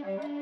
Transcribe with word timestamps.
ouvintes, 0.00 0.41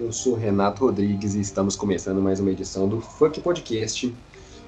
eu 0.00 0.10
sou 0.10 0.34
Renato 0.34 0.86
Rodrigues 0.86 1.34
e 1.34 1.40
estamos 1.40 1.76
começando 1.76 2.22
mais 2.22 2.40
uma 2.40 2.50
edição 2.50 2.88
do 2.88 3.02
Funk 3.02 3.38
Podcast. 3.42 4.12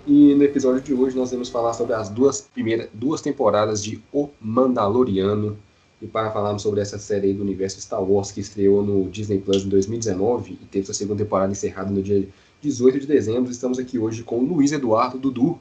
E 0.07 0.35
no 0.35 0.45
episódio 0.45 0.83
de 0.83 0.93
hoje 0.93 1.17
nós 1.17 1.31
vamos 1.31 1.49
falar 1.49 1.73
sobre 1.73 1.95
as 1.95 2.11
duas 2.11 2.43
primeiras 2.43 2.91
duas 2.93 3.23
temporadas 3.23 3.83
de 3.83 4.03
O 4.13 4.29
Mandaloriano. 4.39 5.59
E 6.03 6.07
para 6.07 6.31
falarmos 6.31 6.61
sobre 6.61 6.83
essa 6.83 6.99
série 6.99 7.33
do 7.33 7.43
universo 7.43 7.81
Star 7.81 8.03
Wars 8.03 8.31
que 8.31 8.41
estreou 8.41 8.85
no 8.85 9.09
Disney 9.09 9.39
Plus 9.39 9.65
em 9.65 9.71
2019 9.71 10.59
e 10.61 10.67
teve 10.67 10.85
sua 10.85 10.95
segunda 10.95 11.25
temporada 11.25 11.51
encerrada 11.51 11.91
no 11.91 12.03
dia 12.03 12.29
18 12.61 13.01
de 13.01 13.07
dezembro, 13.07 13.51
estamos 13.51 13.79
aqui 13.79 13.99
hoje 13.99 14.23
com 14.23 14.39
Luiz 14.39 14.71
Eduardo 14.71 15.19
Dudu, 15.19 15.59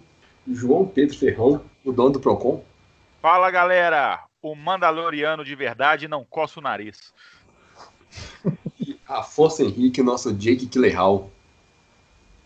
João 0.49 0.85
Pedro 0.85 1.17
Ferrão, 1.17 1.61
o 1.85 1.94
dono 1.94 2.11
do 2.11 2.19
Procon. 2.19 2.61
Fala 3.22 3.49
galera! 3.49 4.22
O 4.41 4.53
Mandaloriano 4.53 5.45
de 5.45 5.55
verdade 5.55 6.09
não 6.09 6.25
coça 6.25 6.59
o 6.59 6.63
nariz. 6.63 7.13
Afonso 9.11 9.61
Henrique, 9.61 9.99
o 9.99 10.03
nosso 10.03 10.33
Jake 10.33 10.67
Killerhall. 10.67 11.29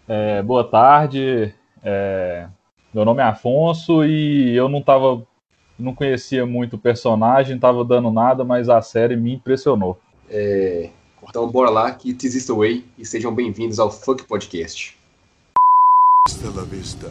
É, 0.07 0.41
boa 0.41 0.63
tarde. 0.63 1.53
É, 1.83 2.47
meu 2.93 3.05
nome 3.05 3.21
é 3.21 3.25
Afonso 3.25 4.03
e 4.03 4.55
eu 4.55 4.67
não 4.67 4.81
tava. 4.81 5.25
Não 5.77 5.93
conhecia 5.93 6.45
muito 6.45 6.77
o 6.77 6.79
personagem, 6.79 7.59
tava 7.59 7.83
dando 7.83 8.09
nada, 8.09 8.43
mas 8.45 8.69
a 8.69 8.81
série 8.81 9.15
me 9.17 9.33
impressionou. 9.33 9.99
É, 10.29 10.89
então 11.27 11.47
bora 11.49 11.69
lá, 11.69 11.91
que 11.91 12.11
it 12.11 12.25
is 12.25 12.45
the 12.47 12.53
way, 12.53 12.85
e 12.97 13.05
sejam 13.05 13.35
bem-vindos 13.35 13.77
ao 13.77 13.91
Funk 13.91 14.23
Podcast. 14.23 14.97
Hasta 16.27 16.49
la 16.55 16.63
vista, 16.63 17.07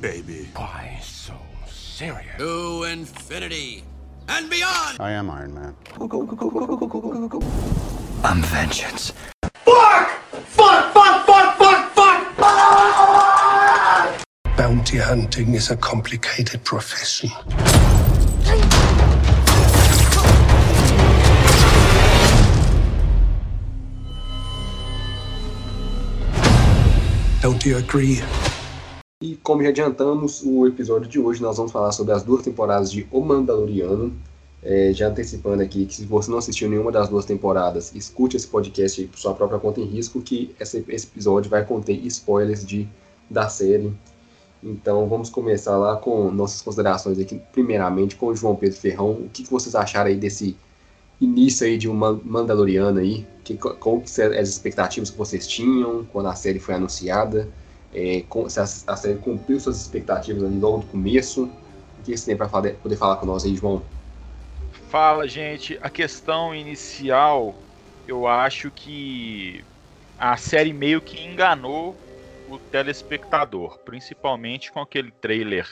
baby. 0.00 0.48
Why 0.56 0.98
so 1.02 1.34
serious? 1.68 2.38
To 2.38 2.86
infinity 2.86 3.84
and 4.28 4.48
beyond! 4.48 4.98
I 4.98 5.12
am 5.12 5.28
Iron 5.28 5.52
Man. 5.52 5.74
I'm 8.28 8.42
vengeance. 8.42 9.12
Fuck! 9.64 10.08
Fuck, 10.58 10.92
fuck, 10.92 11.26
fuck, 11.26 11.56
fuck, 11.94 12.34
fuck! 12.34 14.26
Bounty 14.56 14.98
hunting 14.98 15.54
is 15.54 15.70
a 15.70 15.76
complicated 15.76 16.64
profession. 16.64 17.30
Don't 27.40 27.64
you 27.64 27.76
agree? 27.76 28.24
E 29.22 29.36
como 29.36 29.62
já 29.62 29.68
adiantamos, 29.68 30.42
o 30.44 30.66
episódio 30.66 31.08
de 31.08 31.20
hoje 31.20 31.40
nós 31.40 31.58
vamos 31.58 31.70
falar 31.70 31.92
sobre 31.92 32.12
as 32.12 32.24
duas 32.24 32.42
temporadas 32.42 32.90
de 32.90 33.06
O 33.12 33.20
Mandaloriano, 33.20 34.12
é, 34.68 34.92
já 34.92 35.06
antecipando 35.06 35.62
aqui 35.62 35.86
que 35.86 35.94
se 35.94 36.04
você 36.04 36.28
não 36.28 36.38
assistiu 36.38 36.68
nenhuma 36.68 36.90
das 36.90 37.08
duas 37.08 37.24
temporadas, 37.24 37.94
escute 37.94 38.36
esse 38.36 38.48
podcast 38.48 39.04
por 39.04 39.16
sua 39.16 39.32
própria 39.32 39.60
conta 39.60 39.80
em 39.80 39.84
risco, 39.84 40.20
que 40.20 40.56
esse, 40.58 40.84
esse 40.88 41.06
episódio 41.06 41.48
vai 41.48 41.64
conter 41.64 41.94
spoilers 42.06 42.66
de, 42.66 42.88
da 43.30 43.48
série. 43.48 43.92
Então 44.60 45.08
vamos 45.08 45.30
começar 45.30 45.76
lá 45.76 45.96
com 45.96 46.32
nossas 46.32 46.62
considerações 46.62 47.16
aqui, 47.20 47.40
primeiramente 47.52 48.16
com 48.16 48.26
o 48.26 48.34
João 48.34 48.56
Pedro 48.56 48.76
Ferrão. 48.76 49.12
O 49.12 49.30
que, 49.32 49.44
que 49.44 49.50
vocês 49.50 49.76
acharam 49.76 50.10
aí 50.10 50.16
desse 50.16 50.56
início 51.20 51.64
aí 51.64 51.78
de 51.78 51.88
um 51.88 51.94
Mandaloriano 51.94 52.98
aí? 52.98 53.24
Que, 53.44 53.56
qual 53.56 54.00
que 54.00 54.20
as 54.20 54.48
expectativas 54.48 55.10
que 55.10 55.16
vocês 55.16 55.46
tinham 55.46 56.04
quando 56.12 56.26
a 56.26 56.34
série 56.34 56.58
foi 56.58 56.74
anunciada? 56.74 57.48
É, 57.94 58.24
com, 58.28 58.48
se 58.48 58.58
a, 58.58 58.64
a, 58.64 58.96
série 58.96 59.14
cumpriu 59.18 59.60
suas 59.60 59.80
expectativas 59.80 60.42
ali 60.42 60.58
logo 60.58 60.78
do 60.78 60.86
começo? 60.86 61.44
O 61.44 62.02
que 62.02 62.16
você 62.16 62.26
tem 62.26 62.36
para 62.36 62.48
poder 62.48 62.96
falar 62.96 63.16
com 63.16 63.26
nós 63.26 63.44
aí, 63.44 63.54
João? 63.54 63.80
Fala, 64.88 65.26
gente. 65.26 65.78
A 65.82 65.90
questão 65.90 66.54
inicial, 66.54 67.54
eu 68.06 68.26
acho 68.26 68.70
que 68.70 69.64
a 70.18 70.36
série 70.36 70.72
meio 70.72 71.00
que 71.00 71.20
enganou 71.20 71.96
o 72.48 72.58
telespectador, 72.58 73.78
principalmente 73.80 74.70
com 74.70 74.80
aquele 74.80 75.10
trailer 75.10 75.68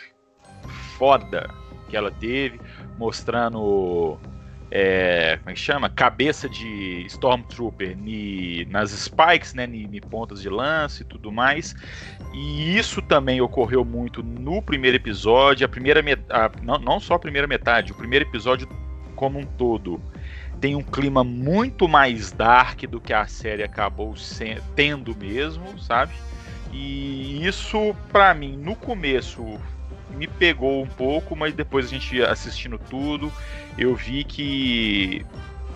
foda 0.98 1.48
que 1.88 1.96
ela 1.96 2.10
teve, 2.10 2.60
mostrando 2.98 4.18
é, 4.70 5.36
como 5.38 5.50
é 5.50 5.52
que 5.52 5.60
chama? 5.60 5.88
Cabeça 5.88 6.48
de 6.48 7.04
Stormtrooper 7.06 7.96
ni, 7.96 8.64
nas 8.64 8.90
spikes, 8.90 9.54
né? 9.54 9.68
Ni, 9.68 9.86
ni, 9.86 10.00
pontas 10.00 10.42
de 10.42 10.48
lance 10.48 11.02
e 11.02 11.04
tudo 11.04 11.30
mais. 11.30 11.76
E 12.32 12.76
isso 12.76 13.00
também 13.00 13.40
ocorreu 13.40 13.84
muito 13.84 14.20
no 14.20 14.60
primeiro 14.60 14.96
episódio. 14.96 15.64
A 15.64 15.68
primeira 15.68 16.02
não, 16.60 16.78
não 16.80 16.98
só 16.98 17.14
a 17.14 17.18
primeira 17.20 17.46
metade, 17.46 17.92
o 17.92 17.94
primeiro 17.94 18.24
episódio 18.24 18.66
como 19.14 19.38
um 19.38 19.44
todo 19.44 20.00
tem 20.60 20.74
um 20.74 20.82
clima 20.82 21.22
muito 21.22 21.86
mais 21.86 22.32
dark 22.32 22.84
do 22.84 22.98
que 22.98 23.12
a 23.12 23.26
série 23.26 23.62
acabou 23.62 24.14
tendo 24.74 25.14
mesmo, 25.14 25.78
sabe? 25.78 26.14
E 26.72 27.46
isso, 27.46 27.94
para 28.10 28.32
mim, 28.32 28.56
no 28.56 28.74
começo 28.74 29.60
me 30.16 30.26
pegou 30.26 30.82
um 30.82 30.86
pouco, 30.86 31.36
mas 31.36 31.52
depois 31.52 31.84
a 31.84 31.88
gente 31.88 32.22
assistindo 32.22 32.78
tudo, 32.78 33.30
eu 33.76 33.94
vi 33.94 34.24
que 34.24 35.26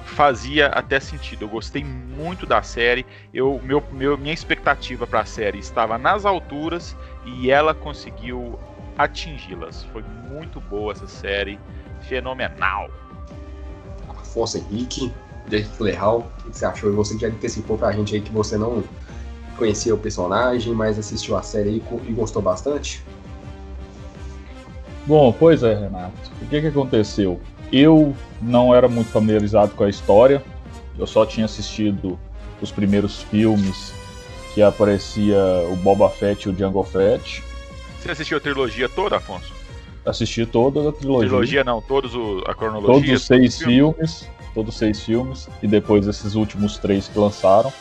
fazia 0.05 0.69
até 0.69 0.99
sentido. 0.99 1.45
Eu 1.45 1.49
gostei 1.49 1.85
muito 1.85 2.47
da 2.47 2.63
série. 2.63 3.05
Eu, 3.35 3.61
meu, 3.63 3.85
meu, 3.93 4.17
minha 4.17 4.33
expectativa 4.33 5.07
para 5.07 5.21
a 5.21 5.27
série 5.27 5.59
estava 5.59 5.99
nas 5.99 6.25
alturas 6.25 6.97
e 7.27 7.51
ela 7.51 7.75
conseguiu 7.75 8.59
atingi-las. 8.97 9.85
Foi 9.93 10.03
muito 10.31 10.61
boa 10.63 10.93
essa 10.93 11.07
série, 11.07 11.61
fenomenal. 12.01 12.91
Afonso 14.39 14.59
Henrique, 14.59 15.13
Jake 15.49 15.69
Gyllenhaal, 15.77 16.31
o 16.41 16.51
que 16.51 16.57
você 16.57 16.65
achou? 16.65 16.91
E 16.91 16.95
você 16.95 17.19
já 17.19 17.27
antecipou 17.29 17.77
pra 17.77 17.91
gente 17.93 18.15
aí 18.15 18.21
que 18.21 18.31
você 18.31 18.57
não 18.57 18.85
conhecia 19.57 19.95
o 19.95 19.99
personagem, 19.99 20.73
mas 20.73 20.99
assistiu 20.99 21.37
a 21.37 21.43
série 21.43 21.83
e 22.07 22.13
gostou 22.13 22.41
bastante? 22.41 23.03
Bom, 25.07 25.33
pois 25.33 25.63
é, 25.63 25.75
Renato. 25.75 26.31
O 26.43 26.47
que, 26.47 26.61
que 26.61 26.67
aconteceu? 26.69 27.41
Eu 27.73 28.15
não 28.41 28.75
era 28.75 28.89
muito 28.89 29.11
familiarizado 29.11 29.73
com 29.73 29.85
a 29.85 29.89
história, 29.89 30.43
eu 30.97 31.07
só 31.07 31.27
tinha 31.27 31.47
assistido 31.47 32.19
os 32.63 32.71
primeiros 32.71 33.23
filmes 33.23 33.93
que 34.55 34.63
aparecia 34.63 35.39
o 35.71 35.77
Boba 35.77 36.09
Fett 36.09 36.47
e 36.47 36.51
o 36.51 36.53
Django 36.53 36.83
Fett. 36.85 37.43
Você 38.01 38.11
assistiu 38.11 38.39
a 38.39 38.41
trilogia 38.41 38.89
toda, 38.89 39.17
Afonso? 39.17 39.58
Assisti 40.09 40.47
toda 40.47 40.89
a 40.89 40.93
trilogia. 40.93 41.29
Trilogia 41.29 41.65
não, 41.65 41.81
todos 41.81 42.15
o, 42.15 42.43
a 42.47 42.55
cronologia. 42.55 42.95
Todos 42.95 43.11
os 43.11 43.27
seis 43.27 43.59
filmes, 43.59 44.29
todos 44.55 44.75
os 44.75 44.79
seis 44.79 45.03
filmes, 45.03 45.49
e 45.63 45.67
depois 45.67 46.07
esses 46.07 46.35
últimos 46.35 46.79
três 46.79 47.09
que 47.09 47.19
lançaram. 47.19 47.73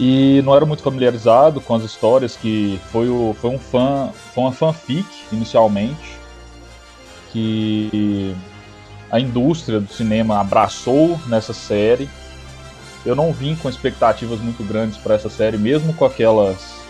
E 0.00 0.40
não 0.44 0.54
era 0.54 0.64
muito 0.64 0.82
familiarizado 0.82 1.60
com 1.60 1.74
as 1.74 1.84
histórias, 1.84 2.34
que 2.34 2.80
foi, 2.90 3.08
o, 3.08 3.36
foi 3.40 3.50
um 3.50 3.58
fã, 3.58 4.10
foi 4.34 4.44
uma 4.44 4.52
fanfic 4.52 5.06
inicialmente, 5.30 6.16
que 7.30 8.34
a 9.10 9.20
indústria 9.20 9.78
do 9.78 9.92
cinema 9.92 10.40
abraçou 10.40 11.20
nessa 11.26 11.52
série. 11.52 12.08
Eu 13.04 13.14
não 13.14 13.32
vim 13.32 13.54
com 13.56 13.68
expectativas 13.68 14.40
muito 14.40 14.62
grandes 14.64 14.96
para 14.96 15.14
essa 15.14 15.28
série, 15.28 15.58
mesmo 15.58 15.92
com 15.94 16.04
aquelas 16.04 16.80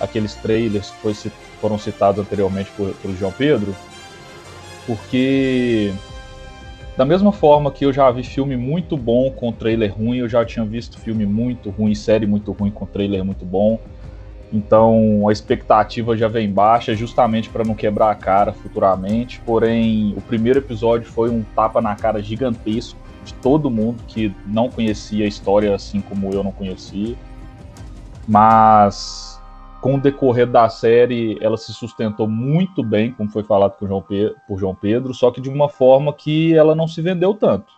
aqueles 0.00 0.34
trailers 0.36 0.90
que 0.90 0.96
foi 0.98 1.14
foram 1.60 1.78
citados 1.78 2.20
anteriormente 2.20 2.70
por, 2.76 2.90
por 2.94 3.10
João 3.14 3.32
Pedro, 3.32 3.74
porque 4.86 5.92
da 6.96 7.04
mesma 7.04 7.30
forma 7.30 7.70
que 7.70 7.84
eu 7.84 7.92
já 7.92 8.10
vi 8.10 8.24
filme 8.24 8.56
muito 8.56 8.96
bom 8.96 9.30
com 9.30 9.52
trailer 9.52 9.94
ruim, 9.96 10.18
eu 10.18 10.28
já 10.28 10.44
tinha 10.44 10.64
visto 10.64 10.98
filme 10.98 11.24
muito 11.24 11.70
ruim, 11.70 11.94
série 11.94 12.26
muito 12.26 12.50
ruim 12.50 12.70
com 12.70 12.84
trailer 12.86 13.24
muito 13.24 13.44
bom. 13.44 13.78
Então 14.52 15.28
a 15.28 15.32
expectativa 15.32 16.16
já 16.16 16.26
vem 16.26 16.50
baixa, 16.50 16.94
justamente 16.96 17.50
para 17.50 17.64
não 17.64 17.74
quebrar 17.74 18.10
a 18.10 18.14
cara 18.14 18.52
futuramente. 18.52 19.40
Porém, 19.46 20.14
o 20.16 20.20
primeiro 20.20 20.58
episódio 20.58 21.06
foi 21.06 21.30
um 21.30 21.44
tapa 21.54 21.80
na 21.80 21.94
cara 21.94 22.20
gigantesco 22.22 22.98
de 23.24 23.34
todo 23.34 23.70
mundo 23.70 24.02
que 24.08 24.34
não 24.46 24.68
conhecia 24.70 25.24
a 25.24 25.28
história 25.28 25.74
assim 25.74 26.00
como 26.00 26.32
eu 26.32 26.42
não 26.42 26.50
conhecia. 26.50 27.14
Mas 28.26 29.27
com 29.80 29.94
o 29.94 30.00
decorrer 30.00 30.46
da 30.46 30.68
série, 30.68 31.38
ela 31.40 31.56
se 31.56 31.72
sustentou 31.72 32.28
muito 32.28 32.82
bem, 32.82 33.12
como 33.12 33.30
foi 33.30 33.44
falado 33.44 33.76
por 33.78 33.88
João, 33.88 34.02
Pedro, 34.02 34.36
por 34.46 34.58
João 34.58 34.74
Pedro, 34.74 35.14
só 35.14 35.30
que 35.30 35.40
de 35.40 35.48
uma 35.48 35.68
forma 35.68 36.12
que 36.12 36.54
ela 36.54 36.74
não 36.74 36.88
se 36.88 37.00
vendeu 37.00 37.34
tanto. 37.34 37.72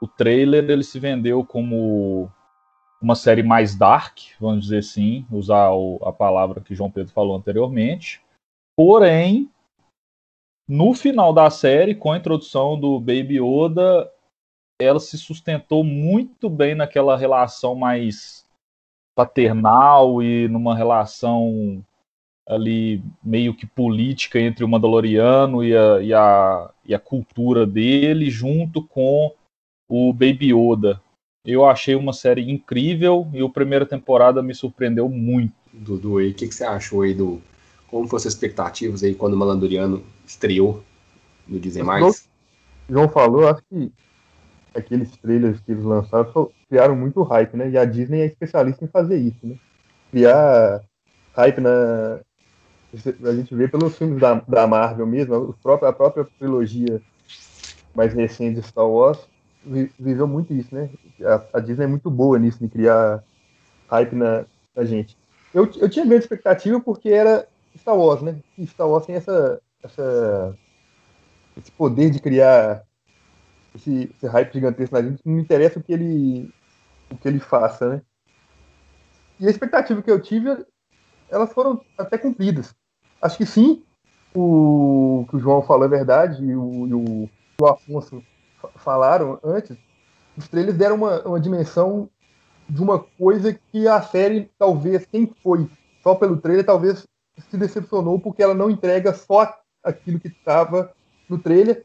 O 0.00 0.06
trailer 0.06 0.68
ele 0.68 0.84
se 0.84 0.98
vendeu 1.00 1.44
como 1.44 2.30
uma 3.00 3.14
série 3.14 3.42
mais 3.42 3.74
dark, 3.74 4.18
vamos 4.40 4.64
dizer 4.64 4.78
assim, 4.78 5.26
usar 5.30 5.70
o, 5.72 5.98
a 6.04 6.12
palavra 6.12 6.60
que 6.60 6.74
João 6.74 6.90
Pedro 6.90 7.12
falou 7.12 7.36
anteriormente. 7.36 8.22
Porém, 8.76 9.50
no 10.68 10.94
final 10.94 11.32
da 11.32 11.50
série, 11.50 11.94
com 11.94 12.12
a 12.12 12.16
introdução 12.16 12.78
do 12.78 12.98
Baby 12.98 13.40
Yoda, 13.40 14.10
ela 14.80 15.00
se 15.00 15.18
sustentou 15.18 15.84
muito 15.84 16.48
bem 16.48 16.74
naquela 16.74 17.16
relação 17.16 17.74
mais 17.74 18.43
paternal 19.14 20.22
e 20.22 20.48
numa 20.48 20.76
relação 20.76 21.84
ali 22.46 23.02
meio 23.22 23.54
que 23.54 23.66
política 23.66 24.38
entre 24.38 24.64
o 24.64 24.68
Mandaloriano 24.68 25.64
e 25.64 25.76
a, 25.76 26.00
e 26.02 26.12
a, 26.12 26.70
e 26.84 26.94
a 26.94 26.98
cultura 26.98 27.66
dele, 27.66 28.30
junto 28.30 28.82
com 28.82 29.32
o 29.88 30.12
Baby 30.12 30.52
Yoda. 30.52 31.00
Eu 31.44 31.66
achei 31.66 31.94
uma 31.94 32.12
série 32.12 32.50
incrível 32.50 33.26
e 33.32 33.42
a 33.42 33.48
primeira 33.48 33.86
temporada 33.86 34.42
me 34.42 34.54
surpreendeu 34.54 35.08
muito. 35.08 35.52
Dudu, 35.72 36.20
e 36.20 36.30
o 36.30 36.34
que, 36.34 36.48
que 36.48 36.54
você 36.54 36.64
achou 36.64 37.02
aí 37.02 37.14
do. 37.14 37.40
Como 37.88 38.06
foram 38.06 38.16
as 38.16 38.26
expectativas 38.26 39.02
aí 39.02 39.14
quando 39.14 39.34
o 39.34 39.36
Malandoriano 39.36 40.02
estreou 40.26 40.82
no 41.46 41.60
Disney 41.60 41.82
Mais? 41.82 42.28
João 42.88 43.08
falou, 43.08 43.48
acho 43.48 43.62
que 43.68 43.92
aqueles 44.74 45.16
trailers 45.16 45.60
que 45.60 45.72
eles 45.72 45.84
lançaram 45.84 46.50
criaram 46.68 46.96
muito 46.96 47.22
hype, 47.22 47.56
né? 47.56 47.70
E 47.70 47.78
a 47.78 47.84
Disney 47.84 48.20
é 48.20 48.26
especialista 48.26 48.84
em 48.84 48.88
fazer 48.88 49.16
isso, 49.16 49.46
né? 49.46 49.56
Criar 50.10 50.82
hype 51.34 51.60
na. 51.60 52.20
A 53.24 53.32
gente 53.34 53.54
vê 53.54 53.66
pelos 53.66 53.98
filmes 53.98 54.20
da, 54.20 54.34
da 54.46 54.66
Marvel 54.66 55.06
mesmo, 55.06 55.54
a 55.64 55.92
própria 55.92 56.24
trilogia 56.38 57.02
mais 57.94 58.14
recente 58.14 58.60
de 58.60 58.66
Star 58.66 58.88
Wars 58.88 59.28
viveu 59.98 60.28
muito 60.28 60.52
isso, 60.52 60.74
né? 60.74 60.90
A, 61.22 61.58
a, 61.58 61.60
Disney 61.60 61.84
é 61.84 61.88
muito 61.88 62.10
boa 62.10 62.38
nisso, 62.38 62.58
de 62.58 62.68
criar 62.68 63.22
hype 63.88 64.14
na, 64.14 64.44
na 64.74 64.84
gente. 64.84 65.16
Eu, 65.52 65.70
eu 65.76 65.88
tinha 65.88 66.04
grande 66.04 66.24
expectativa 66.24 66.80
porque 66.80 67.08
era 67.08 67.46
Star 67.76 67.96
Wars, 67.96 68.22
né? 68.22 68.36
E 68.58 68.66
Star 68.66 68.88
Wars 68.88 69.06
tem 69.06 69.14
essa, 69.14 69.60
essa, 69.82 70.56
esse 71.56 71.70
poder 71.72 72.10
de 72.10 72.20
criar 72.20 72.84
esse, 73.74 74.10
esse 74.14 74.26
hype 74.26 74.52
gigantesco 74.52 74.94
na 74.94 75.02
gente, 75.02 75.20
não 75.24 75.38
interessa 75.38 75.78
o 75.78 75.82
que 75.82 75.92
ele, 75.92 76.52
o 77.10 77.16
que 77.16 77.28
ele 77.28 77.40
faça, 77.40 77.88
né? 77.88 78.02
E 79.40 79.46
a 79.46 79.50
expectativa 79.50 80.00
que 80.00 80.10
eu 80.10 80.20
tive, 80.20 80.64
elas 81.28 81.52
foram 81.52 81.80
até 81.98 82.16
cumpridas. 82.16 82.74
Acho 83.20 83.36
que 83.36 83.46
sim, 83.46 83.82
o 84.34 85.26
que 85.28 85.36
o 85.36 85.40
João 85.40 85.62
falou 85.62 85.84
é 85.84 85.88
verdade, 85.88 86.44
e 86.44 86.54
o, 86.54 86.86
e 86.86 86.94
o, 86.94 87.30
o 87.60 87.66
Afonso 87.66 88.22
falaram 88.76 89.38
antes, 89.42 89.76
os 90.36 90.48
trailers 90.48 90.76
deram 90.76 90.96
uma, 90.96 91.20
uma 91.22 91.40
dimensão 91.40 92.08
de 92.68 92.82
uma 92.82 92.98
coisa 92.98 93.58
que 93.70 93.86
a 93.86 94.00
série, 94.02 94.50
talvez, 94.58 95.06
quem 95.06 95.32
foi 95.42 95.68
só 96.02 96.14
pelo 96.14 96.36
trailer, 96.36 96.64
talvez 96.64 97.06
se 97.50 97.56
decepcionou 97.56 98.18
porque 98.18 98.42
ela 98.42 98.54
não 98.54 98.70
entrega 98.70 99.12
só 99.12 99.54
aquilo 99.82 100.20
que 100.20 100.28
estava 100.28 100.92
no 101.28 101.38
trailer. 101.38 101.84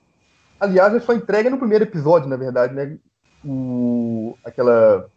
Aliás, 0.59 0.91
ela 0.91 1.01
só 1.01 1.13
entrega 1.13 1.49
no 1.49 1.57
primeiro 1.57 1.85
episódio, 1.85 2.27
na 2.27 2.35
verdade, 2.35 2.73
né? 2.73 2.97
O, 3.45 4.37
aquela, 4.43 5.09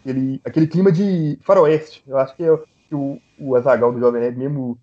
aquele, 0.00 0.40
aquele 0.44 0.66
clima 0.66 0.92
de 0.92 1.38
faroeste. 1.42 2.02
Eu 2.06 2.18
acho 2.18 2.36
que, 2.36 2.44
é, 2.44 2.56
que 2.88 2.94
o, 2.94 3.18
o 3.38 3.56
Azagal 3.56 3.92
do 3.92 3.98
Jovem 4.00 4.20
Nerd 4.20 4.38
mesmo 4.38 4.78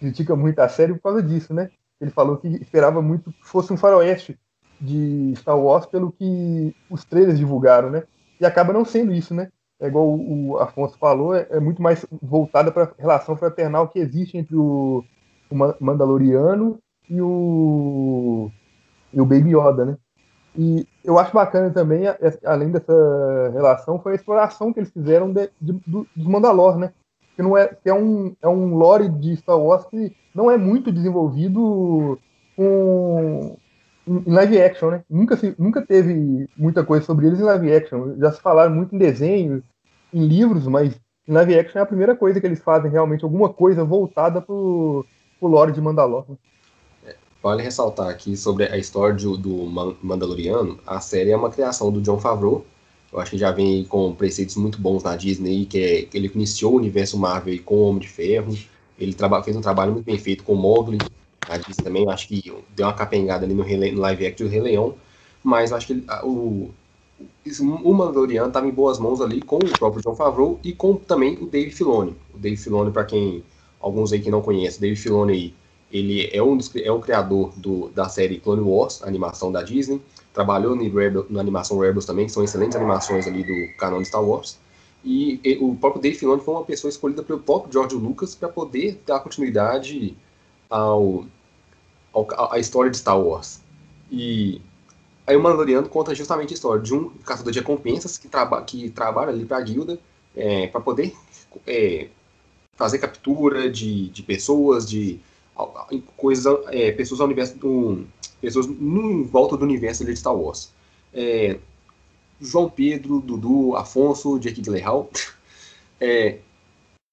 critica 0.00 0.34
muito 0.34 0.58
a 0.58 0.68
série 0.68 0.94
por 0.94 1.02
causa 1.02 1.22
disso, 1.22 1.54
né? 1.54 1.70
Ele 2.00 2.10
falou 2.10 2.36
que 2.36 2.48
esperava 2.48 3.00
muito 3.00 3.30
que 3.30 3.46
fosse 3.46 3.72
um 3.72 3.76
faroeste 3.76 4.36
de 4.80 5.32
Star 5.36 5.56
Wars 5.56 5.86
pelo 5.86 6.10
que 6.10 6.74
os 6.90 7.04
trailers 7.04 7.38
divulgaram, 7.38 7.88
né? 7.88 8.02
E 8.40 8.44
acaba 8.44 8.72
não 8.72 8.84
sendo 8.84 9.12
isso, 9.12 9.32
né? 9.32 9.48
É 9.78 9.86
igual 9.86 10.08
o 10.08 10.58
Afonso 10.58 10.98
falou, 10.98 11.34
é, 11.34 11.46
é 11.50 11.60
muito 11.60 11.80
mais 11.80 12.04
voltada 12.20 12.72
para 12.72 12.84
a 12.84 12.92
relação 12.98 13.36
fraternal 13.36 13.88
que 13.88 14.00
existe 14.00 14.36
entre 14.36 14.56
o, 14.56 15.04
o 15.50 15.56
Mandaloriano 15.80 16.80
e 17.08 17.20
o, 17.20 18.50
e 19.12 19.20
o 19.20 19.26
Baby 19.26 19.56
Yoda, 19.56 19.84
né? 19.84 19.96
E 20.56 20.86
eu 21.02 21.18
acho 21.18 21.32
bacana 21.32 21.70
também, 21.70 22.02
além 22.44 22.70
dessa 22.70 23.50
relação, 23.52 23.98
foi 23.98 24.12
a 24.12 24.14
exploração 24.14 24.72
que 24.72 24.80
eles 24.80 24.90
fizeram 24.90 25.32
de, 25.32 25.48
de, 25.60 25.72
dos 25.86 26.26
Mandalor, 26.26 26.76
né? 26.76 26.92
Que, 27.34 27.42
não 27.42 27.56
é, 27.56 27.68
que 27.68 27.88
é, 27.88 27.94
um, 27.94 28.36
é 28.42 28.48
um 28.48 28.74
lore 28.74 29.08
de 29.08 29.34
Star 29.36 29.58
Wars 29.58 29.86
que 29.86 30.14
não 30.34 30.50
é 30.50 30.58
muito 30.58 30.92
desenvolvido 30.92 32.18
com, 32.54 33.56
em 34.06 34.30
live 34.30 34.60
action, 34.60 34.90
né? 34.90 35.04
Nunca, 35.08 35.36
se, 35.36 35.54
nunca 35.58 35.80
teve 35.80 36.48
muita 36.56 36.84
coisa 36.84 37.04
sobre 37.04 37.26
eles 37.26 37.40
em 37.40 37.44
live 37.44 37.72
action. 37.72 38.16
Já 38.18 38.32
se 38.32 38.40
falaram 38.40 38.74
muito 38.74 38.94
em 38.94 38.98
desenho, 38.98 39.62
em 40.12 40.26
livros, 40.26 40.66
mas 40.66 41.00
em 41.26 41.32
live 41.32 41.58
action 41.58 41.78
é 41.78 41.82
a 41.82 41.86
primeira 41.86 42.14
coisa 42.14 42.38
que 42.38 42.46
eles 42.46 42.60
fazem 42.60 42.90
realmente, 42.90 43.24
alguma 43.24 43.48
coisa 43.48 43.84
voltada 43.84 44.42
pro, 44.42 45.06
pro 45.40 45.48
lore 45.48 45.72
de 45.72 45.80
Mandalor. 45.80 46.26
Né? 46.28 46.36
Vale 47.42 47.60
ressaltar 47.60 48.08
aqui 48.08 48.36
sobre 48.36 48.66
a 48.66 48.78
história 48.78 49.16
do, 49.16 49.66
Mandaloriano, 50.00 50.78
a 50.86 51.00
série 51.00 51.32
é 51.32 51.36
uma 51.36 51.50
criação 51.50 51.90
do 51.90 52.00
John 52.00 52.20
Favreau, 52.20 52.64
eu 53.12 53.18
acho 53.18 53.32
que 53.32 53.38
já 53.38 53.50
vem 53.50 53.84
com 53.84 54.14
preceitos 54.14 54.54
muito 54.54 54.80
bons 54.80 55.02
na 55.02 55.16
Disney, 55.16 55.66
que 55.66 55.78
é 55.78 56.08
ele 56.16 56.30
iniciou 56.32 56.74
o 56.74 56.76
universo 56.76 57.18
Marvel 57.18 57.60
com 57.64 57.74
o 57.74 57.88
Homem 57.88 58.00
de 58.00 58.08
Ferro, 58.08 58.56
ele 58.96 59.16
fez 59.44 59.56
um 59.56 59.60
trabalho 59.60 59.92
muito 59.92 60.04
bem 60.04 60.16
feito 60.18 60.44
com 60.44 60.54
Mowgli, 60.54 60.98
a 61.48 61.56
Disney 61.56 61.82
também, 61.82 62.08
acho 62.08 62.28
que 62.28 62.54
deu 62.76 62.86
uma 62.86 62.92
capengada 62.92 63.44
ali 63.44 63.54
no, 63.54 63.64
no 63.64 64.00
live 64.00 64.26
action 64.26 64.46
do 64.46 64.52
Rei 64.52 64.60
Leão, 64.60 64.94
mas 65.42 65.72
acho 65.72 65.88
que 65.88 66.04
o, 66.22 66.70
o 67.82 67.92
Mandaloriano 67.92 68.48
estava 68.48 68.68
em 68.68 68.70
boas 68.70 69.00
mãos 69.00 69.20
ali 69.20 69.42
com 69.42 69.56
o 69.56 69.78
próprio 69.80 70.00
John 70.00 70.14
Favreau 70.14 70.60
e 70.62 70.72
com 70.72 70.94
também 70.94 71.36
o 71.40 71.46
Dave 71.46 71.72
Filoni. 71.72 72.14
O 72.32 72.38
Dave 72.38 72.56
Filoni, 72.56 72.92
para 72.92 73.04
quem 73.04 73.42
alguns 73.80 74.12
aí 74.12 74.20
que 74.20 74.30
não 74.30 74.40
conhecem, 74.40 74.80
Dave 74.80 74.94
Filoni 74.94 75.52
ele 75.92 76.30
é 76.32 76.42
um 76.42 76.58
é 76.76 76.90
o 76.90 77.00
criador 77.00 77.52
do, 77.56 77.88
da 77.90 78.08
série 78.08 78.40
Clone 78.40 78.62
Wars, 78.62 79.02
animação 79.02 79.52
da 79.52 79.62
Disney. 79.62 80.00
Trabalhou 80.32 80.74
no 80.74 80.82
Rebel, 80.82 81.26
na 81.28 81.40
animação 81.40 81.78
Rebels 81.78 82.06
também, 82.06 82.24
que 82.24 82.32
são 82.32 82.42
excelentes 82.42 82.74
animações 82.74 83.26
ali 83.26 83.44
do 83.44 83.76
canon 83.76 84.00
de 84.00 84.08
Star 84.08 84.24
Wars. 84.24 84.58
E, 85.04 85.38
e 85.44 85.58
o 85.60 85.74
próprio 85.74 86.00
Dave 86.00 86.16
Filoni 86.16 86.42
foi 86.42 86.54
uma 86.54 86.64
pessoa 86.64 86.88
escolhida 86.88 87.22
pelo 87.22 87.40
próprio 87.40 87.72
George 87.72 87.94
Lucas 87.94 88.34
para 88.34 88.48
poder 88.48 89.02
dar 89.06 89.20
continuidade 89.20 90.16
ao, 90.70 91.26
ao, 92.12 92.52
a 92.52 92.58
história 92.58 92.90
de 92.90 92.96
Star 92.96 93.20
Wars. 93.20 93.60
E 94.10 94.62
aí 95.26 95.36
o 95.36 95.42
Mandaloriano 95.42 95.88
conta 95.88 96.14
justamente 96.14 96.52
a 96.52 96.54
história 96.54 96.82
de 96.82 96.94
um 96.94 97.10
caçador 97.10 97.52
de 97.52 97.58
recompensas 97.58 98.16
que, 98.16 98.28
traba, 98.28 98.62
que 98.62 98.88
trabalha 98.88 99.30
ali 99.30 99.44
para 99.44 99.58
a 99.58 99.60
guilda 99.60 99.98
é, 100.34 100.68
para 100.68 100.80
poder 100.80 101.12
é, 101.66 102.08
fazer 102.76 102.98
captura 102.98 103.68
de, 103.68 104.08
de 104.08 104.22
pessoas, 104.22 104.88
de 104.88 105.20
coisas, 106.16 106.46
é, 106.68 106.92
pessoas 106.92 107.20
ao 107.20 107.26
universo 107.26 107.58
do, 107.58 108.06
pessoas 108.40 108.66
no 108.66 109.10
em 109.10 109.22
volta 109.22 109.56
do 109.56 109.64
universo 109.64 110.04
de 110.04 110.16
Star 110.16 110.34
Wars. 110.34 110.72
É, 111.14 111.58
João 112.40 112.68
Pedro, 112.68 113.20
Dudu, 113.20 113.76
Afonso, 113.76 114.38
Jake 114.38 114.60
Gyllenhaal, 114.60 115.08
é, 116.00 116.38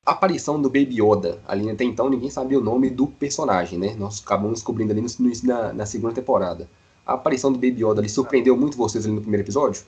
a 0.05 0.11
aparição 0.11 0.59
do 0.59 0.69
Baby 0.69 1.01
Yoda, 1.01 1.39
ali 1.47 1.69
até 1.69 1.83
então 1.83 2.09
ninguém 2.09 2.31
sabia 2.31 2.57
o 2.57 2.63
nome 2.63 2.89
do 2.89 3.05
personagem, 3.05 3.77
né? 3.77 3.95
Nós 3.95 4.23
acabamos 4.25 4.55
descobrindo 4.55 4.91
ali 4.91 5.01
no, 5.01 5.07
no, 5.19 5.31
na, 5.43 5.73
na, 5.73 5.85
segunda 5.85 6.15
temporada. 6.15 6.67
A 7.05 7.13
aparição 7.13 7.51
do 7.51 7.59
Baby 7.59 7.85
Yoda 7.85 8.01
ali 8.01 8.09
surpreendeu 8.09 8.57
muito 8.57 8.75
vocês 8.75 9.05
ali 9.05 9.13
no 9.13 9.21
primeiro 9.21 9.43
episódio? 9.43 9.83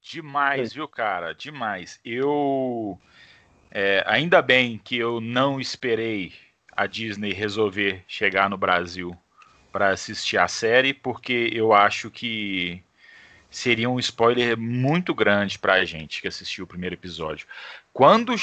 Demais, 0.00 0.72
viu, 0.72 0.86
cara? 0.86 1.34
Demais. 1.34 1.98
Eu. 2.04 2.96
É, 3.72 4.04
ainda 4.06 4.40
bem 4.40 4.80
que 4.82 4.96
eu 4.96 5.20
não 5.20 5.60
esperei 5.60 6.32
a 6.76 6.86
Disney 6.86 7.32
resolver 7.32 8.04
chegar 8.06 8.50
no 8.50 8.56
Brasil 8.56 9.16
para 9.72 9.90
assistir 9.90 10.38
a 10.38 10.48
série, 10.48 10.92
porque 10.92 11.50
eu 11.52 11.72
acho 11.72 12.10
que 12.10 12.82
seria 13.50 13.88
um 13.88 13.98
spoiler 13.98 14.56
muito 14.58 15.14
grande 15.14 15.58
para 15.58 15.74
a 15.74 15.84
gente 15.84 16.20
que 16.20 16.28
assistiu 16.28 16.64
o 16.64 16.66
primeiro 16.66 16.94
episódio. 16.94 17.46
Quando 17.92 18.34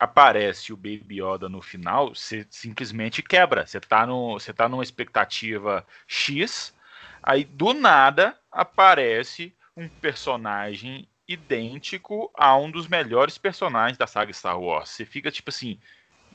aparece 0.00 0.72
o 0.72 0.76
Baby 0.76 1.20
Yoda 1.22 1.48
no 1.48 1.60
final, 1.60 2.14
você 2.14 2.46
simplesmente 2.48 3.22
quebra. 3.22 3.66
Você 3.66 3.80
tá, 3.80 4.06
no, 4.06 4.34
você 4.38 4.52
tá 4.52 4.68
numa 4.68 4.82
expectativa 4.82 5.86
X, 6.06 6.74
aí 7.22 7.44
do 7.44 7.74
nada 7.74 8.38
aparece 8.50 9.54
um 9.76 9.88
personagem 9.88 11.06
idêntico 11.28 12.30
a 12.34 12.56
um 12.56 12.70
dos 12.70 12.88
melhores 12.88 13.38
personagens 13.38 13.98
da 13.98 14.06
saga 14.06 14.32
Star 14.32 14.58
Wars. 14.58 14.90
Você 14.90 15.04
fica 15.04 15.30
tipo 15.30 15.50
assim, 15.50 15.78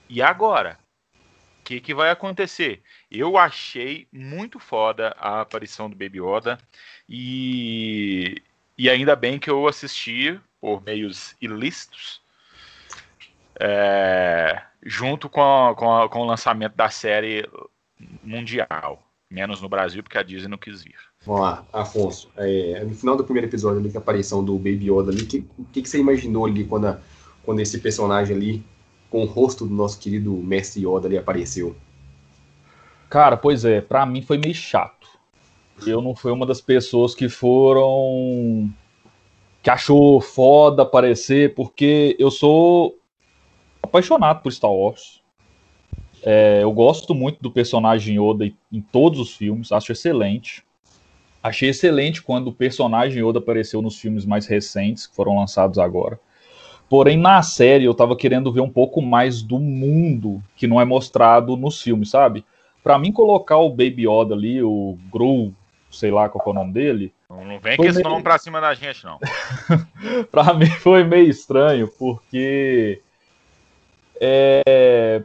e 0.09 0.21
agora? 0.21 0.77
Que, 1.67 1.81
que 1.81 1.93
vai 1.93 2.09
acontecer? 2.09 2.81
Eu 3.11 3.37
achei 3.37 4.07
muito 4.09 4.57
foda 4.57 5.13
a 5.19 5.41
aparição 5.41 5.89
do 5.89 5.97
Baby 5.97 6.21
Yoda 6.21 6.57
e, 7.09 8.41
e 8.77 8.89
ainda 8.89 9.17
bem 9.17 9.37
que 9.37 9.49
eu 9.49 9.67
assisti 9.67 10.39
por 10.61 10.81
meios 10.81 11.35
ilícitos 11.41 12.21
é, 13.59 14.61
junto 14.81 15.27
com, 15.27 15.41
a, 15.41 15.75
com, 15.75 15.93
a, 16.03 16.07
com 16.07 16.19
o 16.19 16.25
lançamento 16.25 16.73
da 16.73 16.89
série 16.89 17.45
mundial. 18.23 19.03
Menos 19.29 19.61
no 19.61 19.67
Brasil, 19.67 20.01
porque 20.01 20.17
a 20.17 20.23
Disney 20.23 20.47
não 20.47 20.57
quis 20.57 20.81
vir. 20.81 20.95
Vamos 21.25 21.41
lá, 21.41 21.65
Afonso. 21.73 22.31
É, 22.37 22.81
no 22.85 22.95
final 22.95 23.17
do 23.17 23.25
primeiro 23.25 23.47
episódio 23.49 23.81
ali, 23.81 23.91
que 23.91 23.97
a 23.97 23.99
aparição 23.99 24.41
do 24.41 24.55
Baby 24.57 24.89
Yoda 24.89 25.11
ali, 25.11 25.25
que- 25.25 25.45
o 25.57 25.65
que, 25.65 25.81
que 25.81 25.89
você 25.89 25.99
imaginou 25.99 26.45
ali 26.45 26.63
quando, 26.63 26.87
a- 26.87 27.01
quando 27.43 27.59
esse 27.59 27.77
personagem 27.79 28.33
ali, 28.37 28.63
com 29.09 29.23
o 29.23 29.25
rosto 29.25 29.65
do 29.65 29.73
nosso 29.73 29.99
querido 29.99 30.31
Mestre 30.33 30.85
Yoda 30.85 31.07
ali, 31.07 31.17
apareceu? 31.17 31.75
Cara, 33.09 33.37
pois 33.37 33.63
é, 33.63 33.81
pra 33.81 34.05
mim 34.05 34.21
foi 34.21 34.37
meio 34.37 34.55
chato. 34.55 35.07
Eu 35.85 36.01
não 36.01 36.15
fui 36.15 36.31
uma 36.31 36.45
das 36.45 36.59
pessoas 36.59 37.13
que 37.13 37.29
foram. 37.29 38.69
que 39.61 39.69
achou 39.69 40.19
foda 40.19 40.83
aparecer, 40.83 41.53
porque 41.53 42.15
eu 42.19 42.31
sou 42.31 42.97
apaixonado 43.81 44.41
por 44.41 44.51
Star 44.51 44.71
Wars. 44.71 45.21
É, 46.23 46.63
eu 46.63 46.71
gosto 46.71 47.13
muito 47.13 47.41
do 47.41 47.51
personagem 47.51 48.19
Yoda 48.19 48.51
em 48.71 48.81
todos 48.81 49.19
os 49.19 49.35
filmes, 49.35 49.71
acho 49.71 49.91
excelente. 49.91 50.63
Achei 51.41 51.69
excelente 51.69 52.21
quando 52.21 52.47
o 52.47 52.53
personagem 52.53 53.23
Yoda 53.23 53.39
apareceu 53.39 53.81
nos 53.81 53.97
filmes 53.97 54.25
mais 54.25 54.47
recentes, 54.47 55.07
que 55.07 55.15
foram 55.15 55.37
lançados 55.37 55.77
agora. 55.77 56.19
Porém, 56.89 57.17
na 57.17 57.41
série, 57.41 57.83
eu 57.85 57.93
tava 57.93 58.15
querendo 58.15 58.51
ver 58.51 58.61
um 58.61 58.69
pouco 58.69 59.01
mais 59.01 59.41
do 59.41 59.59
mundo 59.59 60.41
que 60.55 60.67
não 60.67 60.79
é 60.79 60.85
mostrado 60.85 61.57
nos 61.57 61.81
filmes, 61.81 62.09
sabe? 62.09 62.45
Pra 62.83 62.97
mim, 62.97 63.11
colocar 63.11 63.57
o 63.57 63.69
Baby 63.69 64.07
Yoda 64.07 64.33
ali, 64.33 64.63
o 64.63 64.97
Gru, 65.11 65.53
sei 65.91 66.11
lá 66.11 66.29
qual 66.29 66.45
é 66.47 66.49
o 66.49 66.53
nome 66.53 66.71
dele, 66.71 67.13
Não, 67.29 67.59
vem 67.59 67.75
com 67.75 67.83
esse 67.83 67.97
meio- 67.97 68.09
nome 68.09 68.23
pra 68.23 68.37
cima 68.37 68.61
da 68.61 68.73
gente, 68.73 69.03
não. 69.03 69.19
pra 70.31 70.53
mim 70.53 70.67
foi 70.67 71.03
meio 71.03 71.29
estranho, 71.29 71.89
porque 71.99 73.01
é, 74.21 75.21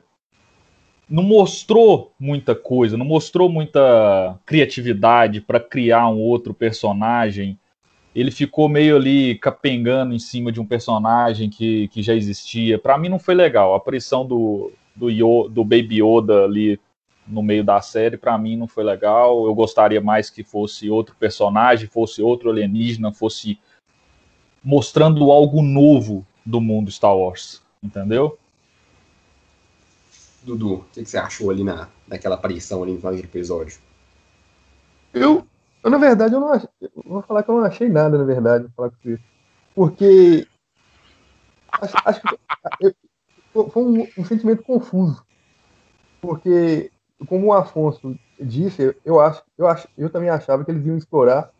não 1.08 1.22
mostrou 1.22 2.12
muita 2.18 2.54
coisa, 2.56 2.96
não 2.96 3.06
mostrou 3.06 3.48
muita 3.48 4.36
criatividade 4.44 5.40
pra 5.40 5.60
criar 5.60 6.08
um 6.08 6.18
outro 6.18 6.52
personagem. 6.52 7.56
Ele 8.14 8.30
ficou 8.30 8.68
meio 8.68 8.96
ali 8.96 9.36
capengando 9.38 10.14
em 10.14 10.18
cima 10.18 10.52
de 10.52 10.60
um 10.60 10.66
personagem 10.66 11.48
que, 11.48 11.88
que 11.88 12.02
já 12.02 12.14
existia. 12.14 12.78
Pra 12.78 12.98
mim 12.98 13.08
não 13.08 13.18
foi 13.18 13.34
legal. 13.34 13.72
A 13.72 13.78
aparição 13.78 14.26
do, 14.26 14.70
do, 14.94 15.08
Yo- 15.10 15.48
do 15.48 15.64
Baby 15.64 16.02
Yoda 16.02 16.44
ali 16.44 16.78
no 17.26 17.42
meio 17.42 17.64
da 17.64 17.80
série, 17.80 18.18
pra 18.18 18.36
mim 18.36 18.56
não 18.56 18.68
foi 18.68 18.84
legal. 18.84 19.46
Eu 19.46 19.54
gostaria 19.54 20.00
mais 20.00 20.28
que 20.28 20.42
fosse 20.42 20.90
outro 20.90 21.16
personagem, 21.18 21.88
fosse 21.88 22.20
outro 22.20 22.50
alienígena, 22.50 23.12
fosse 23.12 23.58
mostrando 24.62 25.30
algo 25.30 25.62
novo 25.62 26.26
do 26.44 26.60
mundo 26.60 26.90
Star 26.90 27.16
Wars, 27.16 27.62
entendeu? 27.82 28.38
Dudu, 30.42 30.74
o 30.74 30.84
que, 30.92 31.02
que 31.02 31.08
você 31.08 31.18
achou 31.18 31.50
ali 31.50 31.62
na, 31.64 31.88
naquela 32.06 32.34
aparição 32.34 32.82
ali 32.82 32.92
no 32.92 32.98
final 32.98 33.14
do 33.14 33.20
episódio? 33.20 33.78
Eu, 35.14 35.46
eu, 35.82 35.90
na 35.90 35.98
verdade, 35.98 36.34
eu 36.34 36.40
não 36.40 36.52
achei, 36.52 36.68
eu 36.80 36.90
vou 37.04 37.22
falar 37.22 37.42
que 37.42 37.50
eu 37.50 37.56
não 37.56 37.64
achei 37.64 37.88
nada, 37.88 38.18
na 38.18 38.24
verdade, 38.24 38.64
vou 38.64 38.72
falar 38.76 38.90
com 38.90 38.96
você. 39.02 39.18
Porque 39.74 40.46
acho, 41.80 41.96
acho 42.04 42.20
que 42.22 42.36
eu- 43.54 43.70
foi 43.70 43.82
um, 43.82 44.06
um 44.18 44.24
sentimento 44.24 44.62
confuso. 44.62 45.24
Porque, 46.20 46.90
como 47.26 47.48
o 47.48 47.52
Afonso 47.52 48.16
disse, 48.40 48.94
eu 49.04 49.20
acho, 49.20 49.42
eu 49.58 49.66
acho, 49.66 49.88
eu 49.98 50.08
também 50.10 50.30
achava 50.30 50.64
que 50.64 50.70
eles 50.70 50.86
iam 50.86 50.96
explorar 50.96 51.50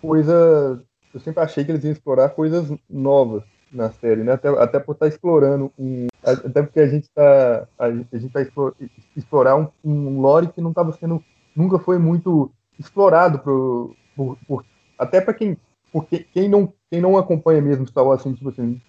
coisas. 0.00 0.80
Eu 1.12 1.20
sempre 1.20 1.42
achei 1.42 1.64
que 1.64 1.70
eles 1.72 1.84
iam 1.84 1.92
explorar 1.92 2.30
coisas 2.30 2.68
novas 2.88 3.42
na 3.72 3.90
série, 3.90 4.22
né? 4.22 4.32
Até, 4.32 4.48
até 4.48 4.78
por 4.80 4.92
estar 4.92 5.08
explorando 5.08 5.72
um. 5.78 6.06
Até 6.22 6.62
porque 6.62 6.80
a 6.80 6.86
gente 6.86 7.04
está 7.04 7.68
a 7.78 7.90
gente 7.90 8.32
vai 8.32 8.42
explor- 8.42 8.74
explorar 9.16 9.56
um, 9.56 9.68
um 9.84 10.20
lore 10.20 10.48
que 10.48 10.60
não 10.60 10.70
estava 10.70 10.92
sendo. 10.92 11.22
Nunca 11.54 11.78
foi 11.78 11.98
muito 11.98 12.50
explorado 12.78 13.38
pro, 13.38 13.94
por, 14.16 14.38
por- 14.46 14.64
até 14.98 15.20
para 15.20 15.34
quem, 15.34 15.56
porque 15.92 16.20
quem 16.32 16.48
não, 16.48 16.72
quem 16.90 17.00
não 17.00 17.16
acompanha 17.18 17.60
mesmo 17.62 17.86
Star 17.86 18.04
Wars, 18.04 18.20
assim, 18.20 18.34
tipo 18.34 18.48
assim, 18.50 18.80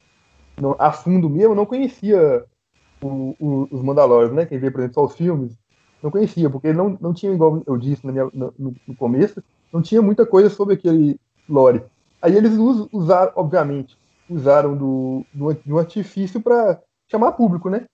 não, 0.60 0.76
a 0.80 0.92
fundo 0.92 1.30
mesmo, 1.30 1.56
não 1.56 1.66
conhecia 1.66 2.46
o- 3.04 3.36
o- 3.40 3.68
os 3.72 3.82
Mandalorians, 3.84 4.34
né? 4.34 4.46
Quem 4.46 4.60
vê, 4.60 4.72
por 4.72 4.80
exemplo, 4.80 4.96
só 4.96 5.06
os 5.06 5.16
filmes, 5.16 5.58
não 6.02 6.12
conhecia, 6.12 6.50
porque 6.50 6.74
não, 6.74 6.98
não 7.02 7.14
tinha, 7.14 7.34
igual 7.34 7.62
eu 7.66 7.78
disse 7.78 8.06
minha- 8.06 8.30
no, 8.34 8.54
no- 8.58 8.96
começo, 8.98 9.44
não 9.72 9.82
tinha 9.82 10.02
muita 10.02 10.26
coisa 10.26 10.50
sobre 10.50 10.76
aquele 10.76 11.20
lore. 11.50 11.84
Aí 12.22 12.36
eles 12.36 12.54
us- 12.58 12.88
usaram, 12.92 13.32
obviamente, 13.36 13.98
usaram 14.30 14.76
do, 14.78 15.24
do, 15.34 15.54
do 15.66 15.80
artifício 15.80 16.42
para 16.42 16.80
chamar 17.10 17.34
público, 17.34 17.70
né? 17.70 17.86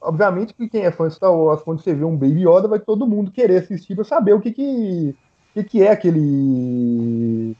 Obviamente 0.00 0.52
que 0.54 0.68
quem 0.68 0.82
é 0.84 0.90
fã 0.90 1.08
de 1.08 1.14
Star 1.14 1.32
Wars, 1.32 1.62
quando 1.62 1.80
você 1.80 1.94
vê 1.94 2.04
um 2.04 2.16
Baby 2.16 2.46
Yoda, 2.46 2.68
vai 2.68 2.80
todo 2.80 3.06
mundo 3.06 3.30
querer 3.30 3.62
assistir 3.62 3.94
para 3.94 4.04
saber 4.04 4.34
o 4.34 4.40
que 4.40 4.52
que, 4.52 5.14
que 5.54 5.64
que 5.64 5.82
é 5.82 5.90
aquele 5.90 7.54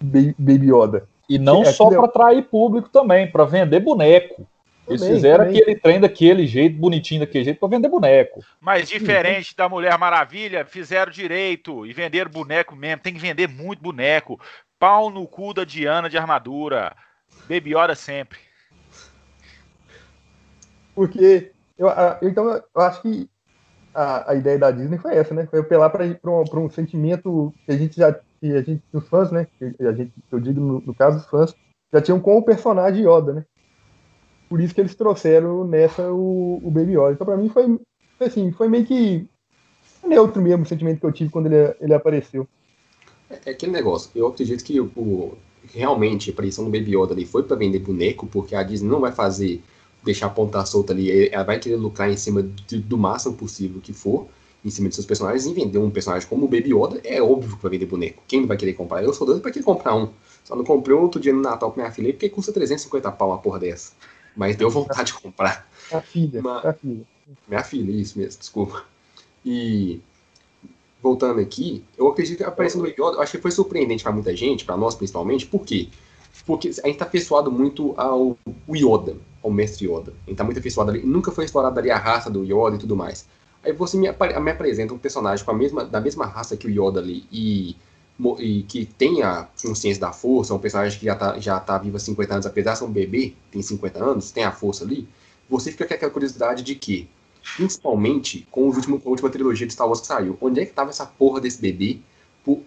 Ba- 0.00 0.34
Baby 0.38 0.70
Yoda. 0.72 1.08
E 1.28 1.38
não 1.38 1.62
É, 1.62 1.66
só 1.72 1.84
aquilo 1.84 2.04
é- 2.04 2.08
para 2.08 2.22
atrair 2.26 2.42
público 2.44 2.88
também, 2.88 3.30
para 3.30 3.44
vender 3.44 3.80
boneco. 3.80 4.46
Eles 4.86 5.02
Também, 5.02 5.16
fizeram 5.16 5.44
também. 5.44 5.60
aquele 5.60 5.76
trem 5.78 6.00
daquele 6.00 6.46
jeito, 6.46 6.78
bonitinho 6.78 7.20
daquele 7.20 7.44
jeito, 7.44 7.60
para 7.60 7.68
vender 7.68 7.88
boneco. 7.90 8.42
Mas 8.58 8.88
diferente 8.88 9.54
da 9.54 9.68
Mulher 9.68 9.98
Maravilha, 9.98 10.64
fizeram 10.64 11.12
direito 11.12 11.84
e 11.84 11.92
venderam 11.92 12.30
boneco 12.30 12.74
mesmo. 12.74 13.02
Tem 13.02 13.12
que 13.12 13.20
vender 13.20 13.46
muito 13.48 13.82
boneco. 13.82 14.40
Pau 14.78 15.10
no 15.10 15.26
cu 15.26 15.52
da 15.52 15.64
Diana 15.64 16.08
de 16.08 16.16
armadura. 16.16 16.96
Baby 17.46 17.74
Yoda 17.76 17.94
sempre. 17.94 18.38
Porque 20.94 21.52
eu, 21.78 21.88
então 22.22 22.50
eu 22.74 22.80
acho 22.80 23.02
que 23.02 23.28
a, 23.98 24.30
a 24.32 24.34
ideia 24.34 24.58
da 24.58 24.70
Disney 24.70 24.98
foi 24.98 25.14
essa, 25.16 25.34
né? 25.34 25.46
Foi 25.46 25.60
apelar 25.60 25.90
para 25.90 26.04
um, 26.24 26.64
um 26.64 26.70
sentimento 26.70 27.52
que 27.66 27.72
a 27.72 27.76
gente 27.76 27.96
já 27.96 28.12
que 28.12 28.52
a 28.52 28.62
gente 28.62 28.82
os 28.92 29.08
fãs, 29.08 29.32
né? 29.32 29.46
Que 29.58 29.74
a 29.84 29.92
gente, 29.92 30.12
eu 30.30 30.38
digo 30.38 30.60
no, 30.60 30.80
no 30.80 30.94
caso 30.94 31.18
os 31.18 31.26
fãs 31.26 31.54
já 31.92 32.00
tinham 32.00 32.20
com 32.20 32.36
o 32.38 32.42
personagem 32.42 33.04
Yoda, 33.04 33.32
né? 33.32 33.44
Por 34.48 34.60
isso 34.60 34.74
que 34.74 34.80
eles 34.80 34.94
trouxeram 34.94 35.64
nessa 35.64 36.10
o, 36.12 36.60
o 36.62 36.70
Baby 36.70 36.92
Yoda. 36.92 37.12
Então 37.12 37.26
para 37.26 37.36
mim 37.36 37.48
foi 37.48 37.78
assim, 38.20 38.52
foi 38.52 38.68
meio 38.68 38.86
que 38.86 39.28
neutro 40.06 40.40
mesmo 40.40 40.62
o 40.62 40.66
sentimento 40.66 41.00
que 41.00 41.06
eu 41.06 41.12
tive 41.12 41.30
quando 41.30 41.46
ele, 41.46 41.74
ele 41.80 41.94
apareceu. 41.94 42.46
É 43.44 43.50
aquele 43.50 43.72
negócio, 43.72 44.10
eu 44.14 44.26
acredito 44.26 44.64
que 44.64 44.80
o- 44.80 45.36
realmente 45.74 46.30
a 46.30 46.32
aparição 46.32 46.64
do 46.64 46.70
Baby 46.70 46.96
Yoda 46.96 47.12
ali 47.12 47.26
foi 47.26 47.42
para 47.42 47.56
vender 47.56 47.80
boneco, 47.80 48.26
porque 48.26 48.54
a 48.54 48.62
Disney 48.62 48.88
não 48.88 49.00
vai 49.00 49.12
fazer, 49.12 49.62
deixar 50.08 50.26
a 50.26 50.30
ponta 50.30 50.64
solta 50.64 50.92
ali, 50.92 51.28
ela 51.28 51.44
vai 51.44 51.58
querer 51.58 51.76
lucrar 51.76 52.10
em 52.10 52.16
cima 52.16 52.42
de- 52.42 52.78
do 52.78 52.96
máximo 52.98 53.34
possível 53.34 53.80
que 53.80 53.92
for, 53.92 54.26
em 54.64 54.70
cima 54.70 54.88
de 54.88 54.94
seus 54.94 55.06
personagens, 55.06 55.46
e 55.46 55.52
vender 55.54 55.78
um 55.78 55.90
personagem 55.90 56.28
como 56.28 56.46
o 56.46 56.48
Baby 56.48 56.74
Yoda, 56.74 57.00
é 57.04 57.22
óbvio 57.22 57.56
que 57.56 57.62
vai 57.62 57.70
vender 57.70 57.86
boneco. 57.86 58.22
Quem 58.26 58.40
não 58.40 58.48
vai 58.48 58.56
querer 58.56 58.72
comprar? 58.74 59.02
Eu 59.04 59.12
sou 59.14 59.26
doido 59.26 59.40
pra 59.40 59.50
querer 59.50 59.64
comprar 59.64 59.94
um. 59.94 60.08
Só 60.44 60.56
não 60.56 60.64
comprei 60.64 60.96
um 60.96 61.02
outro 61.02 61.20
dia 61.20 61.32
no 61.32 61.40
Natal 61.42 61.70
com 61.70 61.80
minha 61.80 61.92
filha, 61.92 62.12
porque 62.12 62.28
custa 62.28 62.52
350 62.52 63.12
pau 63.12 63.28
uma 63.28 63.38
porra 63.38 63.58
dessa. 63.60 63.92
Mas 64.36 64.56
deu 64.56 64.68
vontade 64.70 65.12
de 65.12 65.14
comprar. 65.14 65.68
A 65.92 66.00
filha, 66.00 66.40
Mas- 66.42 66.64
a 66.64 66.72
filha. 66.72 67.02
Minha 67.46 67.62
filha, 67.62 67.92
isso 67.92 68.18
mesmo, 68.18 68.38
desculpa. 68.40 68.84
E 69.44 70.00
voltando 71.02 71.40
aqui, 71.40 71.84
eu 71.96 72.08
acredito 72.08 72.38
que 72.38 72.44
a 72.44 72.48
aparição 72.48 72.80
do 72.80 72.88
Baby 72.88 73.00
Yoda, 73.00 73.20
acho 73.20 73.32
que 73.32 73.38
foi 73.42 73.50
surpreendente 73.50 74.02
para 74.02 74.12
muita 74.12 74.34
gente, 74.34 74.64
para 74.64 74.76
nós 74.76 74.94
principalmente, 74.94 75.46
por 75.46 75.64
quê? 75.64 75.88
Porque 75.90 76.07
a 76.56 76.86
gente 76.86 76.98
tá 76.98 77.04
afeiçoado 77.04 77.50
muito 77.50 77.94
ao 77.96 78.36
Yoda, 78.70 79.16
ao 79.42 79.50
mestre 79.50 79.86
Yoda. 79.86 80.12
A 80.26 80.30
gente 80.30 80.36
tá 80.38 80.44
muito 80.44 80.58
afeiçoado 80.58 80.90
ali, 80.90 81.04
nunca 81.04 81.30
foi 81.32 81.44
explorada 81.44 81.80
ali 81.80 81.90
a 81.90 81.98
raça 81.98 82.30
do 82.30 82.44
Yoda 82.44 82.76
e 82.76 82.78
tudo 82.78 82.96
mais. 82.96 83.26
Aí 83.62 83.72
você 83.72 83.96
me, 83.96 84.08
me 84.08 84.50
apresenta 84.50 84.94
um 84.94 84.98
personagem 84.98 85.44
com 85.44 85.50
a 85.50 85.54
mesma, 85.54 85.84
da 85.84 86.00
mesma 86.00 86.26
raça 86.26 86.56
que 86.56 86.66
o 86.66 86.70
Yoda 86.70 87.00
ali 87.00 87.24
e, 87.30 87.76
e 88.38 88.62
que 88.64 88.84
tem 88.86 89.22
a 89.22 89.48
consciência 89.62 90.00
da 90.00 90.12
força, 90.12 90.54
um 90.54 90.58
personagem 90.58 90.98
que 90.98 91.04
já 91.06 91.14
tá, 91.14 91.38
já 91.38 91.58
tá 91.60 91.76
vivo 91.78 91.96
há 91.96 92.00
50 92.00 92.34
anos, 92.34 92.46
apesar 92.46 92.72
de 92.72 92.78
ser 92.78 92.84
um 92.84 92.90
bebê, 92.90 93.34
tem 93.50 93.60
50 93.62 94.02
anos, 94.02 94.30
tem 94.30 94.44
a 94.44 94.52
força 94.52 94.84
ali, 94.84 95.08
você 95.48 95.70
fica 95.72 95.86
com 95.86 95.94
aquela 95.94 96.12
curiosidade 96.12 96.62
de 96.62 96.74
que 96.74 97.08
principalmente 97.56 98.46
com, 98.50 98.70
com 98.72 99.08
a 99.08 99.10
última 99.10 99.30
trilogia 99.30 99.66
de 99.66 99.72
Star 99.72 99.86
Wars 99.86 100.00
que 100.00 100.06
saiu. 100.06 100.36
Onde 100.40 100.60
é 100.60 100.66
que 100.66 100.72
tava 100.72 100.90
essa 100.90 101.06
porra 101.06 101.40
desse 101.40 101.60
bebê 101.60 101.98
por- 102.44 102.62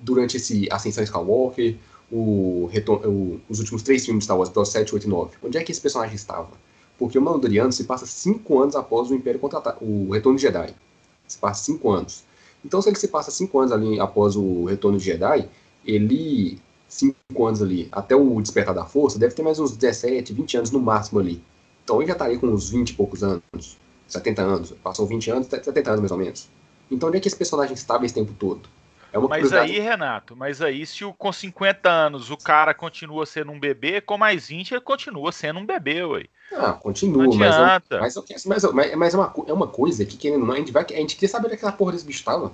durante 0.00 0.36
esse 0.36 0.68
Ascensão 0.70 1.02
Skywalker, 1.04 1.76
o, 2.10 2.68
o- 3.06 3.40
os 3.48 3.58
últimos 3.58 3.82
três 3.82 4.04
filmes 4.04 4.22
de 4.22 4.24
Star 4.26 4.36
Wars, 4.36 4.48
episódio 4.50 4.72
7, 4.72 4.94
8 4.94 5.04
e 5.04 5.08
9? 5.08 5.36
Onde 5.42 5.58
é 5.58 5.62
que 5.64 5.72
esse 5.72 5.80
personagem 5.80 6.14
estava? 6.14 6.50
Porque 6.98 7.18
o 7.18 7.22
Mandaloriano 7.22 7.72
se 7.72 7.84
passa 7.84 8.06
cinco 8.06 8.60
anos 8.60 8.74
após 8.76 9.10
o 9.10 9.14
Império 9.14 9.38
contra 9.40 9.76
o 9.80 10.10
Retorno 10.12 10.36
de 10.36 10.42
Jedi. 10.42 10.74
Se 11.26 11.38
passa 11.38 11.64
cinco 11.64 11.90
anos. 11.90 12.24
Então, 12.64 12.80
se 12.80 12.88
ele 12.88 12.96
se 12.96 13.08
passa 13.08 13.30
cinco 13.30 13.58
anos 13.60 13.72
ali 13.72 14.00
após 14.00 14.34
o 14.36 14.64
Retorno 14.64 14.98
de 14.98 15.04
Jedi, 15.04 15.48
ele, 15.84 16.58
cinco 16.88 17.46
anos 17.46 17.60
ali, 17.62 17.88
até 17.92 18.16
o 18.16 18.40
Despertar 18.40 18.74
da 18.74 18.84
Força, 18.84 19.18
deve 19.18 19.34
ter 19.34 19.42
mais 19.42 19.58
uns 19.58 19.76
17, 19.76 20.32
20 20.32 20.56
anos 20.56 20.70
no 20.70 20.80
máximo 20.80 21.20
ali. 21.20 21.42
Então, 21.84 21.98
ele 22.00 22.06
já 22.08 22.14
estaria 22.14 22.38
com 22.38 22.46
uns 22.48 22.70
20 22.70 22.90
e 22.90 22.94
poucos 22.94 23.22
anos. 23.22 23.76
70 24.08 24.42
anos, 24.42 24.70
passou 24.82 25.06
20 25.06 25.30
anos, 25.30 25.46
70 25.48 25.90
anos 25.90 26.00
mais 26.00 26.12
ou 26.12 26.18
menos. 26.18 26.48
Então 26.90 27.08
onde 27.08 27.18
é 27.18 27.20
que 27.20 27.26
esse 27.26 27.36
personagem 27.36 27.74
estava 27.74 28.04
esse 28.06 28.14
tempo 28.14 28.32
todo? 28.38 28.68
É 29.16 29.18
uma 29.18 29.28
Mas 29.30 29.50
aí, 29.50 29.78
Renato, 29.78 30.36
mas 30.36 30.60
aí 30.60 30.84
se 30.84 31.02
o, 31.02 31.10
com 31.14 31.32
50 31.32 31.88
anos 31.88 32.30
o 32.30 32.36
cara 32.36 32.74
continua 32.74 33.24
sendo 33.24 33.50
um 33.50 33.58
bebê, 33.58 33.98
com 33.98 34.18
mais 34.18 34.48
20 34.48 34.72
ele 34.72 34.80
continua 34.82 35.32
sendo 35.32 35.58
um 35.58 35.64
bebê, 35.64 36.04
ué. 36.04 36.24
Ah, 36.54 36.74
continua, 36.74 37.22
Não 37.22 37.34
mas, 37.34 37.56
eu- 37.56 37.64
adianta. 37.64 37.98
mas, 37.98 38.14
eu 38.14 38.22
quero- 38.22 38.40
mas, 38.44 38.62
mas, 38.64 38.94
mas 38.94 39.14
é, 39.14 39.16
uma, 39.16 39.32
é 39.48 39.52
uma 39.54 39.66
coisa 39.68 40.04
que, 40.04 40.18
querendo 40.18 40.44
não, 40.44 40.52
a 40.52 40.58
gente, 40.58 40.70
vai, 40.70 40.84
a 40.84 40.96
gente 40.96 41.16
quer 41.16 41.28
saber 41.28 41.46
onde 41.46 41.54
aquela 41.54 41.72
porra 41.72 41.92
desse 41.92 42.04
bicho 42.04 42.22
tava. 42.22 42.52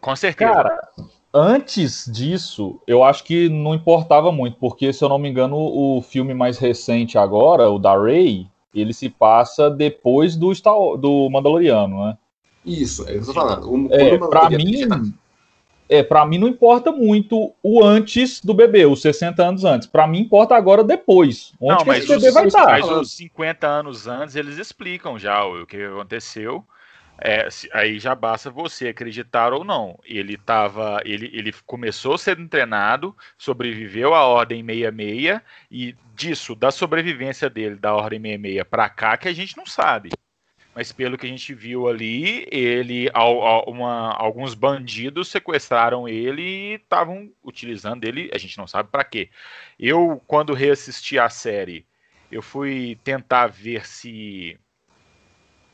Com 0.00 0.16
certeza. 0.16 0.50
Cara, 0.50 0.88
antes 1.32 2.10
disso, 2.10 2.80
eu 2.86 3.04
acho 3.04 3.22
que 3.22 3.50
não 3.50 3.74
importava 3.74 4.32
muito, 4.32 4.56
porque 4.58 4.94
se 4.94 5.04
eu 5.04 5.10
não 5.10 5.18
me 5.18 5.28
engano, 5.28 5.56
o 5.58 6.00
filme 6.00 6.32
mais 6.32 6.56
recente 6.56 7.18
agora, 7.18 7.68
o 7.68 7.78
da 7.78 8.02
Rey, 8.02 8.46
ele 8.74 8.94
se 8.94 9.10
passa 9.10 9.68
depois 9.68 10.36
do, 10.36 10.50
do 10.96 11.28
Mandaloriano, 11.28 12.06
né? 12.06 12.18
Isso, 12.64 13.02
é 13.02 13.10
o 13.10 13.12
que 13.12 13.18
eu 13.18 13.26
tô 13.26 13.34
falando. 13.34 13.70
O, 13.70 13.92
É, 13.92 14.16
pra 14.16 14.48
mim, 14.48 15.14
é, 15.88 16.02
para 16.02 16.26
mim 16.26 16.38
não 16.38 16.48
importa 16.48 16.90
muito 16.90 17.54
o 17.62 17.82
antes 17.84 18.40
do 18.40 18.52
bebê, 18.52 18.86
os 18.86 19.02
60 19.02 19.42
anos 19.42 19.64
antes. 19.64 19.86
Pra 19.86 20.06
mim 20.06 20.20
importa 20.20 20.54
agora 20.54 20.82
depois. 20.82 21.52
Onde 21.60 21.74
Não, 21.74 21.78
que 21.78 21.86
mas 21.86 22.04
esse 22.04 22.14
bebê 22.14 22.28
os, 22.28 22.34
vai 22.34 22.46
estar? 22.46 22.66
mas 22.66 22.88
os 22.88 23.12
50 23.12 23.66
anos 23.66 24.06
antes 24.06 24.36
eles 24.36 24.58
explicam 24.58 25.18
já 25.18 25.44
o 25.44 25.66
que 25.66 25.82
aconteceu. 25.82 26.64
É, 27.18 27.48
aí 27.72 27.98
já 27.98 28.14
basta 28.14 28.50
você 28.50 28.88
acreditar 28.88 29.52
ou 29.52 29.64
não. 29.64 29.98
Ele 30.04 30.36
tava, 30.36 31.00
ele, 31.04 31.30
ele 31.32 31.52
começou 31.64 32.18
sendo 32.18 32.46
treinado, 32.48 33.16
sobreviveu 33.38 34.14
à 34.14 34.26
Ordem 34.26 34.64
66 34.64 35.40
e 35.70 35.96
disso, 36.14 36.54
da 36.54 36.70
sobrevivência 36.70 37.48
dele 37.48 37.76
da 37.76 37.94
Ordem 37.94 38.20
66 38.20 38.64
pra 38.68 38.88
cá, 38.88 39.16
que 39.16 39.28
a 39.28 39.32
gente 39.32 39.56
não 39.56 39.64
sabe. 39.66 40.10
Mas 40.76 40.92
pelo 40.92 41.16
que 41.16 41.24
a 41.24 41.28
gente 41.30 41.54
viu 41.54 41.88
ali, 41.88 42.46
ele, 42.52 43.08
uma- 43.66 44.12
alguns 44.12 44.52
bandidos 44.52 45.28
sequestraram 45.28 46.06
ele 46.06 46.42
e 46.42 46.74
estavam 46.74 47.32
utilizando 47.42 48.04
ele. 48.04 48.30
A 48.34 48.36
gente 48.36 48.58
não 48.58 48.66
sabe 48.66 48.90
pra 48.90 49.02
quê. 49.02 49.30
Eu, 49.80 50.22
quando 50.26 50.52
reassisti 50.52 51.18
a 51.18 51.30
série, 51.30 51.86
eu 52.30 52.42
fui 52.42 53.00
tentar 53.02 53.46
ver 53.46 53.86
se 53.86 54.60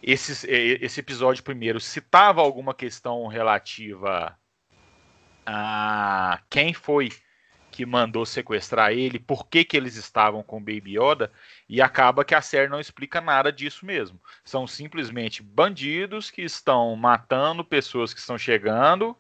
esse, 0.01 0.49
esse 0.49 1.01
episódio 1.01 1.43
primeiro 1.43 1.81
citava 1.81 2.41
alguma 2.41 2.73
questão 2.73 3.27
relativa 3.27 4.39
a 5.45 6.41
quem 6.49 6.73
foi 6.73 7.09
que 7.73 7.87
mandou 7.87 8.25
sequestrar 8.27 8.93
ele, 8.93 9.19
por 9.19 9.49
que, 9.49 9.65
que 9.65 9.77
eles 9.77 9.97
estavam 9.97 10.43
com 10.43 10.59
o 10.59 10.61
Baby 10.61 10.99
Yoda, 10.99 11.33
e 11.73 11.81
acaba 11.81 12.23
que 12.23 12.35
a 12.35 12.43
série 12.43 12.69
não 12.69 12.79
explica 12.79 13.19
nada 13.19 13.51
disso 13.51 13.87
mesmo. 13.87 14.21
São 14.45 14.67
simplesmente 14.67 15.43
bandidos 15.43 16.31
que 16.31 16.43
estão 16.43 16.95
matando 16.95 17.65
pessoas 17.65 18.13
que 18.13 18.21
estão 18.21 18.37
chegando 18.37 19.17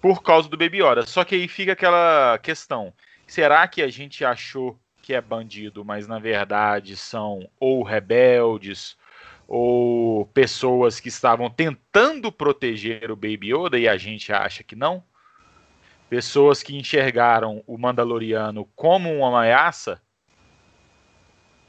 por 0.00 0.22
causa 0.22 0.48
do 0.48 0.56
Baby 0.56 0.82
Yoda. 0.82 1.04
Só 1.04 1.24
que 1.24 1.34
aí 1.34 1.46
fica 1.46 1.72
aquela 1.72 2.38
questão: 2.38 2.90
será 3.26 3.68
que 3.68 3.82
a 3.82 3.88
gente 3.88 4.24
achou 4.24 4.80
que 5.02 5.12
é 5.12 5.20
bandido, 5.20 5.84
mas 5.84 6.08
na 6.08 6.18
verdade 6.18 6.96
são 6.96 7.46
ou 7.60 7.82
rebeldes 7.82 8.96
ou 9.46 10.24
pessoas 10.24 10.98
que 10.98 11.08
estavam 11.08 11.50
tentando 11.50 12.32
proteger 12.32 13.10
o 13.10 13.16
Baby 13.16 13.52
Yoda 13.52 13.78
e 13.78 13.86
a 13.86 13.98
gente 13.98 14.32
acha 14.32 14.64
que 14.64 14.74
não? 14.74 15.04
Pessoas 16.08 16.62
que 16.62 16.74
enxergaram 16.74 17.62
o 17.66 17.76
Mandaloriano 17.76 18.64
como 18.74 19.12
uma 19.12 19.40
ameaça? 19.40 20.00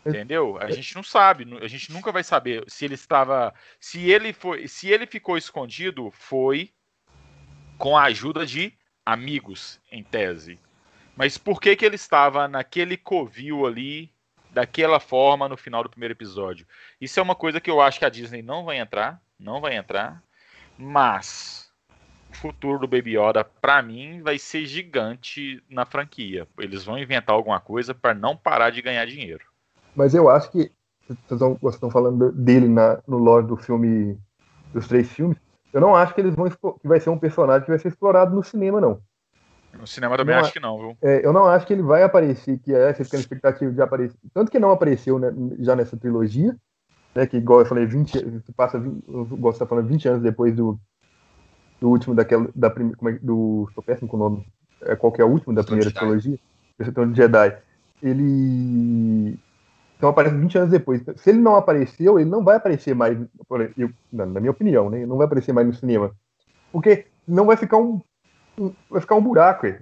Entendeu? 0.06 0.58
A 0.60 0.72
gente 0.72 0.96
não 0.96 1.03
sabe, 1.03 1.46
a 1.62 1.68
gente 1.68 1.91
nunca 1.91 2.12
vai 2.12 2.24
saber 2.24 2.63
se 2.68 2.86
ele 2.86 2.94
estava, 2.94 3.53
se 3.79 4.10
ele 4.10 4.32
foi, 4.32 4.68
se 4.68 4.89
ele 4.89 5.06
ficou 5.06 5.38
escondido, 5.38 6.10
foi 6.12 6.72
com 7.77 7.98
a 7.98 8.03
ajuda 8.03 8.46
de 8.46 8.74
amigos, 9.06 9.79
em 9.91 10.03
tese. 10.03 10.60
Mas 11.15 11.38
por 11.38 11.60
que 11.60 11.75
que 11.75 11.86
ele 11.86 11.96
estava 11.96 12.48
naquele 12.48 12.96
covil 12.96 13.65
ali, 13.65 14.12
daquela 14.51 15.00
forma 15.00 15.50
no 15.50 15.58
final 15.58 15.84
do 15.84 15.89
primeiro 15.89 16.13
episódio? 16.13 16.65
Isso 17.00 17.20
é 17.20 17.24
uma 17.24 17.36
coisa 17.36 17.60
que 17.60 17.70
eu 17.70 17.82
acho 17.82 18.00
que 18.00 18.06
a 18.06 18.10
Disney 18.10 18.41
não 18.41 18.63
vai 18.63 18.77
entrar, 18.77 19.22
não 19.38 19.60
vai 19.60 19.75
entrar, 19.75 20.24
mas 20.77 21.70
o 22.29 22.36
futuro 22.36 22.79
do 22.79 22.88
Baby 22.88 23.18
Yoda, 23.18 23.44
pra 23.44 23.82
mim, 23.82 24.22
vai 24.22 24.38
ser 24.38 24.65
gigante 24.65 25.62
na 25.70 25.86
franquia. 25.86 26.48
Eles 26.58 26.84
vão 26.84 26.98
inventar 26.98 27.36
alguma 27.36 27.60
coisa 27.60 27.94
para 27.94 28.13
não 28.13 28.38
parar 28.38 28.70
de 28.70 28.82
ganhar 28.82 29.06
dinheiro. 29.06 29.49
Mas 30.00 30.13
eu 30.13 30.29
acho 30.29 30.50
que 30.50 30.72
vocês 31.06 31.20
estão, 31.29 31.56
vocês 31.56 31.74
estão 31.74 31.91
falando 31.91 32.32
dele 32.32 32.70
na, 32.70 33.00
no 33.06 33.17
lore 33.17 33.45
do 33.45 33.58
filme, 33.58 34.17
dos 34.74 34.88
três 34.88 35.12
filmes. 35.12 35.38
Eu 35.74 35.82
não 35.82 35.93
acho 35.93 36.15
que 36.15 36.21
eles 36.21 36.34
vão 36.34 36.50
que 36.50 36.88
vai 36.88 37.02
ser 37.02 37.10
um 37.10 37.17
personagem 37.17 37.65
que 37.65 37.69
vai 37.69 37.80
ser 37.80 37.89
explorado 37.89 38.34
no 38.34 38.41
cinema, 38.41 38.80
não. 38.80 39.02
No 39.78 39.86
cinema 39.86 40.15
também 40.15 40.36
Não 40.36 40.41
acho 40.41 40.54
que 40.54 40.60
não, 40.62 40.78
viu? 40.78 40.97
É, 41.02 41.26
eu 41.26 41.34
não 41.34 41.47
acho 41.47 41.67
que 41.67 41.74
ele 41.74 41.82
vai 41.82 42.02
aparecer, 42.02 42.60
que 42.60 42.74
é, 42.74 42.93
você 42.93 43.04
na 43.12 43.19
expectativa 43.19 43.74
de 43.74 43.82
aparecer. 43.82 44.17
Tanto 44.34 44.50
que 44.50 44.58
não 44.58 44.71
apareceu 44.71 45.19
né, 45.19 45.34
já 45.60 45.76
nessa 45.76 45.97
trilogia, 45.97 46.56
né, 47.13 47.28
que 47.28 47.36
igual 47.36 47.60
eu 47.60 47.65
falei, 47.65 47.86
20, 47.86 48.41
se 48.45 48.52
passa, 48.54 48.80
20, 48.80 49.04
eu 49.06 49.26
gosto 49.26 49.41
de 49.41 49.50
estar 49.50 49.65
falando 49.65 49.88
20 49.88 50.08
anos 50.08 50.24
depois 50.24 50.56
do, 50.56 50.80
do 51.82 51.89
último 51.89 52.15
daquela, 52.15 52.50
da 52.56 52.69
primeira, 52.69 52.97
como 52.97 53.10
é, 53.10 53.19
do, 53.21 53.65
estou 53.67 53.84
péssimo 53.84 54.08
com 54.08 54.15
o 54.15 54.19
nome, 54.19 54.47
é, 54.82 54.95
qual 54.95 55.12
que 55.12 55.21
é 55.21 55.26
o 55.26 55.30
último 55.30 55.54
da 55.54 55.62
primeira 55.62 55.91
trilogia? 55.91 56.39
Retorno 56.80 57.12
de 57.12 57.17
Jedi. 57.17 57.58
Ele, 58.02 59.38
então 60.00 60.08
aparece 60.08 60.34
20 60.38 60.58
anos 60.58 60.70
depois. 60.72 61.04
Se 61.18 61.30
ele 61.30 61.40
não 61.40 61.58
apareceu, 61.58 62.18
ele 62.18 62.30
não 62.30 62.42
vai 62.42 62.56
aparecer 62.56 62.96
mais, 62.96 63.18
eu- 63.78 63.92
na, 64.14 64.26
minha 64.26 64.50
opinião, 64.50 64.90
né, 64.90 65.00
ele 65.00 65.06
não 65.06 65.18
vai 65.18 65.26
aparecer 65.28 65.52
mais 65.52 65.68
no 65.68 65.74
cinema. 65.74 66.16
Porque 66.72 67.08
não 67.28 67.46
vai 67.46 67.58
ficar 67.58 67.76
um, 67.76 68.00
um- 68.58 68.72
vai 68.90 69.02
ficar 69.02 69.16
um 69.16 69.22
buraco, 69.22 69.66
aí. 69.66 69.78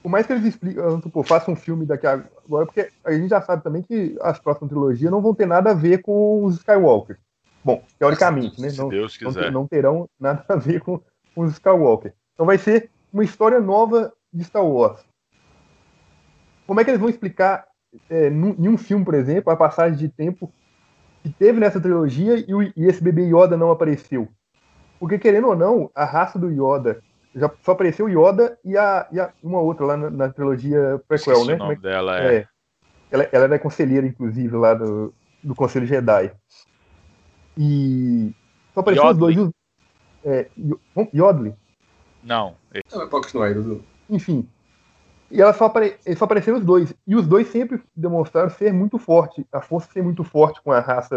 Por 0.00 0.08
mais 0.10 0.24
que 0.28 0.32
eles 0.32 0.44
explicam, 0.44 1.00
pô, 1.00 1.24
façam 1.24 1.54
um 1.54 1.56
filme 1.56 1.84
daqui 1.84 2.06
a 2.06 2.22
agora, 2.46 2.66
porque 2.66 2.88
a 3.04 3.10
gente 3.10 3.28
já 3.28 3.42
sabe 3.42 3.64
também 3.64 3.82
que 3.82 4.16
as 4.20 4.38
próximas 4.38 4.70
trilogias 4.70 5.10
não 5.10 5.20
vão 5.20 5.34
ter 5.34 5.46
nada 5.46 5.72
a 5.72 5.74
ver 5.74 6.02
com 6.02 6.44
os 6.44 6.58
Skywalker. 6.58 7.18
Bom, 7.64 7.82
teoricamente, 7.98 8.60
né? 8.62 8.70
Se 8.70 8.78
Não, 8.78 8.88
Deus 8.88 9.16
quiser. 9.16 9.50
não 9.50 9.66
terão 9.66 10.08
nada 10.20 10.44
a 10.48 10.54
ver 10.54 10.80
com, 10.80 11.00
com 11.34 11.40
os 11.40 11.54
Skywalker. 11.54 12.14
Então 12.34 12.46
vai 12.46 12.58
ser 12.58 12.88
uma 13.12 13.24
história 13.24 13.58
nova 13.58 14.12
de 14.32 14.44
Star 14.44 14.64
Wars. 14.64 15.04
Como 16.64 16.80
é 16.80 16.84
que 16.84 16.90
eles 16.90 17.00
vão 17.00 17.08
explicar 17.08 17.66
é, 18.10 18.28
em 18.28 18.68
um 18.68 18.76
filme, 18.78 19.04
por 19.04 19.14
exemplo, 19.14 19.52
a 19.52 19.56
passagem 19.56 19.98
de 19.98 20.08
tempo 20.08 20.52
que 21.22 21.30
teve 21.30 21.58
nessa 21.60 21.80
trilogia 21.80 22.44
e, 22.48 22.54
o- 22.54 22.62
e 22.62 22.72
esse 22.76 23.02
bebê 23.02 23.22
Yoda 23.24 23.56
não 23.56 23.70
apareceu? 23.70 24.28
Porque, 24.98 25.18
querendo 25.18 25.48
ou 25.48 25.56
não, 25.56 25.90
a 25.94 26.04
raça 26.04 26.38
do 26.38 26.50
Yoda 26.50 27.02
já 27.34 27.50
só 27.62 27.72
apareceu 27.72 28.06
o 28.06 28.08
Yoda 28.08 28.58
e, 28.64 28.76
a, 28.76 29.06
e 29.12 29.20
a- 29.20 29.32
uma 29.42 29.60
outra 29.60 29.84
lá 29.84 29.96
na, 29.96 30.10
na 30.10 30.28
trilogia 30.30 31.00
prequel, 31.06 31.34
Esqueci 31.34 31.48
né? 31.48 31.52
o 31.52 31.56
é 31.56 31.58
nome 31.58 31.76
dela, 31.76 32.18
é. 32.18 32.36
é. 32.36 32.48
Ela, 33.10 33.28
ela 33.30 33.44
era 33.44 33.58
conselheira, 33.58 34.06
inclusive, 34.06 34.56
lá 34.56 34.74
do, 34.74 35.12
do 35.42 35.54
Conselho 35.54 35.86
Jedi. 35.86 36.32
E 37.56 38.32
só 38.74 38.80
apareceu 38.80 39.06
os 39.08 39.16
dois. 39.18 39.36
É, 40.24 40.48
Yo- 40.58 40.80
Yodli, 41.14 41.54
Não, 42.22 42.56
Não, 42.92 42.98
mas 42.98 43.08
pode 43.08 43.24
continuar 43.26 43.46
aí, 43.46 43.54
Dudu. 43.54 43.82
enfim. 44.10 44.48
E 45.30 45.40
ela 45.42 45.52
só, 45.52 45.66
apare, 45.66 45.96
eles 46.06 46.18
só 46.18 46.24
apareceram 46.24 46.58
os 46.58 46.64
dois. 46.64 46.94
E 47.06 47.16
os 47.16 47.26
dois 47.26 47.48
sempre 47.48 47.82
demonstraram 47.94 48.50
ser 48.50 48.72
muito 48.72 48.98
forte, 48.98 49.46
a 49.52 49.60
força 49.60 49.90
ser 49.92 50.02
muito 50.02 50.22
forte 50.22 50.62
com 50.62 50.70
a 50.72 50.80
raça 50.80 51.16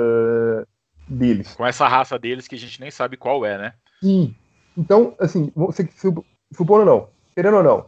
deles. 1.08 1.54
com 1.56 1.66
essa 1.66 1.88
raça 1.88 2.18
deles 2.18 2.48
que 2.48 2.56
a 2.56 2.58
gente 2.58 2.80
nem 2.82 2.92
sabe 2.92 3.18
qual 3.18 3.46
é, 3.46 3.58
né? 3.58 3.74
Sim. 4.02 4.36
Então, 4.78 5.16
assim, 5.20 5.52
você, 5.56 5.88
sup- 5.96 6.26
supondo 6.56 6.80
ou 6.82 6.86
não, 6.86 7.10
querendo 7.36 7.58
ou 7.58 7.64
não, 7.64 7.86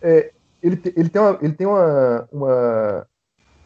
é, 0.00 0.32
ele, 0.62 0.80
ele 0.96 1.08
tem, 1.08 1.20
uma, 1.22 1.38
ele 1.40 1.52
tem 1.54 1.66
uma, 1.66 2.28
uma 2.32 3.06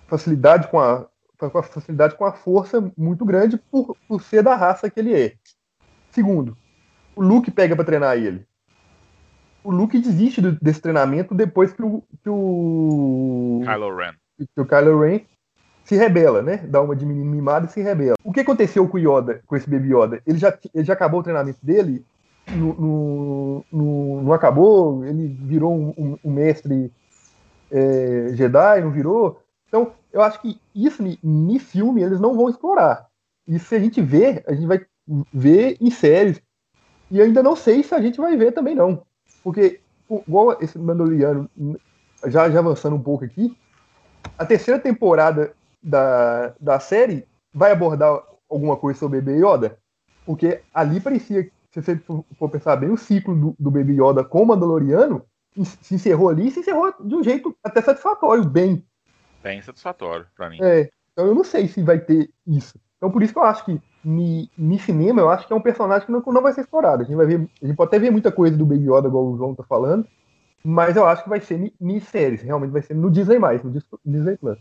facilidade 0.07 0.69
com 0.69 0.81
a 0.81 1.07
com 1.39 1.59
a 1.59 1.63
facilidade 1.63 2.15
com 2.15 2.25
a 2.25 2.33
força 2.33 2.91
muito 2.97 3.23
grande 3.23 3.59
por, 3.71 3.95
por 4.09 4.23
ser 4.23 4.43
da 4.43 4.55
raça 4.57 4.89
que 4.89 4.99
ele 4.99 5.15
é. 5.15 5.35
Segundo, 6.11 6.57
o 7.15 7.23
Luke 7.23 7.51
pega 7.51 7.77
para 7.77 7.85
treinar 7.85 8.17
ele. 8.17 8.47
O 9.67 9.71
Luke 9.73 9.99
desiste 9.99 10.41
do- 10.41 10.53
desse 10.61 10.81
treinamento 10.81 11.35
depois 11.35 11.73
que 11.73 11.83
o, 11.83 12.03
que 12.23 12.29
o 12.31 13.61
Kylo 13.65 13.97
Ren. 13.97 14.13
que 14.55 14.61
o 14.61 14.67
Kylo 14.67 15.01
Ren 15.01 15.21
se 15.85 15.97
rebela, 15.97 16.43
né? 16.43 16.59
Dá 16.69 16.81
uma 16.81 16.95
de 16.97 17.05
menino 17.07 17.31
mimado 17.31 17.67
e 17.67 17.71
se 17.71 17.81
rebela. 17.81 18.15
O 18.25 18.33
que 18.33 18.41
aconteceu 18.41 18.87
com 18.89 18.97
o 18.97 19.01
Yoda, 19.01 19.41
com 19.47 19.57
esse 19.57 19.69
Baby 19.69 19.93
Yoda? 19.95 20.23
Ele 20.27 20.39
já, 20.39 20.57
ele 20.75 20.85
já 20.85 20.93
acabou 20.93 21.21
o 21.21 21.23
treinamento 21.23 21.59
dele, 21.65 22.05
no, 22.57 23.65
não 24.23 24.33
acabou, 24.33 25.05
ele 25.05 25.27
virou 25.29 25.75
um, 25.75 25.89
um- 25.97 26.19
um 26.25 26.31
mestre 26.31 26.93
é, 27.71 28.29
Jedi, 28.35 28.81
não 28.83 28.91
virou? 28.91 29.41
Então, 29.69 29.93
eu 30.13 30.23
acho 30.23 30.41
que 30.41 30.61
isso 30.75 31.03
em 31.25 31.59
filme 31.59 32.03
eles 32.03 32.21
não 32.21 32.37
vão 32.37 32.49
explorar. 32.49 33.07
E 33.47 33.59
se 33.59 33.75
a 33.75 33.79
gente 33.81 34.01
ver, 34.01 34.45
a 34.47 34.55
gente 34.55 34.67
vai 34.67 34.85
ver 35.33 35.77
em 35.81 35.91
séries. 35.91 36.41
E 37.11 37.21
ainda 37.21 37.43
não 37.43 37.55
sei 37.57 37.83
se 37.83 37.95
a 37.95 38.01
gente 38.01 38.19
vai 38.21 38.37
ver 38.37 38.53
também 38.53 38.75
não. 38.75 39.03
Porque, 39.47 39.79
igual 40.11 40.59
esse 40.61 40.77
Mandaloriano, 40.77 41.49
já, 42.27 42.51
já 42.51 42.59
avançando 42.59 42.97
um 42.97 43.01
pouco 43.01 43.25
aqui, 43.25 43.57
a 44.37 44.45
terceira 44.45 44.81
temporada 44.81 45.53
da, 45.81 46.53
da 46.59 46.81
série 46.81 47.25
vai 47.55 47.71
abordar 47.71 48.25
alguma 48.51 48.77
coisa 48.77 48.99
sobre 48.99 49.21
o 49.21 49.23
Baby 49.23 49.47
Yoda? 49.47 49.79
Porque 50.25 50.61
ali 50.75 50.99
parecia, 50.99 51.49
se 51.71 51.81
você 51.81 51.97
for 52.37 52.49
pensar 52.51 52.75
bem, 52.75 52.91
o 52.91 52.97
ciclo 52.97 53.37
do, 53.37 53.57
do 53.57 53.71
Baby 53.71 54.03
Yoda 54.03 54.25
com 54.25 54.43
o 54.43 54.47
Mandaloriano 54.47 55.25
se 55.65 55.95
encerrou 55.95 56.29
ali 56.29 56.49
e 56.49 56.51
se 56.51 56.59
encerrou 56.59 56.93
de 56.99 57.15
um 57.15 57.23
jeito 57.23 57.57
até 57.63 57.81
satisfatório, 57.81 58.45
bem. 58.45 58.85
Bem 59.45 59.63
satisfatório 59.63 60.27
pra 60.37 60.51
mim. 60.51 60.59
É, 60.61 60.91
então 61.13 61.25
eu 61.25 61.37
não 61.37 61.45
sei 61.45 61.69
se 61.69 61.85
vai 61.85 62.01
ter 62.01 62.29
isso. 62.45 62.77
Então 62.97 63.13
por 63.13 63.23
isso 63.23 63.33
que 63.33 63.39
eu 63.39 63.45
acho 63.45 63.65
que 63.65 63.81
no 64.07 64.79
cinema 64.79 65.21
eu 65.21 65.29
acho 65.29 65.47
que 65.47 65.53
é 65.53 65.57
um 65.57 65.61
personagem 65.61 66.07
que 66.07 66.13
não, 66.13 66.23
não 66.25 66.43
vai 66.43 66.53
ser 66.53 66.61
explorado. 66.61 67.03
A 67.03 67.05
gente 67.05 67.17
vai 67.17 67.27
ver, 67.27 67.49
a 67.63 67.67
gente 67.67 67.77
pode 67.77 67.89
até 67.89 67.99
ver 67.99 68.11
muita 68.11 68.31
coisa 68.31 68.57
do 68.57 68.65
Baby 68.65 68.85
Yoda, 68.85 69.09
igual 69.09 69.27
o 69.27 69.37
João 69.37 69.55
tá 69.55 69.65
falando, 69.65 70.07
mas 70.65 70.97
eu 70.97 71.05
acho 71.07 71.25
que 71.25 71.29
vai 71.29 71.41
ser 71.41 71.73
minisséries, 71.81 72.43
realmente 72.43 72.71
vai 72.71 72.83
ser 72.83 72.95
no 72.95 73.11
Disney+, 73.11 73.39
no 73.39 73.83
Disney 74.05 74.37
Plus. 74.37 74.59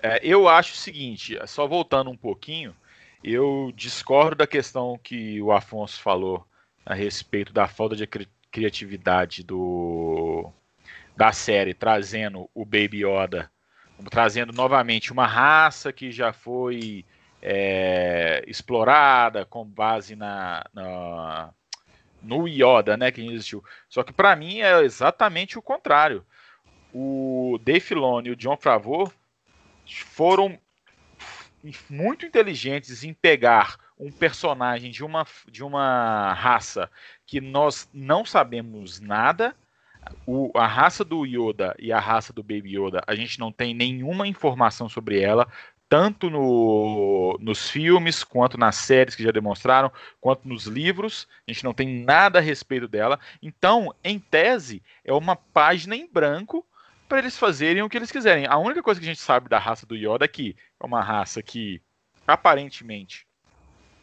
É, 0.00 0.20
eu 0.22 0.48
acho 0.48 0.74
o 0.74 0.76
seguinte, 0.76 1.36
só 1.46 1.66
voltando 1.66 2.10
um 2.10 2.16
pouquinho, 2.16 2.74
eu 3.22 3.72
discordo 3.74 4.36
da 4.36 4.46
questão 4.46 4.98
que 5.02 5.40
o 5.42 5.50
Afonso 5.50 6.00
falou 6.00 6.46
a 6.86 6.94
respeito 6.94 7.52
da 7.52 7.66
falta 7.66 7.96
de 7.96 8.06
cri 8.06 8.28
criatividade 8.52 9.42
do 9.42 10.52
da 11.16 11.32
série, 11.32 11.74
trazendo 11.74 12.48
o 12.54 12.64
Baby 12.64 13.04
Yoda, 13.04 13.50
trazendo 14.10 14.52
novamente 14.52 15.12
uma 15.12 15.26
raça 15.26 15.92
que 15.92 16.12
já 16.12 16.32
foi 16.32 17.04
é, 17.46 18.42
explorada 18.46 19.44
com 19.44 19.66
base 19.66 20.16
na, 20.16 20.64
na, 20.72 21.50
no 22.22 22.48
Yoda, 22.48 22.96
né, 22.96 23.10
que 23.10 23.20
existiu. 23.20 23.62
Só 23.86 24.02
que 24.02 24.14
para 24.14 24.34
mim 24.34 24.60
é 24.60 24.80
exatamente 24.82 25.58
o 25.58 25.62
contrário. 25.62 26.24
O 26.92 27.60
Dave 27.62 27.80
Filoni 27.80 28.28
e 28.30 28.32
o 28.32 28.36
John 28.36 28.56
Favreau 28.56 29.12
foram 29.86 30.58
muito 31.90 32.24
inteligentes 32.24 33.04
em 33.04 33.12
pegar 33.12 33.76
um 33.98 34.10
personagem 34.10 34.90
de 34.90 35.04
uma, 35.04 35.26
de 35.50 35.62
uma 35.62 36.32
raça 36.32 36.90
que 37.26 37.42
nós 37.42 37.88
não 37.92 38.24
sabemos 38.24 39.00
nada. 39.00 39.54
O, 40.26 40.50
a 40.54 40.66
raça 40.66 41.04
do 41.04 41.24
Yoda 41.24 41.74
e 41.78 41.92
a 41.92 41.98
raça 41.98 42.32
do 42.32 42.42
Baby 42.42 42.78
Yoda, 42.78 43.02
a 43.06 43.14
gente 43.14 43.38
não 43.38 43.50
tem 43.50 43.74
nenhuma 43.74 44.26
informação 44.26 44.88
sobre 44.88 45.20
ela 45.20 45.46
tanto 45.88 46.30
no, 46.30 47.36
nos 47.40 47.68
filmes, 47.70 48.24
quanto 48.24 48.58
nas 48.58 48.76
séries 48.76 49.14
que 49.14 49.22
já 49.22 49.30
demonstraram, 49.30 49.92
quanto 50.20 50.48
nos 50.48 50.66
livros. 50.66 51.28
A 51.46 51.52
gente 51.52 51.64
não 51.64 51.74
tem 51.74 52.04
nada 52.04 52.38
a 52.38 52.42
respeito 52.42 52.88
dela. 52.88 53.18
Então, 53.42 53.94
em 54.02 54.18
tese, 54.18 54.82
é 55.04 55.12
uma 55.12 55.36
página 55.36 55.94
em 55.94 56.10
branco 56.10 56.66
para 57.08 57.18
eles 57.18 57.38
fazerem 57.38 57.82
o 57.82 57.88
que 57.88 57.96
eles 57.96 58.10
quiserem. 58.10 58.46
A 58.46 58.56
única 58.58 58.82
coisa 58.82 59.00
que 59.00 59.06
a 59.06 59.08
gente 59.08 59.20
sabe 59.20 59.48
da 59.48 59.58
raça 59.58 59.86
do 59.86 59.94
Yoda 59.94 60.24
é 60.24 60.28
que 60.28 60.56
é 60.80 60.86
uma 60.86 61.02
raça 61.02 61.42
que 61.42 61.80
aparentemente 62.26 63.26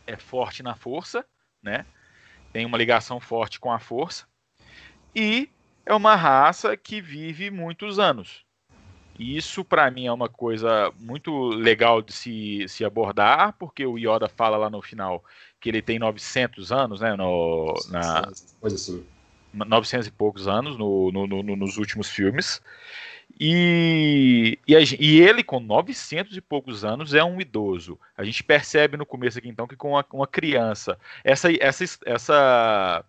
é 0.05 0.15
forte 0.15 0.61
na 0.61 0.75
força, 0.75 1.25
né? 1.61 1.85
Tem 2.53 2.65
uma 2.65 2.77
ligação 2.77 3.19
forte 3.19 3.59
com 3.59 3.71
a 3.71 3.79
força. 3.79 4.25
E 5.15 5.49
é 5.85 5.93
uma 5.93 6.15
raça 6.15 6.77
que 6.77 7.01
vive 7.01 7.49
muitos 7.49 7.99
anos. 7.99 8.45
E 9.19 9.37
isso, 9.37 9.63
para 9.63 9.89
mim, 9.91 10.07
é 10.07 10.11
uma 10.11 10.29
coisa 10.29 10.91
muito 10.99 11.49
legal 11.49 12.01
de 12.01 12.13
se, 12.13 12.65
se 12.67 12.83
abordar, 12.83 13.53
porque 13.59 13.85
o 13.85 13.97
Yoda 13.97 14.27
fala 14.27 14.57
lá 14.57 14.69
no 14.69 14.81
final 14.81 15.23
que 15.59 15.69
ele 15.69 15.81
tem 15.81 15.99
900 15.99 16.71
anos, 16.71 17.01
né? 17.01 17.15
No, 17.15 17.73
na, 17.89 18.31
coisa 18.59 18.75
assim. 18.75 19.05
900 19.53 20.07
e 20.07 20.11
poucos 20.11 20.47
anos 20.47 20.77
no, 20.77 21.11
no, 21.11 21.27
no, 21.27 21.55
nos 21.55 21.77
últimos 21.77 22.09
filmes. 22.09 22.61
E, 23.39 24.57
e, 24.67 24.75
a, 24.75 24.79
e, 24.81 25.21
ele, 25.21 25.43
com 25.43 25.59
900 25.59 26.35
e 26.35 26.41
poucos 26.41 26.83
anos, 26.83 27.13
é 27.13 27.23
um 27.23 27.39
idoso. 27.39 27.99
A 28.17 28.23
gente 28.23 28.43
percebe 28.43 28.97
no 28.97 29.05
começo 29.05 29.37
aqui, 29.37 29.49
então, 29.49 29.67
que 29.67 29.75
com 29.75 29.91
uma, 29.91 30.05
uma 30.13 30.27
criança, 30.27 30.97
essa, 31.23 31.49
essa, 31.59 31.85
essa 32.05 33.05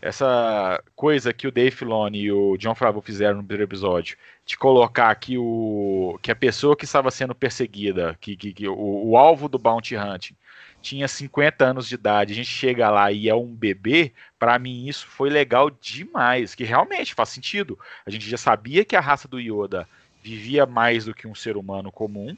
essa 0.00 0.82
coisa 0.94 1.32
que 1.32 1.46
o 1.46 1.52
Dave 1.52 1.72
Filoni 1.72 2.20
e 2.20 2.32
o 2.32 2.56
John 2.56 2.74
Favreau 2.74 3.02
fizeram 3.02 3.38
no 3.38 3.42
primeiro 3.42 3.68
episódio, 3.68 4.16
de 4.48 4.56
colocar 4.56 5.14
que 5.16 5.36
o 5.36 6.18
que 6.22 6.30
a 6.30 6.34
pessoa 6.34 6.74
que 6.74 6.86
estava 6.86 7.10
sendo 7.10 7.34
perseguida, 7.34 8.16
que, 8.18 8.34
que, 8.34 8.54
que 8.54 8.66
o, 8.66 9.10
o, 9.10 9.14
alvo 9.18 9.46
do 9.46 9.58
bounty 9.58 9.94
hunting 9.94 10.34
tinha 10.80 11.06
50 11.06 11.66
anos 11.66 11.86
de 11.86 11.96
idade, 11.96 12.32
a 12.32 12.36
gente 12.36 12.48
chega 12.48 12.88
lá 12.88 13.12
e 13.12 13.28
é 13.28 13.34
um 13.34 13.54
bebê, 13.54 14.10
para 14.38 14.58
mim 14.58 14.86
isso 14.86 15.06
foi 15.06 15.28
legal 15.28 15.68
demais, 15.68 16.54
que 16.54 16.64
realmente 16.64 17.14
faz 17.14 17.28
sentido. 17.28 17.78
A 18.06 18.10
gente 18.10 18.26
já 18.26 18.38
sabia 18.38 18.86
que 18.86 18.96
a 18.96 19.00
raça 19.00 19.28
do 19.28 19.38
Yoda 19.38 19.86
vivia 20.22 20.64
mais 20.64 21.04
do 21.04 21.12
que 21.12 21.28
um 21.28 21.34
ser 21.34 21.58
humano 21.58 21.92
comum. 21.92 22.34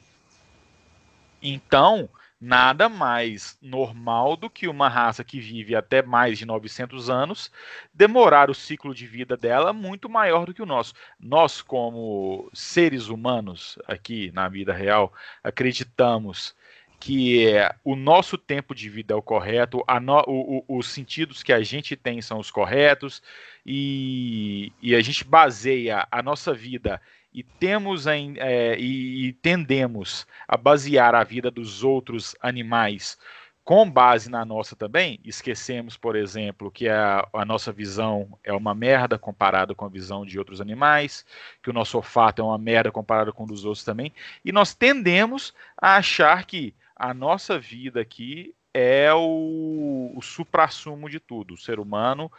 Então, 1.41 2.09
nada 2.41 2.89
mais 2.89 3.55
normal 3.61 4.35
do 4.35 4.49
que 4.49 4.67
uma 4.67 4.89
raça 4.89 5.23
que 5.23 5.39
vive 5.39 5.75
até 5.75 6.01
mais 6.01 6.39
de 6.39 6.45
900 6.45 7.07
anos 7.07 7.51
demorar 7.93 8.49
o 8.49 8.55
ciclo 8.55 8.95
de 8.95 9.05
vida 9.05 9.37
dela 9.37 9.71
muito 9.71 10.09
maior 10.09 10.47
do 10.47 10.53
que 10.53 10.61
o 10.61 10.65
nosso. 10.65 10.95
Nós, 11.19 11.61
como 11.61 12.49
seres 12.51 13.09
humanos 13.09 13.77
aqui 13.87 14.31
na 14.33 14.49
vida 14.49 14.73
real, 14.73 15.13
acreditamos 15.43 16.55
que 16.99 17.47
o 17.83 17.95
nosso 17.95 18.37
tempo 18.37 18.75
de 18.75 18.87
vida 18.87 19.13
é 19.13 19.17
o 19.17 19.23
correto, 19.23 19.83
no, 20.01 20.19
o, 20.27 20.63
o, 20.67 20.77
os 20.77 20.87
sentidos 20.87 21.41
que 21.41 21.51
a 21.51 21.61
gente 21.61 21.95
tem 21.95 22.21
são 22.21 22.39
os 22.39 22.51
corretos, 22.51 23.23
e, 23.65 24.71
e 24.81 24.95
a 24.95 25.01
gente 25.01 25.23
baseia 25.23 26.07
a 26.11 26.21
nossa 26.21 26.53
vida 26.53 27.01
e 27.33 27.43
temos 27.43 28.07
em, 28.07 28.35
é, 28.37 28.77
e, 28.77 29.27
e 29.27 29.33
tendemos 29.33 30.27
a 30.47 30.57
basear 30.57 31.15
a 31.15 31.23
vida 31.23 31.49
dos 31.49 31.83
outros 31.83 32.35
animais 32.41 33.17
com 33.63 33.89
base 33.89 34.29
na 34.29 34.43
nossa 34.43 34.75
também, 34.75 35.19
esquecemos, 35.23 35.95
por 35.95 36.15
exemplo, 36.15 36.71
que 36.71 36.89
a, 36.89 37.27
a, 37.31 37.45
nossa 37.45 37.71
visão 37.71 38.37
é 38.43 38.51
uma 38.51 38.73
merda 38.73 39.19
comparada 39.19 39.75
com 39.75 39.85
a 39.85 39.89
visão 39.89 40.25
de 40.25 40.39
outros 40.39 40.59
animais, 40.59 41.25
que 41.61 41.69
o 41.69 41.73
nosso 41.73 41.95
olfato 41.95 42.41
é 42.41 42.45
uma 42.45 42.57
merda 42.57 42.91
comparado 42.91 43.31
com 43.31 43.43
o 43.43 43.47
dos 43.47 43.63
outros 43.63 43.85
também, 43.85 44.11
e 44.43 44.51
nós 44.51 44.73
tendemos 44.73 45.53
a 45.77 45.97
achar 45.97 46.45
que 46.45 46.73
a 46.95 47.13
nossa 47.13 47.59
vida 47.59 48.01
aqui 48.01 48.53
é 48.73 49.13
o, 49.13 50.11
o 50.15 50.21
suprassumo 50.21 51.09
de 51.09 51.19
tudo. 51.19 51.53
O 51.53 51.57
ser 51.57 51.79
humano 51.79 52.31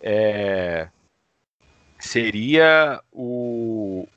é, 0.00 0.88
seria 1.98 3.00
o, 3.12 3.45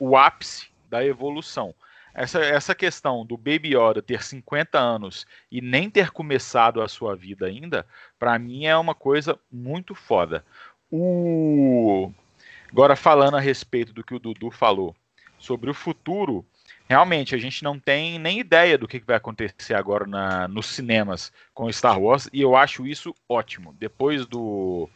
o 0.09 0.17
ápice 0.17 0.67
da 0.89 1.05
evolução. 1.05 1.73
Essa, 2.13 2.39
essa 2.39 2.73
questão 2.73 3.23
do 3.23 3.37
Baby 3.37 3.75
Yoda 3.75 4.01
ter 4.01 4.23
50 4.23 4.77
anos 4.79 5.27
e 5.51 5.61
nem 5.61 5.89
ter 5.89 6.09
começado 6.09 6.81
a 6.81 6.87
sua 6.87 7.15
vida 7.15 7.45
ainda, 7.45 7.85
para 8.17 8.37
mim 8.39 8.65
é 8.65 8.75
uma 8.75 8.95
coisa 8.95 9.39
muito 9.51 9.93
foda. 9.93 10.43
O... 10.91 12.11
Agora, 12.71 12.95
falando 12.95 13.37
a 13.37 13.39
respeito 13.39 13.93
do 13.93 14.03
que 14.03 14.15
o 14.15 14.19
Dudu 14.19 14.49
falou 14.49 14.95
sobre 15.37 15.69
o 15.69 15.73
futuro, 15.73 16.43
realmente 16.87 17.35
a 17.35 17.37
gente 17.37 17.63
não 17.63 17.79
tem 17.79 18.17
nem 18.17 18.39
ideia 18.39 18.77
do 18.77 18.87
que 18.87 18.99
vai 18.99 19.15
acontecer 19.15 19.75
agora 19.75 20.07
na, 20.07 20.47
nos 20.47 20.65
cinemas 20.65 21.31
com 21.53 21.71
Star 21.71 21.99
Wars, 22.01 22.27
e 22.33 22.41
eu 22.41 22.55
acho 22.55 22.87
isso 22.87 23.13
ótimo. 23.29 23.75
Depois 23.79 24.25
do, 24.25 24.89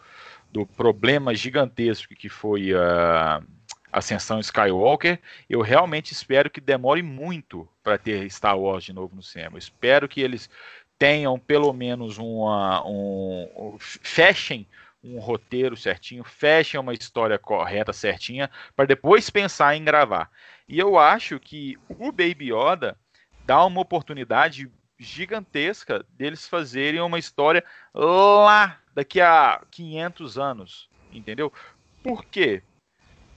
do 0.51 0.65
problema 0.65 1.33
gigantesco 1.35 2.15
que 2.15 2.27
foi 2.27 2.73
a 2.73 3.41
Ascensão 3.93 4.39
Skywalker, 4.39 5.19
eu 5.49 5.61
realmente 5.61 6.11
espero 6.11 6.49
que 6.49 6.59
demore 6.59 7.03
muito 7.03 7.67
para 7.83 7.97
ter 7.97 8.29
Star 8.31 8.57
Wars 8.57 8.83
de 8.83 8.91
novo 8.91 9.15
no 9.15 9.21
cinema. 9.21 9.57
espero 9.57 10.09
que 10.09 10.19
eles 10.19 10.49
tenham 10.97 11.37
pelo 11.37 11.71
menos 11.71 12.17
uma, 12.17 12.85
um, 12.85 13.49
um 13.55 13.77
fechem 13.79 14.67
um 15.03 15.19
roteiro 15.19 15.75
certinho, 15.75 16.23
fechem 16.23 16.79
uma 16.79 16.93
história 16.93 17.37
correta, 17.37 17.91
certinha, 17.91 18.49
para 18.75 18.85
depois 18.85 19.29
pensar 19.29 19.75
em 19.75 19.83
gravar. 19.83 20.31
E 20.67 20.79
eu 20.79 20.97
acho 20.97 21.39
que 21.39 21.77
o 21.89 22.11
Baby 22.11 22.53
Yoda 22.53 22.97
dá 23.45 23.65
uma 23.65 23.81
oportunidade 23.81 24.71
gigantesca 24.97 26.05
deles 26.11 26.47
fazerem 26.47 27.01
uma 27.01 27.19
história 27.19 27.63
lá 27.93 28.79
daqui 28.93 29.19
a 29.19 29.61
500 29.69 30.37
anos, 30.37 30.89
entendeu? 31.11 31.51
Por 32.01 32.23
quê? 32.23 32.63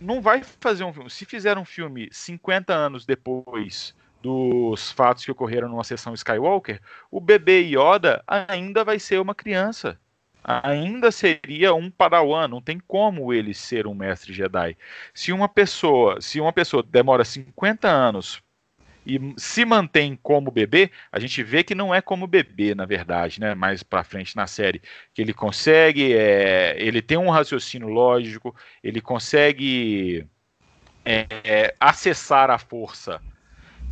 Não 0.00 0.20
vai 0.20 0.42
fazer 0.42 0.84
um 0.84 0.92
filme. 0.92 1.10
Se 1.10 1.24
fizer 1.24 1.56
um 1.56 1.64
filme 1.64 2.08
50 2.12 2.74
anos 2.74 3.06
depois 3.06 3.94
dos 4.22 4.90
fatos 4.92 5.24
que 5.24 5.30
ocorreram 5.30 5.68
numa 5.68 5.84
sessão 5.84 6.12
Skywalker, 6.14 6.80
o 7.10 7.20
bebê 7.20 7.60
Yoda 7.60 8.22
ainda 8.26 8.84
vai 8.84 8.98
ser 8.98 9.20
uma 9.20 9.34
criança. 9.34 9.98
Ainda 10.44 11.10
seria 11.10 11.74
um 11.74 11.90
padawan, 11.90 12.46
não 12.46 12.60
tem 12.60 12.78
como 12.78 13.32
ele 13.32 13.52
ser 13.52 13.86
um 13.86 13.94
mestre 13.94 14.32
Jedi. 14.32 14.76
Se 15.12 15.32
uma 15.32 15.48
pessoa, 15.48 16.20
se 16.20 16.40
uma 16.40 16.52
pessoa 16.52 16.84
demora 16.84 17.24
50 17.24 17.88
anos 17.88 18.40
e 19.06 19.34
se 19.36 19.64
mantém 19.64 20.18
como 20.20 20.50
bebê, 20.50 20.90
a 21.12 21.20
gente 21.20 21.40
vê 21.40 21.62
que 21.62 21.76
não 21.76 21.94
é 21.94 22.00
como 22.00 22.26
bebê, 22.26 22.74
na 22.74 22.84
verdade, 22.84 23.40
né? 23.40 23.54
Mais 23.54 23.84
para 23.84 24.02
frente 24.02 24.34
na 24.34 24.48
série, 24.48 24.82
que 25.14 25.22
ele 25.22 25.32
consegue, 25.32 26.12
é, 26.12 26.74
ele 26.76 27.00
tem 27.00 27.16
um 27.16 27.30
raciocínio 27.30 27.86
lógico, 27.86 28.54
ele 28.82 29.00
consegue 29.00 30.26
é, 31.04 31.26
é, 31.44 31.74
acessar 31.78 32.50
a 32.50 32.58
força 32.58 33.22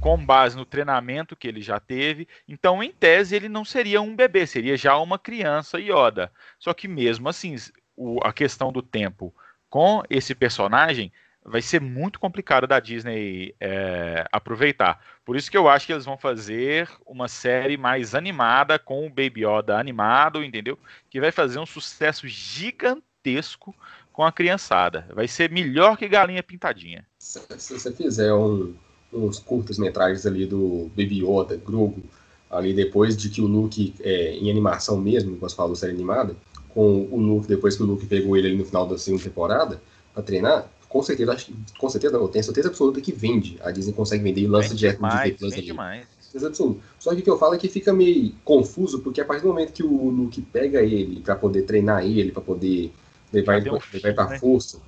com 0.00 0.18
base 0.18 0.56
no 0.56 0.66
treinamento 0.66 1.36
que 1.36 1.46
ele 1.46 1.62
já 1.62 1.78
teve. 1.78 2.26
Então, 2.48 2.82
em 2.82 2.90
tese, 2.90 3.36
ele 3.36 3.48
não 3.48 3.64
seria 3.64 4.02
um 4.02 4.16
bebê, 4.16 4.46
seria 4.48 4.76
já 4.76 4.98
uma 4.98 5.18
criança 5.18 5.78
Yoda. 5.78 6.32
Só 6.58 6.74
que 6.74 6.88
mesmo 6.88 7.28
assim, 7.28 7.54
o, 7.96 8.18
a 8.24 8.32
questão 8.32 8.72
do 8.72 8.82
tempo 8.82 9.32
com 9.70 10.02
esse 10.10 10.34
personagem 10.34 11.12
vai 11.44 11.60
ser 11.60 11.80
muito 11.80 12.18
complicado 12.18 12.66
da 12.66 12.80
Disney 12.80 13.54
é, 13.60 14.26
aproveitar. 14.32 15.00
Por 15.24 15.36
isso 15.36 15.50
que 15.50 15.56
eu 15.56 15.68
acho 15.68 15.86
que 15.86 15.92
eles 15.92 16.04
vão 16.04 16.16
fazer 16.16 16.88
uma 17.06 17.28
série 17.28 17.76
mais 17.76 18.14
animada 18.14 18.78
com 18.78 19.06
o 19.06 19.10
Baby 19.10 19.44
Yoda 19.44 19.78
animado, 19.78 20.42
entendeu? 20.42 20.78
Que 21.10 21.20
vai 21.20 21.30
fazer 21.30 21.58
um 21.58 21.66
sucesso 21.66 22.26
gigantesco 22.26 23.74
com 24.12 24.24
a 24.24 24.32
criançada. 24.32 25.06
Vai 25.14 25.28
ser 25.28 25.50
melhor 25.50 25.98
que 25.98 26.08
Galinha 26.08 26.42
Pintadinha. 26.42 27.04
Se, 27.18 27.40
você 27.48 27.92
fizer 27.92 28.32
um, 28.32 28.74
uns 29.12 29.38
curtas 29.38 29.78
metragens 29.78 30.24
ali 30.24 30.46
do 30.46 30.90
Baby 30.96 31.22
Yoda, 31.22 31.56
Grogu, 31.56 32.02
ali 32.50 32.72
depois 32.72 33.16
de 33.16 33.28
que 33.28 33.42
o 33.42 33.46
Luke, 33.46 33.94
é, 34.00 34.36
em 34.36 34.50
animação 34.50 34.96
mesmo, 34.96 35.36
como 35.36 35.48
você 35.48 35.56
falou, 35.56 35.76
série 35.76 35.92
animada, 35.92 36.34
com 36.70 37.06
o 37.10 37.20
Luke, 37.20 37.46
depois 37.46 37.76
que 37.76 37.82
o 37.82 37.86
Luke 37.86 38.06
pegou 38.06 38.36
ele 38.36 38.48
ali 38.48 38.56
no 38.56 38.64
final 38.64 38.86
da 38.86 38.96
segunda 38.96 39.22
temporada, 39.22 39.80
para 40.12 40.22
treinar, 40.22 40.68
com 40.94 41.02
certeza, 41.02 41.32
acho 41.32 41.46
que, 41.46 41.54
com 41.76 41.88
certeza 41.88 42.12
não, 42.12 42.22
eu 42.22 42.28
tenho 42.28 42.44
certeza 42.44 42.68
absoluta 42.68 43.00
que 43.00 43.10
vende. 43.10 43.58
A 43.64 43.72
Disney 43.72 43.92
consegue 43.92 44.22
vender 44.22 44.42
e 44.42 44.46
lança 44.46 44.72
direto 44.76 45.02
no 45.02 45.08
Disney 45.08 45.32
Plus 45.32 45.52
ali. 45.52 45.62
Demais. 45.62 46.06
Certeza 46.20 46.46
absoluta. 46.46 46.80
Só 47.00 47.12
que 47.12 47.20
o 47.20 47.24
que 47.24 47.30
eu 47.30 47.36
falo 47.36 47.56
é 47.56 47.58
que 47.58 47.68
fica 47.68 47.92
meio 47.92 48.32
confuso, 48.44 49.00
porque 49.00 49.20
a 49.20 49.24
partir 49.24 49.42
do 49.42 49.48
momento 49.48 49.72
que 49.72 49.82
o 49.82 50.08
Luke 50.08 50.40
pega 50.52 50.82
ele 50.82 51.20
para 51.20 51.34
poder 51.34 51.62
treinar 51.62 52.06
ele, 52.06 52.30
para 52.30 52.42
poder 52.42 52.92
levar 53.32 53.56
ele, 53.56 53.70
um 53.70 53.78
levar 53.92 54.14
pra 54.14 54.28
né? 54.28 54.38
força, 54.38 54.78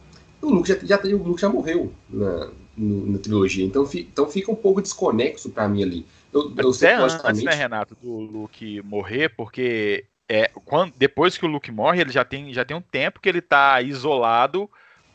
o 0.41 0.49
Luke 0.49 0.69
já, 0.69 0.79
já, 0.81 0.97
o 0.97 1.25
Luke 1.25 1.41
já 1.41 1.49
morreu 1.49 1.93
na, 2.09 2.53
no, 2.77 3.07
na 3.11 3.19
trilogia. 3.19 3.65
Então, 3.65 3.85
fi, 3.85 4.09
então 4.13 4.31
fica 4.31 4.53
um 4.53 4.55
pouco 4.55 4.81
desconexo 4.81 5.51
para 5.51 5.69
mim 5.69 5.83
ali. 5.83 6.07
Eu, 6.33 6.53
eu 6.57 6.73
sei, 6.73 6.91
Até 6.91 7.29
antes, 7.29 7.43
né, 7.43 7.53
Renato, 7.53 7.97
do 8.01 8.17
Luke 8.21 8.81
morrer, 8.83 9.31
porque 9.31 10.05
é, 10.29 10.53
quando, 10.65 10.93
depois 10.97 11.37
que 11.37 11.45
o 11.45 11.49
Luke 11.49 11.73
morre, 11.73 12.01
ele 12.01 12.13
já 12.13 12.25
tem, 12.25 12.55
já 12.55 12.65
tem 12.65 12.77
um 12.77 12.81
tempo 12.81 13.19
que 13.19 13.29
ele 13.29 13.41
tá 13.41 13.83
isolado 13.83 14.71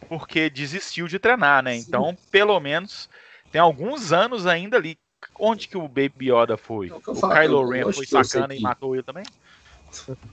porque 0.08 0.50
desistiu 0.50 1.08
de 1.08 1.20
treinar, 1.20 1.64
né? 1.64 1.74
Sim. 1.74 1.86
Então, 1.88 2.18
pelo 2.30 2.60
menos, 2.60 3.10
tem 3.52 3.62
alguns 3.62 4.12
anos 4.12 4.46
ainda 4.46 4.78
ali. 4.78 4.98
Onde 5.40 5.68
que 5.68 5.78
o 5.78 5.88
Baby 5.88 6.32
Yoda 6.32 6.58
foi? 6.58 6.90
É 6.90 6.94
o, 6.94 6.98
o 6.98 7.30
Kylo 7.30 7.70
Ren 7.70 7.92
foi 7.92 8.06
sacana 8.06 8.56
e 8.56 8.60
matou 8.60 8.96
ele 8.96 9.04
também? 9.04 9.24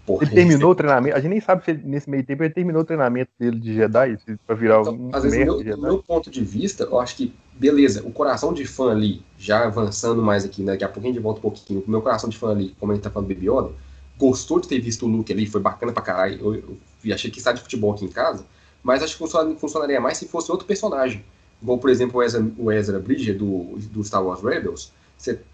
Porra, 0.07 0.25
ele 0.25 0.35
terminou 0.35 0.71
o 0.71 0.75
treinamento. 0.75 1.17
A 1.17 1.21
gente 1.21 1.31
nem 1.31 1.41
sabe 1.41 1.65
se 1.65 1.73
ele, 1.73 1.83
nesse 1.85 2.09
meio 2.09 2.25
tempo 2.25 2.43
ele 2.43 2.55
terminou 2.55 2.83
o 2.83 2.85
treinamento 2.85 3.31
dele 3.39 3.59
de 3.59 3.75
Jedi 3.75 4.19
para 4.47 4.55
virar 4.55 4.81
então, 4.81 4.95
um 4.95 5.11
às 5.13 5.25
vezes, 5.25 5.39
meu, 5.39 5.63
do 5.63 5.83
meu 5.83 6.03
ponto 6.03 6.31
de 6.31 6.43
vista, 6.43 6.85
eu 6.85 7.01
acho 7.01 7.17
que 7.17 7.35
beleza, 7.55 8.07
o 8.07 8.13
coração 8.13 8.53
de 8.53 8.65
fã 8.65 8.93
ali, 8.93 9.21
já 9.37 9.65
avançando 9.65 10.23
mais 10.23 10.45
aqui, 10.45 10.63
né, 10.63 10.73
daqui 10.73 10.85
a 10.85 10.89
pouquinho 10.89 11.13
a 11.13 11.15
gente 11.15 11.23
volta 11.23 11.39
um 11.41 11.43
pouquinho, 11.43 11.83
o 11.85 11.91
meu 11.91 12.01
coração 12.01 12.31
de 12.31 12.39
fã 12.39 12.53
ali, 12.53 12.75
como 12.79 12.93
a 12.93 12.95
gente 12.95 13.03
tá 13.03 13.11
falando 13.11 13.29
do 13.29 13.35
Baby 13.35 13.51
Yoda, 13.51 13.73
gostou 14.17 14.61
de 14.61 14.69
ter 14.69 14.79
visto 14.81 15.07
o 15.07 15.09
Luke 15.09 15.33
ali, 15.33 15.45
foi 15.47 15.61
bacana 15.61 15.93
pra 15.93 16.03
caralho. 16.03 16.39
Eu, 16.41 16.79
eu 17.05 17.15
achei 17.15 17.31
que 17.31 17.39
está 17.39 17.53
de 17.53 17.61
futebol 17.61 17.93
aqui 17.93 18.05
em 18.05 18.09
casa, 18.09 18.45
mas 18.83 19.03
acho 19.03 19.17
que 19.17 19.57
funcionaria 19.59 20.01
mais 20.01 20.19
se 20.19 20.29
fosse 20.29 20.51
outro 20.51 20.67
personagem. 20.67 21.25
Igual, 21.61 21.79
por 21.79 21.91
exemplo, 21.91 22.21
o 22.21 22.23
Ezra, 22.23 22.47
o 22.57 22.71
Ezra 22.71 22.99
Bridger 22.99 23.37
do, 23.37 23.77
do 23.91 24.05
Star 24.05 24.25
Wars 24.25 24.43
Rebels, 24.43 24.93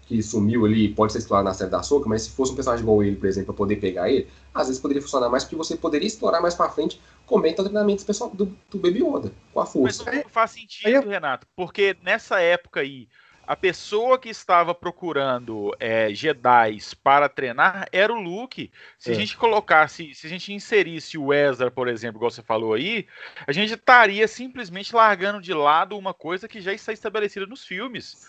que 0.07 0.21
sumiu 0.21 0.65
ali, 0.65 0.89
pode 0.89 1.11
ser 1.11 1.19
explorado 1.19 1.47
na 1.47 1.53
série 1.53 1.71
da 1.71 1.81
Soca, 1.81 2.07
mas 2.07 2.23
se 2.23 2.29
fosse 2.29 2.51
um 2.51 2.55
personagem 2.55 2.83
igual 2.83 3.01
ele, 3.03 3.15
por 3.15 3.27
exemplo, 3.27 3.47
para 3.47 3.55
poder 3.55 3.77
pegar 3.77 4.09
ele, 4.09 4.27
às 4.53 4.67
vezes 4.67 4.79
poderia 4.79 5.01
funcionar 5.01 5.29
mais, 5.29 5.43
porque 5.43 5.55
você 5.55 5.75
poderia 5.75 6.07
explorar 6.07 6.39
mais 6.39 6.53
para 6.53 6.69
frente 6.69 7.01
como 7.25 7.47
é 7.47 7.53
tá 7.53 7.63
o 7.63 7.65
treinamento 7.65 8.05
do, 8.33 8.55
do 8.69 8.77
Baby 8.77 9.03
Yoda, 9.03 9.31
com 9.51 9.59
a 9.59 9.65
força. 9.65 10.03
Mas 10.05 10.23
não 10.23 10.29
faz 10.29 10.51
sentido, 10.51 11.09
Renato, 11.09 11.47
porque 11.55 11.97
nessa 12.03 12.39
época 12.39 12.81
aí, 12.81 13.07
a 13.47 13.55
pessoa 13.55 14.17
que 14.17 14.29
estava 14.29 14.73
procurando 14.73 15.75
é, 15.79 16.13
Jedi 16.13 16.77
para 17.03 17.29
treinar 17.29 17.87
era 17.91 18.11
o 18.11 18.19
Luke. 18.19 18.71
Se 18.97 19.11
é. 19.11 19.13
a 19.13 19.15
gente 19.15 19.37
colocasse, 19.37 20.13
se 20.13 20.27
a 20.27 20.29
gente 20.29 20.53
inserisse 20.53 21.17
o 21.17 21.33
Ezra, 21.33 21.69
por 21.69 21.87
exemplo, 21.87 22.17
igual 22.17 22.31
você 22.31 22.41
falou 22.41 22.73
aí, 22.73 23.07
a 23.45 23.51
gente 23.51 23.73
estaria 23.73 24.27
simplesmente 24.27 24.95
largando 24.95 25.41
de 25.41 25.53
lado 25.53 25.97
uma 25.97 26.13
coisa 26.13 26.47
que 26.47 26.61
já 26.61 26.73
está 26.73 26.91
estabelecida 26.91 27.45
nos 27.45 27.65
filmes. 27.65 28.27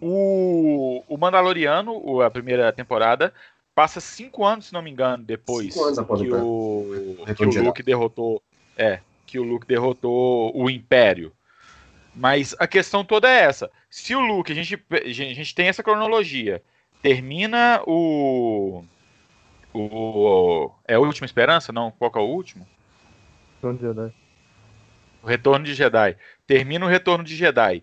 O, 0.00 1.04
o 1.08 1.16
Mandaloriano, 1.16 2.20
a 2.20 2.30
primeira 2.30 2.72
temporada, 2.72 3.32
passa 3.74 4.00
cinco 4.00 4.44
anos, 4.44 4.66
se 4.66 4.72
não 4.72 4.82
me 4.82 4.90
engano, 4.90 5.24
depois 5.24 5.74
que 5.74 5.80
o, 5.80 7.24
que 7.34 7.58
o 7.58 7.62
Luke 7.64 7.82
derrotou. 7.82 8.42
É, 8.76 9.00
que 9.26 9.38
o 9.38 9.42
Luke 9.42 9.66
derrotou 9.66 10.52
o 10.54 10.70
Império. 10.70 11.32
Mas 12.14 12.54
a 12.58 12.66
questão 12.66 13.04
toda 13.04 13.28
é 13.28 13.42
essa. 13.42 13.70
Se 13.90 14.14
o 14.14 14.20
Luke, 14.20 14.52
a 14.52 14.54
gente, 14.54 14.82
a 14.90 15.08
gente 15.08 15.54
tem 15.54 15.68
essa 15.68 15.82
cronologia, 15.82 16.62
termina 17.02 17.82
o. 17.86 18.84
O. 19.72 20.70
É 20.86 20.94
a 20.94 21.00
última 21.00 21.26
esperança? 21.26 21.72
Não? 21.72 21.90
Qual 21.90 22.10
que 22.10 22.18
é 22.18 22.20
o 22.20 22.26
último? 22.26 22.66
Retorno 23.56 23.78
de 23.78 23.84
Jedi. 23.84 24.14
O 25.22 25.26
Retorno 25.26 25.64
de 25.64 25.74
Jedi. 25.74 26.16
Termina 26.46 26.86
o 26.86 26.88
Retorno 26.88 27.24
de 27.24 27.34
Jedi. 27.34 27.82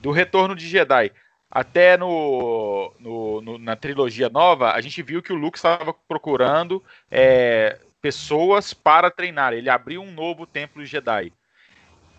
Do 0.00 0.10
Retorno 0.10 0.56
de 0.56 0.66
Jedi 0.66 1.12
até 1.50 1.96
no, 1.96 2.92
no, 2.98 3.40
no, 3.40 3.58
na 3.58 3.74
trilogia 3.74 4.28
nova, 4.28 4.72
a 4.72 4.80
gente 4.80 5.02
viu 5.02 5.22
que 5.22 5.32
o 5.32 5.36
Luke 5.36 5.56
estava 5.56 5.94
procurando 6.06 6.82
é, 7.10 7.80
pessoas 8.02 8.74
para 8.74 9.10
treinar. 9.10 9.52
Ele 9.54 9.70
abriu 9.70 10.02
um 10.02 10.12
novo 10.12 10.46
templo 10.46 10.84
Jedi. 10.84 11.32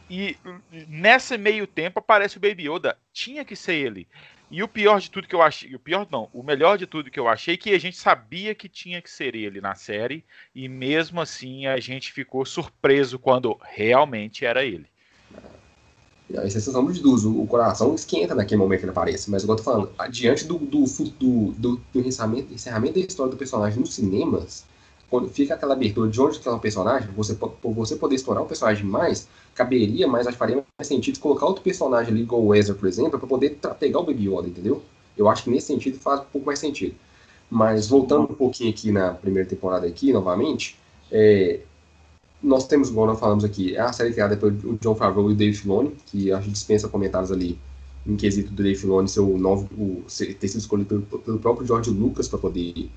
E 0.09 0.35
nesse 0.87 1.37
meio 1.37 1.67
tempo 1.67 1.99
aparece 1.99 2.37
o 2.37 2.39
Baby 2.39 2.69
Yoda. 2.69 2.97
Tinha 3.13 3.45
que 3.45 3.55
ser 3.55 3.75
ele. 3.75 4.07
E 4.51 4.63
o 4.63 4.67
pior 4.67 4.99
de 4.99 5.11
tudo 5.11 5.27
que 5.27 5.35
eu 5.35 5.41
achei. 5.41 5.75
O 5.75 5.79
pior 5.79 6.07
não, 6.11 6.27
o 6.33 6.41
melhor 6.41 6.77
de 6.77 6.87
tudo 6.87 7.11
que 7.11 7.19
eu 7.19 7.27
achei 7.27 7.55
que 7.55 7.69
a 7.75 7.79
gente 7.79 7.97
sabia 7.97 8.55
que 8.55 8.67
tinha 8.67 9.01
que 9.01 9.09
ser 9.09 9.35
ele 9.35 9.61
na 9.61 9.75
série. 9.75 10.25
E 10.55 10.67
mesmo 10.67 11.21
assim 11.21 11.67
a 11.67 11.79
gente 11.79 12.11
ficou 12.11 12.43
surpreso 12.45 13.19
quando 13.19 13.59
realmente 13.61 14.45
era 14.45 14.65
ele. 14.65 14.87
Aí 16.37 16.49
vocês 16.49 16.63
são 16.63 16.91
de 16.91 17.01
dúvida, 17.01 17.27
o 17.27 17.47
coração 17.47 17.95
esquenta 17.95 18.35
naquele 18.35 18.59
momento 18.59 18.79
que 18.79 18.85
ele 18.85 18.91
aparece. 18.91 19.29
Mas 19.29 19.43
igual 19.43 19.57
eu 19.57 19.63
tô 19.63 19.71
falando, 19.71 19.91
diante 20.11 20.45
do, 20.45 20.57
do, 20.57 20.83
do, 20.85 21.51
do, 21.51 21.81
do 21.91 21.99
encerramento, 21.99 22.53
encerramento 22.53 22.99
da 22.99 23.05
história 23.05 23.31
do 23.31 23.37
personagem 23.37 23.79
nos 23.79 23.93
cinemas, 23.93 24.65
quando 25.09 25.27
fica 25.29 25.55
aquela 25.55 25.73
abertura 25.73 26.09
de 26.09 26.21
onde 26.21 26.37
está 26.37 26.53
o 26.53 26.59
personagem, 26.59 27.09
você, 27.15 27.33
por 27.33 27.73
você 27.73 27.95
poder 27.95 28.15
explorar 28.15 28.41
o 28.41 28.45
personagem 28.45 28.85
mais, 28.85 29.27
caberia 29.55 30.07
mais, 30.07 30.27
acho 30.27 30.35
que 30.35 30.39
faria 30.39 30.63
mais 30.77 30.87
sentido 30.87 31.19
colocar 31.19 31.45
outro 31.45 31.63
personagem 31.63 32.13
ali, 32.13 32.21
igual 32.21 32.43
o 32.43 32.53
Ezra, 32.53 32.75
por 32.75 32.87
exemplo, 32.87 33.17
para 33.17 33.27
poder 33.27 33.57
pegar 33.79 33.99
o 33.99 34.03
Baby 34.03 34.29
Yoda, 34.29 34.47
entendeu? 34.47 34.83
Eu 35.17 35.27
acho 35.27 35.43
que 35.43 35.49
nesse 35.49 35.67
sentido 35.67 35.97
faz 35.97 36.21
um 36.21 36.25
pouco 36.25 36.45
mais 36.45 36.59
sentido. 36.59 36.95
Mas 37.49 37.87
voltando 37.87 38.23
um 38.23 38.35
pouquinho 38.35 38.69
aqui 38.69 38.91
na 38.91 39.11
primeira 39.11 39.49
temporada 39.49 39.87
aqui, 39.87 40.13
novamente, 40.13 40.77
é, 41.11 41.61
nós 42.41 42.67
temos, 42.67 42.89
igual 42.89 43.07
nós 43.07 43.19
falamos 43.19 43.43
aqui, 43.43 43.75
é 43.75 43.79
a 43.79 43.91
série 43.91 44.13
criada 44.13 44.37
pelo 44.37 44.51
John 44.77 44.95
Favreau 44.95 45.29
e 45.29 45.33
o 45.33 45.35
Dave 45.35 45.53
Filoni, 45.55 45.95
que 46.05 46.31
a 46.31 46.39
gente 46.39 46.53
dispensa 46.53 46.87
comentários 46.87 47.31
ali 47.31 47.59
em 48.05 48.15
quesito 48.15 48.51
do 48.51 48.63
Dave 48.63 48.75
Filoni 48.75 49.09
ser 49.09 49.19
o 49.19 49.37
novo, 49.37 49.67
o, 49.77 50.03
ter 50.07 50.47
sido 50.47 50.59
escolhido 50.59 51.01
pelo, 51.01 51.21
pelo 51.21 51.39
próprio 51.39 51.67
George 51.67 51.89
Lucas 51.89 52.27
para 52.27 52.39
poder 52.39 52.89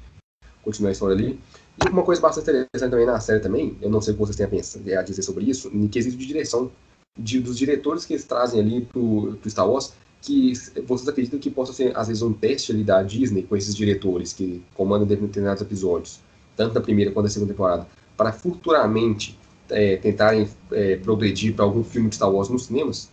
continuar 0.62 0.90
a 0.90 0.92
história 0.92 1.16
ali. 1.16 1.38
E 1.80 1.88
uma 1.88 2.02
coisa 2.02 2.20
bastante 2.20 2.50
interessante 2.50 2.90
também 2.90 3.06
na 3.06 3.20
série 3.20 3.40
também, 3.40 3.76
eu 3.80 3.88
não 3.88 4.00
sei 4.00 4.12
o 4.12 4.16
que 4.16 4.20
vocês 4.20 4.36
têm 4.36 4.46
a, 4.46 4.48
pensar, 4.48 4.80
a 4.98 5.02
dizer 5.02 5.22
sobre 5.22 5.44
isso, 5.44 5.68
em 5.68 5.88
quesito 5.88 6.16
de 6.16 6.26
direção, 6.26 6.70
de, 7.18 7.40
dos 7.40 7.56
diretores 7.56 8.04
que 8.04 8.12
eles 8.12 8.24
trazem 8.24 8.60
ali 8.60 8.84
pro, 8.84 9.36
pro 9.40 9.50
Star 9.50 9.68
Wars, 9.68 9.94
que 10.20 10.52
vocês 10.86 11.08
acreditam 11.08 11.38
que 11.38 11.50
possa 11.50 11.72
ser, 11.72 11.96
às 11.96 12.08
vezes, 12.08 12.22
um 12.22 12.32
teste 12.32 12.72
ali 12.72 12.84
da 12.84 13.02
Disney 13.02 13.42
com 13.42 13.56
esses 13.56 13.74
diretores 13.74 14.32
que 14.32 14.62
comandam 14.74 15.06
determinados 15.06 15.62
episódios, 15.62 16.20
tanto 16.56 16.74
da 16.74 16.80
primeira 16.80 17.10
quanto 17.10 17.24
da 17.24 17.30
segunda 17.30 17.52
temporada, 17.52 17.86
para 18.16 18.32
futuramente 18.32 19.38
é, 19.70 19.96
tentarem 19.96 20.48
é, 20.70 20.96
progredir 20.96 21.54
para 21.54 21.64
algum 21.64 21.82
filme 21.82 22.08
de 22.08 22.16
Star 22.16 22.30
Wars 22.30 22.48
nos 22.48 22.66
cinemas? 22.66 23.10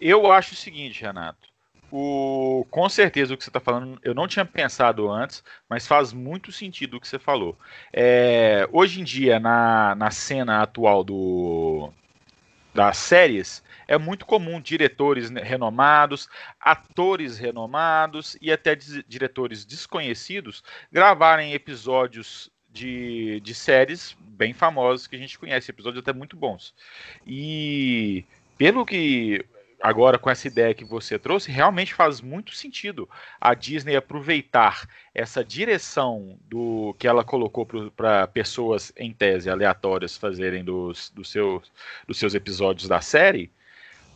Eu 0.00 0.30
acho 0.30 0.54
o 0.54 0.56
seguinte, 0.56 1.02
Renato. 1.02 1.53
O, 1.96 2.66
com 2.72 2.88
certeza 2.88 3.32
o 3.32 3.36
que 3.36 3.44
você 3.44 3.50
está 3.50 3.60
falando, 3.60 4.00
eu 4.02 4.12
não 4.12 4.26
tinha 4.26 4.44
pensado 4.44 5.08
antes, 5.08 5.44
mas 5.68 5.86
faz 5.86 6.12
muito 6.12 6.50
sentido 6.50 6.96
o 6.96 7.00
que 7.00 7.06
você 7.06 7.20
falou. 7.20 7.56
É, 7.92 8.68
hoje 8.72 9.00
em 9.00 9.04
dia, 9.04 9.38
na, 9.38 9.94
na 9.94 10.10
cena 10.10 10.60
atual 10.60 11.04
do, 11.04 11.92
das 12.74 12.96
séries, 12.96 13.62
é 13.86 13.96
muito 13.96 14.26
comum 14.26 14.60
diretores 14.60 15.30
renomados, 15.30 16.28
atores 16.58 17.38
renomados 17.38 18.36
e 18.42 18.50
até 18.50 18.74
diretores 18.74 19.64
desconhecidos 19.64 20.64
gravarem 20.90 21.52
episódios 21.52 22.50
de, 22.72 23.38
de 23.38 23.54
séries 23.54 24.16
bem 24.18 24.52
famosas 24.52 25.06
que 25.06 25.14
a 25.14 25.18
gente 25.20 25.38
conhece, 25.38 25.70
episódios 25.70 26.02
até 26.02 26.12
muito 26.12 26.36
bons. 26.36 26.74
E 27.24 28.24
pelo 28.58 28.84
que 28.84 29.46
agora 29.84 30.18
com 30.18 30.30
essa 30.30 30.48
ideia 30.48 30.72
que 30.72 30.82
você 30.82 31.18
trouxe, 31.18 31.52
realmente 31.52 31.92
faz 31.92 32.22
muito 32.22 32.54
sentido 32.54 33.06
a 33.38 33.52
Disney 33.52 33.94
aproveitar 33.94 34.88
essa 35.14 35.44
direção 35.44 36.38
do 36.48 36.96
que 36.98 37.06
ela 37.06 37.22
colocou 37.22 37.68
para 37.94 38.26
pessoas 38.26 38.94
em 38.96 39.12
tese 39.12 39.50
aleatórias 39.50 40.16
fazerem 40.16 40.64
dos, 40.64 41.10
dos, 41.10 41.30
seus, 41.30 41.70
dos 42.08 42.18
seus 42.18 42.34
episódios 42.34 42.88
da 42.88 43.02
série 43.02 43.52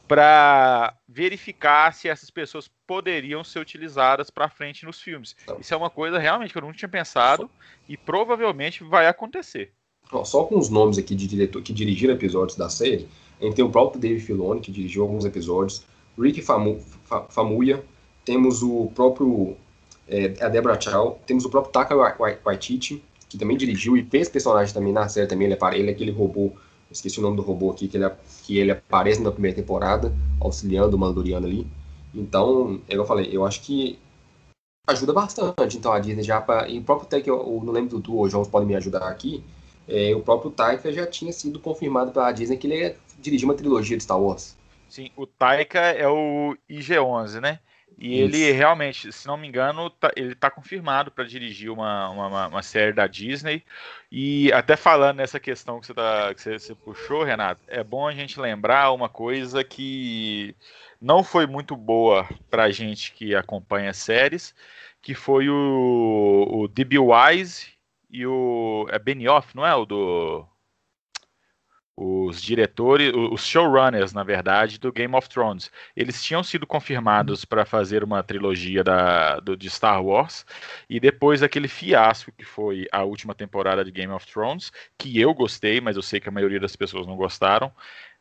para 0.08 0.94
verificar 1.06 1.92
se 1.92 2.08
essas 2.08 2.30
pessoas 2.30 2.70
poderiam 2.86 3.44
ser 3.44 3.58
utilizadas 3.58 4.30
para 4.30 4.48
frente 4.48 4.86
nos 4.86 5.02
filmes. 5.02 5.36
Isso 5.60 5.74
é 5.74 5.76
uma 5.76 5.90
coisa 5.90 6.18
realmente 6.18 6.50
que 6.50 6.56
eu 6.56 6.62
não 6.62 6.72
tinha 6.72 6.88
pensado 6.88 7.50
e 7.86 7.94
provavelmente 7.94 8.82
vai 8.82 9.06
acontecer. 9.06 9.70
Só 10.24 10.44
com 10.44 10.58
os 10.58 10.70
nomes 10.70 10.96
aqui 10.96 11.14
de 11.14 11.26
diretor 11.26 11.60
que 11.60 11.74
dirigiram 11.74 12.14
episódios 12.14 12.56
da 12.56 12.70
série, 12.70 13.06
Tem 13.38 13.64
o 13.64 13.70
próprio 13.70 14.00
Dave 14.00 14.20
Filoni, 14.20 14.60
que 14.60 14.72
dirigiu 14.72 15.02
alguns 15.02 15.24
episódios, 15.24 15.84
Rick 16.18 16.42
Famu, 16.42 16.80
Fa, 17.04 17.22
Famuya, 17.28 17.84
temos 18.24 18.62
o 18.62 18.90
próprio 18.94 19.56
é, 20.08 20.34
a 20.40 20.48
Deborah 20.48 20.80
Chow, 20.80 21.20
temos 21.26 21.44
o 21.44 21.50
próprio 21.50 21.72
Taka 21.72 21.94
Waititi, 21.94 23.02
que 23.28 23.38
também 23.38 23.56
dirigiu 23.56 23.96
e 23.96 24.02
fez 24.02 24.28
personagem 24.28 24.72
também 24.74 24.92
na 24.92 25.08
série 25.08 25.26
também, 25.26 25.46
ele 25.46 25.54
é, 25.54 25.78
ele 25.78 25.90
é 25.90 25.92
aquele 25.92 26.10
robô, 26.10 26.52
esqueci 26.90 27.18
o 27.18 27.22
nome 27.22 27.36
do 27.36 27.42
robô 27.42 27.70
aqui, 27.70 27.86
que 27.86 27.96
ele, 27.96 28.10
que 28.42 28.58
ele 28.58 28.72
aparece 28.72 29.20
na 29.20 29.30
primeira 29.30 29.56
temporada, 29.56 30.12
auxiliando 30.40 30.96
o 30.96 30.98
Mandaloriano 30.98 31.46
ali. 31.46 31.66
Então, 32.14 32.80
é 32.88 32.96
eu 32.96 33.04
falei, 33.04 33.28
eu 33.30 33.44
acho 33.44 33.60
que 33.60 33.98
ajuda 34.86 35.12
bastante, 35.12 35.76
então 35.76 35.92
a 35.92 35.98
Disney 35.98 36.22
já, 36.22 36.40
pra, 36.40 36.66
e 36.66 36.78
o 36.78 36.82
próprio 36.82 37.08
Taika, 37.08 37.28
eu 37.28 37.62
não 37.62 37.72
lembro 37.72 37.90
do 37.90 38.00
tu, 38.00 38.16
ou 38.16 38.28
João 38.28 38.44
pode 38.44 38.64
me 38.64 38.74
ajudar 38.74 39.06
aqui, 39.06 39.44
é, 39.88 40.14
o 40.14 40.20
próprio 40.20 40.50
Taika 40.50 40.92
já 40.92 41.06
tinha 41.06 41.32
sido 41.32 41.58
confirmado 41.58 42.12
pela 42.12 42.30
Disney 42.30 42.58
que 42.58 42.66
ele 42.66 42.78
ia 42.78 42.96
dirigir 43.18 43.48
uma 43.48 43.54
trilogia 43.54 43.96
de 43.96 44.02
Star 44.02 44.20
Wars. 44.20 44.56
Sim, 44.88 45.10
o 45.16 45.26
Taika 45.26 45.80
é 45.80 46.06
o 46.06 46.56
IG-11, 46.68 47.40
né? 47.40 47.58
E 47.98 48.20
Isso. 48.20 48.36
ele 48.36 48.52
realmente, 48.52 49.12
se 49.12 49.26
não 49.26 49.36
me 49.36 49.48
engano, 49.48 49.90
tá, 49.90 50.12
ele 50.14 50.32
está 50.32 50.48
confirmado 50.48 51.10
para 51.10 51.24
dirigir 51.24 51.70
uma, 51.70 52.08
uma, 52.10 52.46
uma, 52.46 52.62
série 52.62 52.92
da 52.92 53.08
Disney. 53.08 53.64
E 54.12 54.52
até 54.52 54.76
falando 54.76 55.16
nessa 55.16 55.40
questão 55.40 55.80
que 55.80 55.86
você, 55.86 55.94
tá, 55.94 56.32
que 56.32 56.40
você, 56.40 56.58
você 56.58 56.74
puxou, 56.76 57.24
Renato, 57.24 57.60
é 57.66 57.82
bom 57.82 58.06
a 58.06 58.12
gente 58.12 58.38
lembrar 58.38 58.92
uma 58.92 59.08
coisa 59.08 59.64
que 59.64 60.54
não 61.00 61.24
foi 61.24 61.46
muito 61.46 61.74
boa 61.74 62.28
para 62.48 62.64
a 62.64 62.70
gente 62.70 63.12
que 63.12 63.34
acompanha 63.34 63.92
séries, 63.92 64.54
que 65.02 65.12
foi 65.12 65.48
o, 65.48 66.46
o 66.48 66.68
D.B. 66.68 66.98
Wise 66.98 67.77
e 68.10 68.26
o. 68.26 68.86
É 68.90 68.98
Benioff, 68.98 69.54
não 69.56 69.66
é? 69.66 69.74
O 69.74 69.84
do 69.84 70.46
os 72.00 72.40
diretores, 72.40 73.12
os 73.12 73.44
showrunners, 73.44 74.12
na 74.12 74.22
verdade, 74.22 74.78
do 74.78 74.92
Game 74.92 75.16
of 75.16 75.28
Thrones. 75.28 75.68
Eles 75.96 76.22
tinham 76.22 76.44
sido 76.44 76.64
confirmados 76.64 77.44
para 77.44 77.64
fazer 77.64 78.04
uma 78.04 78.22
trilogia 78.22 78.84
da, 78.84 79.40
do, 79.40 79.56
de 79.56 79.68
Star 79.68 80.00
Wars, 80.00 80.46
e 80.88 81.00
depois 81.00 81.40
daquele 81.40 81.66
fiasco 81.66 82.30
que 82.30 82.44
foi 82.44 82.86
a 82.92 83.02
última 83.02 83.34
temporada 83.34 83.84
de 83.84 83.90
Game 83.90 84.12
of 84.12 84.24
Thrones, 84.28 84.70
que 84.96 85.18
eu 85.20 85.34
gostei, 85.34 85.80
mas 85.80 85.96
eu 85.96 86.02
sei 86.02 86.20
que 86.20 86.28
a 86.28 86.32
maioria 86.32 86.60
das 86.60 86.76
pessoas 86.76 87.04
não 87.04 87.16
gostaram, 87.16 87.72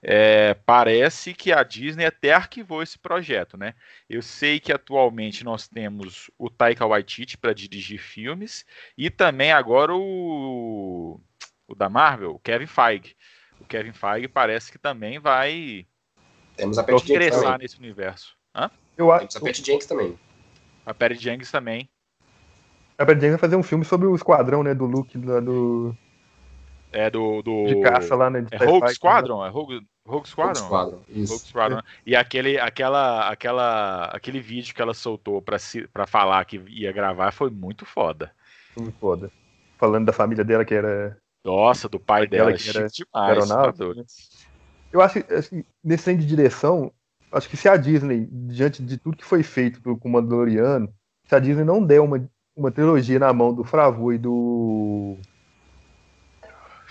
é, 0.02 0.54
parece 0.54 1.34
que 1.34 1.52
a 1.52 1.64
Disney 1.64 2.06
até 2.06 2.34
arquivou 2.34 2.82
esse 2.84 2.98
projeto, 2.98 3.58
né? 3.58 3.74
Eu 4.10 4.22
sei 4.22 4.60
que 4.60 4.72
atualmente 4.72 5.44
nós 5.44 5.68
temos 5.68 6.30
o 6.38 6.50
Taika 6.50 6.86
Waititi 6.86 7.38
para 7.38 7.54
dirigir 7.54 8.00
filmes, 8.00 8.66
e 8.98 9.10
também 9.10 9.52
agora 9.52 9.94
o, 9.96 11.20
o 11.68 11.76
da 11.76 11.90
Marvel, 11.90 12.32
o 12.32 12.40
Kevin 12.40 12.68
Feige 12.68 13.16
o 13.60 13.66
Kevin 13.66 13.94
Feige 13.94 14.28
parece 14.28 14.72
que 14.72 14.78
também 14.78 15.20
vai 15.20 15.86
Temos 16.56 16.78
a 16.78 16.84
Patty 16.84 17.12
ingressar 17.12 17.60
nesse 17.60 17.78
universo. 17.78 18.36
Hã? 18.56 18.70
Eu 18.98 19.12
acho. 19.12 19.28
Temos 19.28 19.36
a 19.36 19.40
Patty 19.40 19.66
Jenkins 19.66 19.86
também. 19.86 20.20
A 20.86 20.94
Patty 20.94 21.16
Jenkins 21.16 21.52
também. 21.52 21.90
A 22.98 23.06
Patty 23.06 23.22
Jenkins 23.22 23.32
vai 23.32 23.40
fazer 23.40 23.56
um 23.56 23.64
filme 23.64 23.86
sobre 23.86 24.08
o 24.08 24.16
esquadrão, 24.16 24.64
né, 24.64 24.74
do 24.74 24.86
Luke, 24.86 25.18
do... 25.18 25.42
do... 25.42 25.98
É 26.92 27.10
do, 27.10 27.42
do... 27.42 27.66
De 27.66 27.82
caça 27.82 28.16
lá, 28.16 28.30
né? 28.30 28.46
É 28.52 28.58
Rogue 28.66 28.94
Squadron? 28.94 29.42
Né? 29.42 29.48
É 29.48 29.52
Rogue, 29.52 29.82
Rogue 30.06 30.30
Squadron? 30.30 30.62
Rogue 30.62 30.68
Squadron, 30.68 31.02
isso. 31.10 31.34
Rogue 31.34 31.48
Squadron. 31.48 31.82
E 32.06 32.16
aquele, 32.16 32.60
aquela, 32.60 33.30
aquela, 33.30 34.06
aquele 34.06 34.40
vídeo 34.40 34.74
que 34.74 34.82
ela 34.82 34.94
soltou 34.94 35.42
pra, 35.42 35.60
se, 35.60 35.88
pra 35.88 36.08
falar 36.08 36.46
que 36.46 36.62
ia 36.68 36.92
gravar 36.92 37.32
foi 37.32 37.50
muito 37.50 37.86
foda. 37.86 38.32
Muito 38.78 38.98
foda. 39.00 39.32
Falando 39.78 40.06
da 40.06 40.14
família 40.14 40.44
dela 40.44 40.64
que 40.64 40.74
era 40.74 41.18
nossa, 41.48 41.88
do 41.88 41.98
pai 41.98 42.28
dela, 42.28 42.52
que 42.52 42.70
era, 42.70 42.88
demais. 42.90 43.48
Tá 43.48 43.74
eu 44.92 45.02
acho 45.02 45.24
que, 45.24 45.34
assim, 45.34 45.64
nesse 45.82 46.04
sentido 46.04 46.22
de 46.22 46.36
direção, 46.36 46.92
acho 47.32 47.48
que 47.48 47.56
se 47.56 47.70
a 47.70 47.78
Disney, 47.78 48.28
diante 48.30 48.84
de 48.84 48.98
tudo 48.98 49.16
que 49.16 49.24
foi 49.24 49.44
feito 49.44 49.82
pelo 49.82 49.98
Mandaloriano, 50.04 50.94
se 51.26 51.34
a 51.34 51.40
Disney 51.40 51.64
não 51.64 51.82
der 51.82 52.02
uma, 52.02 52.30
uma 52.54 52.70
trilogia 52.70 53.18
na 53.18 53.32
mão 53.32 53.54
do 53.54 53.64
Fravu 53.64 54.12
e 54.12 54.18
do 54.18 55.18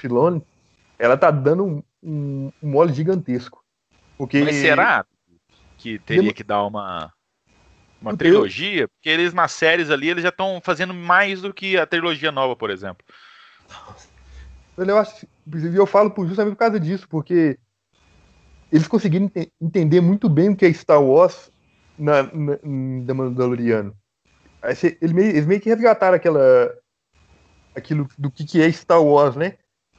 Filone, 0.07 0.42
ela 0.99 1.16
tá 1.16 1.31
dando 1.31 1.64
um, 1.64 1.83
um, 2.03 2.53
um 2.62 2.71
mole 2.71 2.92
gigantesco. 2.92 3.62
Porque... 4.16 4.42
Mas 4.42 4.57
será 4.57 5.05
que 5.77 5.99
teria 5.99 6.33
que 6.33 6.42
dar 6.42 6.64
uma, 6.64 7.12
uma 8.01 8.16
trilogia? 8.16 8.88
Porque 8.88 9.09
eles 9.09 9.35
nas 9.35 9.53
séries 9.53 9.90
ali, 9.90 10.09
eles 10.09 10.23
já 10.23 10.31
estão 10.31 10.61
fazendo 10.62 10.95
mais 10.95 11.42
do 11.42 11.53
que 11.53 11.77
a 11.77 11.87
trilogia 11.87 12.33
nova, 12.33 12.57
por 12.57 12.71
exemplo. 12.71 13.05
Eu 14.77 14.99
acho, 14.99 15.27
eu 15.75 15.87
falo 15.87 16.12
justamente 16.27 16.55
por 16.55 16.59
causa 16.59 16.79
disso, 16.79 17.09
porque 17.09 17.59
eles 18.71 18.87
conseguiram 18.87 19.31
ent 19.35 19.51
entender 19.61 20.01
muito 20.01 20.29
bem 20.29 20.51
o 20.51 20.57
que 20.57 20.66
é 20.66 20.73
Star 20.73 21.03
Wars 21.03 21.51
na, 21.99 22.23
na, 22.25 22.59
na 22.62 23.14
Mandaloriano. 23.14 23.97
Eles 24.62 25.12
meio, 25.12 25.31
eles 25.31 25.47
meio 25.47 25.61
que 25.61 25.69
resgataram 25.69 26.16
aquela, 26.16 26.75
aquilo 27.75 28.09
do 28.19 28.31
que, 28.31 28.45
que 28.45 28.61
é 28.61 28.71
Star 28.71 29.03
Wars, 29.03 29.37
né? 29.37 29.57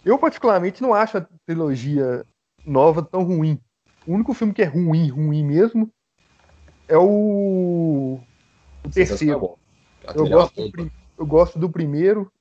Eu, 0.07 0.17
particularmente, 0.17 0.81
não 0.81 0.93
acho 0.93 1.17
a 1.17 1.27
trilogia 1.45 2.25
nova 2.65 3.03
tão 3.03 3.23
ruim. 3.23 3.59
O 4.05 4.13
único 4.13 4.33
filme 4.33 4.53
que 4.53 4.61
é 4.61 4.65
ruim, 4.65 5.09
ruim 5.09 5.43
mesmo, 5.43 5.91
é 6.87 6.97
o, 6.97 8.19
o 8.83 8.89
terceiro. 8.89 9.57
Eu 10.15 10.29
gosto, 10.29 10.69
do, 10.69 10.91
eu 11.17 11.25
gosto 11.25 11.59
do 11.59 11.69
primeiro, 11.69 12.31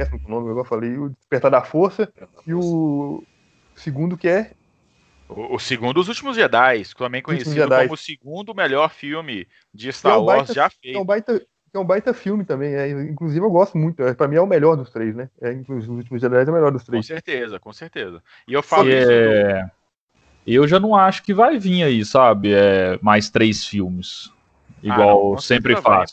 péssimo 0.00 0.18
com 0.20 0.28
o 0.28 0.30
nome, 0.30 0.48
igual 0.48 0.64
eu 0.64 0.68
falei, 0.68 0.96
o 0.96 1.10
Despertar 1.10 1.50
da 1.50 1.62
Força, 1.62 2.10
e 2.46 2.54
o 2.54 3.22
segundo 3.74 4.16
que 4.16 4.28
é. 4.28 4.52
O, 5.28 5.56
o 5.56 5.58
segundo, 5.58 6.00
Os 6.00 6.08
Últimos 6.08 6.36
Jedi, 6.36 6.82
também 6.96 7.22
conhecido 7.22 7.68
como 7.68 7.92
o 7.92 7.96
segundo 7.96 8.54
melhor 8.54 8.90
filme 8.90 9.46
de 9.72 9.92
Star 9.92 10.14
é 10.14 10.18
um 10.18 10.24
Wars 10.24 10.48
já 10.48 10.70
feito. 10.70 10.96
É 10.96 11.00
um 11.00 11.04
baita, 11.04 11.46
é 11.72 11.78
um 11.78 11.84
baita 11.84 12.12
filme 12.12 12.44
também, 12.44 12.74
é, 12.74 12.90
inclusive 12.90 13.44
eu 13.44 13.50
gosto 13.50 13.78
muito, 13.78 14.02
é, 14.02 14.14
pra 14.14 14.26
mim 14.26 14.36
é 14.36 14.40
o 14.40 14.46
melhor 14.46 14.76
dos 14.76 14.90
três, 14.90 15.14
né? 15.14 15.28
É, 15.40 15.52
inclusive, 15.52 15.92
Os 15.92 15.98
Últimos 15.98 16.20
Jedi 16.20 16.36
é 16.36 16.50
o 16.50 16.52
melhor 16.52 16.72
dos 16.72 16.84
três. 16.84 17.06
Com 17.06 17.14
certeza, 17.14 17.58
com 17.58 17.72
certeza. 17.72 18.22
E 18.46 18.52
eu 18.52 18.62
falo 18.62 18.88
é... 18.90 19.60
isso. 19.60 19.70
Eu 20.46 20.66
já 20.66 20.80
não 20.80 20.96
acho 20.96 21.22
que 21.22 21.34
vai 21.34 21.58
vir 21.58 21.82
aí, 21.82 22.04
sabe? 22.04 22.52
É, 22.52 22.98
mais 23.02 23.30
três 23.30 23.64
filmes. 23.64 24.32
Igual 24.82 25.34
ah, 25.34 25.40
sempre 25.40 25.76
faz. 25.76 26.12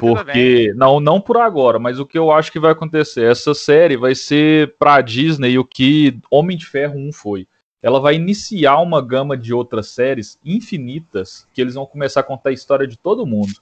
Porque, 0.00 0.32
vem. 0.32 0.74
não, 0.74 0.98
não 1.00 1.20
por 1.20 1.36
agora, 1.36 1.78
mas 1.78 1.98
o 2.00 2.06
que 2.06 2.16
eu 2.16 2.32
acho 2.32 2.50
que 2.50 2.58
vai 2.58 2.72
acontecer? 2.72 3.30
Essa 3.30 3.54
série 3.54 3.96
vai 3.96 4.14
ser 4.14 4.74
pra 4.78 5.02
Disney 5.02 5.58
o 5.58 5.64
que 5.64 6.18
Homem 6.30 6.56
de 6.56 6.66
Ferro 6.66 6.98
1 6.98 7.12
foi. 7.12 7.46
Ela 7.82 8.00
vai 8.00 8.14
iniciar 8.14 8.78
uma 8.78 9.00
gama 9.02 9.36
de 9.36 9.52
outras 9.52 9.88
séries 9.88 10.38
infinitas 10.44 11.46
que 11.52 11.60
eles 11.60 11.74
vão 11.74 11.86
começar 11.86 12.20
a 12.20 12.24
contar 12.24 12.50
a 12.50 12.54
história 12.54 12.86
de 12.86 12.96
todo 12.96 13.26
mundo. 13.26 13.52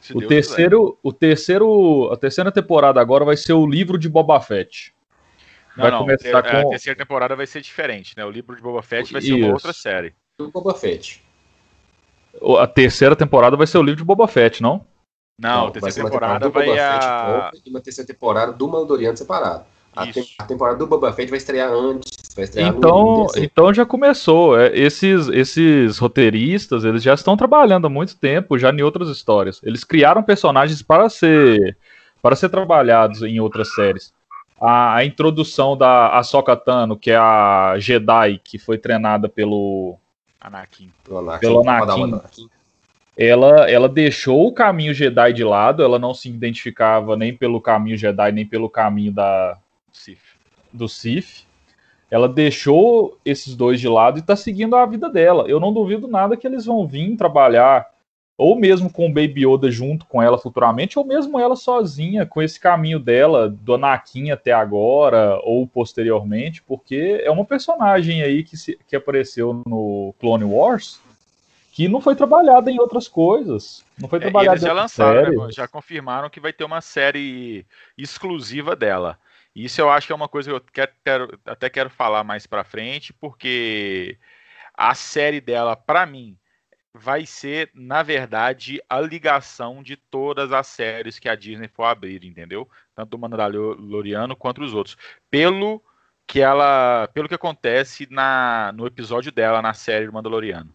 Se 0.00 0.16
o 0.16 0.18
Deus 0.20 0.28
terceiro, 0.28 0.98
o 1.02 1.12
terceiro, 1.12 2.10
a 2.12 2.16
terceira 2.16 2.52
temporada 2.52 3.00
agora 3.00 3.24
vai 3.24 3.36
ser 3.36 3.52
o 3.52 3.66
livro 3.66 3.98
de 3.98 4.08
Boba 4.08 4.40
Fett. 4.40 4.94
Não, 5.76 5.82
vai 5.82 5.90
não, 5.90 5.98
começar 5.98 6.42
com... 6.42 6.56
a 6.56 6.70
terceira 6.70 6.98
temporada 6.98 7.36
vai 7.36 7.46
ser 7.46 7.60
diferente, 7.60 8.14
né? 8.16 8.24
O 8.24 8.30
livro 8.30 8.54
de 8.56 8.62
Boba 8.62 8.82
Fett 8.82 9.12
vai 9.12 9.22
ser 9.22 9.28
Isso. 9.28 9.44
uma 9.44 9.52
outra 9.54 9.72
série. 9.72 10.14
O 10.38 10.50
Boba 10.50 10.74
Fett 10.74 11.22
a 12.58 12.66
terceira 12.66 13.16
temporada 13.16 13.56
vai 13.56 13.66
ser 13.66 13.78
o 13.78 13.82
livro 13.82 13.98
de 13.98 14.04
Boba 14.04 14.28
Fett, 14.28 14.62
não? 14.62 14.84
Não, 15.38 15.62
não 15.62 15.66
a 15.68 15.70
terceira 15.70 16.08
temporada, 16.08 16.46
temporada 16.46 16.70
vai 16.70 16.78
a... 16.80 17.50
e 17.64 17.70
uma 17.70 17.80
terceira 17.80 18.06
temporada 18.06 18.52
do 18.52 18.66
Mandaloriano 18.68 19.16
separado. 19.16 19.64
A, 19.94 20.06
te 20.06 20.34
a, 20.38 20.44
temporada 20.44 20.78
do 20.78 20.86
Boba 20.86 21.12
Fett 21.12 21.28
vai 21.28 21.38
estrear 21.38 21.72
antes, 21.72 22.12
vai 22.34 22.44
estrear 22.44 22.68
então, 22.68 23.26
então 23.36 23.74
já 23.74 23.84
começou. 23.84 24.58
É, 24.58 24.76
esses, 24.78 25.28
esses 25.28 25.98
roteiristas, 25.98 26.84
eles 26.84 27.02
já 27.02 27.14
estão 27.14 27.36
trabalhando 27.36 27.86
há 27.86 27.90
muito 27.90 28.16
tempo, 28.16 28.58
já 28.58 28.70
em 28.70 28.82
outras 28.82 29.08
histórias. 29.08 29.60
Eles 29.64 29.84
criaram 29.84 30.22
personagens 30.22 30.82
para 30.82 31.08
ser 31.08 31.76
para 32.22 32.36
ser 32.36 32.48
trabalhados 32.48 33.22
em 33.22 33.40
outras 33.40 33.74
séries. 33.74 34.12
A, 34.60 34.96
a 34.96 35.04
introdução 35.04 35.76
da 35.76 36.16
Ahsoka 36.16 36.56
Tano, 36.56 36.96
que 36.96 37.10
é 37.10 37.16
a 37.16 37.74
Jedi 37.78 38.40
que 38.42 38.58
foi 38.58 38.76
treinada 38.76 39.28
pelo 39.28 39.96
Anakin. 40.40 40.90
Anakin. 41.10 41.40
Pelo 41.40 41.60
Anakin. 41.60 42.48
Ela, 43.16 43.68
ela 43.68 43.88
deixou 43.88 44.46
o 44.46 44.52
caminho 44.52 44.94
Jedi 44.94 45.32
de 45.32 45.42
lado, 45.42 45.82
ela 45.82 45.98
não 45.98 46.14
se 46.14 46.28
identificava 46.28 47.16
nem 47.16 47.36
pelo 47.36 47.60
caminho 47.60 47.96
Jedi, 47.96 48.30
nem 48.30 48.46
pelo 48.46 48.70
caminho 48.70 49.12
da 49.12 49.58
Sith. 49.98 50.18
do 50.72 50.88
Sith. 50.88 51.46
Ela 52.10 52.28
deixou 52.28 53.18
esses 53.24 53.54
dois 53.54 53.78
de 53.78 53.88
lado 53.88 54.18
e 54.18 54.20
está 54.20 54.34
seguindo 54.34 54.74
a 54.74 54.86
vida 54.86 55.10
dela. 55.10 55.44
Eu 55.46 55.60
não 55.60 55.72
duvido 55.72 56.08
nada 56.08 56.36
que 56.36 56.46
eles 56.46 56.64
vão 56.64 56.86
vir 56.86 57.16
trabalhar 57.16 57.86
ou 58.38 58.54
mesmo 58.54 58.90
com 58.90 59.06
o 59.06 59.12
Baby 59.12 59.44
Yoda 59.44 59.68
junto 59.68 60.06
com 60.06 60.22
ela 60.22 60.38
futuramente, 60.38 60.96
ou 60.96 61.04
mesmo 61.04 61.40
ela 61.40 61.56
sozinha, 61.56 62.24
com 62.24 62.40
esse 62.40 62.60
caminho 62.60 63.00
dela, 63.00 63.48
do 63.50 63.74
Anakin 63.74 64.30
até 64.30 64.52
agora, 64.52 65.40
ou 65.42 65.66
posteriormente, 65.66 66.62
porque 66.62 67.20
é 67.24 67.30
uma 67.32 67.44
personagem 67.44 68.22
aí 68.22 68.44
que, 68.44 68.56
se, 68.56 68.78
que 68.86 68.94
apareceu 68.94 69.60
no 69.66 70.14
Clone 70.20 70.44
Wars 70.44 71.00
que 71.72 71.86
não 71.86 72.00
foi 72.00 72.16
trabalhada 72.16 72.72
em 72.72 72.80
outras 72.80 73.06
coisas. 73.06 73.84
Não 74.00 74.08
foi 74.08 74.18
trabalhada 74.18 74.54
é, 74.54 74.58
eles 74.58 74.64
já 74.64 74.72
lançaram, 74.72 75.46
né, 75.46 75.52
já 75.52 75.68
confirmaram 75.68 76.28
que 76.28 76.40
vai 76.40 76.52
ter 76.52 76.64
uma 76.64 76.80
série 76.80 77.64
exclusiva 77.96 78.74
dela. 78.74 79.16
Isso 79.64 79.80
eu 79.80 79.90
acho 79.90 80.06
que 80.06 80.12
é 80.12 80.16
uma 80.16 80.28
coisa 80.28 80.50
que 80.50 80.56
eu 80.56 80.60
quero, 80.72 80.92
quero 81.04 81.40
até 81.44 81.68
quero 81.68 81.90
falar 81.90 82.22
mais 82.22 82.46
para 82.46 82.62
frente, 82.62 83.12
porque 83.12 84.16
a 84.72 84.94
série 84.94 85.40
dela, 85.40 85.74
para 85.74 86.06
mim, 86.06 86.38
vai 86.94 87.26
ser, 87.26 87.68
na 87.74 88.04
verdade, 88.04 88.80
a 88.88 89.00
ligação 89.00 89.82
de 89.82 89.96
todas 89.96 90.52
as 90.52 90.68
séries 90.68 91.18
que 91.18 91.28
a 91.28 91.34
Disney 91.34 91.66
for 91.66 91.84
abrir, 91.84 92.24
entendeu? 92.24 92.68
Tanto 92.94 93.14
o 93.14 93.18
Mandaloriano 93.18 94.36
quanto 94.36 94.62
os 94.62 94.72
outros. 94.74 94.96
Pelo 95.28 95.82
que 96.24 96.40
ela, 96.40 97.08
pelo 97.12 97.28
que 97.28 97.34
acontece 97.34 98.06
na, 98.10 98.72
no 98.76 98.86
episódio 98.86 99.32
dela 99.32 99.60
na 99.60 99.74
série 99.74 100.06
do 100.06 100.12
Mandaloriano. 100.12 100.72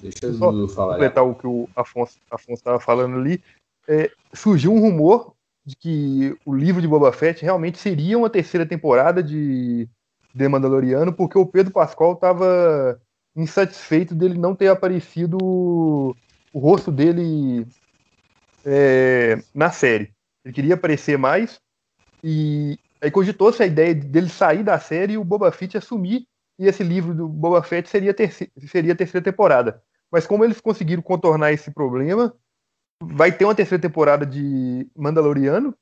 Deixa 0.00 0.26
eu 0.26 0.34
Só 0.34 0.68
falar. 0.68 0.92
completar 0.92 1.24
o 1.24 1.34
que 1.34 1.46
o 1.46 1.68
Afonso 1.74 2.20
estava 2.50 2.78
falando 2.78 3.16
ali. 3.16 3.42
É, 3.88 4.12
surgiu 4.32 4.72
um 4.72 4.80
rumor 4.80 5.33
de 5.64 5.76
que 5.76 6.36
o 6.44 6.54
livro 6.54 6.82
de 6.82 6.88
Boba 6.88 7.12
Fett 7.12 7.42
realmente 7.42 7.78
seria 7.78 8.18
uma 8.18 8.28
terceira 8.28 8.66
temporada 8.66 9.22
de 9.22 9.88
The 10.36 10.48
Mandaloriano, 10.48 11.12
porque 11.12 11.38
o 11.38 11.46
Pedro 11.46 11.72
Pascal 11.72 12.12
estava 12.12 13.00
insatisfeito 13.34 14.14
dele 14.14 14.38
não 14.38 14.54
ter 14.54 14.68
aparecido 14.68 15.38
o 15.40 16.58
rosto 16.58 16.92
dele 16.92 17.66
é, 18.64 19.42
na 19.54 19.70
série. 19.70 20.12
Ele 20.44 20.54
queria 20.54 20.74
aparecer 20.74 21.16
mais 21.16 21.58
e 22.22 22.78
aí 23.00 23.10
cogitou-se 23.10 23.62
a 23.62 23.66
ideia 23.66 23.94
dele 23.94 24.28
sair 24.28 24.62
da 24.62 24.78
série 24.78 25.14
e 25.14 25.18
o 25.18 25.24
Boba 25.24 25.50
Fett 25.50 25.76
assumir 25.76 26.26
e 26.58 26.66
esse 26.66 26.84
livro 26.84 27.14
do 27.14 27.28
Boba 27.28 27.62
Fett 27.62 27.88
seria, 27.88 28.14
terceira, 28.14 28.52
seria 28.66 28.92
a 28.92 28.96
terceira 28.96 29.24
temporada. 29.24 29.82
Mas 30.10 30.26
como 30.26 30.44
eles 30.44 30.60
conseguiram 30.60 31.02
contornar 31.02 31.52
esse 31.52 31.72
problema, 31.72 32.34
vai 33.02 33.32
ter 33.32 33.44
uma 33.44 33.54
terceira 33.54 33.80
temporada 33.80 34.24
de 34.24 34.88
Mandaloriano, 34.96 35.74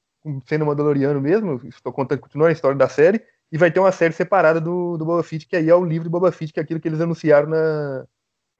sendo 0.46 0.66
Mandaloriano 0.66 1.20
mesmo, 1.20 1.60
estou 1.64 1.92
contando, 1.92 2.20
continua 2.20 2.48
a 2.48 2.52
história 2.52 2.76
da 2.76 2.88
série, 2.88 3.22
e 3.50 3.58
vai 3.58 3.70
ter 3.70 3.80
uma 3.80 3.92
série 3.92 4.14
separada 4.14 4.60
do, 4.60 4.96
do 4.96 5.04
Boba 5.04 5.22
Fett, 5.22 5.46
que 5.46 5.56
aí 5.56 5.68
é 5.68 5.74
o 5.74 5.84
livro 5.84 6.04
do 6.04 6.10
Boba 6.10 6.32
Fett, 6.32 6.52
que 6.52 6.60
é 6.60 6.62
aquilo 6.62 6.80
que 6.80 6.88
eles 6.88 7.00
anunciaram 7.00 7.48
na, 7.48 8.06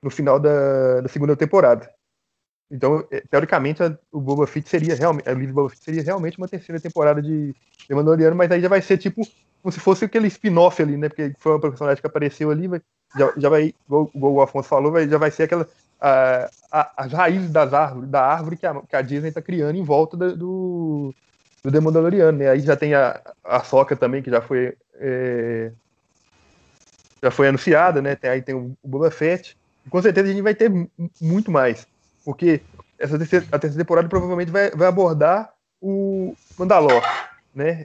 no 0.03 0.11
final 0.11 0.39
da, 0.39 1.01
da 1.01 1.09
segunda 1.09 1.35
temporada. 1.35 1.91
Então, 2.71 3.07
é, 3.11 3.21
teoricamente, 3.21 3.83
a, 3.83 3.97
o 4.11 4.21
Boba 4.21 4.47
Fett 4.47 4.69
seria 4.69 4.95
realmente, 4.95 5.29
o 5.29 5.35
livro 5.35 5.49
do 5.49 5.55
Boba 5.55 5.71
Fett 5.71 5.85
seria 5.85 6.03
realmente 6.03 6.39
uma 6.39 6.49
terceira 6.49 6.81
temporada 6.81 7.23
de, 7.23 7.53
de 7.53 7.95
Mandaloriano, 7.95 8.37
mas 8.37 8.51
aí 8.51 8.61
já 8.61 8.69
vai 8.69 8.83
ser 8.83 8.99
tipo 8.99 9.23
como 9.63 9.73
se 9.73 9.79
fosse 9.79 10.05
aquele 10.05 10.27
spin-off 10.27 10.83
ali, 10.83 10.97
né? 10.97 11.09
Porque 11.09 11.33
foi 11.39 11.53
uma 11.53 11.61
personagem 11.61 12.01
que 12.01 12.07
apareceu 12.07 12.51
ali, 12.51 12.67
vai, 12.67 12.83
já, 13.17 13.33
já 13.37 13.49
vai, 13.49 13.73
igual, 13.87 14.11
igual 14.13 14.33
o 14.33 14.43
Afonso 14.43 14.69
falou, 14.69 14.91
vai, 14.91 15.09
já 15.09 15.19
vai 15.19 15.31
ser 15.31 15.45
aquela 15.45 15.69
as 16.03 17.13
raízes 17.13 17.51
das 17.51 17.73
árvores, 17.73 18.09
da 18.09 18.25
árvore 18.25 18.57
que 18.57 18.67
a, 18.67 18.75
que 18.81 18.97
a 18.97 19.03
Disney 19.03 19.29
está 19.29 19.41
criando 19.41 19.77
em 19.77 19.85
volta 19.85 20.17
do, 20.17 21.15
do 21.63 21.71
The 21.71 21.79
Mandaloriano, 21.79 22.39
né? 22.39 22.49
Aí 22.49 22.61
já 22.61 22.77
tem 22.77 22.95
a, 22.95 23.21
a 23.45 23.63
Soca 23.63 23.95
também, 23.95 24.23
que 24.23 24.31
já 24.31 24.41
foi 24.41 24.77
é, 24.95 25.71
já 27.23 27.31
foi 27.31 27.49
anunciada, 27.49 28.03
né? 28.03 28.17
Tem, 28.17 28.31
aí 28.31 28.43
tem 28.43 28.55
o, 28.55 28.77
o 28.83 28.89
Boba 28.89 29.11
Fett. 29.11 29.57
E 29.87 29.91
com 29.91 30.03
certeza 30.03 30.29
a 30.29 30.33
gente 30.33 30.43
vai 30.43 30.55
ter 30.55 30.71
muito 31.21 31.51
mais, 31.51 31.87
porque 32.25 32.61
essa 32.99 33.19
terceira, 33.19 33.47
a 33.53 33.59
terceira 33.59 33.85
temporada 33.85 34.09
provavelmente 34.09 34.51
vai, 34.51 34.71
vai 34.71 34.89
abordar 34.89 35.53
o 35.81 36.35
Mandalor, 36.59 37.03
né? 37.55 37.85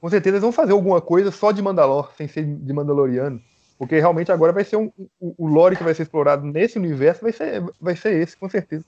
Com 0.00 0.08
certeza 0.08 0.36
eles 0.36 0.42
vão 0.42 0.52
fazer 0.52 0.72
alguma 0.72 1.00
coisa 1.00 1.30
só 1.30 1.50
de 1.52 1.60
Mandalor, 1.60 2.12
sem 2.16 2.28
ser 2.28 2.44
de 2.44 2.72
Mandaloriano. 2.72 3.42
Porque 3.78 3.98
realmente 3.98 4.32
agora 4.32 4.52
vai 4.52 4.64
ser 4.64 4.76
um, 4.76 4.90
o, 5.20 5.34
o 5.38 5.46
lore 5.46 5.76
que 5.76 5.84
vai 5.84 5.94
ser 5.94 6.02
explorado 6.02 6.44
nesse 6.44 6.78
universo 6.78 7.22
vai 7.22 7.32
ser, 7.32 7.64
vai 7.80 7.94
ser 7.94 8.20
esse, 8.20 8.36
com 8.36 8.48
certeza 8.48 8.84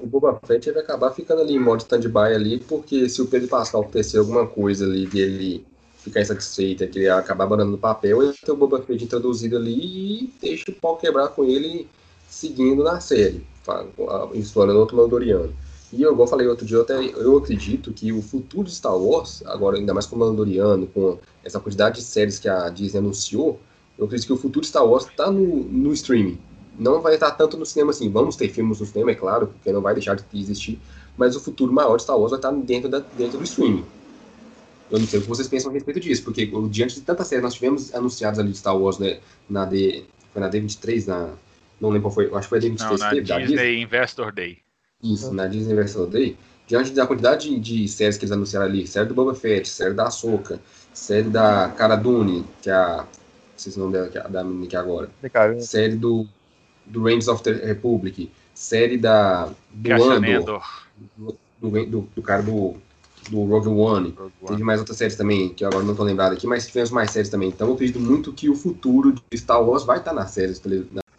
o 0.00 0.06
Boba 0.06 0.38
Fett 0.46 0.70
vai 0.70 0.82
acabar 0.82 1.10
ficando 1.10 1.40
ali 1.42 1.54
em 1.54 1.58
modo 1.58 1.80
stand-by 1.80 2.34
ali, 2.34 2.58
porque 2.60 3.08
se 3.08 3.22
o 3.22 3.26
Pedro 3.26 3.48
Pascal 3.48 3.82
acontecer 3.82 4.18
alguma 4.18 4.46
coisa 4.46 4.84
ali 4.84 5.06
dele 5.06 5.64
ficar 5.98 6.20
insatisfeito, 6.20 6.86
que 6.88 7.00
ele 7.00 7.08
acabar 7.08 7.44
abandonando 7.44 7.76
o 7.76 7.80
papel, 7.80 8.22
ele 8.22 8.32
tem 8.32 8.54
o 8.54 8.56
Boba 8.56 8.80
Fett 8.82 9.02
introduzido 9.02 9.56
ali 9.56 10.24
e 10.24 10.34
deixa 10.40 10.70
o 10.70 10.74
pau 10.74 10.96
quebrar 10.96 11.28
com 11.28 11.44
ele 11.44 11.88
seguindo 12.28 12.84
na 12.84 13.00
série, 13.00 13.44
explorando 14.34 14.78
outro 14.78 14.96
Mandoriano. 14.96 15.52
E 15.92 16.02
eu, 16.02 16.12
igual 16.12 16.26
eu 16.26 16.30
falei 16.30 16.46
outro 16.46 16.66
dia, 16.66 16.76
eu, 16.76 16.82
até, 16.82 16.94
eu 16.94 17.36
acredito 17.38 17.92
que 17.92 18.12
o 18.12 18.20
futuro 18.20 18.64
de 18.64 18.74
Star 18.74 18.96
Wars, 18.96 19.42
agora 19.46 19.76
ainda 19.76 19.94
mais 19.94 20.04
com 20.04 20.16
o 20.16 20.18
Mandoriano, 20.18 20.86
com 20.88 21.18
essa 21.44 21.60
quantidade 21.60 21.96
de 21.96 22.02
séries 22.02 22.38
que 22.38 22.48
a 22.48 22.68
Disney 22.68 22.98
anunciou, 22.98 23.58
eu 23.98 24.06
acredito 24.06 24.26
que 24.26 24.32
o 24.32 24.36
futuro 24.36 24.62
de 24.62 24.68
Star 24.68 24.86
Wars 24.86 25.06
está 25.06 25.30
no, 25.30 25.64
no 25.64 25.92
streaming 25.92 26.38
não 26.78 27.00
vai 27.00 27.14
estar 27.14 27.30
tanto 27.32 27.56
no 27.56 27.64
cinema 27.64 27.90
assim. 27.90 28.10
Vamos 28.10 28.36
ter 28.36 28.48
filmes 28.48 28.80
no 28.80 28.86
cinema, 28.86 29.10
é 29.10 29.14
claro, 29.14 29.48
porque 29.48 29.72
não 29.72 29.80
vai 29.80 29.94
deixar 29.94 30.14
de 30.14 30.24
existir, 30.34 30.78
mas 31.16 31.34
o 31.36 31.40
futuro 31.40 31.72
maior 31.72 31.96
de 31.96 32.02
Star 32.02 32.18
Wars 32.18 32.30
vai 32.30 32.38
estar 32.38 32.52
dentro, 32.52 32.88
da, 32.88 33.00
dentro 33.16 33.38
do 33.38 33.44
streaming. 33.44 33.84
Eu 34.90 35.00
não 35.00 35.06
sei 35.06 35.18
o 35.18 35.22
que 35.22 35.28
vocês 35.28 35.48
pensam 35.48 35.70
a 35.70 35.74
respeito 35.74 35.98
disso, 35.98 36.22
porque 36.22 36.46
diante 36.70 36.94
de 36.94 37.00
tanta 37.00 37.24
série, 37.24 37.42
nós 37.42 37.54
tivemos 37.54 37.92
anunciados 37.94 38.38
ali 38.38 38.52
de 38.52 38.58
Star 38.58 38.76
Wars 38.76 38.98
né, 38.98 39.18
na 39.48 39.64
D. 39.64 40.04
Foi 40.32 40.40
na 40.40 40.50
D23, 40.50 41.06
na. 41.06 41.30
Não 41.80 41.90
lembro 41.90 42.02
qual 42.02 42.14
foi, 42.14 42.26
acho 42.26 42.42
que 42.42 42.48
foi 42.48 42.58
a 42.58 42.62
D23 42.62 42.78
não, 42.78 42.96
na 42.96 43.10
teve, 43.10 43.22
Disney, 43.22 43.46
Disney 43.46 43.82
Investor 43.82 44.32
Day. 44.32 44.58
Isso, 45.02 45.34
na 45.34 45.46
Disney 45.46 45.72
Investor 45.72 46.06
Day. 46.06 46.36
Diante 46.66 46.90
da 46.92 47.06
quantidade 47.06 47.48
de, 47.48 47.58
de, 47.58 47.88
séries 47.88 48.16
que 48.16 48.24
eles 48.24 48.32
anunciaram 48.32 48.66
ali, 48.66 48.86
série 48.86 49.06
do 49.06 49.14
Boba 49.14 49.34
Fett, 49.34 49.68
série 49.68 49.94
da 49.94 50.06
Ahsoka, 50.06 50.60
série 50.92 51.28
da 51.28 51.68
Cara 51.76 51.96
Dune, 51.96 52.44
que 52.62 52.70
é 52.70 52.72
a. 52.72 53.06
Não 53.56 53.58
sei 53.58 53.72
se 53.72 53.78
o 53.78 53.82
nome 53.82 53.94
dela, 53.94 54.28
da 54.28 54.44
menina 54.44 54.66
aqui 54.66 54.76
agora. 54.76 55.08
Série 55.58 55.96
do 55.96 56.28
do 56.86 57.02
Reigns 57.02 57.26
of 57.26 57.42
the 57.42 57.52
Republic, 57.52 58.30
série 58.54 58.96
da 58.96 59.50
do 59.70 59.92
Andor, 60.04 60.62
do, 61.16 61.38
do, 61.60 62.00
do, 62.14 62.22
cara 62.22 62.42
do, 62.42 62.76
do 63.28 63.44
Rogue 63.44 63.68
One. 63.68 64.10
Rogue 64.10 64.20
One. 64.40 64.48
Teve 64.48 64.62
mais 64.62 64.78
outras 64.78 64.96
séries 64.98 65.16
também, 65.16 65.48
que 65.48 65.64
agora 65.64 65.82
não 65.82 65.92
estou 65.92 66.06
lembrado 66.06 66.32
aqui, 66.32 66.46
mas 66.46 66.66
tivemos 66.66 66.90
mais 66.90 67.10
séries 67.10 67.28
também. 67.28 67.48
Então 67.48 67.66
eu 67.66 67.74
acredito 67.74 67.98
muito 67.98 68.32
que 68.32 68.48
o 68.48 68.54
futuro 68.54 69.12
de 69.12 69.38
Star 69.38 69.62
Wars 69.62 69.84
vai 69.84 69.98
estar 69.98 70.12
nas 70.12 70.30
séries. 70.30 70.62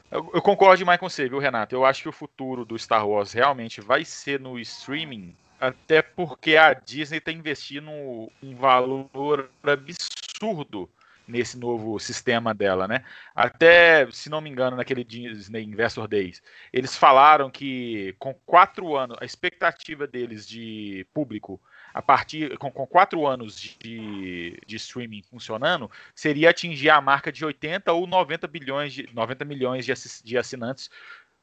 Eu, 0.09 0.31
eu 0.33 0.41
concordo 0.41 0.77
demais 0.77 0.99
com 0.99 1.09
você, 1.09 1.27
viu, 1.27 1.39
Renato? 1.39 1.75
Eu 1.75 1.83
acho 1.83 2.03
que 2.03 2.09
o 2.09 2.13
futuro 2.13 2.63
do 2.63 2.79
Star 2.79 3.07
Wars 3.07 3.33
realmente 3.33 3.81
vai 3.81 4.05
ser 4.05 4.39
no 4.39 4.57
streaming, 4.59 5.35
até 5.59 6.01
porque 6.01 6.55
a 6.55 6.73
Disney 6.73 7.17
está 7.17 7.31
investindo 7.31 7.91
um 7.91 8.55
valor 8.55 9.49
absurdo 9.63 10.89
nesse 11.27 11.57
novo 11.57 11.99
sistema 11.99 12.53
dela, 12.53 12.87
né? 12.87 13.03
Até, 13.35 14.09
se 14.11 14.29
não 14.29 14.39
me 14.39 14.49
engano, 14.49 14.77
naquele 14.77 15.03
Disney 15.03 15.63
Investor 15.63 16.07
Days, 16.07 16.41
eles 16.71 16.95
falaram 16.95 17.49
que 17.49 18.15
com 18.17 18.33
quatro 18.45 18.95
anos, 18.95 19.17
a 19.19 19.25
expectativa 19.25 20.07
deles 20.07 20.47
de 20.47 21.05
público 21.13 21.59
a 21.93 22.01
partir 22.01 22.55
com, 22.59 22.71
com 22.71 22.85
quatro 22.85 23.25
anos 23.25 23.59
de, 23.59 24.59
de 24.65 24.75
streaming 24.75 25.23
funcionando, 25.23 25.89
seria 26.13 26.51
atingir 26.51 26.91
a 26.91 27.01
marca 27.01 27.31
de 27.31 27.43
80 27.43 27.91
ou 27.91 28.05
90 28.05 28.47
bilhões 28.47 28.93
de 28.93 29.09
90 29.13 29.43
milhões 29.45 29.85
de, 29.85 29.93
de 30.23 30.37
assinantes 30.37 30.91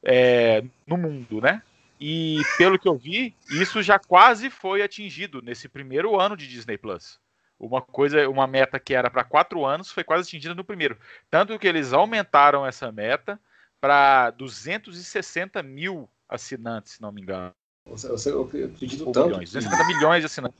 é, 0.01 0.63
no 0.87 0.95
mundo, 0.95 1.41
né? 1.41 1.61
E 1.99 2.41
pelo 2.57 2.77
que 2.79 2.87
eu 2.87 2.97
vi, 2.97 3.35
isso 3.49 3.81
já 3.81 3.97
quase 3.99 4.49
foi 4.49 4.81
atingido 4.81 5.41
nesse 5.41 5.67
primeiro 5.67 6.19
ano 6.19 6.35
de 6.35 6.47
Disney 6.47 6.77
Plus. 6.77 7.19
Uma 7.59 7.81
coisa, 7.81 8.27
uma 8.29 8.45
meta 8.45 8.79
que 8.79 8.93
era 8.93 9.09
para 9.09 9.23
quatro 9.23 9.65
anos 9.65 9.91
foi 9.91 10.03
quase 10.03 10.27
atingida 10.27 10.53
no 10.53 10.63
primeiro. 10.63 10.97
Tanto 11.29 11.57
que 11.57 11.67
eles 11.67 11.93
aumentaram 11.93 12.65
essa 12.65 12.91
meta 12.91 13.39
para 13.79 14.31
260 14.31 15.63
mil 15.63 16.09
assinantes, 16.27 16.93
se 16.93 17.01
não 17.01 17.11
me 17.11 17.21
engano. 17.21 17.53
Eu, 17.85 18.43
acredito 18.43 19.05
tanto. 19.11 19.27
Milhões, 19.27 19.51
260 19.51 19.77
que... 19.77 19.93
milhões 19.93 20.19
de 20.21 20.25
assinantes. 20.25 20.59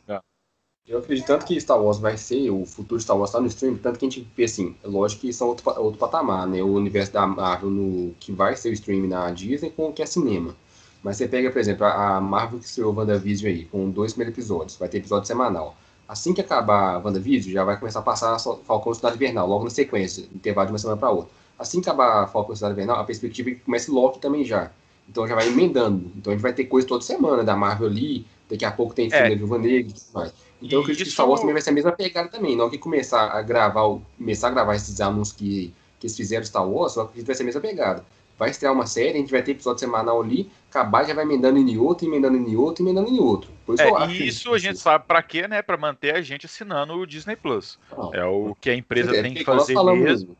Eu 0.87 0.99
acredito 0.99 1.25
tanto 1.25 1.45
que 1.45 1.59
Star 1.59 1.81
Wars 1.81 1.97
vai 1.97 2.15
ser, 2.15 2.51
o 2.51 2.63
futuro 2.63 2.99
de 2.99 3.03
Star 3.03 3.17
Wars 3.17 3.31
está 3.31 3.41
no 3.41 3.47
stream, 3.47 3.75
tanto 3.77 3.97
que 3.97 4.05
a 4.05 4.09
gente 4.09 4.27
vê 4.37 4.43
assim, 4.43 4.75
é 4.83 4.87
lógico 4.87 5.21
que 5.21 5.33
são 5.33 5.47
outro, 5.47 5.67
outro 5.81 5.99
patamar, 5.99 6.45
né? 6.45 6.61
O 6.61 6.73
universo 6.73 7.11
da 7.11 7.25
Marvel 7.25 7.71
no, 7.71 8.13
que 8.19 8.31
vai 8.31 8.55
ser 8.55 8.69
o 8.69 8.73
stream 8.73 9.07
na 9.07 9.31
Disney 9.31 9.71
com 9.71 9.89
o 9.89 9.93
que 9.93 10.03
é 10.03 10.05
cinema. 10.05 10.55
Mas 11.01 11.17
você 11.17 11.27
pega, 11.27 11.49
por 11.49 11.57
exemplo, 11.57 11.85
a 11.85 12.21
Marvel 12.21 12.59
que 12.59 12.65
estreou 12.65 12.93
WandaVision 12.93 13.51
aí, 13.51 13.65
com 13.65 13.89
dois 13.89 14.13
primeiros 14.13 14.37
episódios, 14.37 14.77
vai 14.77 14.87
ter 14.87 14.99
episódio 14.99 15.25
semanal 15.25 15.75
assim 16.07 16.33
que 16.33 16.41
acabar 16.41 16.95
a 16.95 16.97
WandaVision, 16.99 17.53
já 17.53 17.63
vai 17.63 17.77
começar 17.77 17.99
a 17.99 18.03
passar 18.03 18.37
Falcão 18.39 18.93
Cidade 18.93 19.15
Invernal, 19.15 19.47
logo 19.47 19.63
na 19.63 19.69
sequência, 19.69 20.27
intervalo 20.33 20.67
de 20.67 20.73
uma 20.73 20.79
semana 20.79 20.99
para 20.99 21.09
outra. 21.09 21.31
Assim 21.57 21.81
que 21.81 21.89
acabar 21.89 22.27
Falcão 22.27 22.55
Cidade 22.55 22.73
Invernal, 22.73 22.99
a 22.99 23.03
perspectiva 23.03 23.49
é 23.49 23.53
que 23.53 23.61
comece 23.61 23.89
Loki 23.91 24.19
também 24.19 24.43
já. 24.43 24.71
Então 25.07 25.27
já 25.27 25.35
vai 25.35 25.47
emendando. 25.47 26.11
Então 26.15 26.31
a 26.31 26.35
gente 26.35 26.43
vai 26.43 26.53
ter 26.53 26.65
coisa 26.65 26.87
toda 26.87 27.03
semana 27.03 27.43
da 27.43 27.55
Marvel 27.55 27.87
ali, 27.87 28.25
daqui 28.49 28.65
a 28.65 28.71
pouco 28.71 28.93
tem 28.93 29.09
filme 29.09 29.25
é. 29.25 29.29
da 29.29 29.35
Viúva 29.35 29.57
Negra 29.57 29.91
e 29.91 29.93
tudo 29.93 30.13
mais. 30.13 30.33
Então 30.61 30.79
eu 30.79 30.81
acredito 30.81 31.07
que 31.07 31.11
Star 31.11 31.27
Wars 31.27 31.41
também 31.41 31.53
vai 31.53 31.61
ser 31.61 31.69
a 31.69 31.73
mesma 31.73 31.91
pegada 31.91 32.29
também. 32.29 32.55
Na 32.55 32.63
hora 32.63 32.71
que 32.71 32.77
começar 32.77 33.27
a 33.31 33.41
gravar, 33.41 33.99
começar 34.17 34.47
a 34.47 34.51
gravar 34.51 34.75
esses 34.75 34.99
anúncios 35.01 35.35
que, 35.35 35.73
que 35.99 36.07
eles 36.07 36.15
fizeram 36.15 36.43
Star 36.45 36.67
Wars, 36.67 36.95
eu 36.95 37.03
acredito 37.03 37.23
que 37.23 37.27
vai 37.27 37.35
ser 37.35 37.43
a 37.43 37.45
mesma 37.45 37.61
pegada 37.61 38.05
vai 38.37 38.49
estrear 38.49 38.73
uma 38.73 38.85
série, 38.85 39.11
a 39.11 39.21
gente 39.21 39.31
vai 39.31 39.41
ter 39.41 39.51
episódio 39.51 39.79
semanal 39.79 40.21
ali, 40.21 40.49
acabar 40.75 41.05
já 41.05 41.13
vai 41.13 41.23
emendando 41.23 41.57
em 41.57 41.77
outro, 41.77 42.05
emendando 42.05 42.37
em 42.37 42.55
outro, 42.55 42.83
emendando 42.83 43.09
em 43.09 43.19
outro. 43.19 43.49
Por 43.65 43.75
isso, 43.75 43.83
é, 43.83 44.11
isso, 44.11 44.23
isso 44.23 44.53
a 44.53 44.57
gente 44.57 44.77
sabe 44.77 45.05
para 45.07 45.23
quê, 45.23 45.47
né? 45.47 45.61
Para 45.61 45.77
manter 45.77 46.13
a 46.13 46.21
gente 46.21 46.45
assinando 46.45 46.93
o 46.93 47.07
Disney 47.07 47.35
Plus. 47.35 47.79
Não, 47.97 48.13
é 48.13 48.25
o 48.25 48.55
que 48.59 48.69
a 48.69 48.75
empresa 48.75 49.15
é, 49.15 49.21
tem 49.21 49.33
que 49.33 49.43
fazer 49.43 49.73
mesmo. 49.73 49.95
mesmo. 49.95 50.37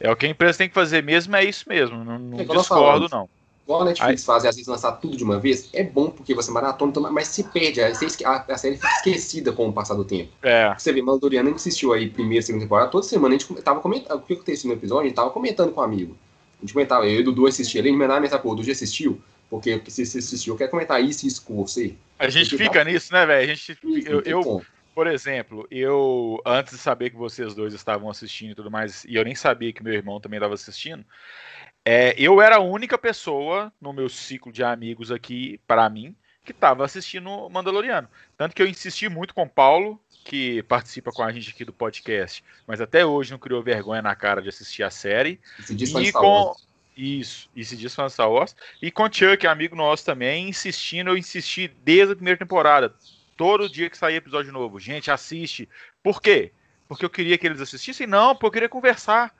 É 0.00 0.10
o 0.10 0.16
que 0.16 0.26
a 0.26 0.28
empresa 0.28 0.58
tem 0.58 0.68
que 0.68 0.74
fazer 0.74 1.02
mesmo, 1.02 1.34
é 1.34 1.44
isso 1.44 1.64
mesmo. 1.68 2.04
Não, 2.04 2.18
não 2.18 2.44
discordo, 2.44 3.08
não. 3.10 3.28
Igual 3.64 3.82
a 3.82 3.84
Netflix 3.84 4.24
faz, 4.24 4.46
às 4.46 4.56
vezes 4.56 4.66
lançar 4.66 4.92
tudo 4.92 5.14
de 5.14 5.22
uma 5.22 5.38
vez, 5.38 5.68
é 5.74 5.82
bom 5.82 6.08
porque 6.08 6.34
você 6.34 6.50
maratona, 6.50 6.90
então, 6.90 7.12
mas 7.12 7.28
se 7.28 7.44
perde, 7.44 7.82
a, 7.82 7.88
a, 8.48 8.56
série 8.56 8.76
fica 8.76 8.88
esquecida 8.88 9.52
com 9.52 9.68
o 9.68 9.72
passar 9.72 9.94
do 9.94 10.06
tempo. 10.06 10.30
É. 10.42 10.74
Você 10.74 10.90
vê, 10.90 11.02
Mandaloriano, 11.02 11.48
a 11.48 11.50
gente 11.50 11.60
assistiu 11.60 11.92
aí 11.92 12.08
primeira, 12.08 12.40
segunda 12.40 12.64
temporada, 12.64 12.90
toda 12.90 13.04
semana 13.04 13.34
a 13.34 13.38
gente 13.38 13.62
tava 13.62 13.80
comentando, 13.80 14.16
o 14.16 14.22
que 14.22 14.32
aconteceu 14.32 14.68
no 14.68 14.74
episódio, 14.74 15.02
a 15.02 15.08
gente 15.08 15.16
tava 15.16 15.28
comentando 15.28 15.70
com 15.72 15.82
um 15.82 15.84
amigo. 15.84 16.16
A 16.58 16.60
gente 16.62 16.72
comentava, 16.72 17.06
eu 17.06 17.18
e 17.18 17.20
o 17.20 17.24
Dudu 17.24 17.46
assistia 17.46 17.80
a 17.80 17.84
gente 17.84 17.96
mandava 17.96 18.20
mensagem, 18.20 18.42
pô, 18.42 18.50
o 18.50 18.54
Dudu 18.54 18.66
já 18.66 18.72
assistiu? 18.72 19.20
Porque 19.48 19.80
se 19.88 20.04
você 20.04 20.18
assistiu, 20.18 20.54
eu 20.54 20.58
quero 20.58 20.70
comentar 20.70 21.02
isso 21.02 21.24
e 21.24 21.28
isso 21.28 21.42
com 21.44 21.56
você. 21.56 21.94
A 22.18 22.28
gente 22.28 22.50
porque 22.50 22.64
fica 22.64 22.84
tá... 22.84 22.90
nisso, 22.90 23.12
né, 23.12 23.24
velho? 23.24 23.50
A 23.50 23.54
gente, 23.54 23.78
eu, 24.04 24.20
eu, 24.22 24.62
por 24.94 25.06
exemplo, 25.06 25.66
eu, 25.70 26.40
antes 26.44 26.74
de 26.74 26.78
saber 26.80 27.10
que 27.10 27.16
vocês 27.16 27.54
dois 27.54 27.72
estavam 27.72 28.10
assistindo 28.10 28.50
e 28.50 28.54
tudo 28.54 28.70
mais, 28.70 29.04
e 29.04 29.14
eu 29.14 29.24
nem 29.24 29.34
sabia 29.34 29.72
que 29.72 29.82
meu 29.82 29.94
irmão 29.94 30.20
também 30.20 30.38
estava 30.38 30.54
assistindo, 30.54 31.04
é, 31.84 32.14
eu 32.18 32.42
era 32.42 32.56
a 32.56 32.60
única 32.60 32.98
pessoa 32.98 33.72
no 33.80 33.92
meu 33.92 34.08
ciclo 34.08 34.52
de 34.52 34.62
amigos 34.62 35.10
aqui, 35.10 35.58
para 35.66 35.88
mim, 35.88 36.14
que 36.44 36.52
estava 36.52 36.84
assistindo 36.84 37.48
Mandaloriano. 37.48 38.08
Tanto 38.36 38.54
que 38.54 38.60
eu 38.60 38.66
insisti 38.66 39.08
muito 39.08 39.32
com 39.32 39.44
o 39.44 39.48
Paulo, 39.48 39.98
que 40.28 40.62
participa 40.64 41.10
com 41.10 41.22
a 41.22 41.32
gente 41.32 41.48
aqui 41.48 41.64
do 41.64 41.72
podcast, 41.72 42.44
mas 42.66 42.82
até 42.82 43.04
hoje 43.04 43.30
não 43.30 43.38
criou 43.38 43.62
vergonha 43.62 44.02
na 44.02 44.14
cara 44.14 44.42
de 44.42 44.50
assistir 44.50 44.82
a 44.82 44.90
série. 44.90 45.40
E 45.70 46.12
com 46.12 46.54
isso, 46.94 47.48
e 47.56 47.64
se 47.64 47.74
diz 47.74 47.94
fã 47.94 48.06
Star 48.10 48.30
Wars. 48.30 48.54
E 48.82 48.90
com 48.90 49.04
o 49.04 49.10
Chuck, 49.10 49.46
amigo 49.46 49.74
nosso 49.74 50.04
também, 50.04 50.50
insistindo, 50.50 51.08
eu 51.08 51.16
insisti 51.16 51.68
desde 51.82 52.12
a 52.12 52.16
primeira 52.16 52.38
temporada. 52.38 52.94
Todo 53.38 53.70
dia 53.70 53.88
que 53.88 53.96
saía 53.96 54.18
episódio 54.18 54.52
novo. 54.52 54.78
Gente, 54.78 55.10
assiste. 55.10 55.66
Por 56.02 56.20
quê? 56.20 56.52
Porque 56.86 57.06
eu 57.06 57.10
queria 57.10 57.38
que 57.38 57.46
eles 57.46 57.62
assistissem? 57.62 58.06
Não, 58.06 58.34
porque 58.34 58.46
eu 58.46 58.50
queria 58.50 58.68
conversar. 58.68 59.34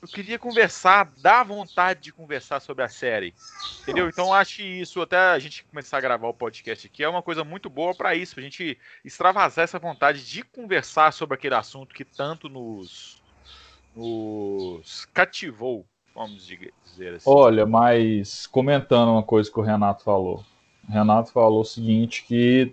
Eu 0.00 0.08
queria 0.08 0.38
conversar, 0.38 1.12
dar 1.20 1.42
vontade 1.44 2.00
de 2.00 2.12
conversar 2.12 2.60
sobre 2.60 2.84
a 2.84 2.88
série. 2.88 3.34
Entendeu? 3.82 4.08
Então 4.08 4.32
acho 4.32 4.62
isso, 4.62 5.00
até 5.00 5.16
a 5.16 5.38
gente 5.38 5.64
começar 5.64 5.98
a 5.98 6.00
gravar 6.00 6.28
o 6.28 6.34
podcast 6.34 6.86
aqui, 6.86 7.02
é 7.02 7.08
uma 7.08 7.22
coisa 7.22 7.42
muito 7.42 7.68
boa 7.68 7.94
para 7.94 8.14
isso, 8.14 8.34
pra 8.34 8.44
gente 8.44 8.78
extravasar 9.04 9.64
essa 9.64 9.78
vontade 9.78 10.24
de 10.24 10.42
conversar 10.42 11.12
sobre 11.12 11.34
aquele 11.34 11.56
assunto 11.56 11.94
que 11.94 12.04
tanto 12.04 12.48
nos, 12.48 13.20
nos 13.94 15.04
cativou, 15.06 15.84
vamos 16.14 16.46
dizer 16.46 17.14
assim. 17.16 17.28
Olha, 17.28 17.66
mas 17.66 18.46
comentando 18.46 19.10
uma 19.10 19.22
coisa 19.22 19.50
que 19.50 19.58
o 19.58 19.64
Renato 19.64 20.04
falou. 20.04 20.44
O 20.88 20.92
Renato 20.92 21.32
falou 21.32 21.62
o 21.62 21.64
seguinte, 21.64 22.24
que 22.26 22.72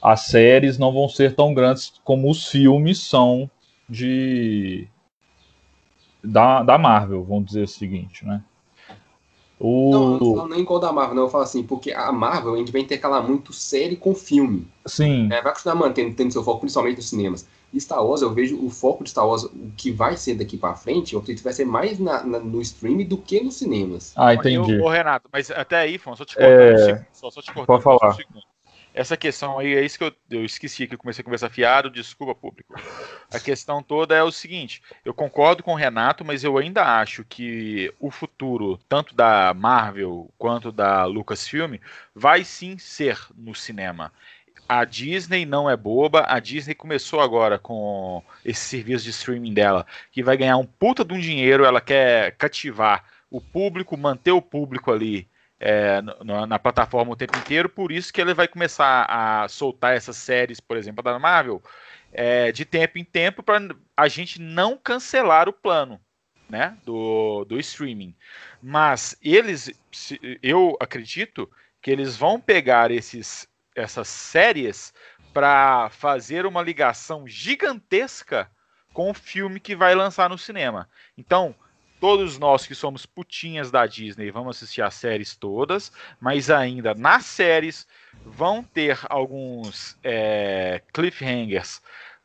as 0.00 0.26
séries 0.26 0.78
não 0.78 0.92
vão 0.92 1.08
ser 1.08 1.34
tão 1.34 1.52
grandes 1.52 2.00
como 2.04 2.30
os 2.30 2.46
filmes 2.46 3.00
são 3.00 3.50
de 3.88 4.88
da, 6.24 6.62
da 6.62 6.78
Marvel, 6.78 7.22
vamos 7.24 7.46
dizer 7.46 7.62
o 7.62 7.68
seguinte, 7.68 8.24
né? 8.24 8.42
O... 9.58 9.90
Não, 9.90 10.18
não 10.18 10.36
falo 10.36 10.48
nem 10.48 10.60
igual 10.60 10.80
da 10.80 10.92
Marvel, 10.92 11.14
não. 11.14 11.22
Eu 11.24 11.28
falo 11.28 11.44
assim, 11.44 11.62
porque 11.62 11.92
a 11.92 12.10
Marvel 12.10 12.54
a 12.54 12.58
gente 12.58 12.72
vai 12.72 12.80
intercalar 12.80 13.22
muito 13.22 13.52
série 13.52 13.96
com 13.96 14.14
filme. 14.14 14.68
Sim. 14.84 15.28
É, 15.32 15.40
vai 15.40 15.52
continuar 15.52 15.76
mantendo 15.76 16.14
tendo 16.14 16.32
seu 16.32 16.42
foco, 16.42 16.60
principalmente 16.60 16.96
nos 16.96 17.08
cinemas. 17.08 17.46
E 17.72 17.80
Star 17.80 18.04
Wars, 18.04 18.22
eu 18.22 18.32
vejo 18.32 18.64
o 18.64 18.70
foco 18.70 19.02
de 19.02 19.10
Star 19.10 19.26
Wars, 19.26 19.44
o 19.44 19.72
que 19.76 19.90
vai 19.90 20.16
ser 20.16 20.34
daqui 20.34 20.56
para 20.56 20.74
frente, 20.74 21.14
eu 21.14 21.20
acredito 21.20 21.40
que 21.40 21.44
vai 21.44 21.52
ser 21.52 21.64
mais 21.64 21.98
na, 21.98 22.22
na, 22.24 22.38
no 22.38 22.60
stream 22.60 23.04
do 23.04 23.16
que 23.16 23.40
nos 23.40 23.56
cinemas. 23.56 24.12
Ah, 24.16 24.34
entendi. 24.34 24.78
Ô, 24.80 24.88
Renato, 24.88 25.28
mas 25.32 25.50
até 25.50 25.78
aí, 25.78 25.98
Fon, 25.98 26.14
só 26.14 26.24
te 26.24 26.36
cortando, 26.36 26.90
é... 26.90 27.06
só, 27.12 27.30
só 27.30 27.40
te 27.40 27.52
cortando 27.52 27.66
Pode 27.66 27.82
falar. 27.82 28.14
Um 28.14 28.53
essa 28.94 29.16
questão 29.16 29.58
aí, 29.58 29.74
é 29.74 29.84
isso 29.84 29.98
que 29.98 30.04
eu, 30.04 30.12
eu 30.30 30.44
esqueci 30.44 30.86
que 30.86 30.94
eu 30.94 30.98
comecei 30.98 31.20
a 31.20 31.24
conversar 31.24 31.50
fiado, 31.50 31.90
desculpa, 31.90 32.32
público. 32.32 32.80
A 33.32 33.40
questão 33.40 33.82
toda 33.82 34.14
é 34.14 34.22
o 34.22 34.30
seguinte: 34.30 34.80
eu 35.04 35.12
concordo 35.12 35.64
com 35.64 35.72
o 35.72 35.76
Renato, 35.76 36.24
mas 36.24 36.44
eu 36.44 36.56
ainda 36.56 37.00
acho 37.00 37.24
que 37.24 37.92
o 37.98 38.10
futuro, 38.10 38.78
tanto 38.88 39.12
da 39.12 39.52
Marvel 39.52 40.30
quanto 40.38 40.70
da 40.70 41.04
Lucasfilm, 41.04 41.74
vai 42.14 42.44
sim 42.44 42.78
ser 42.78 43.18
no 43.36 43.52
cinema. 43.52 44.12
A 44.66 44.84
Disney 44.84 45.44
não 45.44 45.68
é 45.68 45.76
boba, 45.76 46.24
a 46.26 46.38
Disney 46.38 46.74
começou 46.74 47.20
agora 47.20 47.58
com 47.58 48.22
esse 48.44 48.60
serviço 48.60 49.04
de 49.04 49.10
streaming 49.10 49.52
dela, 49.52 49.84
que 50.10 50.22
vai 50.22 50.36
ganhar 50.36 50.56
um 50.56 50.64
puta 50.64 51.04
de 51.04 51.12
um 51.12 51.18
dinheiro, 51.18 51.64
ela 51.64 51.80
quer 51.80 52.34
cativar 52.36 53.04
o 53.30 53.40
público, 53.40 53.96
manter 53.96 54.30
o 54.30 54.40
público 54.40 54.90
ali 54.90 55.28
é, 55.58 56.02
na, 56.02 56.46
na, 56.46 56.58
plataforma 56.58 57.12
o 57.12 57.16
tempo 57.16 57.36
inteiro, 57.38 57.68
por 57.68 57.92
isso 57.92 58.12
que 58.12 58.20
ele 58.20 58.34
vai 58.34 58.48
começar 58.48 59.06
a 59.08 59.48
soltar 59.48 59.96
essas 59.96 60.16
séries, 60.16 60.60
por 60.60 60.76
exemplo, 60.76 61.02
da 61.02 61.18
Marvel, 61.18 61.62
é, 62.12 62.52
de 62.52 62.64
tempo 62.64 62.98
em 62.98 63.04
tempo, 63.04 63.42
para 63.42 63.60
a 63.96 64.08
gente 64.08 64.40
não 64.40 64.76
cancelar 64.76 65.48
o 65.48 65.52
plano 65.52 66.00
né, 66.48 66.76
do, 66.84 67.44
do 67.44 67.58
streaming. 67.58 68.14
Mas 68.62 69.16
eles, 69.22 69.70
eu 70.42 70.76
acredito 70.80 71.50
que 71.80 71.90
eles 71.90 72.16
vão 72.16 72.40
pegar 72.40 72.90
esses, 72.90 73.48
essas 73.74 74.08
séries 74.08 74.92
para 75.32 75.90
fazer 75.90 76.46
uma 76.46 76.62
ligação 76.62 77.26
gigantesca 77.26 78.50
com 78.92 79.10
o 79.10 79.14
filme 79.14 79.58
que 79.58 79.74
vai 79.74 79.94
lançar 79.94 80.30
no 80.30 80.38
cinema. 80.38 80.88
Então, 81.18 81.54
todos 82.04 82.38
nós 82.38 82.66
que 82.66 82.74
somos 82.74 83.06
putinhas 83.06 83.70
da 83.70 83.86
Disney 83.86 84.30
vamos 84.30 84.58
assistir 84.58 84.82
as 84.82 84.92
séries 84.92 85.34
todas, 85.34 85.90
mas 86.20 86.50
ainda 86.50 86.94
nas 86.94 87.24
séries 87.24 87.88
vão 88.26 88.62
ter 88.62 88.98
alguns 89.08 89.96
é, 90.04 90.82
cliffhangers 90.92 91.80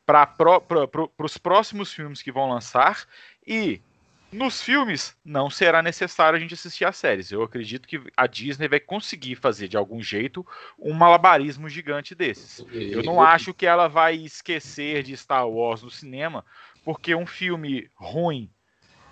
para 0.06 0.28
pro, 0.28 0.60
pro, 0.60 1.10
os 1.18 1.38
próximos 1.38 1.94
filmes 1.94 2.22
que 2.22 2.30
vão 2.30 2.50
lançar 2.50 3.06
e 3.48 3.82
nos 4.30 4.62
filmes 4.62 5.16
não 5.24 5.50
será 5.50 5.82
necessário 5.82 6.36
a 6.36 6.40
gente 6.42 6.56
assistir 6.56 6.84
as 6.84 6.98
séries. 6.98 7.32
Eu 7.32 7.42
acredito 7.42 7.88
que 7.88 8.02
a 8.18 8.28
Disney 8.28 8.68
vai 8.68 8.82
conseguir 8.82 9.38
fazer 9.38 9.70
de 9.70 9.78
algum 9.78 10.04
jeito 10.04 10.46
um 10.78 10.92
malabarismo 10.92 11.70
gigante 11.70 12.14
desses. 12.14 12.66
Eu 12.70 13.02
não 13.02 13.22
acho 13.22 13.54
que 13.54 13.66
ela 13.66 13.88
vai 13.88 14.16
esquecer 14.16 15.04
de 15.04 15.16
Star 15.16 15.48
Wars 15.48 15.82
no 15.82 15.90
cinema, 15.90 16.44
porque 16.84 17.16
um 17.16 17.26
filme 17.26 17.90
ruim 17.96 18.52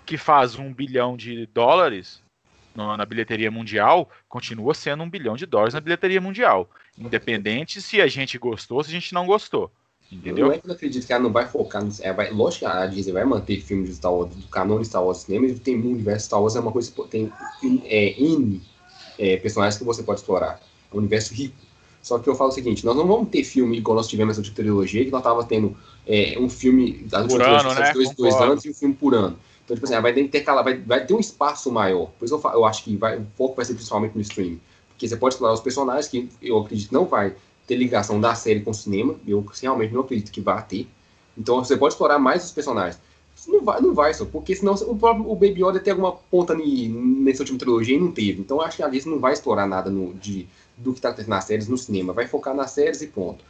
que 0.08 0.16
faz 0.16 0.58
um 0.58 0.72
bilhão 0.72 1.18
de 1.18 1.44
dólares 1.52 2.22
na 2.74 3.04
bilheteria 3.04 3.50
mundial, 3.50 4.08
continua 4.26 4.72
sendo 4.72 5.02
um 5.02 5.10
bilhão 5.10 5.36
de 5.36 5.44
dólares 5.44 5.74
na 5.74 5.80
bilheteria 5.80 6.20
mundial. 6.20 6.70
Independente 6.96 7.82
se 7.82 8.00
a 8.00 8.06
gente 8.06 8.38
gostou, 8.38 8.82
se 8.82 8.88
a 8.88 8.92
gente 8.92 9.12
não 9.12 9.26
gostou. 9.26 9.70
Entendeu? 10.10 10.50
Que 10.50 10.66
eu 10.66 10.72
acredito 10.72 11.06
que 11.06 11.12
ela 11.12 11.22
não 11.22 11.30
vai 11.30 11.46
focar 11.46 11.84
no. 11.84 11.92
É, 12.00 12.10
vai, 12.10 12.30
lógico 12.30 12.64
que 12.64 12.66
a 12.66 12.86
Disney 12.86 13.12
vai 13.12 13.24
manter 13.24 13.60
filmes 13.60 13.90
de 13.90 13.96
Star 13.96 14.14
Wars, 14.14 14.34
do 14.34 14.78
de 14.78 14.86
Star 14.86 15.04
Wars 15.04 15.18
cinema, 15.18 15.46
e 15.46 15.58
tem 15.58 15.76
um 15.76 15.90
universo 15.90 16.26
Star 16.26 16.40
Wars, 16.40 16.56
é 16.56 16.60
uma 16.60 16.72
coisa. 16.72 16.90
Tem 17.10 17.30
é, 17.84 18.18
N 18.18 18.62
é, 19.18 19.36
personagens 19.36 19.76
que 19.76 19.84
você 19.84 20.02
pode 20.02 20.20
explorar. 20.20 20.58
É 20.90 20.94
um 20.94 21.00
universo 21.00 21.34
rico. 21.34 21.56
Só 22.00 22.18
que 22.18 22.30
eu 22.30 22.34
falo 22.34 22.48
o 22.48 22.52
seguinte: 22.54 22.86
nós 22.86 22.96
não 22.96 23.06
vamos 23.06 23.28
ter 23.28 23.44
filme 23.44 23.76
igual 23.76 23.96
nós 23.96 24.08
tivemos 24.08 24.38
essa 24.38 24.50
trilogia, 24.54 25.04
que 25.04 25.10
nós 25.10 25.22
tava 25.22 25.44
tendo 25.44 25.76
é, 26.06 26.38
um 26.38 26.48
filme 26.48 27.04
das 27.04 27.24
últimas 27.24 27.64
ano, 27.64 27.74
né? 27.74 27.92
dois, 27.92 28.14
dois 28.14 28.34
anos 28.36 28.64
e 28.64 28.70
um 28.70 28.74
filme 28.74 28.94
por 28.94 29.14
ano. 29.14 29.38
Então, 29.68 29.76
tipo 29.76 29.84
assim, 29.84 30.00
vai 30.00 30.18
intercalar, 30.18 30.64
vai, 30.64 30.78
vai 30.78 31.04
ter 31.04 31.12
um 31.12 31.20
espaço 31.20 31.70
maior. 31.70 32.10
Por 32.18 32.24
isso 32.24 32.34
eu, 32.34 32.52
eu 32.52 32.64
acho 32.64 32.82
que 32.82 32.96
vai, 32.96 33.18
o 33.18 33.26
foco 33.36 33.54
vai 33.54 33.66
ser 33.66 33.74
principalmente 33.74 34.14
no 34.14 34.22
streaming. 34.22 34.58
Porque 34.88 35.06
você 35.06 35.14
pode 35.14 35.34
explorar 35.34 35.52
os 35.52 35.60
personagens 35.60 36.08
que 36.08 36.26
eu 36.40 36.58
acredito 36.58 36.90
não 36.90 37.04
vai 37.04 37.34
ter 37.66 37.76
ligação 37.76 38.18
da 38.18 38.34
série 38.34 38.60
com 38.62 38.70
o 38.70 38.74
cinema. 38.74 39.14
Eu 39.26 39.44
realmente 39.60 39.92
não 39.92 40.00
acredito 40.00 40.32
que 40.32 40.40
vá 40.40 40.62
ter. 40.62 40.88
Então 41.36 41.62
você 41.62 41.76
pode 41.76 41.92
explorar 41.92 42.18
mais 42.18 42.46
os 42.46 42.50
personagens. 42.50 42.98
Não 43.46 43.62
vai, 43.62 43.78
não 43.82 43.94
vai 43.94 44.14
só, 44.14 44.24
porque 44.24 44.56
senão 44.56 44.72
o, 44.72 44.96
próprio, 44.96 45.30
o 45.30 45.34
Baby 45.34 45.62
Yoda 45.62 45.78
tem 45.78 45.90
alguma 45.92 46.12
ponta 46.12 46.54
ni, 46.54 46.88
nessa 46.88 47.42
última 47.42 47.58
trilogia 47.58 47.94
e 47.94 48.00
não 48.00 48.10
teve. 48.10 48.40
Então 48.40 48.62
acho 48.62 48.78
que 48.78 48.82
a 48.82 48.88
Disney 48.88 49.12
não 49.12 49.20
vai 49.20 49.34
explorar 49.34 49.66
nada 49.66 49.90
no, 49.90 50.14
de, 50.14 50.48
do 50.78 50.92
que 50.92 50.98
está 50.98 51.10
acontecendo 51.10 51.30
nas 51.30 51.44
séries 51.44 51.68
no 51.68 51.76
cinema. 51.76 52.14
Vai 52.14 52.26
focar 52.26 52.54
nas 52.54 52.70
séries 52.70 53.02
e 53.02 53.06
ponto. 53.06 53.44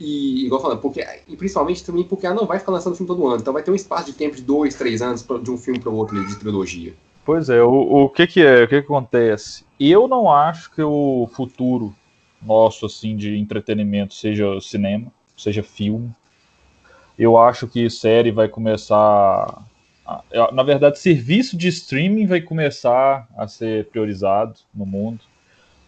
E, 0.00 0.46
igual 0.46 0.62
falando, 0.62 0.80
porque, 0.80 1.06
e 1.28 1.36
principalmente 1.36 1.84
também 1.84 2.02
porque 2.04 2.24
ela 2.24 2.34
não 2.34 2.46
vai 2.46 2.58
ficar 2.58 2.72
lançando 2.72 2.96
filme 2.96 3.06
todo 3.06 3.28
ano. 3.28 3.36
Então 3.42 3.52
vai 3.52 3.62
ter 3.62 3.70
um 3.70 3.74
espaço 3.74 4.06
de 4.06 4.14
tempo 4.14 4.34
de 4.34 4.40
dois, 4.40 4.74
três 4.74 5.02
anos 5.02 5.22
pra, 5.22 5.36
de 5.36 5.50
um 5.50 5.58
filme 5.58 5.78
para 5.78 5.90
o 5.90 5.94
outro 5.94 6.26
de 6.26 6.36
trilogia. 6.36 6.94
Pois 7.22 7.50
é, 7.50 7.62
o, 7.62 7.70
o 7.70 8.08
que 8.08 8.26
que 8.26 8.40
é, 8.40 8.64
o 8.64 8.68
que, 8.68 8.80
que 8.80 8.86
acontece? 8.86 9.62
Eu 9.78 10.08
não 10.08 10.32
acho 10.32 10.72
que 10.74 10.82
o 10.82 11.28
futuro 11.34 11.94
nosso, 12.42 12.86
assim, 12.86 13.14
de 13.14 13.36
entretenimento 13.36 14.14
seja 14.14 14.58
cinema, 14.62 15.12
seja 15.36 15.62
filme. 15.62 16.10
Eu 17.18 17.36
acho 17.36 17.68
que 17.68 17.90
série 17.90 18.30
vai 18.30 18.48
começar... 18.48 19.62
Na 20.52 20.62
verdade, 20.62 20.98
serviço 20.98 21.58
de 21.58 21.68
streaming 21.68 22.26
vai 22.26 22.40
começar 22.40 23.28
a 23.36 23.46
ser 23.46 23.84
priorizado 23.90 24.54
no 24.74 24.86
mundo. 24.86 25.20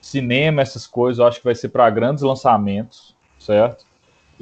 Cinema, 0.02 0.60
essas 0.60 0.86
coisas, 0.86 1.18
eu 1.18 1.26
acho 1.26 1.38
que 1.38 1.44
vai 1.44 1.54
ser 1.54 1.70
para 1.70 1.88
grandes 1.88 2.22
lançamentos, 2.22 3.16
certo? 3.38 3.86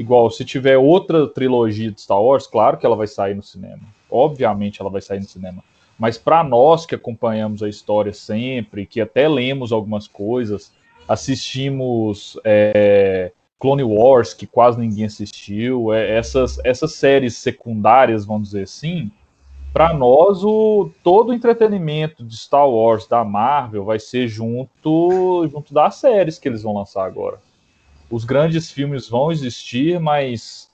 Igual, 0.00 0.30
se 0.30 0.46
tiver 0.46 0.78
outra 0.78 1.28
trilogia 1.28 1.90
de 1.92 2.00
Star 2.00 2.22
Wars, 2.22 2.46
claro 2.46 2.78
que 2.78 2.86
ela 2.86 2.96
vai 2.96 3.06
sair 3.06 3.34
no 3.34 3.42
cinema. 3.42 3.82
Obviamente 4.10 4.80
ela 4.80 4.88
vai 4.88 5.02
sair 5.02 5.18
no 5.20 5.26
cinema. 5.26 5.62
Mas 5.98 6.16
para 6.16 6.42
nós 6.42 6.86
que 6.86 6.94
acompanhamos 6.94 7.62
a 7.62 7.68
história 7.68 8.14
sempre, 8.14 8.86
que 8.86 8.98
até 8.98 9.28
lemos 9.28 9.72
algumas 9.72 10.08
coisas, 10.08 10.72
assistimos 11.06 12.40
é, 12.44 13.30
Clone 13.58 13.82
Wars, 13.82 14.32
que 14.32 14.46
quase 14.46 14.80
ninguém 14.80 15.04
assistiu, 15.04 15.92
é, 15.92 16.16
essas, 16.16 16.58
essas 16.64 16.94
séries 16.94 17.36
secundárias, 17.36 18.24
vamos 18.24 18.52
dizer 18.52 18.62
assim, 18.62 19.10
para 19.70 19.92
nós 19.92 20.42
o 20.42 20.90
todo 21.04 21.28
o 21.28 21.34
entretenimento 21.34 22.24
de 22.24 22.38
Star 22.38 22.66
Wars 22.66 23.06
da 23.06 23.22
Marvel 23.22 23.84
vai 23.84 23.98
ser 23.98 24.28
junto 24.28 25.46
junto 25.52 25.74
das 25.74 25.96
séries 25.96 26.38
que 26.38 26.48
eles 26.48 26.62
vão 26.62 26.72
lançar 26.72 27.04
agora. 27.04 27.38
Os 28.10 28.24
grandes 28.24 28.70
filmes 28.70 29.08
vão 29.08 29.30
existir, 29.30 30.00
mas 30.00 30.68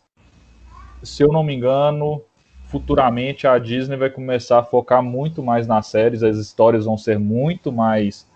se 1.02 1.22
eu 1.22 1.28
não 1.28 1.44
me 1.44 1.54
engano, 1.54 2.22
futuramente 2.64 3.46
a 3.46 3.58
Disney 3.58 3.96
vai 3.96 4.10
começar 4.10 4.58
a 4.58 4.64
focar 4.64 5.02
muito 5.02 5.42
mais 5.42 5.66
nas 5.66 5.86
séries, 5.86 6.22
as 6.22 6.38
histórias 6.38 6.86
vão 6.86 6.96
ser 6.96 7.18
muito 7.18 7.70
mais 7.70 8.26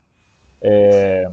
é, 0.61 1.31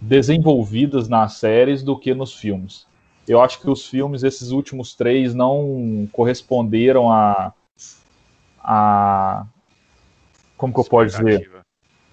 desenvolvidas 0.00 1.08
nas 1.08 1.34
séries 1.34 1.82
do 1.82 1.98
que 1.98 2.14
nos 2.14 2.34
filmes. 2.34 2.86
Eu 3.26 3.40
acho 3.40 3.60
que 3.60 3.68
os 3.68 3.86
filmes, 3.86 4.22
esses 4.22 4.50
últimos 4.50 4.94
três, 4.94 5.34
não 5.34 6.08
corresponderam 6.12 7.10
a, 7.10 7.52
a 8.62 9.46
como 10.56 10.74
que 10.74 10.80
eu 10.80 10.84
posso 10.84 11.24
dizer? 11.24 11.50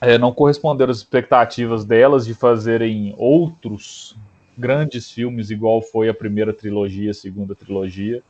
É, 0.02 0.18
não 0.18 0.34
corresponderam 0.34 0.92
às 0.92 0.98
expectativas 0.98 1.86
delas 1.86 2.26
de 2.26 2.34
fazerem 2.34 3.16
outros 3.18 4.16
grandes 4.58 5.12
filmes 5.12 5.50
igual 5.50 5.82
foi 5.82 6.10
a 6.10 6.14
primeira 6.14 6.54
trilogia, 6.54 7.12
a 7.12 7.14
segunda 7.14 7.56
trilogia. 7.56 8.24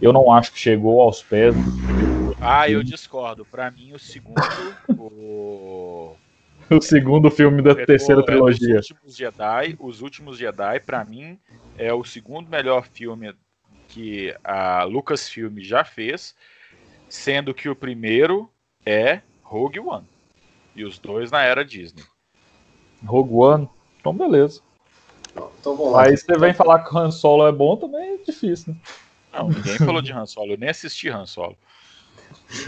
Eu 0.00 0.12
não 0.12 0.30
acho 0.32 0.52
que 0.52 0.58
chegou 0.58 1.00
aos 1.00 1.22
pés. 1.22 1.54
Ah, 2.40 2.68
eu 2.68 2.82
discordo. 2.82 3.44
Para 3.44 3.70
mim, 3.70 3.92
o 3.92 3.98
segundo, 3.98 4.40
o... 4.98 6.16
o 6.68 6.80
segundo 6.80 7.30
filme 7.30 7.62
da 7.62 7.74
terceira 7.74 8.20
é, 8.20 8.24
trilogia. 8.24 8.80
Os 8.80 8.90
últimos 8.90 9.16
Jedi, 9.16 9.76
os 9.78 10.02
últimos 10.02 10.38
Jedi, 10.38 10.80
para 10.80 11.04
mim, 11.04 11.38
é 11.78 11.92
o 11.92 12.04
segundo 12.04 12.48
melhor 12.50 12.86
filme 12.92 13.34
que 13.88 14.34
a 14.42 14.82
Lucasfilm 14.84 15.58
já 15.58 15.84
fez 15.84 16.34
sendo 17.08 17.54
que 17.54 17.68
o 17.68 17.76
primeiro 17.76 18.50
é 18.84 19.20
Rogue 19.42 19.78
One. 19.78 20.06
E 20.74 20.84
os 20.84 20.98
dois 20.98 21.30
na 21.30 21.42
era 21.42 21.64
Disney. 21.64 22.02
Rogue 23.06 23.32
One? 23.32 23.68
Então, 24.00 24.12
beleza. 24.12 24.60
Então, 25.34 25.76
vamos 25.76 25.92
lá. 25.92 26.04
Aí 26.04 26.16
você 26.16 26.38
vem 26.38 26.54
falar 26.54 26.80
que 26.80 26.94
o 26.94 26.98
Han 26.98 27.10
Solo 27.10 27.46
é 27.46 27.52
bom, 27.52 27.76
também 27.76 28.14
é 28.14 28.16
difícil, 28.18 28.72
né? 28.72 28.78
Não, 29.32 29.48
ninguém 29.48 29.78
falou 29.78 30.00
de 30.00 30.12
Han 30.12 30.26
Solo. 30.26 30.52
Eu 30.52 30.58
nem 30.58 30.68
assisti 30.68 31.08
Han 31.08 31.26
Solo. 31.26 31.56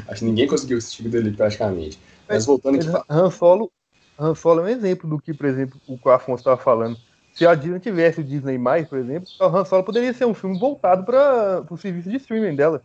Acho 0.08 0.20
que 0.20 0.24
ninguém 0.24 0.46
conseguiu 0.46 0.78
assistir 0.78 1.08
dele 1.08 1.30
praticamente. 1.30 1.98
Mas 2.28 2.44
voltando 2.44 2.76
aqui. 2.76 3.04
Han 3.08 3.30
Solo, 3.30 3.70
Han 4.18 4.34
Solo 4.34 4.60
é 4.60 4.64
um 4.64 4.68
exemplo 4.68 5.08
do 5.08 5.20
que, 5.20 5.32
por 5.32 5.46
exemplo, 5.46 5.80
o 5.86 5.96
que 5.96 6.08
o 6.08 6.10
Afonso 6.10 6.40
estava 6.40 6.56
falando. 6.56 6.96
Se 7.34 7.46
a 7.46 7.54
Disney 7.54 7.78
tivesse 7.78 8.20
o 8.20 8.24
Disney, 8.24 8.58
por 8.88 8.98
exemplo, 8.98 9.28
o 9.38 9.44
Han 9.44 9.64
Solo 9.64 9.84
poderia 9.84 10.12
ser 10.12 10.24
um 10.24 10.34
filme 10.34 10.58
voltado 10.58 11.04
para 11.04 11.64
o 11.70 11.76
serviço 11.76 12.10
de 12.10 12.16
streaming 12.16 12.56
dela. 12.56 12.82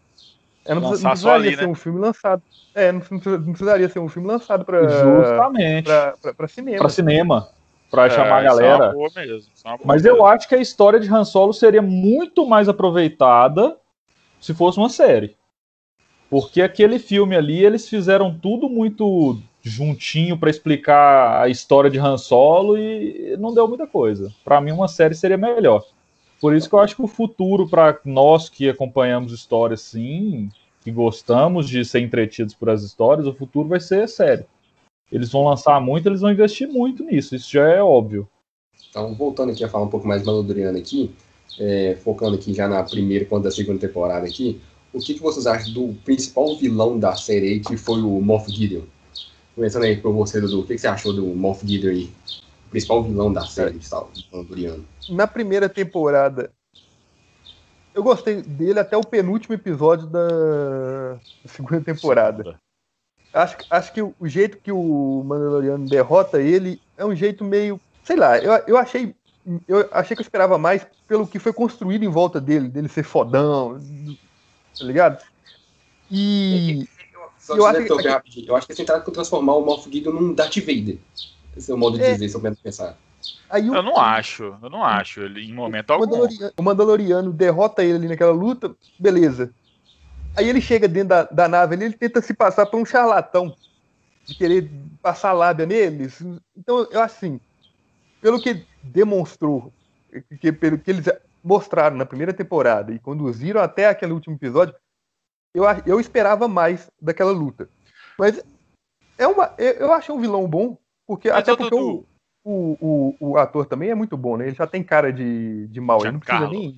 É, 0.64 0.76
não, 0.76 0.82
não 0.82 0.90
precisaria 0.90 1.32
ali, 1.32 1.56
ser 1.56 1.66
né? 1.66 1.68
um 1.68 1.76
filme 1.76 2.00
lançado. 2.00 2.44
É, 2.76 2.92
não, 2.92 3.02
não, 3.10 3.44
precisaria 3.46 3.90
ser 3.90 4.00
um 4.00 4.08
filme 4.08 4.28
lançado 4.28 4.64
para 4.64 4.88
Justamente. 4.88 5.86
Para 6.36 6.48
cinema. 6.48 6.78
Para 6.78 6.90
cinema. 6.90 7.50
Para 7.92 8.06
é, 8.06 8.10
chamar 8.10 8.38
a 8.38 8.42
é 8.42 8.44
galera. 8.46 8.86
É 8.86 9.26
mesmo, 9.26 9.50
é 9.66 9.78
Mas 9.84 10.06
eu 10.06 10.26
acho 10.26 10.48
que 10.48 10.56
a 10.56 10.62
história 10.62 11.00
de 11.00 11.14
Han 11.14 11.26
Solo 11.26 11.54
seria 11.54 11.82
muito 11.82 12.48
mais 12.48 12.70
aproveitada 12.70 13.78
se 14.40 14.54
fosse 14.54 14.78
uma 14.78 14.90
série. 14.90 15.36
Porque 16.30 16.62
aquele 16.62 16.98
filme 16.98 17.36
ali, 17.36 17.64
eles 17.64 17.90
fizeram 17.90 18.34
tudo 18.34 18.70
muito 18.70 19.38
juntinho 19.62 20.38
para 20.38 20.50
explicar 20.50 21.42
a 21.44 21.50
história 21.50 21.90
de 21.90 22.00
Han 22.00 22.18
Solo 22.18 22.78
e 22.78 23.36
não 23.38 23.54
deu 23.54 23.68
muita 23.68 23.86
coisa. 23.86 24.34
Para 24.44 24.62
mim, 24.62 24.72
uma 24.72 24.88
série 24.88 25.14
seria 25.14 25.38
melhor. 25.38 25.84
Por 26.40 26.56
isso 26.56 26.70
que 26.70 26.74
eu 26.74 26.80
acho 26.80 26.96
que 26.96 27.04
o 27.04 27.08
futuro, 27.08 27.68
para 27.68 28.00
nós 28.06 28.50
que 28.50 28.70
acompanhamos 28.70 29.34
histórias 29.34 29.82
sim, 29.82 30.50
que 30.82 30.90
gostamos 30.90 31.70
de 31.70 31.84
ser 31.86 32.00
entretidos 32.00 32.56
por 32.56 32.70
as 32.70 32.82
histórias, 32.82 33.28
o 33.28 33.34
futuro 33.34 33.68
vai 33.68 33.80
ser 33.80 34.08
sério. 34.08 34.46
Eles 35.12 35.32
vão 35.32 35.44
lançar 35.44 35.80
muito, 35.82 36.08
eles 36.08 36.22
vão 36.22 36.32
investir 36.32 36.68
muito 36.68 37.04
nisso, 37.04 37.36
isso 37.36 37.52
já 37.52 37.68
é 37.68 37.82
óbvio. 37.82 38.28
Então, 38.90 39.14
voltando 39.14 39.52
aqui 39.52 39.64
a 39.64 39.70
falar 39.70 39.86
um 39.86 39.90
pouco 39.90 40.08
mais 40.08 40.24
Malodriano 40.24 40.78
aqui, 40.78 41.12
é, 41.60 41.98
focando 42.04 42.36
aqui 42.36 42.54
já 42.54 42.68
na 42.68 42.84
primeira 42.84 43.26
quanto 43.26 43.44
da 43.44 43.52
segunda 43.52 43.80
temporada 43.80 44.26
aqui, 44.26 44.62
o 44.94 45.00
que, 45.00 45.14
que 45.14 45.22
vocês 45.22 45.48
acham 45.48 45.74
do 45.74 45.94
principal 46.04 46.56
vilão 46.58 47.00
da 47.00 47.16
série 47.16 47.48
aí, 47.48 47.60
que 47.60 47.78
foi 47.78 48.02
o 48.02 48.22
Moff 48.22 48.52
Gideon? 48.52 48.84
Começando 49.56 49.84
aí 49.84 49.98
por 49.98 50.14
você, 50.14 50.40
Dudu, 50.40 50.62
o 50.62 50.64
que, 50.66 50.76
que 50.76 50.82
você 50.82 50.88
achou 50.88 51.14
do 51.14 51.26
Moff 51.28 51.66
Gideon 51.66 51.92
aí? 51.92 52.10
principal 52.72 53.04
vilão 53.04 53.32
da 53.32 53.46
série 53.46 53.78
de 53.78 53.88
Mandaloriano. 54.32 54.86
Na 55.10 55.28
primeira 55.28 55.68
temporada, 55.68 56.52
eu 57.94 58.02
gostei 58.02 58.42
dele 58.42 58.80
até 58.80 58.96
o 58.96 59.06
penúltimo 59.06 59.54
episódio 59.54 60.08
da 60.08 61.20
segunda 61.46 61.82
temporada. 61.82 62.60
Acho, 63.34 63.58
acho 63.70 63.94
que 63.94 64.02
o 64.02 64.16
jeito 64.28 64.58
que 64.58 64.72
o 64.72 65.24
Mandaloriano 65.26 65.88
derrota 65.88 66.42
ele 66.42 66.82
é 66.98 67.06
um 67.06 67.16
jeito 67.16 67.44
meio. 67.44 67.80
Sei 68.04 68.16
lá, 68.16 68.38
eu, 68.38 68.52
eu 68.68 68.78
achei. 68.78 69.16
Eu 69.68 69.90
achei 69.92 70.16
que 70.16 70.22
eu 70.22 70.26
esperava 70.26 70.58
mais 70.58 70.86
pelo 71.08 71.26
que 71.26 71.40
foi 71.40 71.52
construído 71.52 72.04
em 72.04 72.10
volta 72.10 72.40
dele, 72.40 72.68
dele 72.68 72.88
ser 72.88 73.04
fodão, 73.04 73.80
tá 74.78 74.86
ligado? 74.86 75.24
E. 76.12 76.88
Só 77.40 77.56
eu, 77.56 77.66
acho 77.66 77.84
que, 77.84 77.92
eu 78.48 78.56
acho 78.56 78.68
que 78.68 78.74
eles 78.74 78.78
tentaram 78.78 79.04
transformar 79.04 79.56
o 79.56 79.66
Moff 79.66 79.92
Gideon 79.92 80.14
num 80.14 80.34
Darth 80.34 80.58
Vader. 80.58 80.98
Esse 81.58 81.72
é 81.72 81.74
o 81.74 81.78
modo 81.78 81.98
de 81.98 82.04
é. 82.04 82.14
dizer, 82.14 82.30
se 82.30 82.36
eu 82.36 82.56
pensar. 82.56 82.98
Aí 83.50 83.70
o... 83.70 83.76
Eu 83.76 83.84
não 83.84 83.98
acho, 83.98 84.56
eu 84.62 84.70
não 84.70 84.84
acho, 84.84 85.22
ele, 85.22 85.42
em 85.42 85.54
momento 85.54 85.90
o 85.90 85.94
algum. 85.94 86.06
Mandaloriano, 86.06 86.54
o 86.56 86.64
Mandaloriano 86.64 87.34
derrota 87.34 87.84
ele 87.84 87.96
ali 87.96 88.08
naquela 88.08 88.32
luta, 88.32 88.76
beleza. 89.00 89.52
Aí 90.36 90.48
ele 90.48 90.62
chega 90.62 90.88
dentro 90.88 91.10
da, 91.10 91.24
da 91.24 91.48
nave 91.48 91.76
ali, 91.76 91.86
ele 91.86 91.98
tenta 91.98 92.22
se 92.22 92.34
passar 92.34 92.66
por 92.66 92.80
um 92.80 92.86
charlatão, 92.86 93.56
de 94.26 94.36
querer 94.36 94.72
passar 95.02 95.34
lábia 95.34 95.66
neles. 95.66 96.22
Então, 96.56 96.88
eu 96.92 97.02
acho 97.02 97.16
assim, 97.16 97.40
pelo 98.22 98.42
que 98.42 98.66
demonstrou, 98.82 99.74
que, 100.40 100.52
pelo 100.52 100.78
que 100.78 100.92
eles 100.92 101.06
mostraram 101.44 101.98
na 101.98 102.06
primeira 102.06 102.34
temporada 102.34 102.94
e 102.94 103.00
conduziram 103.00 103.62
até 103.62 103.88
aquele 103.88 104.14
último 104.14 104.36
episódio, 104.36 104.76
eu, 105.54 105.66
eu 105.86 106.00
esperava 106.00 106.48
mais 106.48 106.90
daquela 107.02 107.32
luta. 107.32 107.68
Mas 108.18 108.42
é 109.18 109.28
uma, 109.28 109.54
eu, 109.58 109.74
eu 109.74 109.94
achei 109.94 110.14
um 110.14 110.22
vilão 110.22 110.48
bom, 110.48 110.78
porque, 111.06 111.30
Mas 111.30 111.40
até 111.40 111.56
porque 111.56 111.76
o, 111.76 112.06
o, 112.44 112.78
o, 112.82 113.32
o, 113.32 113.38
ator 113.38 113.66
também 113.66 113.92
é 113.92 113.96
muito 113.96 114.18
bom, 114.18 114.36
né? 114.36 114.48
Ele 114.48 114.56
já 114.56 114.66
tem 114.66 114.84
cara 114.84 115.14
de, 115.14 115.68
de 115.68 115.80
mal. 115.80 116.02
Ele 116.02 116.14
não 116.14 116.20
precisa 116.20 116.48
nem. 116.48 116.76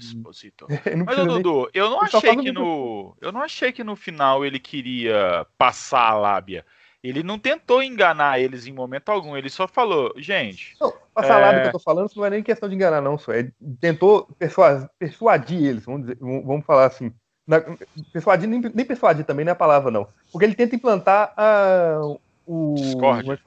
não 0.98 1.06
Mas, 1.06 1.16
Dudu, 1.26 1.70
eu 1.74 1.90
não 1.90 2.02
achei 2.02 2.36
que 2.36 2.52
no. 2.52 3.16
Eu 3.22 3.32
não 3.32 3.42
achei 3.42 3.72
que 3.72 3.84
no 3.84 3.96
final 3.96 4.46
ele 4.46 4.60
queria 4.60 5.48
passar 5.58 6.10
a 6.10 6.16
lábia. 6.16 6.66
Ele 7.02 7.22
não 7.22 7.38
tentou 7.38 7.84
enganar 7.84 8.40
eles 8.40 8.66
em 8.66 8.72
momento 8.72 9.10
algum, 9.10 9.36
ele 9.36 9.50
só 9.50 9.68
falou, 9.68 10.14
gente. 10.18 10.76
Não, 10.80 10.94
passar 11.14 11.34
é... 11.34 11.36
a 11.36 11.46
lábia 11.46 11.62
que 11.62 11.68
eu 11.68 11.72
tô 11.74 11.80
falando, 11.80 12.08
isso 12.08 12.18
não 12.18 12.26
é 12.26 12.30
nem 12.30 12.44
questão 12.44 12.70
de 12.70 12.76
enganar, 12.76 13.02
não, 13.02 13.18
só. 13.18 13.34
É, 13.34 13.50
tentou 13.80 14.26
persuadir, 14.40 14.90
persuadir 14.98 15.64
eles, 15.64 15.84
vamos, 15.84 16.04
dizer, 16.04 16.18
vamos 16.20 16.66
falar 16.66 16.86
assim. 16.86 17.12
Na, 17.46 17.62
persuadir, 18.14 18.48
nem, 18.48 18.62
nem 18.62 18.86
persuadir 18.86 19.26
também 19.26 19.44
não 19.44 19.52
é 19.52 19.54
a 19.54 19.56
palavra, 19.56 19.92
não. 19.92 20.08
Porque 20.32 20.46
ele 20.46 20.56
tenta 20.56 20.76
implantar 20.76 21.34
a, 21.36 22.00
o. 22.46 22.76
Discord. 22.76 23.42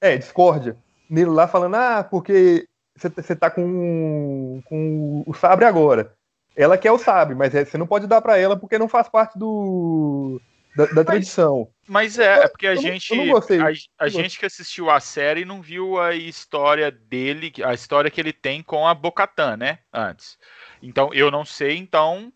É, 0.00 0.16
discórdia. 0.16 0.76
Nele 1.08 1.30
lá 1.30 1.46
falando, 1.46 1.76
ah, 1.76 2.04
porque 2.04 2.66
você 2.96 3.36
tá 3.36 3.50
com, 3.50 4.60
com 4.66 5.22
o 5.26 5.34
sabre 5.34 5.64
agora. 5.64 6.14
Ela 6.56 6.78
quer 6.78 6.90
o 6.90 6.98
sabre, 6.98 7.34
mas 7.34 7.54
é, 7.54 7.64
você 7.64 7.76
não 7.76 7.86
pode 7.86 8.06
dar 8.06 8.22
para 8.22 8.38
ela 8.38 8.56
porque 8.56 8.78
não 8.78 8.88
faz 8.88 9.08
parte 9.08 9.38
do 9.38 10.40
da, 10.76 10.86
da 10.86 10.94
mas, 10.96 11.06
tradição. 11.06 11.68
Mas 11.88 12.18
é, 12.18 12.44
é 12.44 12.48
porque 12.48 12.66
a 12.66 12.74
eu 12.74 12.80
gente 12.80 13.14
não, 13.14 13.36
a, 13.36 14.04
a 14.04 14.08
gente 14.08 14.38
que 14.38 14.46
assistiu 14.46 14.90
a 14.90 15.00
série 15.00 15.44
não 15.44 15.62
viu 15.62 15.98
a 15.98 16.14
história 16.14 16.90
dele, 16.90 17.52
a 17.64 17.72
história 17.72 18.10
que 18.10 18.20
ele 18.20 18.32
tem 18.32 18.62
com 18.62 18.86
a 18.86 18.94
Bocatan, 18.94 19.56
né? 19.56 19.78
Antes. 19.92 20.38
Então 20.82 21.12
eu 21.12 21.30
não 21.30 21.44
sei, 21.44 21.76
então 21.76 22.32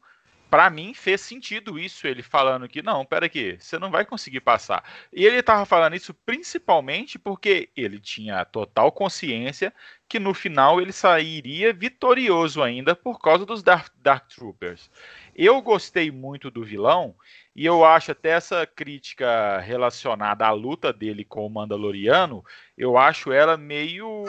para 0.50 0.68
mim 0.68 0.92
fez 0.92 1.20
sentido 1.20 1.78
isso, 1.78 2.08
ele 2.08 2.22
falando 2.22 2.68
que 2.68 2.82
não, 2.82 3.06
pera 3.06 3.26
aqui, 3.26 3.56
você 3.58 3.78
não 3.78 3.90
vai 3.90 4.04
conseguir 4.04 4.40
passar. 4.40 4.82
E 5.12 5.24
ele 5.24 5.36
estava 5.36 5.64
falando 5.64 5.94
isso 5.94 6.12
principalmente 6.12 7.18
porque 7.18 7.70
ele 7.76 8.00
tinha 8.00 8.44
total 8.44 8.90
consciência 8.90 9.72
que 10.08 10.18
no 10.18 10.34
final 10.34 10.80
ele 10.80 10.90
sairia 10.90 11.72
vitorioso 11.72 12.60
ainda 12.62 12.96
por 12.96 13.20
causa 13.20 13.46
dos 13.46 13.62
Dark, 13.62 13.92
Dark 14.02 14.28
Troopers. 14.28 14.90
Eu 15.36 15.62
gostei 15.62 16.10
muito 16.10 16.50
do 16.50 16.64
vilão 16.64 17.14
e 17.54 17.64
eu 17.64 17.84
acho 17.84 18.10
até 18.10 18.30
essa 18.30 18.66
crítica 18.66 19.60
relacionada 19.60 20.44
à 20.44 20.50
luta 20.50 20.92
dele 20.92 21.24
com 21.24 21.46
o 21.46 21.50
Mandaloriano, 21.50 22.44
eu 22.76 22.98
acho 22.98 23.32
ela 23.32 23.56
meio 23.56 24.24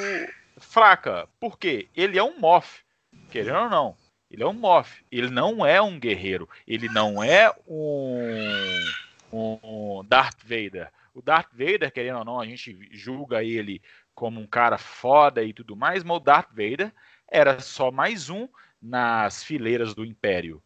fraca. 0.60 1.28
Por 1.40 1.58
quê? 1.58 1.88
Ele 1.96 2.20
é 2.20 2.24
um 2.24 2.40
Moff, 2.40 2.84
querendo 3.32 3.58
ou 3.58 3.70
não 3.70 4.01
ele 4.32 4.44
é 4.44 4.48
um 4.48 4.54
Moff. 4.54 5.04
Ele 5.12 5.30
não 5.30 5.66
é 5.66 5.82
um 5.82 6.00
guerreiro. 6.00 6.48
Ele 6.66 6.88
não 6.88 7.22
é 7.22 7.54
um, 7.68 8.86
um 9.32 10.04
Darth 10.06 10.42
Vader. 10.42 10.90
O 11.14 11.22
Darth 11.22 11.52
Vader, 11.52 11.92
querendo 11.92 12.20
ou 12.20 12.26
não, 12.26 12.40
a 12.40 12.46
gente 12.46 12.88
julga 12.92 13.44
ele 13.44 13.82
como 14.16 14.40
um 14.40 14.48
cara 14.48 14.78
foda 14.78 15.44
e 15.44 15.52
tudo 15.52 15.76
mais, 15.76 16.04
mas 16.04 16.16
o 16.18 16.20
Darth 16.20 16.50
Vader 16.52 16.94
era 17.28 17.60
só 17.60 17.92
mais 17.92 18.30
um 18.30 18.48
nas 18.82 19.44
fileiras 19.44 19.94
do 19.94 20.06
Império. 20.06 20.64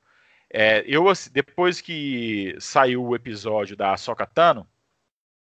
É, 0.50 0.84
eu, 0.88 1.10
assim, 1.10 1.32
depois 1.34 1.82
que 1.82 2.56
saiu 2.60 3.04
o 3.04 3.16
episódio 3.16 3.76
da 3.76 3.98
Sokatano, 3.98 4.68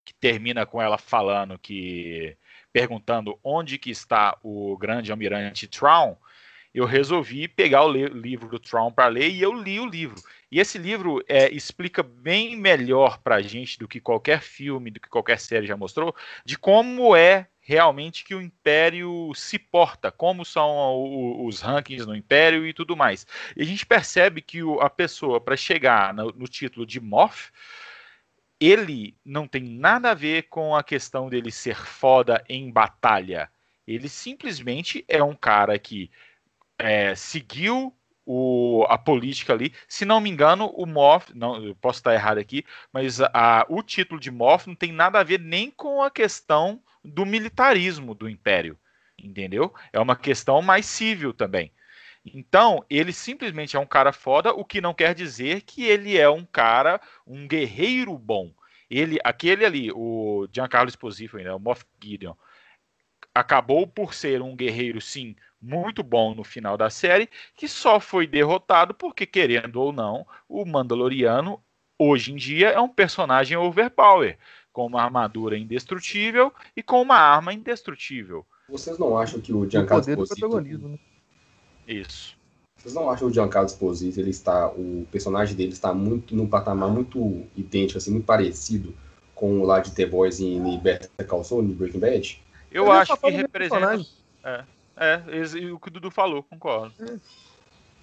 que 0.04 0.14
termina 0.14 0.66
com 0.66 0.82
ela 0.82 0.98
falando 0.98 1.58
que. 1.58 2.36
perguntando 2.74 3.40
onde 3.44 3.78
que 3.78 3.92
está 3.92 4.38
o 4.44 4.78
grande 4.78 5.12
almirante 5.12 5.68
Traum, 5.68 6.18
eu 6.74 6.86
resolvi 6.86 7.48
pegar 7.48 7.84
o 7.84 7.92
livro 7.92 8.48
do 8.48 8.60
Traum 8.60 8.92
para 8.92 9.08
ler 9.08 9.30
e 9.30 9.42
eu 9.42 9.54
li 9.54 9.80
o 9.80 9.86
livro. 9.86 10.22
E 10.52 10.60
esse 10.60 10.78
livro 10.78 11.24
é, 11.28 11.50
explica 11.50 12.02
bem 12.02 12.56
melhor 12.56 13.20
para 13.20 13.36
a 13.36 13.42
gente 13.42 13.78
do 13.78 13.88
que 13.88 14.00
qualquer 14.00 14.42
filme, 14.42 14.92
do 14.92 15.00
que 15.00 15.10
qualquer 15.10 15.40
série 15.40 15.68
já 15.68 15.78
mostrou, 15.78 16.16
de 16.44 16.58
como 16.58 17.16
é 17.16 17.48
realmente 17.60 18.24
que 18.24 18.34
o 18.34 18.42
Império 18.42 19.32
se 19.36 19.60
porta, 19.60 20.12
como 20.12 20.44
são 20.44 21.46
os 21.46 21.62
rankings 21.62 22.06
no 22.06 22.16
Império 22.16 22.66
e 22.66 22.74
tudo 22.74 22.98
mais. 22.98 23.28
E 23.56 23.62
a 23.62 23.66
gente 23.66 23.86
percebe 23.86 24.42
que 24.42 24.60
a 24.80 24.90
pessoa, 24.90 25.40
para 25.40 25.56
chegar 25.56 26.12
no, 26.12 26.32
no, 26.32 26.48
título 26.48 26.84
de 26.84 27.00
Moff, 27.00 27.52
ele 28.60 29.16
não 29.24 29.48
tem 29.48 29.62
nada 29.62 30.12
a 30.12 30.16
ver 30.16 30.44
com 30.50 30.76
a 30.76 30.84
questão 30.84 31.30
dele 31.30 31.52
ser 31.52 31.78
foda 31.78 32.44
em 32.50 32.72
batalha. 32.72 33.52
Ele 33.88 34.10
simplesmente 34.10 35.06
é 35.08 35.24
um 35.24 35.36
cara 35.36 35.78
que 35.78 36.10
é, 36.80 37.14
seguiu 37.14 37.94
o, 38.26 38.86
a 38.88 38.98
política 38.98 39.54
ali. 39.54 39.74
Se 39.88 40.06
não 40.06 40.22
me 40.22 40.30
engano, 40.30 40.68
o 40.76 40.86
Moff, 40.86 41.32
não, 41.36 41.64
eu 41.64 41.76
posso 41.76 42.00
estar 42.00 42.14
errado 42.14 42.38
aqui, 42.38 42.64
mas 42.94 43.20
a, 43.22 43.66
o 43.70 43.84
título 43.84 44.20
de 44.20 44.32
Moff 44.32 44.68
não 44.68 44.76
tem 44.76 44.92
nada 44.92 45.20
a 45.20 45.24
ver 45.24 45.40
nem 45.40 45.70
com 45.70 46.02
a 46.02 46.10
questão 46.10 46.82
do 47.04 47.26
militarismo 47.26 48.14
do 48.14 48.30
Império, 48.30 48.78
entendeu? 49.18 49.74
É 49.92 50.00
uma 50.00 50.16
questão 50.16 50.62
mais 50.62 50.86
civil 50.86 51.34
também. 51.34 51.72
Então, 52.24 52.86
ele 52.90 53.12
simplesmente 53.14 53.76
é 53.76 53.80
um 53.80 53.86
cara 53.86 54.12
foda, 54.12 54.54
o 54.54 54.64
que 54.64 54.82
não 54.82 54.94
quer 54.94 55.16
dizer 55.16 55.62
que 55.62 55.86
ele 55.86 56.18
é 56.18 56.30
um 56.30 56.46
cara, 56.46 57.02
um 57.26 57.48
guerreiro 57.48 58.18
bom. 58.18 58.54
Ele, 58.90 59.18
aquele 59.24 59.66
ali, 59.66 59.92
o 59.92 60.48
Giancarlo 60.52 60.90
Esposito, 60.90 61.38
né, 61.38 61.52
o 61.54 61.60
Moff 61.60 61.84
Gideon, 62.02 62.34
acabou 63.34 63.88
por 63.88 64.14
ser 64.14 64.42
um 64.42 64.56
guerreiro, 64.56 65.00
sim, 65.00 65.36
muito 65.62 66.02
bom 66.02 66.34
no 66.34 66.44
final 66.44 66.78
da 66.78 66.90
série, 66.90 67.30
que 67.56 67.68
só 67.68 68.00
foi 68.00 68.26
derrotado 68.26 68.94
porque, 68.94 69.26
querendo 69.26 69.82
ou 69.82 69.92
não, 69.92 70.26
o 70.48 70.66
Mandaloriano, 70.66 71.62
hoje 71.98 72.32
em 72.32 72.36
dia, 72.36 72.70
é 72.70 72.80
um 72.80 72.88
personagem 72.88 73.58
overpower, 73.58 74.38
com 74.72 74.86
uma 74.86 75.02
armadura 75.02 75.58
indestrutível 75.58 76.54
e 76.76 76.82
com 76.82 77.02
uma 77.02 77.18
arma 77.18 77.54
indestrutível. 77.54 78.46
Vocês 78.70 78.98
não 78.98 79.18
acham 79.18 79.42
que 79.42 79.52
o 79.52 79.70
Giancarlo 79.70 80.08
Esposito... 80.08 80.62
Né? 80.62 81.00
Isso. 81.88 82.38
Vocês 82.78 82.94
não 82.94 83.10
acham 83.10 83.28
que 83.28 83.32
o 83.32 83.34
Giancarlo 83.34 83.68
Esposito, 83.68 84.20
ele 84.20 84.30
está, 84.30 84.70
o 84.70 85.06
personagem 85.12 85.56
dele 85.56 85.74
está 85.74 85.94
muito 85.94 86.36
num 86.36 86.48
patamar 86.48 86.90
muito 86.90 87.46
idêntico, 87.58 87.98
assim, 87.98 88.12
muito 88.12 88.26
parecido 88.26 88.96
com 89.36 89.60
o 89.60 89.66
lá 89.66 89.80
de 89.80 89.92
The 89.92 90.06
Boys 90.06 90.40
em 90.40 90.80
Better 90.80 91.28
Call 91.28 91.44
Saul, 91.44 91.64
em 91.64 91.74
Breaking 91.74 92.00
Bad? 92.00 92.42
Eu 92.72 92.90
acho 92.92 93.18
que 93.18 93.30
representa... 93.30 94.00
É. 94.44 94.64
É, 95.00 95.24
o 95.72 95.80
que 95.80 95.88
o 95.88 95.92
Dudu 95.92 96.12
falou, 96.12 96.44
concordo. 96.44 96.94
É. 97.00 97.14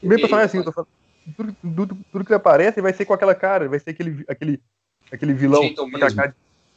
O 0.03 0.09
meu 0.09 0.19
personagem 0.19 0.47
assim, 0.47 0.59
eu 0.59 0.65
tô 0.65 0.73
falando, 0.73 0.89
tudo, 1.37 1.57
tudo, 1.61 1.99
tudo, 2.11 2.25
que 2.25 2.35
aparece 2.35 2.81
vai 2.81 2.93
ser 2.93 3.05
com 3.05 3.13
aquela 3.13 3.35
cara, 3.35 3.69
vai 3.69 3.79
ser 3.79 3.91
aquele, 3.91 4.25
aquele, 4.29 4.63
aquele 5.11 5.35
vilão 5.35 5.75
com 5.75 5.91
cara 5.91 6.35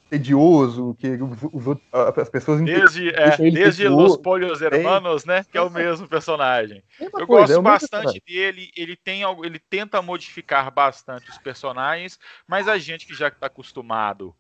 tedioso, 0.10 0.96
que 0.98 1.08
os, 1.54 1.78
as 2.18 2.30
pessoas 2.30 2.62
Desde, 2.62 3.10
é, 3.10 3.38
desde 3.38 3.88
Los 3.88 4.18
Polios 4.18 4.60
Hermanos, 4.62 5.24
né? 5.24 5.46
Que 5.50 5.58
é 5.58 5.62
o 5.62 5.70
mesmo 5.70 6.08
personagem. 6.08 6.84
Eu 7.00 7.12
coisa, 7.12 7.26
gosto 7.28 7.60
é 7.60 7.62
bastante 7.62 8.24
dele, 8.26 8.72
ele 8.76 8.96
tem 8.96 9.24
algo, 9.24 9.46
ele 9.46 9.60
tenta 9.60 10.02
modificar 10.02 10.72
bastante 10.72 11.30
os 11.30 11.38
personagens, 11.38 12.20
mas 12.48 12.68
a 12.68 12.78
gente 12.78 13.06
que 13.06 13.14
já 13.14 13.28
está 13.28 13.48
acostumado 13.48 14.36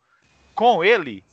com 0.55 0.83
ele 0.83 1.23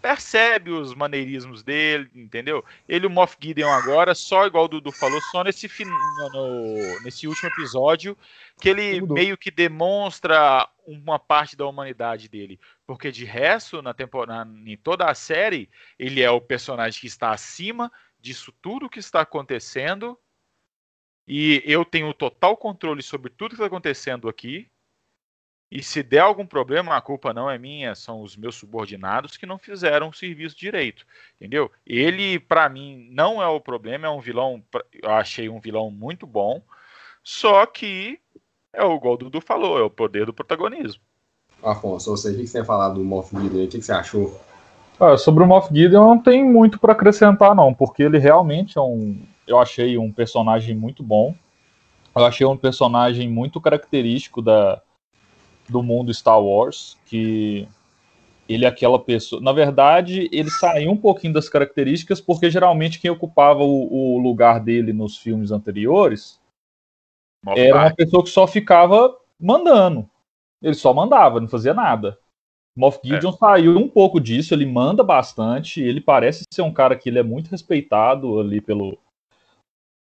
percebe 0.00 0.70
os 0.70 0.94
maneirismos 0.94 1.62
dele, 1.62 2.10
entendeu? 2.14 2.64
Ele, 2.88 3.06
o 3.06 3.10
Moff 3.10 3.36
Gideon 3.40 3.70
agora, 3.70 4.14
só 4.14 4.46
igual 4.46 4.64
o 4.64 4.68
Dudu 4.68 4.90
falou, 4.92 5.20
só 5.30 5.44
nesse, 5.44 5.68
no, 5.84 7.00
nesse 7.02 7.28
último 7.28 7.48
episódio, 7.50 8.16
que 8.60 8.68
ele 8.68 9.00
meio 9.00 9.36
que 9.36 9.50
demonstra 9.50 10.68
uma 10.86 11.18
parte 11.18 11.56
da 11.56 11.66
humanidade 11.66 12.28
dele. 12.28 12.58
Porque 12.86 13.12
de 13.12 13.24
resto, 13.24 13.82
na 13.82 13.94
temporada, 13.94 14.50
em 14.66 14.76
toda 14.76 15.06
a 15.06 15.14
série, 15.14 15.68
ele 15.98 16.22
é 16.22 16.30
o 16.30 16.40
personagem 16.40 17.00
que 17.00 17.06
está 17.06 17.30
acima 17.30 17.90
disso 18.18 18.52
tudo 18.60 18.90
que 18.90 18.98
está 18.98 19.20
acontecendo. 19.20 20.18
E 21.26 21.62
eu 21.64 21.84
tenho 21.84 22.12
total 22.12 22.56
controle 22.56 23.02
sobre 23.02 23.30
tudo 23.30 23.50
que 23.50 23.54
está 23.54 23.66
acontecendo 23.66 24.28
aqui. 24.28 24.70
E 25.70 25.82
se 25.84 26.02
der 26.02 26.20
algum 26.20 26.44
problema, 26.44 26.96
a 26.96 27.00
culpa 27.00 27.32
não 27.32 27.48
é 27.48 27.56
minha, 27.56 27.94
são 27.94 28.22
os 28.22 28.36
meus 28.36 28.56
subordinados 28.56 29.36
que 29.36 29.46
não 29.46 29.56
fizeram 29.56 30.08
o 30.08 30.14
serviço 30.14 30.58
direito, 30.58 31.06
entendeu? 31.36 31.70
Ele, 31.86 32.40
para 32.40 32.68
mim, 32.68 33.08
não 33.12 33.40
é 33.40 33.46
o 33.46 33.60
problema, 33.60 34.08
é 34.08 34.10
um 34.10 34.20
vilão, 34.20 34.60
eu 35.00 35.10
achei 35.10 35.48
um 35.48 35.60
vilão 35.60 35.88
muito 35.88 36.26
bom, 36.26 36.60
só 37.22 37.64
que 37.66 38.18
é 38.72 38.84
o 38.84 38.96
o 38.96 39.16
Dudu 39.16 39.40
falou, 39.40 39.78
é 39.78 39.82
o 39.82 39.90
poder 39.90 40.26
do 40.26 40.34
protagonismo. 40.34 41.00
Afonso, 41.62 42.10
você, 42.10 42.30
o 42.30 42.36
que 42.36 42.46
você 42.46 42.58
tem 42.58 42.66
falado 42.66 42.94
do 42.94 43.04
Moff 43.04 43.36
Gideon, 43.36 43.64
o 43.64 43.68
que 43.68 43.80
você 43.80 43.92
achou? 43.92 44.40
Ah, 44.98 45.16
sobre 45.16 45.44
o 45.44 45.46
Moff 45.46 45.72
Gideon 45.72 46.04
não 46.04 46.18
tem 46.18 46.44
muito 46.44 46.80
para 46.80 46.92
acrescentar 46.92 47.54
não, 47.54 47.72
porque 47.72 48.02
ele 48.02 48.18
realmente 48.18 48.76
é 48.76 48.80
um, 48.80 49.22
eu 49.46 49.58
achei 49.58 49.96
um 49.96 50.10
personagem 50.10 50.74
muito 50.74 51.02
bom, 51.02 51.34
eu 52.16 52.24
achei 52.24 52.44
um 52.44 52.56
personagem 52.56 53.28
muito 53.28 53.60
característico 53.60 54.42
da 54.42 54.82
do 55.70 55.82
mundo 55.82 56.12
Star 56.12 56.42
Wars, 56.42 56.98
que 57.06 57.68
ele 58.48 58.64
é 58.64 58.68
aquela 58.68 58.98
pessoa. 58.98 59.40
Na 59.40 59.52
verdade, 59.52 60.28
ele 60.32 60.50
saiu 60.50 60.90
um 60.90 60.96
pouquinho 60.96 61.32
das 61.32 61.48
características, 61.48 62.20
porque 62.20 62.50
geralmente 62.50 62.98
quem 62.98 63.10
ocupava 63.10 63.62
o, 63.62 64.16
o 64.16 64.18
lugar 64.18 64.60
dele 64.60 64.92
nos 64.92 65.16
filmes 65.16 65.50
anteriores 65.50 66.40
Moff 67.44 67.58
era 67.58 67.78
uma 67.78 67.94
pessoa 67.94 68.22
que 68.22 68.30
só 68.30 68.46
ficava 68.46 69.16
mandando. 69.38 70.08
Ele 70.62 70.74
só 70.74 70.92
mandava, 70.92 71.40
não 71.40 71.48
fazia 71.48 71.72
nada. 71.72 72.18
Moff 72.76 73.00
é. 73.04 73.08
Gideon 73.08 73.30
é. 73.30 73.36
saiu 73.36 73.78
um 73.78 73.88
pouco 73.88 74.20
disso, 74.20 74.54
ele 74.54 74.66
manda 74.66 75.02
bastante, 75.02 75.82
ele 75.82 76.00
parece 76.00 76.44
ser 76.52 76.62
um 76.62 76.72
cara 76.72 76.96
que 76.96 77.08
ele 77.08 77.18
é 77.18 77.22
muito 77.22 77.48
respeitado 77.48 78.38
ali 78.38 78.60
pelo 78.60 78.98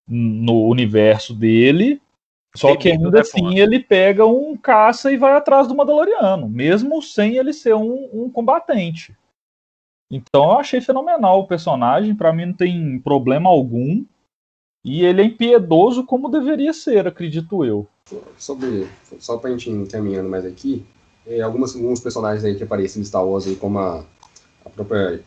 no 0.08 0.66
universo 0.68 1.36
dele, 1.36 2.02
só 2.56 2.76
que 2.76 2.92
ainda 2.92 3.22
assim 3.22 3.60
ele 3.60 3.80
pega 3.80 4.26
um 4.26 4.58
caça 4.58 5.12
e 5.12 5.18
vai 5.18 5.34
atrás 5.34 5.68
do 5.68 5.76
Mandaloriano, 5.76 6.50
mesmo 6.50 7.02
sem 7.02 7.38
ele 7.38 7.54
ser 7.54 7.76
um, 7.76 8.10
um 8.12 8.30
combatente. 8.30 9.16
Então 10.12 10.46
eu 10.46 10.60
achei 10.60 10.82
fenomenal 10.82 11.42
o 11.42 11.48
personagem, 11.48 12.16
para 12.16 12.34
mim 12.34 12.48
não 12.48 12.54
tem 12.54 13.00
problema 13.00 13.50
algum. 13.50 14.04
E 14.84 15.06
ele 15.06 15.22
é 15.22 15.26
impiedoso 15.26 16.06
como 16.06 16.30
deveria 16.30 16.74
ser, 16.74 17.06
acredito 17.06 17.66
eu. 17.66 17.86
Sobre, 18.38 18.88
só 19.20 19.38
pra 19.38 19.52
gente 19.52 19.70
ir 19.70 19.74
encaminhando 19.74 20.30
mais 20.30 20.46
aqui, 20.46 20.86
é, 21.28 21.42
algumas, 21.42 21.76
alguns 21.76 22.00
personagens 22.00 22.44
aí 22.44 22.56
que 22.56 22.64
aparecem 22.64 23.02
em 23.02 23.06
Star 23.06 23.24
Wars 23.24 23.46
aí, 23.46 23.56
como 23.56 23.78
a, 23.78 24.04
a 24.66 24.70
própria 24.70 25.22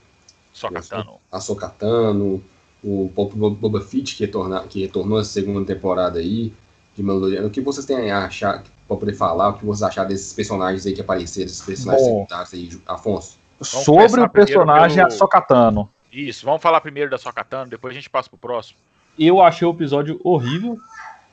Sokatano. 0.53 1.21
A 1.31 1.41
Sokatano, 1.41 2.43
o 2.83 3.09
Boba 3.09 3.81
Fett 3.81 4.17
que, 4.17 4.25
retorna, 4.25 4.67
que 4.67 4.83
retornou 4.83 5.21
essa 5.21 5.31
segunda 5.31 5.65
temporada 5.65 6.19
aí, 6.19 6.53
de 6.95 7.03
Mandaloriano. 7.03 7.49
O 7.49 7.51
que 7.51 7.61
vocês 7.61 7.87
têm 7.87 8.11
a 8.11 8.27
achar, 8.27 8.63
para 8.87 8.97
poder 8.97 9.15
falar, 9.15 9.51
o 9.51 9.55
que 9.55 9.65
vocês 9.65 9.83
acharam 9.83 10.09
desses 10.09 10.33
personagens 10.33 10.87
aí 10.87 10.93
que 10.93 11.01
apareceram, 11.01 11.47
esses 11.47 11.63
personagens 11.63 12.07
Bom, 12.07 12.27
secundários 12.27 12.55
aí, 12.55 12.83
Afonso? 12.87 13.39
Vamos 13.59 13.85
sobre 13.85 14.21
o 14.21 14.29
personagem 14.29 14.99
pelo... 14.99 15.11
Sokatano. 15.11 15.91
Isso, 16.13 16.45
vamos 16.45 16.61
falar 16.61 16.81
primeiro 16.81 17.11
da 17.11 17.19
Sokatano, 17.19 17.71
depois 17.71 17.93
a 17.93 17.95
gente 17.95 18.11
passa 18.11 18.29
pro 18.29 18.39
próximo. 18.39 18.79
Eu 19.19 19.41
achei 19.41 19.67
o 19.67 19.71
episódio 19.71 20.21
horrível, 20.23 20.79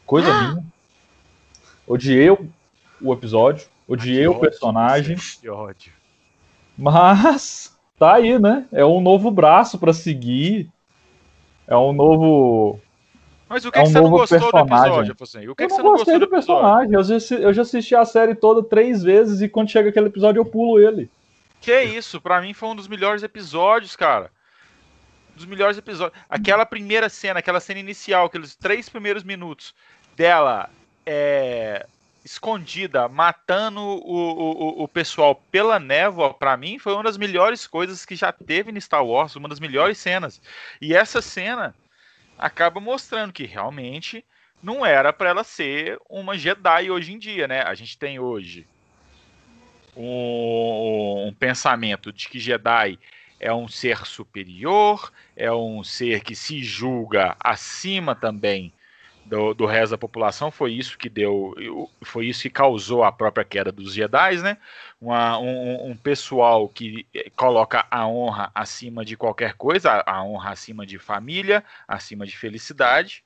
coisa 0.06 0.32
ah! 0.32 0.42
minha. 0.42 0.66
Odiei 1.88 2.30
o 2.30 3.14
episódio, 3.14 3.68
odiei 3.88 4.28
o 4.28 4.40
personagem. 4.40 5.18
Que 5.18 5.50
ódio. 5.50 5.92
Mas 6.78 7.76
tá 7.98 8.16
aí, 8.16 8.38
né? 8.38 8.66
É 8.72 8.86
um 8.86 9.02
novo 9.02 9.32
braço 9.32 9.78
para 9.80 9.92
seguir. 9.92 10.70
É 11.68 11.76
um 11.76 11.92
novo 11.92 12.80
mas 13.50 13.66
o 13.66 13.72
que, 13.72 13.80
é 13.80 13.82
um 13.82 13.86
que 13.86 13.90
você 13.92 14.02
não 14.02 14.10
gostou 14.12 14.40
personagem. 14.40 14.70
do 14.70 14.90
episódio, 14.90 15.12
Afonso? 15.14 15.38
O 15.38 15.42
que, 15.42 15.48
eu 15.48 15.56
que 15.56 15.74
você 15.74 15.82
não 15.82 15.92
gostei 15.92 16.14
do, 16.14 16.20
do 16.20 16.30
personagem. 16.30 16.94
Eu 16.94 17.04
já, 17.04 17.36
eu 17.36 17.54
já 17.54 17.62
assisti 17.64 17.96
a 17.96 18.06
série 18.06 18.36
toda 18.36 18.62
três 18.62 19.02
vezes 19.02 19.42
e 19.42 19.50
quando 19.50 19.72
chega 19.72 19.90
aquele 19.90 20.08
episódio 20.08 20.40
eu 20.40 20.46
pulo 20.46 20.80
ele. 20.80 21.10
Que 21.60 21.82
isso, 21.82 22.22
para 22.22 22.40
mim 22.42 22.54
foi 22.54 22.70
um 22.70 22.76
dos 22.76 22.88
melhores 22.88 23.24
episódios, 23.24 23.96
cara. 23.96 24.32
Um 25.34 25.38
dos 25.38 25.46
melhores 25.46 25.78
episódios. 25.78 26.18
Aquela 26.30 26.66
primeira 26.66 27.10
cena, 27.10 27.40
aquela 27.40 27.60
cena 27.60 27.80
inicial, 27.80 28.28
aqueles 28.28 28.56
três 28.56 28.88
primeiros 28.88 29.24
minutos 29.24 29.74
dela 30.16 30.70
é, 31.06 31.88
escondida, 32.24 33.08
matando 33.08 33.82
o, 33.82 34.80
o, 34.80 34.84
o 34.84 34.88
pessoal 34.88 35.36
pela 35.52 35.80
névoa, 35.80 36.34
para 36.34 36.56
mim 36.56 36.78
foi 36.78 36.94
uma 36.94 37.04
das 37.04 37.18
melhores 37.18 37.66
coisas 37.66 38.06
que 38.06 38.16
já 38.16 38.32
teve 38.32 38.72
no 38.72 38.80
Star 38.80 39.04
Wars, 39.04 39.36
uma 39.36 39.50
das 39.50 39.60
melhores 39.60 39.98
cenas. 39.98 40.40
E 40.80 40.94
essa 40.94 41.22
cena 41.22 41.74
acaba 42.40 42.80
mostrando 42.80 43.34
que 43.34 43.46
realmente 43.46 44.26
não 44.64 44.86
era 44.86 45.12
para 45.12 45.30
ela 45.30 45.44
ser 45.44 46.00
uma 46.10 46.38
Jedi 46.38 46.90
hoje 46.90 47.14
em 47.14 47.20
dia, 47.20 47.48
né? 47.48 47.62
A 47.62 47.76
gente 47.76 47.98
tem 47.98 48.18
hoje 48.18 48.66
um, 49.96 51.28
um 51.28 51.34
pensamento 51.34 52.12
de 52.12 52.30
que 52.30 52.40
Jedi 52.40 52.98
é 53.40 53.54
um 53.54 53.68
ser 53.68 54.06
superior, 54.06 55.12
é 55.36 55.52
um 55.52 55.84
ser 55.84 56.22
que 56.22 56.36
se 56.36 56.64
julga 56.64 57.36
acima 57.40 58.16
também 58.16 58.74
do, 59.30 59.54
do 59.54 59.66
resto 59.66 59.92
da 59.92 59.98
população. 59.98 60.50
Foi 60.50 60.74
isso 60.74 60.98
que 60.98 61.08
deu, 61.08 61.54
foi 62.02 62.26
isso 62.26 62.42
que 62.42 62.50
causou 62.50 63.04
a 63.04 63.12
própria 63.12 63.46
queda 63.46 63.72
dos 63.72 63.94
Jedi, 63.94 64.38
né? 64.38 64.58
Uma, 65.00 65.38
um, 65.38 65.92
um, 65.92 65.96
pessoal 65.96 66.68
que 66.68 67.06
coloca 67.36 67.86
a 67.90 68.08
honra 68.08 68.52
acima 68.54 69.06
de 69.06 69.16
qualquer 69.16 69.54
coisa, 69.54 70.04
a 70.06 70.24
honra 70.24 70.52
acima 70.52 70.86
de 70.86 70.98
família, 70.98 71.64
acima 71.88 72.26
de 72.26 72.36
felicidade 72.36 73.24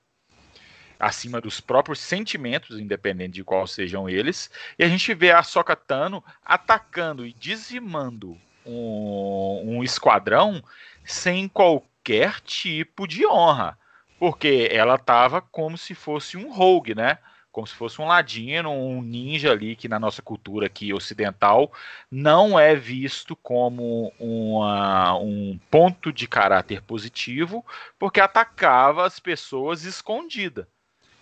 acima 0.99 1.41
dos 1.41 1.59
próprios 1.59 1.99
sentimentos, 1.99 2.79
independente 2.79 3.33
de 3.33 3.43
quais 3.43 3.71
sejam 3.71 4.07
eles. 4.07 4.49
E 4.79 4.85
a 4.85 4.87
gente 4.87 5.13
vê 5.13 5.31
a 5.31 5.43
Sokatano 5.43 6.23
atacando 6.45 7.25
e 7.25 7.33
dizimando 7.33 8.37
um, 8.65 9.61
um 9.65 9.83
esquadrão 9.83 10.63
sem 11.03 11.49
qualquer 11.49 12.39
tipo 12.39 13.05
de 13.05 13.27
honra. 13.27 13.77
Porque 14.23 14.69
ela 14.71 14.95
estava 14.95 15.41
como 15.41 15.77
se 15.77 15.93
fosse 15.93 16.37
um 16.37 16.49
rogue, 16.49 16.95
né? 16.95 17.17
Como 17.51 17.67
se 17.67 17.75
fosse 17.75 18.01
um 18.01 18.05
ladino, 18.07 18.71
um 18.71 19.01
ninja 19.01 19.51
ali, 19.51 19.75
que 19.75 19.89
na 19.89 19.99
nossa 19.99 20.21
cultura 20.21 20.67
aqui 20.67 20.93
ocidental 20.93 21.73
não 22.09 22.57
é 22.57 22.73
visto 22.73 23.35
como 23.35 24.13
uma, 24.17 25.13
um 25.17 25.59
ponto 25.69 26.13
de 26.13 26.25
caráter 26.25 26.81
positivo, 26.81 27.65
porque 27.99 28.21
atacava 28.21 29.05
as 29.05 29.19
pessoas 29.19 29.83
escondida. 29.83 30.69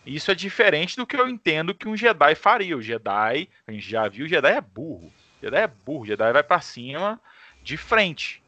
Isso 0.06 0.30
é 0.30 0.36
diferente 0.36 0.96
do 0.96 1.08
que 1.08 1.16
eu 1.16 1.28
entendo 1.28 1.74
que 1.74 1.88
um 1.88 1.98
Jedi 1.98 2.36
faria. 2.36 2.78
O 2.78 2.84
Jedi, 2.84 3.50
a 3.66 3.72
gente 3.72 3.90
já 3.90 4.08
viu, 4.08 4.28
o 4.28 4.30
Jedi 4.30 4.52
é 4.52 4.62
burro. 4.62 5.08
O 5.08 5.44
Jedi 5.44 5.58
é 5.58 5.68
burro, 5.68 6.04
o 6.04 6.06
Jedi 6.06 6.32
vai 6.32 6.44
para 6.44 6.62
cima 6.62 7.20
de 7.64 7.78
frente. 7.78 8.44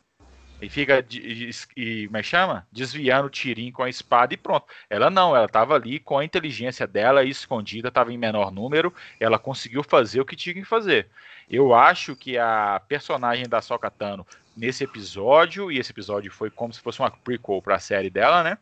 E 0.64 0.70
fica, 0.70 1.06
e, 1.12 2.08
como 2.08 2.18
é 2.18 2.22
que 2.22 2.28
chama? 2.28 2.66
Desviando 2.72 3.28
o 3.28 3.30
tirinho 3.30 3.74
com 3.74 3.84
a 3.84 3.90
espada 3.90 4.34
e 4.34 4.38
pronto. 4.38 4.66
Ela 4.90 5.10
não, 5.10 5.36
ela 5.36 5.46
estava 5.46 5.76
ali 5.76 6.00
com 6.00 6.18
a 6.18 6.24
inteligência 6.24 6.88
dela 6.88 7.26
escondida, 7.26 7.90
estava 7.90 8.14
em 8.14 8.18
menor 8.18 8.50
número, 8.50 8.94
ela 9.20 9.38
conseguiu 9.38 9.84
fazer 9.84 10.22
o 10.22 10.26
que 10.26 10.38
tinha 10.38 10.54
que 10.56 10.64
fazer. 10.64 11.10
Eu 11.50 11.76
acho 11.76 12.16
que 12.16 12.38
a 12.38 12.82
personagem 12.88 13.46
da 13.46 13.62
Sokatano 13.62 14.26
nesse 14.56 14.86
episódio, 14.86 15.70
e 15.70 15.80
esse 15.80 15.92
episódio 15.92 16.32
foi 16.32 16.50
como 16.50 16.72
se 16.72 16.80
fosse 16.80 17.00
uma 17.00 17.12
prequel 17.12 17.62
para 17.62 17.76
a 17.76 17.80
série 17.80 18.10
dela, 18.10 18.42
né? 18.42 18.58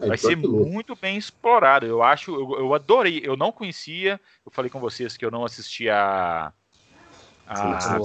É, 0.00 0.08
Vai 0.08 0.18
ser 0.18 0.36
muito 0.36 0.96
bem 0.96 1.16
explorado. 1.16 1.86
Eu 1.86 2.02
acho, 2.02 2.34
eu, 2.34 2.58
eu, 2.58 2.74
adorei. 2.74 3.22
Eu 3.22 3.36
não 3.36 3.52
conhecia, 3.52 4.20
eu 4.44 4.50
falei 4.50 4.70
com 4.70 4.80
vocês 4.80 5.16
que 5.16 5.24
eu 5.24 5.30
não 5.30 5.44
assistia 5.44 5.94
a. 5.94 6.52
a 7.46 8.00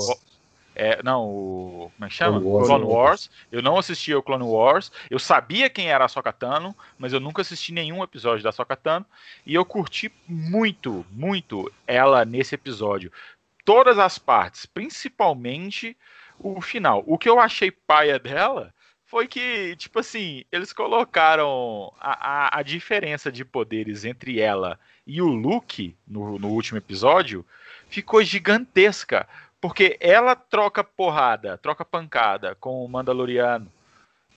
é, 0.80 1.03
não, 1.03 1.25
o. 1.25 1.91
Como 1.95 2.05
é 2.05 2.07
que 2.07 2.15
chama? 2.15 2.39
Clone 2.39 2.53
Wars. 2.53 2.67
Clone 2.67 2.86
Wars. 2.86 3.32
Eu 3.51 3.61
não 3.61 3.77
assistia 3.77 4.17
o 4.17 4.23
Clone 4.23 4.45
Wars. 4.45 4.91
Eu 5.09 5.19
sabia 5.19 5.69
quem 5.69 5.89
era 5.89 6.05
a 6.05 6.07
Sokatano, 6.07 6.73
mas 6.97 7.11
eu 7.11 7.19
nunca 7.19 7.41
assisti 7.41 7.73
nenhum 7.73 8.01
episódio 8.01 8.43
da 8.43 8.53
Sokatano. 8.53 9.05
E 9.45 9.53
eu 9.53 9.65
curti 9.65 10.09
muito, 10.25 11.05
muito 11.11 11.69
ela 11.86 12.23
nesse 12.23 12.55
episódio. 12.55 13.11
Todas 13.65 13.99
as 13.99 14.17
partes, 14.17 14.65
principalmente 14.65 15.97
o 16.39 16.61
final. 16.61 17.03
O 17.05 17.17
que 17.17 17.27
eu 17.27 17.39
achei 17.39 17.69
paia 17.69 18.17
dela 18.17 18.73
foi 19.05 19.27
que, 19.27 19.75
tipo 19.75 19.99
assim, 19.99 20.45
eles 20.51 20.71
colocaram 20.71 21.91
a, 21.99 22.57
a, 22.57 22.59
a 22.59 22.63
diferença 22.63 23.32
de 23.32 23.43
poderes 23.43 24.05
entre 24.05 24.39
ela 24.39 24.80
e 25.05 25.21
o 25.21 25.27
Luke 25.27 25.95
no, 26.07 26.38
no 26.38 26.49
último 26.49 26.77
episódio 26.77 27.45
ficou 27.89 28.23
gigantesca. 28.23 29.27
Porque 29.62 29.97
ela 29.99 30.36
troca 30.36 30.84
porrada, 30.84 31.57
troca 31.57 31.84
pancada 31.84 32.55
com 32.55 32.84
o 32.84 32.88
Mandaloriano 32.88 33.72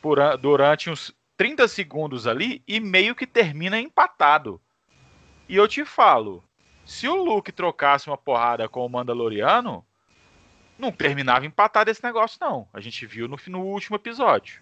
por, 0.01 0.19
durante 0.39 0.91
uns 0.91 1.15
30 1.37 1.69
segundos 1.69 2.27
ali 2.27 2.63
e 2.67 2.81
meio 2.81 3.15
que 3.15 3.27
termina 3.27 3.79
empatado. 3.79 4.61
E 5.49 5.57
eu 5.57 5.69
te 5.69 5.85
falo, 5.85 6.43
se 6.85 7.09
o 7.09 7.15
Luke 7.15 7.53
trocasse 7.53 8.09
uma 8.09 8.19
porrada 8.19 8.69
com 8.69 8.85
o 8.85 8.89
Mandaloriano, 8.89 9.85
não 10.79 10.91
terminava 10.91 11.47
empatado 11.47 11.91
esse 11.91 12.03
negócio, 12.03 12.39
não. 12.41 12.69
A 12.73 12.81
gente 12.81 13.07
viu 13.07 13.29
no, 13.29 13.37
no 13.47 13.61
último 13.61 13.97
episódio. 13.97 14.61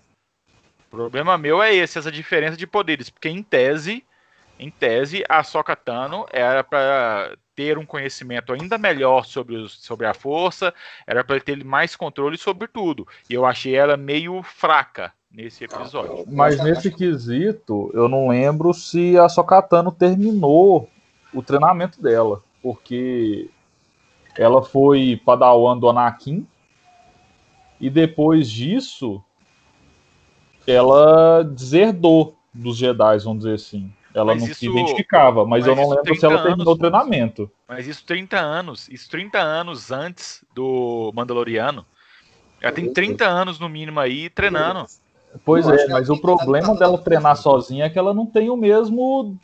O 0.86 0.90
problema 0.90 1.38
meu 1.38 1.62
é 1.62 1.74
esse, 1.74 1.98
essa 1.98 2.11
diferença 2.11 2.56
de 2.56 2.66
poderes, 2.66 3.08
porque 3.08 3.28
em 3.28 3.42
tese, 3.42 4.04
em 4.58 4.70
tese, 4.70 5.24
a 5.28 5.42
Sokatano 5.42 6.26
era 6.30 6.62
para 6.62 7.36
ter 7.61 7.76
um 7.76 7.84
conhecimento 7.84 8.54
ainda 8.54 8.78
melhor 8.78 9.26
sobre, 9.26 9.54
os, 9.54 9.84
sobre 9.84 10.06
a 10.06 10.14
força, 10.14 10.72
era 11.06 11.22
para 11.22 11.38
ter 11.38 11.62
mais 11.62 11.94
controle 11.94 12.38
sobre 12.38 12.66
tudo. 12.66 13.06
E 13.28 13.34
eu 13.34 13.44
achei 13.44 13.74
ela 13.74 13.98
meio 13.98 14.42
fraca 14.42 15.12
nesse 15.30 15.64
episódio. 15.64 16.24
Mas 16.26 16.58
nesse 16.64 16.90
quesito, 16.90 17.90
eu 17.92 18.08
não 18.08 18.28
lembro 18.28 18.72
se 18.72 19.18
a 19.18 19.28
Sokatano 19.28 19.92
terminou 19.92 20.88
o 21.34 21.42
treinamento 21.42 22.00
dela, 22.00 22.42
porque 22.62 23.50
ela 24.38 24.62
foi 24.62 25.20
padawan 25.22 25.76
do 25.76 25.90
Anakin 25.90 26.46
e 27.78 27.90
depois 27.90 28.50
disso 28.50 29.22
ela 30.66 31.42
deserdou 31.42 32.38
dos 32.54 32.78
Jedi, 32.78 33.18
vamos 33.18 33.40
dizer 33.40 33.56
assim. 33.56 33.92
Ela 34.12 34.34
mas 34.34 34.42
não 34.42 34.50
isso, 34.50 34.61
se 34.61 34.68
identificava, 34.68 35.44
mas, 35.46 35.64
mas 35.64 35.66
eu 35.66 35.76
não 35.76 35.88
lembro 35.88 36.16
se 36.16 36.24
ela 36.24 36.42
terminou 36.42 36.72
anos, 36.72 36.74
o 36.74 36.78
treinamento. 36.78 37.50
Mas 37.68 37.86
isso 37.86 38.04
30 38.04 38.38
anos, 38.38 38.88
isso 38.88 39.08
30 39.08 39.38
anos 39.38 39.92
antes 39.92 40.44
do 40.54 41.12
Mandaloriano. 41.14 41.86
Ela 42.61 42.72
tem 42.72 42.92
30 42.92 43.24
anos 43.24 43.58
no 43.58 43.68
mínimo 43.68 44.00
aí 44.00 44.28
treinando. 44.28 44.86
Pois 45.44 45.66
é, 45.68 45.88
mas 45.88 46.11
o 46.11 46.20
problema 46.20 46.74
dela 46.74 46.98
treinar 46.98 47.36
sozinha 47.36 47.84
é 47.84 47.90
que 47.90 47.98
ela 47.98 48.12
não 48.12 48.26
tem 48.26 48.50
o 48.50 48.56
mesmo. 48.56 49.38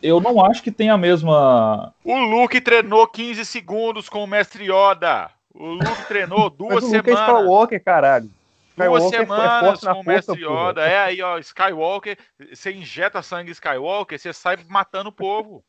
Eu 0.00 0.20
não 0.20 0.44
acho 0.44 0.62
que 0.62 0.70
tem 0.70 0.90
a 0.90 0.96
mesma. 0.96 1.92
O 2.04 2.16
Luke 2.16 2.60
treinou 2.60 3.06
15 3.06 3.44
segundos 3.44 4.08
com 4.08 4.22
o 4.22 4.26
Mestre 4.26 4.64
Yoda. 4.64 5.30
O 5.52 5.72
Luke 5.72 6.06
treinou 6.06 6.48
duas 6.50 6.74
mas 6.74 6.84
o 6.84 6.96
Luke 6.96 7.10
semanas. 7.10 7.28
É 7.28 7.32
Skywalker, 7.32 7.84
caralho. 7.84 8.30
Duas 8.76 9.04
é 9.04 9.08
semanas 9.08 9.80
com 9.80 10.00
o 10.00 10.04
Mestre 10.04 10.44
Yoda. 10.44 10.82
É 10.82 10.98
aí, 10.98 11.22
ó, 11.22 11.38
Skywalker. 11.38 12.18
Você 12.52 12.72
injeta 12.72 13.22
sangue 13.22 13.52
Skywalker, 13.52 14.18
você 14.18 14.32
sai 14.32 14.58
matando 14.68 15.10
o 15.10 15.12
povo. 15.12 15.64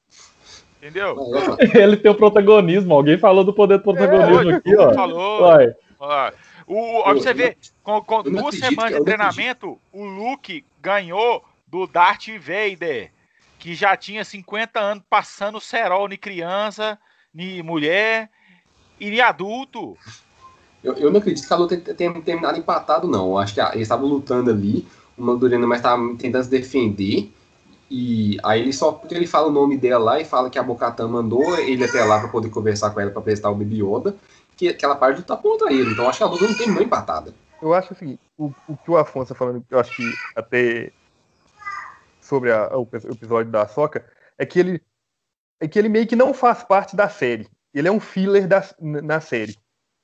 Entendeu? 0.77 1.15
Ele 1.73 1.97
tem 1.97 2.11
o 2.11 2.15
protagonismo. 2.15 2.93
Alguém 2.93 3.17
falou 3.17 3.43
do 3.43 3.53
poder 3.53 3.77
do 3.77 3.83
protagonismo 3.83 4.51
é, 4.51 4.55
aqui, 4.55 4.75
ó. 4.75 4.93
Falou. 4.93 5.41
Vai. 5.41 5.73
Ó, 5.99 6.31
o, 6.67 7.09
ó, 7.09 7.13
você 7.13 7.33
vê, 7.33 7.57
com, 7.83 8.01
com 8.01 8.23
duas 8.23 8.55
semanas 8.55 8.93
de 8.93 9.03
treinamento, 9.03 9.79
o 9.91 10.03
Luke 10.03 10.65
ganhou 10.81 11.43
do 11.67 11.87
Darth 11.87 12.27
Vader, 12.39 13.11
que 13.59 13.75
já 13.75 13.95
tinha 13.95 14.23
50 14.23 14.79
anos 14.79 15.03
passando 15.09 15.59
cerol 15.59 16.11
em 16.11 16.17
criança, 16.17 16.99
em 17.35 17.61
mulher 17.61 18.29
e 18.99 19.09
em 19.09 19.21
adulto. 19.21 19.97
Eu, 20.85 20.93
eu 20.93 21.11
não 21.11 21.19
acredito 21.19 21.47
que 21.47 21.53
a 21.53 21.57
luta 21.57 21.75
tenha 21.77 22.13
terminado 22.21 22.59
empatado, 22.59 23.07
não. 23.07 23.31
Eu 23.31 23.37
acho 23.39 23.55
que 23.55 23.59
eles 23.59 23.81
estavam 23.81 24.07
lutando 24.07 24.51
ali, 24.51 24.87
o 25.17 25.23
Mandaloriano 25.23 25.67
mais 25.67 25.79
estava 25.79 26.15
tentando 26.15 26.43
se 26.43 26.49
defender. 26.49 27.31
E 27.89 28.37
aí 28.43 28.61
ele 28.61 28.73
só 28.73 28.91
porque 28.91 29.15
ele 29.15 29.27
fala 29.27 29.47
o 29.47 29.51
nome 29.51 29.77
dela 29.77 30.03
lá 30.03 30.19
e 30.19 30.25
fala 30.25 30.49
que 30.49 30.59
a 30.59 30.63
Bocatan 30.63 31.07
mandou 31.07 31.57
ele 31.57 31.83
até 31.83 32.03
lá 32.03 32.19
para 32.19 32.29
poder 32.29 32.49
conversar 32.49 32.91
com 32.91 32.99
ela 32.99 33.11
para 33.11 33.21
prestar 33.21 33.49
o 33.49 33.55
Baby 33.55 33.81
Yoda, 33.81 34.15
que 34.55 34.69
aquela 34.69 34.95
parte 34.95 35.21
tá 35.23 35.35
contra 35.35 35.71
ele. 35.71 35.91
Então 35.91 36.07
acho 36.07 36.19
que 36.19 36.23
a 36.23 36.27
luta 36.27 36.47
não 36.47 36.57
tem 36.57 36.71
nem 36.71 36.83
empatada. 36.83 37.33
Eu 37.61 37.73
acho 37.73 37.93
assim, 37.93 38.17
o, 38.37 38.51
o 38.67 38.77
que 38.77 38.91
o 38.91 38.97
Afonso 38.97 39.29
tá 39.29 39.35
falando, 39.35 39.63
eu 39.69 39.79
acho 39.79 39.95
que 39.95 40.03
até 40.35 40.91
sobre 42.21 42.51
a, 42.51 42.75
o 42.75 42.87
episódio 42.91 43.51
da 43.51 43.67
Soca, 43.67 44.05
é 44.37 44.45
que 44.45 44.59
ele 44.59 44.81
é 45.59 45.67
que 45.67 45.79
ele 45.79 45.89
meio 45.89 46.05
que 46.05 46.15
não 46.15 46.33
faz 46.33 46.63
parte 46.63 46.95
da 46.95 47.07
série. 47.07 47.47
Ele 47.73 47.87
é 47.87 47.91
um 47.91 47.99
filler 47.99 48.47
da, 48.47 48.63
na 48.79 49.19
série. 49.19 49.57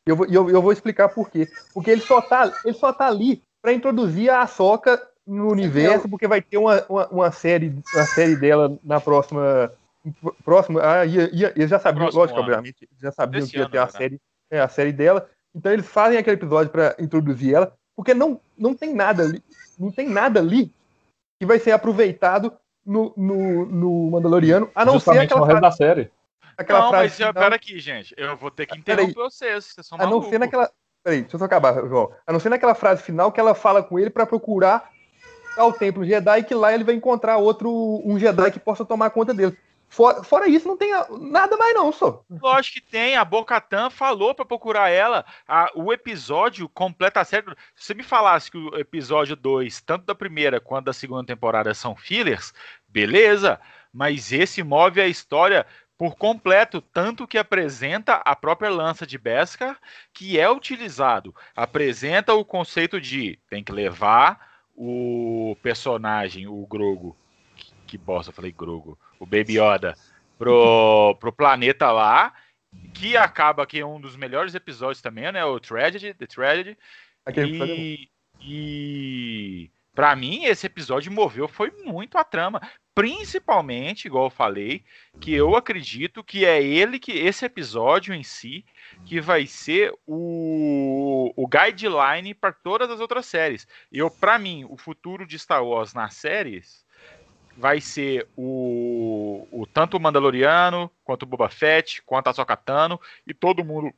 E 0.07 0.09
eu, 0.09 0.25
eu, 0.25 0.49
eu 0.49 0.61
vou 0.61 0.71
explicar 0.71 1.09
por 1.09 1.29
quê. 1.29 1.47
Porque 1.73 1.91
ele 1.91 2.01
só 2.01 2.21
tá, 2.21 2.51
ele 2.65 2.73
só 2.73 2.91
tá 2.91 3.07
ali 3.07 3.43
para 3.61 3.73
introduzir 3.73 4.29
a 4.29 4.45
Soca 4.47 5.01
no 5.25 5.51
universo, 5.51 6.09
porque 6.09 6.27
vai 6.27 6.41
ter 6.41 6.57
uma, 6.57 6.83
uma, 6.89 7.07
uma, 7.07 7.31
série, 7.31 7.75
uma 7.93 8.05
série 8.05 8.35
dela 8.35 8.77
na 8.83 8.99
próxima. 8.99 9.71
Próxima. 10.43 10.81
Ah, 10.83 11.05
ia, 11.05 11.29
ia, 11.31 11.53
eles 11.55 11.69
já 11.69 11.77
sabiam, 11.79 12.05
Próximo 12.05 12.21
lógico, 12.21 12.39
ano. 12.39 12.47
obviamente, 12.47 12.89
já 12.99 13.11
sabiam 13.11 13.43
Esse 13.43 13.51
que 13.51 13.59
ia 13.59 13.69
ter 13.69 13.77
a 13.77 13.87
série, 13.87 14.19
é, 14.49 14.59
a 14.59 14.67
série 14.67 14.91
dela. 14.91 15.29
Então 15.53 15.71
eles 15.71 15.85
fazem 15.85 16.17
aquele 16.17 16.37
episódio 16.37 16.71
para 16.71 16.95
introduzir 16.97 17.53
ela, 17.53 17.73
porque 17.95 18.13
não, 18.13 18.39
não 18.57 18.73
tem 18.73 18.95
nada 18.95 19.23
ali, 19.23 19.43
não 19.77 19.91
tem 19.91 20.09
nada 20.09 20.39
ali 20.39 20.73
que 21.39 21.45
vai 21.45 21.59
ser 21.59 21.71
aproveitado 21.71 22.53
no, 22.85 23.13
no, 23.15 23.65
no 23.65 24.11
Mandaloriano, 24.11 24.69
a 24.73 24.83
não 24.83 24.93
Justamente 24.93 25.19
ser 25.19 25.25
aquela 25.25 25.41
no 25.41 25.45
resto 25.45 25.61
da 25.61 25.71
série. 25.71 26.11
Aquela 26.61 26.81
não, 26.81 26.89
frase 26.89 27.03
mas 27.05 27.15
final... 27.15 27.33
pera 27.33 27.55
aqui, 27.55 27.79
gente. 27.79 28.13
Eu 28.17 28.35
vou 28.37 28.51
ter 28.51 28.65
que 28.65 28.77
interromper 28.77 29.13
Peraí. 29.13 29.29
vocês. 29.29 29.65
Vocês 29.65 29.87
são 29.87 29.99
A 29.99 30.05
não 30.05 30.23
ser 30.23 30.39
naquela. 30.39 30.69
Peraí, 31.03 31.21
deixa 31.21 31.35
eu 31.35 31.39
só 31.39 31.45
acabar, 31.45 31.73
João. 31.87 32.11
A 32.25 32.31
não 32.31 32.39
ser 32.39 32.49
naquela 32.49 32.75
frase 32.75 33.01
final 33.01 33.31
que 33.31 33.39
ela 33.39 33.55
fala 33.55 33.81
com 33.83 33.97
ele 33.99 34.09
para 34.09 34.25
procurar 34.25 34.89
ao 35.57 35.73
Templo 35.73 36.05
Jedi 36.05 36.43
que 36.43 36.53
lá 36.53 36.73
ele 36.73 36.83
vai 36.83 36.95
encontrar 36.95 37.37
outro 37.37 38.01
um 38.05 38.17
Jedi 38.17 38.51
que 38.51 38.59
possa 38.59 38.85
tomar 38.85 39.09
conta 39.09 39.33
dele. 39.33 39.57
Fora, 39.91 40.23
fora 40.23 40.47
isso, 40.47 40.69
não 40.69 40.77
tem 40.77 40.89
nada 41.19 41.57
mais 41.57 41.73
não, 41.73 41.91
só. 41.91 42.23
Lógico 42.29 42.75
que 42.75 42.91
tem. 42.91 43.17
A 43.17 43.25
Bocatan 43.25 43.89
falou 43.89 44.33
para 44.33 44.45
procurar 44.45 44.89
ela. 44.89 45.25
A, 45.45 45.69
o 45.75 45.91
episódio 45.91 46.69
completa 46.69 47.25
certo. 47.25 47.53
Se 47.75 47.87
você 47.87 47.93
me 47.93 48.01
falasse 48.01 48.49
que 48.49 48.57
o 48.57 48.77
episódio 48.77 49.35
2, 49.35 49.81
tanto 49.81 50.05
da 50.05 50.15
primeira 50.15 50.61
quanto 50.61 50.85
da 50.85 50.93
segunda 50.93 51.25
temporada, 51.25 51.73
são 51.73 51.93
fillers, 51.93 52.53
beleza. 52.87 53.59
Mas 53.91 54.31
esse 54.31 54.63
move 54.63 55.01
a 55.01 55.07
história 55.09 55.67
por 56.01 56.15
completo, 56.15 56.81
tanto 56.81 57.27
que 57.27 57.37
apresenta 57.37 58.15
a 58.25 58.35
própria 58.35 58.71
lança 58.71 59.05
de 59.05 59.19
Beskar, 59.19 59.79
que 60.11 60.39
é 60.39 60.49
utilizado. 60.49 61.31
Apresenta 61.55 62.33
o 62.33 62.43
conceito 62.43 62.99
de 62.99 63.37
tem 63.47 63.63
que 63.63 63.71
levar 63.71 64.63
o 64.75 65.55
personagem, 65.61 66.47
o 66.47 66.65
Grogo, 66.65 67.15
que, 67.55 67.71
que 67.85 67.97
bosta, 67.99 68.31
falei 68.31 68.51
Grogo, 68.51 68.97
o 69.19 69.27
Baby 69.27 69.59
Yoda, 69.59 69.93
pro, 70.39 71.15
pro 71.19 71.31
planeta 71.31 71.91
lá, 71.91 72.33
que 72.95 73.15
acaba 73.15 73.67
que 73.67 73.79
é 73.79 73.85
um 73.85 74.01
dos 74.01 74.15
melhores 74.15 74.55
episódios 74.55 75.03
também, 75.03 75.31
né? 75.31 75.45
O 75.45 75.59
Tragedy, 75.59 76.15
The 76.15 76.25
Tragedy. 76.25 76.79
Aquele 77.23 77.59
e, 77.59 78.09
e 78.41 79.71
para 79.93 80.15
mim 80.15 80.45
esse 80.45 80.65
episódio 80.65 81.11
moveu 81.11 81.47
foi 81.47 81.69
muito 81.83 82.17
a 82.17 82.23
trama, 82.23 82.59
principalmente, 82.93 84.05
igual 84.05 84.25
eu 84.25 84.29
falei, 84.29 84.83
que 85.19 85.33
eu 85.33 85.55
acredito 85.55 86.23
que 86.23 86.45
é 86.45 86.61
ele 86.61 86.99
que 86.99 87.11
esse 87.13 87.45
episódio 87.45 88.13
em 88.13 88.23
si 88.23 88.65
que 89.05 89.21
vai 89.21 89.47
ser 89.47 89.93
o, 90.05 91.33
o 91.35 91.47
guideline 91.47 92.33
para 92.33 92.51
todas 92.51 92.89
as 92.89 92.99
outras 92.99 93.25
séries. 93.25 93.67
Eu, 93.91 94.11
para 94.11 94.37
mim, 94.37 94.65
o 94.69 94.77
futuro 94.77 95.25
de 95.25 95.39
Star 95.39 95.63
Wars 95.63 95.93
nas 95.93 96.15
séries 96.15 96.85
vai 97.57 97.79
ser 97.79 98.27
o, 98.35 99.47
o 99.51 99.65
tanto 99.65 99.97
o 99.97 99.99
Mandaloriano, 99.99 100.89
quanto 101.03 101.23
o 101.23 101.25
Boba 101.25 101.49
Fett, 101.49 102.01
quanto 102.03 102.27
a 102.27 102.33
Sokatano 102.33 102.99
e 103.25 103.33
todo 103.33 103.63
mundo 103.63 103.93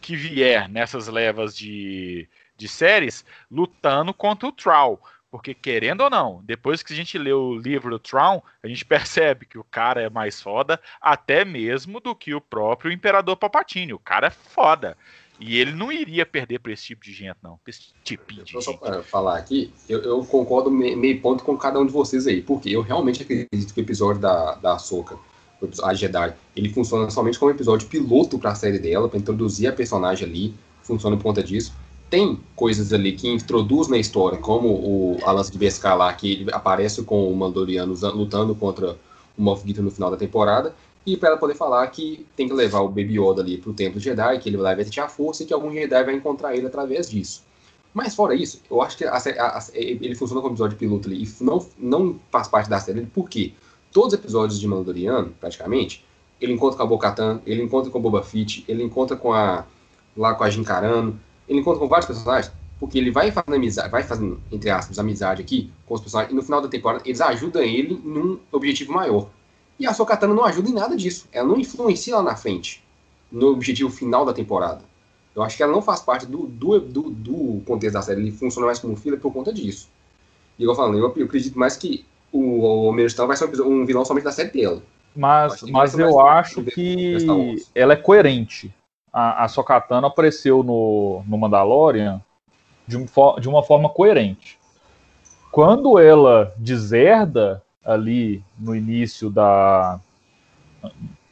que 0.00 0.16
vier 0.16 0.68
nessas 0.68 1.08
levas 1.08 1.56
de, 1.56 2.28
de 2.56 2.68
séries 2.68 3.24
lutando 3.50 4.14
contra 4.14 4.48
o 4.48 4.52
Troll. 4.52 5.00
Porque, 5.30 5.54
querendo 5.54 6.00
ou 6.00 6.10
não, 6.10 6.42
depois 6.44 6.82
que 6.82 6.92
a 6.92 6.96
gente 6.96 7.16
lê 7.16 7.32
o 7.32 7.54
livro 7.54 7.90
do 7.90 7.98
Tron, 8.00 8.42
a 8.62 8.66
gente 8.66 8.84
percebe 8.84 9.46
que 9.46 9.58
o 9.58 9.64
cara 9.64 10.02
é 10.02 10.10
mais 10.10 10.42
foda, 10.42 10.80
até 11.00 11.44
mesmo 11.44 12.00
do 12.00 12.14
que 12.16 12.34
o 12.34 12.40
próprio 12.40 12.90
Imperador 12.90 13.36
Palpatine. 13.36 13.92
O 13.92 13.98
cara 13.98 14.26
é 14.26 14.30
foda. 14.30 14.96
E 15.38 15.56
ele 15.56 15.72
não 15.72 15.90
iria 15.90 16.26
perder 16.26 16.58
para 16.58 16.72
esse 16.72 16.84
tipo 16.84 17.04
de 17.04 17.12
gente, 17.12 17.36
não. 17.42 17.58
Esse 17.66 17.92
tipo 18.02 18.32
de 18.32 18.40
gente. 18.40 18.62
Só 18.62 18.72
para 18.74 19.02
falar 19.02 19.38
aqui, 19.38 19.72
eu, 19.88 20.02
eu 20.02 20.24
concordo 20.26 20.70
meio 20.70 21.20
ponto 21.20 21.44
com 21.44 21.56
cada 21.56 21.78
um 21.78 21.86
de 21.86 21.92
vocês 21.92 22.26
aí. 22.26 22.42
Porque 22.42 22.68
eu 22.68 22.82
realmente 22.82 23.22
acredito 23.22 23.72
que 23.72 23.80
o 23.80 23.84
episódio 23.84 24.20
da, 24.20 24.56
da 24.56 24.78
Soca, 24.78 25.16
a 25.84 25.94
Jedi, 25.94 26.34
ele 26.56 26.68
funciona 26.70 27.08
somente 27.08 27.38
como 27.38 27.52
episódio 27.52 27.88
piloto 27.88 28.38
para 28.38 28.50
a 28.50 28.54
série 28.54 28.78
dela, 28.78 29.08
para 29.08 29.18
introduzir 29.18 29.68
a 29.68 29.72
personagem 29.72 30.28
ali. 30.28 30.54
Funciona 30.82 31.16
por 31.16 31.22
conta 31.22 31.42
disso 31.42 31.72
tem 32.10 32.38
coisas 32.56 32.92
ali 32.92 33.12
que 33.12 33.28
introduz 33.28 33.86
na 33.86 33.96
história, 33.96 34.36
como 34.36 34.68
o 34.68 35.18
a 35.22 35.30
lance 35.30 35.52
de 35.52 35.56
Beskar 35.56 35.96
lá, 35.96 36.12
que 36.12 36.32
ele 36.32 36.50
aparece 36.52 37.02
com 37.02 37.30
o 37.30 37.36
Mandaloriano 37.36 37.94
lutando 38.12 38.54
contra 38.54 38.98
o 39.38 39.42
Moff 39.42 39.66
Gideon 39.66 39.84
no 39.84 39.90
final 39.90 40.10
da 40.10 40.16
temporada, 40.16 40.74
e 41.06 41.16
para 41.16 41.30
ela 41.30 41.38
poder 41.38 41.54
falar 41.54 41.86
que 41.86 42.26
tem 42.36 42.48
que 42.48 42.52
levar 42.52 42.80
o 42.80 42.88
Baby 42.88 43.18
Yoda 43.18 43.40
ali 43.40 43.56
pro 43.56 43.72
Templo 43.72 44.00
Jedi, 44.00 44.38
que 44.40 44.48
ele 44.48 44.56
vai 44.56 44.76
ter 44.76 45.00
a 45.00 45.08
força 45.08 45.44
e 45.44 45.46
que 45.46 45.54
algum 45.54 45.72
Jedi 45.72 46.04
vai 46.04 46.14
encontrar 46.14 46.54
ele 46.54 46.66
através 46.66 47.08
disso. 47.08 47.42
Mas 47.94 48.14
fora 48.14 48.34
isso, 48.34 48.60
eu 48.70 48.82
acho 48.82 48.96
que 48.96 49.04
a, 49.04 49.14
a, 49.14 49.58
a, 49.58 49.64
ele 49.72 50.14
funciona 50.14 50.40
como 50.42 50.54
episódio 50.54 50.76
piloto 50.76 51.08
ali 51.08 51.24
e 51.24 51.42
não, 51.42 51.66
não 51.78 52.20
faz 52.30 52.48
parte 52.48 52.68
da 52.68 52.78
série, 52.78 53.06
porque 53.06 53.52
todos 53.92 54.12
os 54.12 54.18
episódios 54.18 54.60
de 54.60 54.66
Mandaloriano, 54.68 55.32
praticamente, 55.40 56.04
ele 56.40 56.52
encontra 56.52 56.76
com 56.76 56.82
a 56.82 56.86
Bo-Katan, 56.86 57.40
ele 57.46 57.62
encontra 57.62 57.90
com 57.90 57.98
o 57.98 58.02
Boba 58.02 58.22
Fett, 58.22 58.64
ele 58.68 58.82
encontra 58.82 59.16
com 59.16 59.32
a 59.32 59.64
lá 60.16 60.34
com 60.34 60.44
a 60.44 60.50
Jin 60.50 60.64
Carano, 60.64 61.18
ele 61.50 61.58
encontra 61.60 61.80
com 61.80 61.88
vários 61.88 62.06
personagens, 62.06 62.52
porque 62.78 62.96
ele 62.96 63.10
vai 63.10 63.32
fazendo 63.32 63.56
amizade, 63.56 63.90
vai 63.90 64.04
fazendo, 64.04 64.40
entre 64.52 64.70
aspas, 64.70 64.98
amizade 64.98 65.42
aqui 65.42 65.70
com 65.84 65.94
os 65.94 66.00
personagens, 66.00 66.32
e 66.32 66.36
no 66.36 66.42
final 66.42 66.62
da 66.62 66.68
temporada 66.68 67.02
eles 67.04 67.20
ajudam 67.20 67.60
ele 67.60 68.00
num 68.04 68.38
objetivo 68.52 68.92
maior. 68.92 69.28
E 69.78 69.86
a 69.86 69.92
Sokatana 69.92 70.32
não 70.32 70.44
ajuda 70.44 70.70
em 70.70 70.74
nada 70.74 70.96
disso. 70.96 71.26
Ela 71.32 71.48
não 71.48 71.58
influencia 71.58 72.16
lá 72.16 72.22
na 72.22 72.36
frente, 72.36 72.84
no 73.32 73.48
objetivo 73.48 73.90
final 73.90 74.24
da 74.24 74.32
temporada. 74.32 74.82
Eu 75.34 75.42
acho 75.42 75.56
que 75.56 75.62
ela 75.62 75.72
não 75.72 75.82
faz 75.82 76.00
parte 76.00 76.24
do, 76.26 76.46
do, 76.46 76.78
do, 76.78 77.10
do 77.10 77.62
contexto 77.66 77.94
da 77.94 78.02
série. 78.02 78.20
Ele 78.20 78.32
funciona 78.32 78.66
mais 78.66 78.78
como 78.78 78.96
fila 78.96 79.16
por 79.16 79.32
conta 79.32 79.52
disso. 79.52 79.88
E 80.58 80.62
igual 80.62 80.76
falando, 80.76 80.98
eu, 80.98 81.12
eu 81.16 81.24
acredito 81.24 81.58
mais 81.58 81.76
que 81.76 82.04
o 82.32 82.60
Homem 82.60 83.06
vai 83.08 83.36
ser 83.36 83.62
um 83.62 83.84
vilão 83.84 84.04
somente 84.04 84.24
da 84.24 84.32
série 84.32 84.50
dela. 84.50 84.82
Mas, 85.16 85.62
eu 85.62 85.68
mas 85.68 85.98
eu 85.98 86.20
acho 86.20 86.62
que 86.62 87.16
ela 87.74 87.94
é 87.94 87.96
coerente 87.96 88.72
a, 89.12 89.44
a 89.44 89.48
Sokatano 89.48 90.06
apareceu 90.06 90.62
no, 90.62 91.22
no 91.26 91.38
Mandalorian 91.38 92.20
de, 92.86 92.96
um, 92.96 93.06
de 93.40 93.48
uma 93.48 93.62
forma 93.62 93.88
coerente. 93.88 94.58
Quando 95.50 95.98
ela 95.98 96.52
deserda 96.56 97.62
ali 97.84 98.42
no 98.58 98.74
início 98.74 99.30
da 99.30 100.00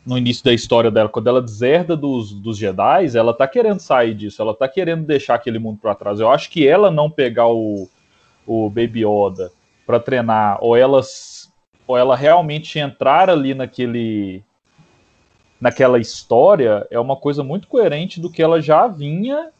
no 0.05 0.17
início 0.17 0.43
da 0.43 0.55
história 0.55 0.91
dela, 0.91 1.09
quando 1.11 1.27
ela 1.27 1.43
deserda 1.43 1.95
dos, 1.95 2.33
dos 2.33 2.57
Jedi, 2.57 3.15
ela 3.15 3.35
tá 3.35 3.47
querendo 3.47 3.79
sair 3.81 4.15
disso, 4.15 4.41
ela 4.41 4.55
tá 4.55 4.67
querendo 4.67 5.05
deixar 5.05 5.35
aquele 5.35 5.59
mundo 5.59 5.79
para 5.83 5.95
trás. 5.95 6.19
Eu 6.19 6.31
acho 6.31 6.49
que 6.49 6.67
ela 6.67 6.91
não 6.91 7.11
pegar 7.11 7.49
o, 7.49 7.87
o 8.47 8.71
Baby 8.71 9.05
Yoda 9.05 9.53
para 9.87 10.01
treinar, 10.01 10.57
ou 10.63 10.75
ela, 10.75 11.03
ou 11.87 11.95
ela 11.95 12.17
realmente 12.17 12.79
entrar 12.79 13.29
ali 13.29 13.53
naquele 13.53 14.43
naquela 15.61 15.99
história 15.99 16.87
é 16.91 16.99
uma 16.99 17.17
coisa 17.17 17.43
muito 17.43 17.69
coerente 17.69 18.21
do 18.21 18.31
que 18.31 18.43
ela 18.43 18.61
já 18.61 18.87
vinha 18.87 19.51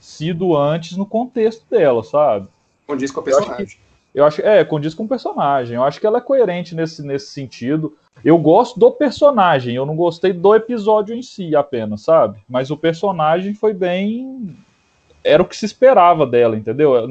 sido 0.00 0.56
antes 0.56 0.96
no 0.96 1.06
contexto 1.06 1.64
dela, 1.70 2.02
sabe? 2.02 2.48
Condiz 2.86 3.10
com 3.10 3.20
a 3.20 3.22
personagem. 3.22 3.78
Eu 4.14 4.24
acho, 4.24 4.36
que, 4.36 4.42
eu 4.42 4.50
acho 4.50 4.58
é, 4.58 4.64
condiz 4.64 4.94
com 4.94 5.04
o 5.04 5.08
personagem. 5.08 5.76
Eu 5.76 5.84
acho 5.84 6.00
que 6.00 6.06
ela 6.06 6.18
é 6.18 6.20
coerente 6.20 6.74
nesse, 6.74 7.02
nesse 7.02 7.28
sentido. 7.28 7.96
Eu 8.24 8.38
gosto 8.38 8.78
do 8.78 8.90
personagem, 8.90 9.74
eu 9.74 9.84
não 9.84 9.94
gostei 9.94 10.32
do 10.32 10.54
episódio 10.54 11.14
em 11.14 11.22
si 11.22 11.54
apenas, 11.54 12.02
sabe? 12.02 12.40
Mas 12.48 12.70
o 12.70 12.76
personagem 12.76 13.54
foi 13.54 13.74
bem. 13.74 14.56
Era 15.22 15.42
o 15.42 15.46
que 15.46 15.56
se 15.56 15.66
esperava 15.66 16.26
dela, 16.26 16.56
entendeu? 16.56 17.08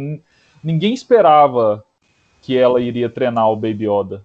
Ninguém 0.64 0.94
esperava 0.94 1.84
que 2.42 2.58
ela 2.58 2.82
iria 2.82 3.10
treinar 3.10 3.50
o 3.52 3.56
Baby 3.56 3.88
Yoda. 3.88 4.24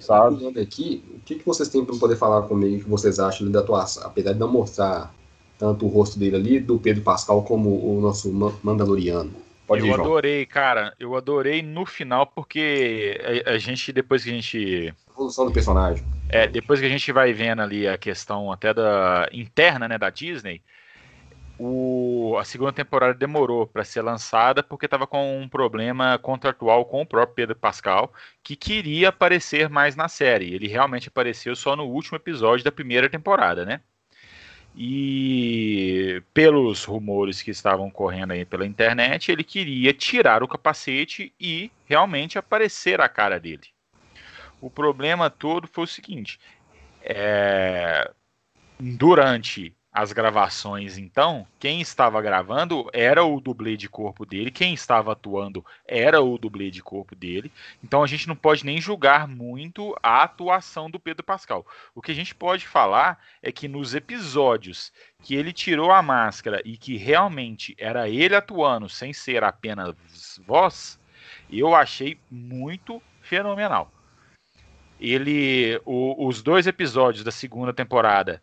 Sabe? 0.00 0.60
Aqui, 0.60 1.02
o 1.14 1.20
que, 1.20 1.36
que 1.36 1.46
vocês 1.46 1.68
têm 1.68 1.84
para 1.84 1.96
poder 1.96 2.16
falar 2.16 2.42
comigo 2.42 2.84
que 2.84 2.90
vocês 2.90 3.18
acham 3.18 3.50
da 3.50 3.60
atuação? 3.60 4.04
Apesar 4.06 4.32
de 4.32 4.38
não 4.38 4.48
mostrar 4.48 5.14
tanto 5.58 5.86
o 5.86 5.88
rosto 5.88 6.18
dele 6.18 6.36
ali, 6.36 6.60
do 6.60 6.78
Pedro 6.78 7.02
Pascal, 7.02 7.42
como 7.42 7.70
o 7.70 8.00
nosso 8.00 8.32
Mandaloriano. 8.62 9.32
Pode 9.66 9.82
eu 9.82 9.88
ir, 9.88 9.92
adorei, 9.92 10.46
cara. 10.46 10.94
Eu 10.98 11.14
adorei 11.16 11.62
no 11.62 11.84
final, 11.84 12.26
porque 12.26 13.20
a, 13.44 13.50
a, 13.50 13.58
gente, 13.58 13.92
depois 13.92 14.24
que 14.24 14.30
a 14.30 14.32
gente. 14.32 14.94
evolução 15.10 15.44
do 15.44 15.52
personagem. 15.52 16.04
É, 16.30 16.46
depois 16.46 16.80
que 16.80 16.86
a 16.86 16.88
gente 16.88 17.10
vai 17.12 17.32
vendo 17.32 17.60
ali 17.60 17.86
a 17.86 17.98
questão 17.98 18.52
até 18.52 18.72
da 18.72 19.28
interna, 19.32 19.88
né, 19.88 19.98
da 19.98 20.08
Disney, 20.08 20.62
o, 21.58 22.36
a 22.38 22.44
segunda 22.44 22.72
temporada 22.72 23.14
demorou 23.14 23.66
para 23.66 23.84
ser 23.84 24.00
lançada 24.02 24.62
porque 24.62 24.86
estava 24.86 25.06
com 25.06 25.40
um 25.40 25.48
problema 25.48 26.16
contratual 26.18 26.84
com 26.84 27.02
o 27.02 27.06
próprio 27.06 27.34
Pedro 27.34 27.56
Pascal, 27.56 28.12
que 28.42 28.54
queria 28.54 29.08
aparecer 29.08 29.68
mais 29.68 29.96
na 29.96 30.08
série. 30.08 30.54
Ele 30.54 30.68
realmente 30.68 31.08
apareceu 31.08 31.56
só 31.56 31.74
no 31.74 31.84
último 31.84 32.16
episódio 32.16 32.64
da 32.64 32.70
primeira 32.70 33.10
temporada, 33.10 33.64
né? 33.64 33.80
E 34.76 36.22
pelos 36.32 36.84
rumores 36.84 37.42
que 37.42 37.50
estavam 37.50 37.90
correndo 37.90 38.30
aí 38.30 38.44
pela 38.44 38.64
internet, 38.64 39.32
ele 39.32 39.42
queria 39.42 39.92
tirar 39.92 40.44
o 40.44 40.48
capacete 40.48 41.34
e 41.40 41.72
realmente 41.86 42.38
aparecer 42.38 43.00
a 43.00 43.08
cara 43.08 43.40
dele. 43.40 43.66
O 44.60 44.70
problema 44.70 45.28
todo 45.28 45.66
foi 45.66 45.82
o 45.82 45.88
seguinte: 45.88 46.38
é, 47.02 48.08
durante 48.78 49.74
as 49.98 50.12
gravações, 50.12 50.96
então, 50.96 51.44
quem 51.58 51.80
estava 51.80 52.22
gravando 52.22 52.88
era 52.92 53.24
o 53.24 53.40
dublê 53.40 53.76
de 53.76 53.88
corpo 53.88 54.24
dele, 54.24 54.48
quem 54.48 54.72
estava 54.72 55.10
atuando 55.10 55.66
era 55.84 56.22
o 56.22 56.38
dublê 56.38 56.70
de 56.70 56.80
corpo 56.80 57.16
dele. 57.16 57.50
Então 57.82 58.04
a 58.04 58.06
gente 58.06 58.28
não 58.28 58.36
pode 58.36 58.64
nem 58.64 58.80
julgar 58.80 59.26
muito 59.26 59.96
a 60.00 60.22
atuação 60.22 60.88
do 60.88 61.00
Pedro 61.00 61.24
Pascal. 61.24 61.66
O 61.96 62.00
que 62.00 62.12
a 62.12 62.14
gente 62.14 62.32
pode 62.32 62.64
falar 62.64 63.18
é 63.42 63.50
que 63.50 63.66
nos 63.66 63.92
episódios 63.92 64.92
que 65.20 65.34
ele 65.34 65.52
tirou 65.52 65.90
a 65.90 66.00
máscara 66.00 66.62
e 66.64 66.76
que 66.76 66.96
realmente 66.96 67.74
era 67.76 68.08
ele 68.08 68.36
atuando 68.36 68.88
sem 68.88 69.12
ser 69.12 69.42
apenas 69.42 69.96
voz, 70.46 70.96
eu 71.50 71.74
achei 71.74 72.16
muito 72.30 73.02
fenomenal. 73.20 73.90
Ele, 75.00 75.80
o, 75.84 76.24
os 76.24 76.40
dois 76.40 76.68
episódios 76.68 77.24
da 77.24 77.32
segunda 77.32 77.72
temporada 77.72 78.40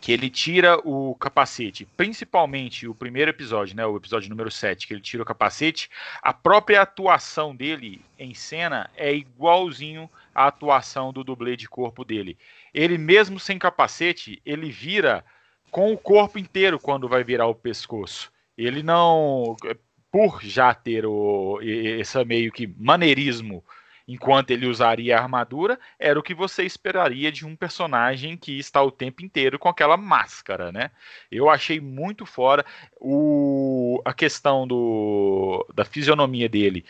que 0.00 0.12
ele 0.12 0.30
tira 0.30 0.78
o 0.84 1.14
capacete, 1.14 1.86
principalmente 1.96 2.86
o 2.86 2.94
primeiro 2.94 3.30
episódio, 3.30 3.76
né, 3.76 3.84
o 3.86 3.96
episódio 3.96 4.30
número 4.30 4.50
7, 4.50 4.86
que 4.86 4.94
ele 4.94 5.00
tira 5.00 5.22
o 5.22 5.26
capacete, 5.26 5.90
a 6.22 6.32
própria 6.32 6.82
atuação 6.82 7.54
dele 7.54 8.00
em 8.18 8.34
cena 8.34 8.90
é 8.96 9.14
igualzinho 9.14 10.08
à 10.34 10.46
atuação 10.46 11.12
do 11.12 11.24
dublê 11.24 11.56
de 11.56 11.68
corpo 11.68 12.04
dele. 12.04 12.36
Ele 12.72 12.98
mesmo 12.98 13.40
sem 13.40 13.58
capacete, 13.58 14.40
ele 14.44 14.70
vira 14.70 15.24
com 15.70 15.92
o 15.92 15.98
corpo 15.98 16.38
inteiro 16.38 16.78
quando 16.78 17.08
vai 17.08 17.24
virar 17.24 17.46
o 17.46 17.54
pescoço. 17.54 18.30
Ele 18.56 18.82
não, 18.82 19.56
por 20.10 20.42
já 20.42 20.72
ter 20.72 21.04
o, 21.04 21.60
esse 21.62 22.22
meio 22.24 22.50
que 22.52 22.66
maneirismo 22.78 23.62
enquanto 24.06 24.50
ele 24.50 24.66
usaria 24.66 25.16
a 25.16 25.22
armadura, 25.22 25.78
era 25.98 26.18
o 26.18 26.22
que 26.22 26.34
você 26.34 26.62
esperaria 26.62 27.32
de 27.32 27.44
um 27.44 27.56
personagem 27.56 28.36
que 28.36 28.58
está 28.58 28.82
o 28.82 28.90
tempo 28.90 29.24
inteiro 29.24 29.58
com 29.58 29.68
aquela 29.68 29.96
máscara, 29.96 30.70
né? 30.70 30.90
Eu 31.30 31.50
achei 31.50 31.80
muito 31.80 32.24
fora 32.24 32.64
o, 33.00 34.00
a 34.04 34.14
questão 34.14 34.66
do, 34.66 35.66
da 35.74 35.84
fisionomia 35.84 36.48
dele. 36.48 36.84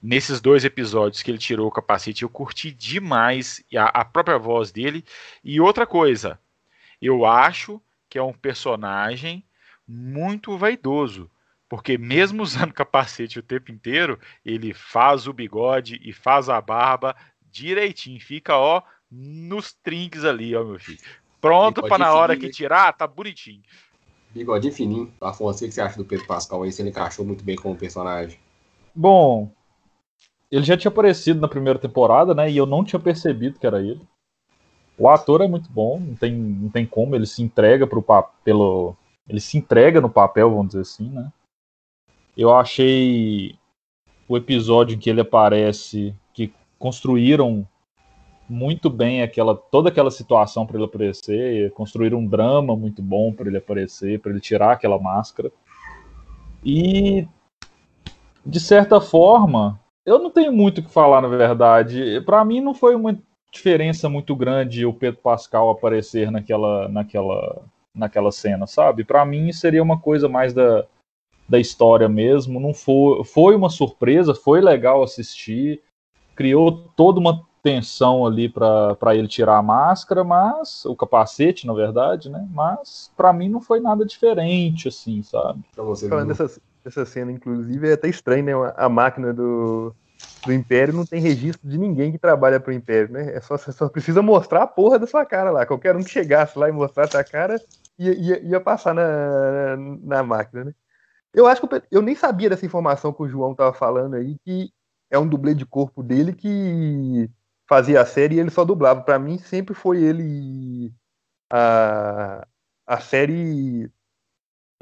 Nesses 0.00 0.40
dois 0.40 0.64
episódios 0.64 1.22
que 1.22 1.30
ele 1.30 1.38
tirou 1.38 1.68
o 1.68 1.72
capacete, 1.72 2.22
eu 2.22 2.28
curti 2.28 2.70
demais 2.70 3.64
a, 3.74 4.00
a 4.00 4.04
própria 4.04 4.38
voz 4.38 4.70
dele. 4.72 5.04
E 5.44 5.60
outra 5.60 5.86
coisa, 5.86 6.38
eu 7.00 7.24
acho 7.24 7.80
que 8.08 8.18
é 8.18 8.22
um 8.22 8.32
personagem 8.32 9.44
muito 9.86 10.56
vaidoso 10.56 11.30
porque 11.72 11.96
mesmo 11.96 12.42
usando 12.44 12.70
capacete 12.70 13.38
o 13.38 13.42
tempo 13.42 13.72
inteiro, 13.72 14.18
ele 14.44 14.74
faz 14.74 15.26
o 15.26 15.32
bigode 15.32 15.98
e 16.04 16.12
faz 16.12 16.50
a 16.50 16.60
barba 16.60 17.16
direitinho, 17.50 18.20
fica 18.20 18.58
ó 18.58 18.82
nos 19.10 19.72
trinques 19.72 20.22
ali, 20.22 20.54
ó 20.54 20.62
meu 20.62 20.78
filho. 20.78 20.98
Pronto 21.40 21.80
para 21.80 21.96
na 21.96 22.12
hora 22.12 22.36
que 22.36 22.50
tirar, 22.50 22.92
tá 22.92 23.06
bonitinho. 23.06 23.62
Bigode 24.34 24.70
fininho. 24.70 25.10
Afonso, 25.18 25.64
o 25.64 25.66
que 25.66 25.72
você 25.72 25.80
acha 25.80 25.96
do 25.96 26.04
Pedro 26.04 26.26
Pascal 26.26 26.62
aí? 26.62 26.70
Se 26.70 26.82
ele 26.82 26.90
encaixou 26.90 27.24
muito 27.24 27.42
bem 27.42 27.56
como 27.56 27.74
personagem? 27.74 28.38
Bom, 28.94 29.50
ele 30.50 30.64
já 30.64 30.76
tinha 30.76 30.90
aparecido 30.90 31.40
na 31.40 31.48
primeira 31.48 31.78
temporada, 31.78 32.34
né? 32.34 32.50
E 32.50 32.56
eu 32.56 32.66
não 32.66 32.84
tinha 32.84 33.00
percebido 33.00 33.58
que 33.58 33.66
era 33.66 33.80
ele. 33.80 34.06
O 34.98 35.08
ator 35.08 35.40
é 35.40 35.48
muito 35.48 35.70
bom, 35.70 35.98
não 35.98 36.16
tem, 36.16 36.34
não 36.34 36.68
tem 36.68 36.84
como, 36.84 37.14
ele 37.14 37.24
se 37.24 37.42
entrega 37.42 37.86
pro 37.86 38.04
pelo 38.44 38.94
ele 39.26 39.40
se 39.40 39.56
entrega 39.56 40.02
no 40.02 40.10
papel, 40.10 40.50
vamos 40.50 40.68
dizer 40.68 40.80
assim, 40.80 41.08
né? 41.08 41.32
Eu 42.36 42.54
achei 42.54 43.56
o 44.28 44.36
episódio 44.36 44.96
em 44.96 44.98
que 44.98 45.10
ele 45.10 45.20
aparece 45.20 46.14
que 46.32 46.52
construíram 46.78 47.66
muito 48.48 48.90
bem 48.90 49.22
aquela 49.22 49.54
toda 49.54 49.88
aquela 49.88 50.10
situação 50.10 50.66
para 50.66 50.76
ele 50.76 50.86
aparecer, 50.86 51.70
construíram 51.72 52.18
um 52.18 52.26
drama 52.26 52.76
muito 52.76 53.02
bom 53.02 53.32
para 53.32 53.48
ele 53.48 53.58
aparecer, 53.58 54.20
para 54.20 54.30
ele 54.30 54.40
tirar 54.40 54.72
aquela 54.72 54.98
máscara. 54.98 55.50
E 56.64 57.26
de 58.44 58.60
certa 58.60 59.00
forma, 59.00 59.78
eu 60.04 60.18
não 60.18 60.30
tenho 60.30 60.52
muito 60.52 60.78
o 60.78 60.82
que 60.82 60.90
falar 60.90 61.20
na 61.20 61.28
verdade. 61.28 62.20
Para 62.22 62.44
mim 62.44 62.60
não 62.60 62.74
foi 62.74 62.94
uma 62.94 63.18
diferença 63.52 64.08
muito 64.08 64.34
grande 64.34 64.86
o 64.86 64.94
Pedro 64.94 65.20
Pascal 65.20 65.70
aparecer 65.70 66.30
naquela 66.30 66.88
naquela 66.88 67.62
naquela 67.94 68.32
cena, 68.32 68.66
sabe? 68.66 69.04
Para 69.04 69.24
mim 69.24 69.52
seria 69.52 69.82
uma 69.82 70.00
coisa 70.00 70.28
mais 70.28 70.54
da 70.54 70.86
da 71.52 71.60
história 71.60 72.08
mesmo. 72.08 72.58
Não 72.58 72.72
foi, 72.72 73.22
foi 73.24 73.54
uma 73.54 73.68
surpresa, 73.68 74.34
foi 74.34 74.62
legal 74.62 75.02
assistir, 75.02 75.82
criou 76.34 76.72
toda 76.96 77.20
uma 77.20 77.42
tensão 77.62 78.26
ali 78.26 78.48
para 78.48 79.14
ele 79.14 79.28
tirar 79.28 79.58
a 79.58 79.62
máscara, 79.62 80.24
mas 80.24 80.84
o 80.86 80.96
capacete, 80.96 81.66
na 81.66 81.74
verdade, 81.74 82.30
né? 82.30 82.48
Mas 82.50 83.12
para 83.14 83.32
mim 83.34 83.50
não 83.50 83.60
foi 83.60 83.80
nada 83.80 84.04
diferente, 84.04 84.88
assim, 84.88 85.22
sabe? 85.22 85.60
Você, 85.76 86.08
Falando 86.08 86.28
dessa, 86.28 86.50
dessa 86.82 87.04
cena, 87.04 87.30
inclusive, 87.30 87.88
é 87.88 87.92
até 87.92 88.08
estranho, 88.08 88.44
né? 88.44 88.72
A 88.74 88.88
máquina 88.88 89.32
do, 89.32 89.94
do 90.44 90.52
Império 90.52 90.94
não 90.94 91.04
tem 91.04 91.20
registro 91.20 91.68
de 91.68 91.78
ninguém 91.78 92.10
que 92.10 92.18
trabalha 92.18 92.58
pro 92.58 92.72
Império, 92.72 93.12
né? 93.12 93.36
É 93.36 93.40
só, 93.42 93.58
você 93.58 93.70
só 93.70 93.88
precisa 93.90 94.22
mostrar 94.22 94.62
a 94.62 94.66
porra 94.66 94.98
da 94.98 95.06
sua 95.06 95.26
cara 95.26 95.50
lá. 95.50 95.66
Qualquer 95.66 95.94
um 95.94 96.02
que 96.02 96.10
chegasse 96.10 96.58
lá 96.58 96.68
e 96.68 96.72
mostrasse 96.72 97.16
a 97.16 97.22
cara 97.22 97.60
ia, 97.98 98.14
ia, 98.14 98.40
ia 98.42 98.60
passar 98.60 98.94
na, 98.94 99.76
na 99.76 100.22
máquina, 100.22 100.64
né? 100.64 100.74
Eu 101.34 101.46
acho 101.46 101.66
que 101.66 101.74
eu, 101.74 101.82
eu, 101.90 102.02
nem 102.02 102.14
sabia 102.14 102.50
dessa 102.50 102.66
informação 102.66 103.12
que 103.12 103.22
o 103.22 103.28
João 103.28 103.54
tava 103.54 103.72
falando 103.72 104.14
aí, 104.14 104.38
que 104.44 104.72
é 105.10 105.18
um 105.18 105.28
dublê 105.28 105.54
de 105.54 105.66
corpo 105.66 106.02
dele 106.02 106.34
que 106.34 107.30
fazia 107.68 108.00
a 108.02 108.06
série 108.06 108.36
e 108.36 108.40
ele 108.40 108.50
só 108.50 108.64
dublava. 108.64 109.02
Para 109.02 109.18
mim, 109.18 109.38
sempre 109.38 109.74
foi 109.74 110.02
ele 110.02 110.92
a, 111.50 112.46
a 112.86 113.00
série 113.00 113.90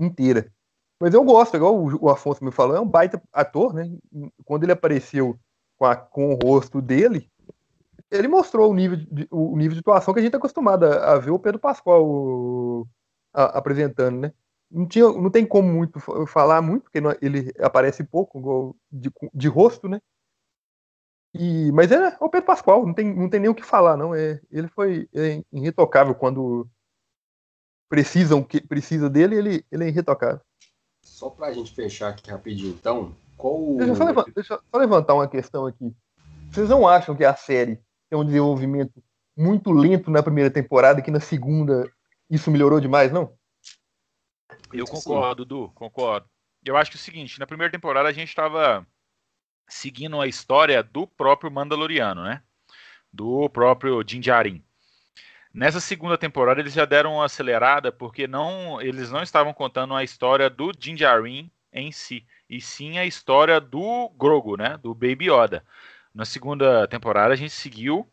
inteira. 0.01 0.53
Mas 1.01 1.15
eu 1.15 1.25
gosto, 1.25 1.57
igual 1.57 1.77
o, 1.77 2.05
o 2.05 2.11
Afonso 2.11 2.45
me 2.45 2.53
falou, 2.53 2.77
é 2.77 2.81
um 2.81 2.89
baita 2.89 3.23
ator, 3.33 3.73
né? 3.73 3.91
Quando 4.45 4.65
ele 4.65 4.73
apareceu 4.73 5.39
com, 5.79 5.87
a, 5.87 5.97
com 5.97 6.35
o 6.35 6.39
rosto 6.43 6.83
dele, 6.83 7.31
ele 8.11 8.29
mostrou 8.29 8.71
o 8.71 8.75
nível 8.75 8.99
de, 8.99 9.27
o 9.31 9.57
nível 9.57 9.75
de 9.75 9.81
atuação 9.81 10.13
que 10.13 10.21
a 10.21 10.23
gente 10.23 10.31
está 10.31 10.39
acostumado 10.39 10.85
a, 10.85 11.15
a, 11.15 11.19
ver 11.19 11.31
o 11.31 11.39
Pedro 11.39 11.59
Pascoal 11.59 12.05
o, 12.05 12.87
a, 13.33 13.59
apresentando, 13.59 14.21
né? 14.21 14.33
Não, 14.71 14.87
tinha, 14.87 15.09
não 15.09 15.31
tem 15.31 15.45
como 15.45 15.69
muito 15.69 15.99
falar 16.27 16.63
muito, 16.63 16.85
porque 16.85 17.01
não, 17.01 17.15
ele 17.21 17.53
aparece 17.59 18.05
pouco 18.05 18.77
de, 18.91 19.11
de 19.35 19.49
rosto, 19.49 19.89
né? 19.89 20.01
E, 21.35 21.71
mas 21.73 21.93
é, 21.93 21.97
é 21.97 22.17
o 22.21 22.29
Pedro 22.29 22.47
Pascoal, 22.47 22.87
não 22.87 22.93
tem, 22.95 23.15
não 23.15 23.29
tem 23.29 23.41
nem 23.41 23.51
o 23.51 23.55
que 23.55 23.63
falar, 23.63 23.97
não. 23.97 24.15
É, 24.15 24.41
ele 24.51 24.69
foi 24.69 25.09
é 25.15 25.43
irretocável 25.53 26.15
quando 26.15 26.69
precisam 27.89 28.43
que 28.43 28.61
precisa 28.61 29.11
dele, 29.11 29.37
ele, 29.37 29.67
ele 29.71 29.85
é 29.85 29.89
irretocável. 29.89 30.41
Só 31.03 31.31
pra 31.31 31.53
gente 31.53 31.75
fechar 31.75 32.11
aqui 32.11 32.31
rapidinho, 32.31 32.73
então, 32.73 33.15
qual 33.37 33.77
deixa 33.77 33.93
eu, 33.93 33.97
só 33.97 34.05
levantar, 34.05 34.33
deixa 34.35 34.55
eu 34.55 34.61
só 34.71 34.79
levantar 34.79 35.15
uma 35.15 35.29
questão 35.29 35.67
aqui. 35.67 35.93
Vocês 36.51 36.69
não 36.69 36.87
acham 36.87 37.17
que 37.17 37.25
a 37.25 37.35
série 37.35 37.81
tem 38.09 38.19
um 38.19 38.25
desenvolvimento 38.25 39.03
muito 39.37 39.73
lento 39.73 40.11
na 40.11 40.23
primeira 40.23 40.51
temporada 40.51 41.01
e 41.01 41.03
que 41.03 41.11
na 41.11 41.21
segunda 41.21 41.91
isso 42.29 42.51
melhorou 42.51 42.81
demais, 42.81 43.13
não? 43.13 43.33
Eu 44.73 44.87
concordo, 44.87 45.45
Du, 45.45 45.69
concordo. 45.75 46.29
Eu 46.65 46.77
acho 46.77 46.91
que 46.91 46.97
é 46.97 47.01
o 47.01 47.03
seguinte, 47.03 47.41
na 47.41 47.47
primeira 47.47 47.71
temporada 47.71 48.09
a 48.09 48.13
gente 48.13 48.29
estava 48.29 48.87
seguindo 49.69 50.21
a 50.21 50.27
história 50.27 50.83
do 50.83 51.07
próprio 51.07 51.51
Mandaloriano, 51.51 52.23
né? 52.23 52.43
Do 53.13 53.49
próprio 53.49 54.03
Din 54.03 54.21
Djarin. 54.21 54.63
Nessa 55.53 55.81
segunda 55.81 56.17
temporada 56.17 56.61
eles 56.61 56.73
já 56.73 56.85
deram 56.85 57.15
uma 57.15 57.25
acelerada 57.25 57.91
porque 57.91 58.27
não, 58.27 58.81
eles 58.81 59.11
não 59.11 59.23
estavam 59.23 59.53
contando 59.53 59.95
a 59.95 60.05
história 60.05 60.49
do 60.49 60.71
Din 60.71 60.95
Djarin 60.95 61.51
em 61.73 61.91
si, 61.93 62.27
e 62.49 62.61
sim 62.61 62.99
a 62.99 63.07
história 63.07 63.61
do 63.61 64.09
Grogu, 64.11 64.57
né? 64.57 64.77
Do 64.77 64.95
Baby 64.95 65.31
Yoda. 65.31 65.65
Na 66.15 66.25
segunda 66.25 66.87
temporada 66.89 67.33
a 67.33 67.37
gente 67.37 67.53
seguiu 67.53 68.09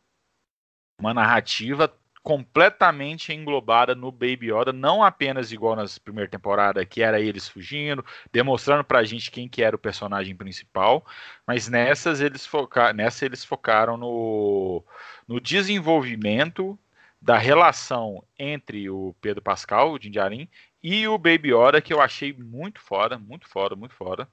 uma 0.99 1.13
narrativa 1.13 1.91
completamente 2.27 3.31
englobada 3.31 3.95
no 3.95 4.11
Baby 4.11 4.51
Yoda, 4.51 4.73
não 4.73 5.01
apenas 5.01 5.53
igual 5.53 5.77
nas 5.77 5.97
primeira 5.97 6.29
temporada, 6.29 6.85
que 6.85 7.01
era 7.01 7.21
eles 7.21 7.47
fugindo, 7.47 8.03
demonstrando 8.33 8.83
pra 8.83 9.05
gente 9.05 9.31
quem 9.31 9.47
que 9.47 9.63
era 9.63 9.77
o 9.77 9.79
personagem 9.79 10.35
principal, 10.35 11.05
mas 11.47 11.69
nessas 11.69 12.19
eles, 12.19 12.45
foca 12.45 12.91
nessa 12.91 13.25
eles 13.25 13.45
focaram 13.45 13.95
no, 13.95 14.83
no 15.25 15.39
desenvolvimento 15.39 16.77
da 17.21 17.37
relação 17.37 18.21
entre 18.37 18.89
o 18.89 19.15
Pedro 19.21 19.41
Pascal, 19.41 19.93
o 19.93 19.97
Dinjarin, 19.97 20.49
e 20.83 21.07
o 21.07 21.17
Baby 21.17 21.53
Yoda, 21.53 21.81
que 21.81 21.93
eu 21.93 22.01
achei 22.01 22.33
muito 22.33 22.81
foda, 22.81 23.17
muito 23.17 23.47
foda, 23.47 23.73
muito 23.73 23.95
foda. 23.95 24.27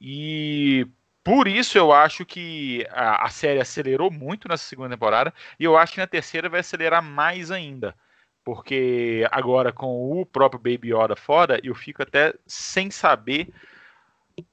E 0.00 0.86
por 1.28 1.46
isso 1.46 1.76
eu 1.76 1.92
acho 1.92 2.24
que 2.24 2.86
a, 2.90 3.26
a, 3.26 3.28
série 3.28 3.60
acelerou 3.60 4.10
muito 4.10 4.48
nessa 4.48 4.64
segunda 4.64 4.88
temporada 4.88 5.34
e 5.60 5.64
eu 5.64 5.76
acho 5.76 5.92
que 5.92 6.00
na 6.00 6.06
terceira 6.06 6.48
vai 6.48 6.60
acelerar 6.60 7.02
mais 7.02 7.50
ainda. 7.50 7.94
Porque 8.42 9.28
agora 9.30 9.70
com 9.70 10.18
o 10.18 10.24
próprio 10.24 10.58
Baby 10.58 10.94
Yoda 10.94 11.14
fora, 11.14 11.60
eu 11.62 11.74
fico 11.74 12.02
até 12.02 12.32
sem 12.46 12.90
saber 12.90 13.52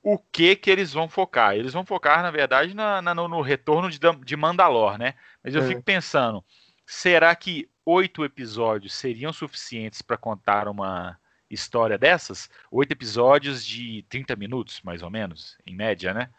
o 0.04 0.18
que 0.18 0.54
que 0.58 0.70
eles 0.70 0.92
vão 0.92 1.08
focar. 1.08 1.56
Eles 1.56 1.72
vão 1.72 1.86
focar, 1.86 2.22
na 2.22 2.30
verdade, 2.30 2.74
na, 2.74 3.02
na, 3.02 3.16
no, 3.16 3.30
no, 3.30 3.40
retorno 3.40 3.90
de, 3.90 3.98
de 4.26 4.36
Mandalor, 4.36 4.98
né? 4.98 5.14
Mas 5.42 5.56
eu 5.56 5.62
é. 5.62 5.68
fico 5.68 5.82
pensando, 5.82 6.44
será 6.86 7.34
que 7.38 7.70
oito 7.86 8.26
episódios 8.26 8.94
seriam 8.94 9.32
suficientes 9.32 10.02
para 10.02 10.18
contar 10.18 10.68
uma 10.68 11.18
história 11.50 11.98
dessas? 11.98 12.50
Oito 12.70 12.92
episódios 12.92 13.66
de 13.66 14.04
30 14.10 14.36
minutos, 14.36 14.82
mais 14.84 15.02
ou 15.02 15.10
menos, 15.10 15.58
em 15.66 15.74
média, 15.74 16.14
né? 16.14 16.30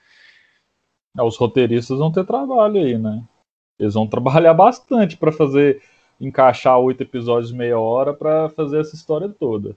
É, 1.19 1.23
os 1.23 1.37
roteiristas 1.37 1.99
vão 1.99 2.11
ter 2.13 2.25
trabalho 2.25 2.81
aí, 2.81 2.99
né? 2.99 3.23
Eles 3.79 3.95
vão 3.95 4.07
trabalhar 4.07 4.53
bastante 4.55 5.17
para 5.17 5.33
fazer 5.33 5.83
encaixar 6.21 6.79
oito 6.79 7.03
episódios 7.03 7.53
meia 7.53 7.79
hora 7.79 8.15
para 8.15 8.49
fazer 8.51 8.81
essa 8.81 8.95
história 8.95 9.29
toda. 9.29 9.77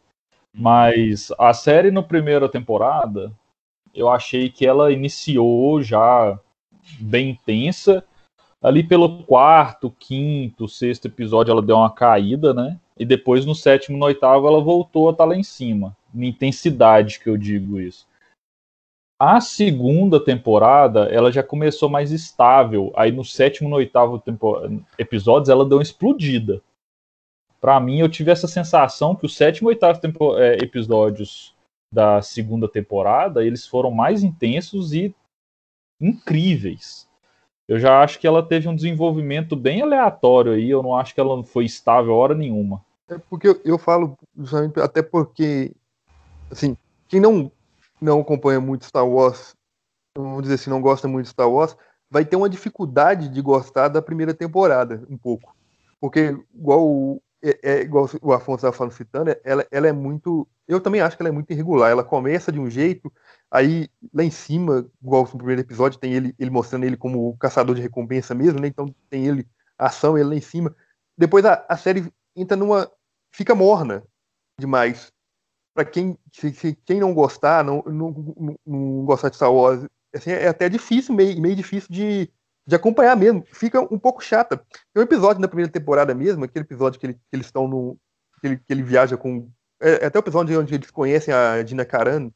Mas 0.56 1.32
a 1.38 1.54
série 1.54 1.92
no 1.92 2.04
primeira 2.04 2.50
temporada, 2.50 3.32
eu 3.94 4.10
achei 4.10 4.50
que 4.50 4.66
ela 4.66 4.92
iniciou 4.92 5.82
já 5.82 6.40
bem 7.00 7.32
intensa. 7.32 8.04
Ali 8.62 8.84
pelo 8.84 9.24
quarto, 9.24 9.94
quinto, 10.00 10.68
sexto 10.68 11.06
episódio 11.06 11.52
ela 11.52 11.62
deu 11.62 11.78
uma 11.78 11.90
caída, 11.90 12.54
né? 12.54 12.80
e 13.00 13.06
depois 13.06 13.46
no 13.46 13.56
sétimo 13.56 13.98
no 13.98 14.06
oitavo 14.06 14.46
ela 14.46 14.62
voltou 14.62 15.08
a 15.08 15.12
estar 15.14 15.24
tá 15.24 15.30
lá 15.30 15.36
em 15.36 15.44
cima. 15.44 15.96
Na 16.14 16.26
intensidade 16.26 17.20
que 17.20 17.30
eu 17.30 17.38
digo 17.38 17.80
isso. 17.80 18.06
A 19.22 19.42
segunda 19.42 20.24
temporada, 20.24 21.10
ela 21.10 21.30
já 21.30 21.44
começou 21.44 21.90
mais 21.90 22.12
estável. 22.12 22.94
Aí 22.96 23.12
no 23.12 23.26
sétimo 23.26 23.68
no 23.68 23.76
oitavo 23.76 24.24
episódios, 24.98 25.50
ela 25.50 25.66
deu 25.66 25.78
uma 25.78 25.84
explodida. 25.84 26.62
Para 27.60 27.80
mim, 27.82 28.00
eu 28.00 28.08
tive 28.08 28.32
essa 28.32 28.48
sensação 28.48 29.14
que 29.14 29.26
os 29.26 29.36
sétimo 29.36 29.70
e 29.70 29.74
oitavo 29.74 30.00
é, 30.38 30.54
episódios 30.64 31.54
da 31.92 32.22
segunda 32.22 32.68
temporada, 32.70 33.44
eles 33.44 33.68
foram 33.68 33.92
mais 33.92 34.24
intensos 34.24 34.94
e 34.94 35.14
incríveis. 36.00 37.10
Eu 37.68 37.78
já 37.78 38.02
acho 38.02 38.20
que 38.20 38.26
ela 38.26 38.42
teve 38.42 38.68
um 38.68 38.76
desenvolvimento 38.76 39.56
bem 39.56 39.82
aleatório 39.82 40.54
aí. 40.54 40.70
Eu 40.70 40.82
não 40.82 40.96
acho 40.96 41.14
que 41.14 41.20
ela 41.20 41.44
foi 41.44 41.66
estável 41.66 42.16
hora 42.16 42.34
nenhuma. 42.34 42.84
É 43.10 43.18
porque 43.18 43.48
eu, 43.48 43.62
eu 43.66 43.78
falo 43.78 44.18
até 44.82 45.02
porque, 45.02 45.72
assim, 46.50 46.78
quem 47.08 47.20
não 47.20 47.52
não 48.02 48.22
acompanha 48.22 48.60
muito 48.60 48.86
Star 48.86 49.08
Wars, 49.08 49.56
vamos 50.18 50.44
dizer 50.44 50.56
assim, 50.56 50.70
não 50.70 50.82
gosta 50.82 51.08
muito 51.08 51.26
de 51.26 51.32
Star 51.32 51.50
Wars, 51.50 51.76
vai 52.10 52.26
ter 52.26 52.36
uma 52.36 52.50
dificuldade 52.50 53.30
de 53.30 53.42
gostar 53.42 53.88
da 53.88 54.02
primeira 54.02 54.34
temporada, 54.34 55.06
um 55.10 55.18
pouco. 55.18 55.56
Porque, 56.00 56.36
igual 56.54 56.86
o, 56.86 57.22
é, 57.42 57.60
é, 57.62 57.82
igual 57.82 58.10
o 58.22 58.34
Afonso 58.34 58.58
estava 58.58 58.74
falando, 58.74 58.94
citando, 58.94 59.36
ela, 59.44 59.66
ela 59.72 59.88
é 59.88 59.92
muito. 59.92 60.48
Eu 60.68 60.80
também 60.80 61.02
acho 61.02 61.16
que 61.16 61.22
ela 61.22 61.30
é 61.30 61.32
muito 61.32 61.52
irregular. 61.52 61.92
Ela 61.92 62.04
começa 62.04 62.52
de 62.52 62.60
um 62.60 62.70
jeito, 62.70 63.12
aí 63.52 63.90
lá 64.14 64.24
em 64.24 64.32
cima, 64.32 64.90
igual 65.02 65.24
no 65.24 65.38
primeiro 65.38 65.62
episódio, 65.62 66.00
tem 66.00 66.14
ele, 66.14 66.36
ele 66.38 66.50
mostrando 66.50 66.86
ele 66.86 66.98
como 66.98 67.36
caçador 67.38 67.76
de 67.76 67.82
recompensa 67.82 68.34
mesmo, 68.34 68.60
né? 68.60 68.68
Então 68.68 68.94
tem 69.10 69.28
ele, 69.28 69.48
a 69.78 69.88
ação, 69.88 70.18
ele 70.18 70.30
lá 70.30 70.36
em 70.36 70.42
cima. 70.42 70.76
Depois 71.18 71.46
a, 71.46 71.66
a 71.68 71.78
série 71.78 72.12
entra 72.36 72.58
numa. 72.58 72.90
fica 73.32 73.56
morna 73.56 74.04
demais 74.60 75.12
para 75.80 75.86
quem, 75.86 76.18
se, 76.34 76.52
se, 76.52 76.78
quem 76.86 77.00
não 77.00 77.14
gostar, 77.14 77.64
não, 77.64 77.82
não, 77.86 78.12
não, 78.12 78.56
não, 78.68 79.06
gostar 79.06 79.30
de 79.30 79.38
Star 79.38 79.54
Wars, 79.54 79.86
assim, 80.14 80.32
é 80.32 80.50
até 80.50 80.68
difícil, 80.68 81.16
meio, 81.16 81.40
meio 81.40 81.56
difícil 81.56 81.88
de, 81.90 82.30
de 82.68 82.76
acompanhar 82.76 83.16
mesmo. 83.16 83.46
Fica 83.54 83.80
um 83.80 83.98
pouco 83.98 84.22
chata. 84.22 84.58
Tem 84.58 85.02
um 85.02 85.06
episódio 85.06 85.42
na 85.42 85.48
primeira 85.48 85.72
temporada 85.72 86.14
mesmo, 86.14 86.44
aquele 86.44 86.66
episódio 86.66 87.00
que, 87.00 87.06
ele, 87.06 87.14
que 87.14 87.20
eles 87.32 87.46
estão 87.46 87.66
no. 87.66 87.98
Que 88.42 88.48
ele, 88.48 88.58
que 88.58 88.74
ele 88.74 88.84
viaja 88.84 89.16
com. 89.16 89.50
É, 89.82 90.04
é 90.04 90.06
até 90.08 90.20
o 90.20 90.22
episódio 90.22 90.60
onde 90.60 90.76
eles 90.76 90.92
conhecem 90.92 91.34
a 91.34 91.64
Dina 91.64 91.86
Karan, 91.86 92.30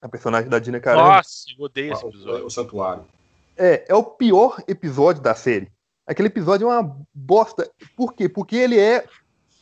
a 0.00 0.08
personagem 0.08 0.48
da 0.48 0.58
Dina 0.58 0.80
Karan. 0.80 1.02
Nossa, 1.02 1.44
eu 1.58 1.62
odeio 1.62 1.92
esse 1.92 2.06
episódio. 2.06 2.44
O, 2.44 2.46
o 2.46 2.50
Santuário. 2.50 3.04
É, 3.54 3.84
é 3.86 3.94
o 3.94 4.02
pior 4.02 4.62
episódio 4.66 5.20
da 5.20 5.34
série. 5.34 5.70
Aquele 6.06 6.28
episódio 6.28 6.70
é 6.70 6.78
uma 6.78 6.96
bosta. 7.12 7.70
Por 7.94 8.14
quê? 8.14 8.30
Porque 8.30 8.56
ele 8.56 8.80
é. 8.80 9.04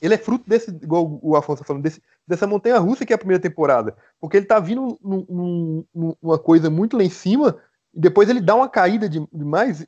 Ele 0.00 0.14
é 0.14 0.18
fruto 0.18 0.48
desse, 0.48 0.70
igual 0.70 1.18
o 1.22 1.34
Afonso 1.34 1.62
tá 1.62 1.66
falando, 1.66 1.82
desse, 1.82 2.02
dessa 2.26 2.46
montanha 2.46 2.78
russa 2.78 3.04
que 3.06 3.12
é 3.12 3.16
a 3.16 3.18
primeira 3.18 3.40
temporada. 3.40 3.96
Porque 4.20 4.36
ele 4.36 4.46
tá 4.46 4.58
vindo 4.58 4.98
num, 5.02 5.84
num, 5.94 6.14
numa 6.22 6.38
coisa 6.38 6.68
muito 6.68 6.96
lá 6.96 7.04
em 7.04 7.10
cima, 7.10 7.58
e 7.94 8.00
depois 8.00 8.28
ele 8.28 8.40
dá 8.40 8.54
uma 8.54 8.68
caída 8.68 9.08
de, 9.08 9.26
demais. 9.32 9.86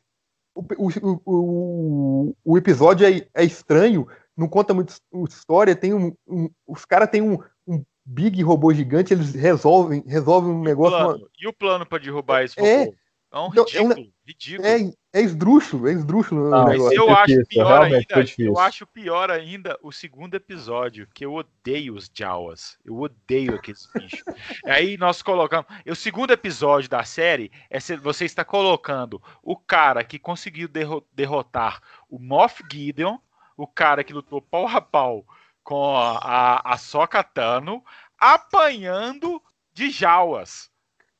O, 0.54 0.64
o, 0.76 1.20
o, 1.24 2.36
o 2.44 2.58
episódio 2.58 3.06
é, 3.06 3.26
é, 3.34 3.44
estranho, 3.44 4.06
não 4.36 4.48
conta 4.48 4.74
muita 4.74 4.94
história, 5.28 5.76
tem 5.76 5.94
um, 5.94 6.14
um 6.26 6.48
os 6.66 6.84
caras 6.84 7.10
têm 7.10 7.22
um, 7.22 7.38
um, 7.66 7.84
big 8.04 8.42
robô 8.42 8.72
gigante, 8.72 9.12
eles 9.12 9.34
resolvem, 9.34 10.02
resolvem 10.06 10.50
um 10.50 10.62
negócio. 10.62 10.96
E 10.96 10.98
o 10.98 11.04
plano, 11.04 11.18
uma... 11.18 11.28
e 11.40 11.48
o 11.48 11.52
plano 11.52 11.86
para 11.86 12.02
derrubar 12.02 12.42
esse 12.42 12.58
é, 12.58 12.84
robô? 12.84 12.92
É 12.92 13.07
um 13.32 13.48
ridículo, 13.48 13.68
então, 13.68 13.90
é 13.92 14.00
um, 14.00 14.12
ridículo. 14.26 14.66
É, 14.66 15.20
é 15.20 15.22
esdrúxulo, 15.22 15.88
é 15.88 15.92
esdrúxulo. 15.92 16.48
Não, 16.48 16.64
mas 16.64 16.92
eu 16.92 17.10
acho 17.10 17.26
difícil, 17.26 17.46
pior 17.48 17.82
ainda, 17.82 18.24
eu 18.38 18.58
acho 18.58 18.86
pior 18.86 19.30
ainda 19.30 19.78
o 19.82 19.92
segundo 19.92 20.34
episódio, 20.34 21.06
que 21.14 21.26
eu 21.26 21.34
odeio 21.34 21.94
os 21.94 22.10
Jawas. 22.12 22.78
Eu 22.82 22.98
odeio 22.98 23.54
aqueles 23.54 23.86
bichos. 23.94 24.22
Aí 24.64 24.96
nós 24.96 25.20
colocamos. 25.20 25.66
O 25.86 25.94
segundo 25.94 26.30
episódio 26.30 26.88
da 26.88 27.04
série 27.04 27.52
é 27.68 27.78
se 27.78 27.96
você 27.96 28.24
está 28.24 28.44
colocando 28.44 29.22
o 29.42 29.56
cara 29.56 30.02
que 30.02 30.18
conseguiu 30.18 30.68
derrotar 31.12 31.82
o 32.08 32.18
Moff 32.18 32.64
Gideon, 32.70 33.18
o 33.58 33.66
cara 33.66 34.02
que 34.02 34.14
lutou 34.14 34.40
pau 34.40 34.66
a 34.66 34.80
pau 34.80 35.26
com 35.62 35.94
a, 35.94 36.16
a, 36.18 36.72
a 36.72 36.78
Sokatano, 36.78 37.84
apanhando 38.18 39.42
de 39.74 39.90
Jawas 39.90 40.70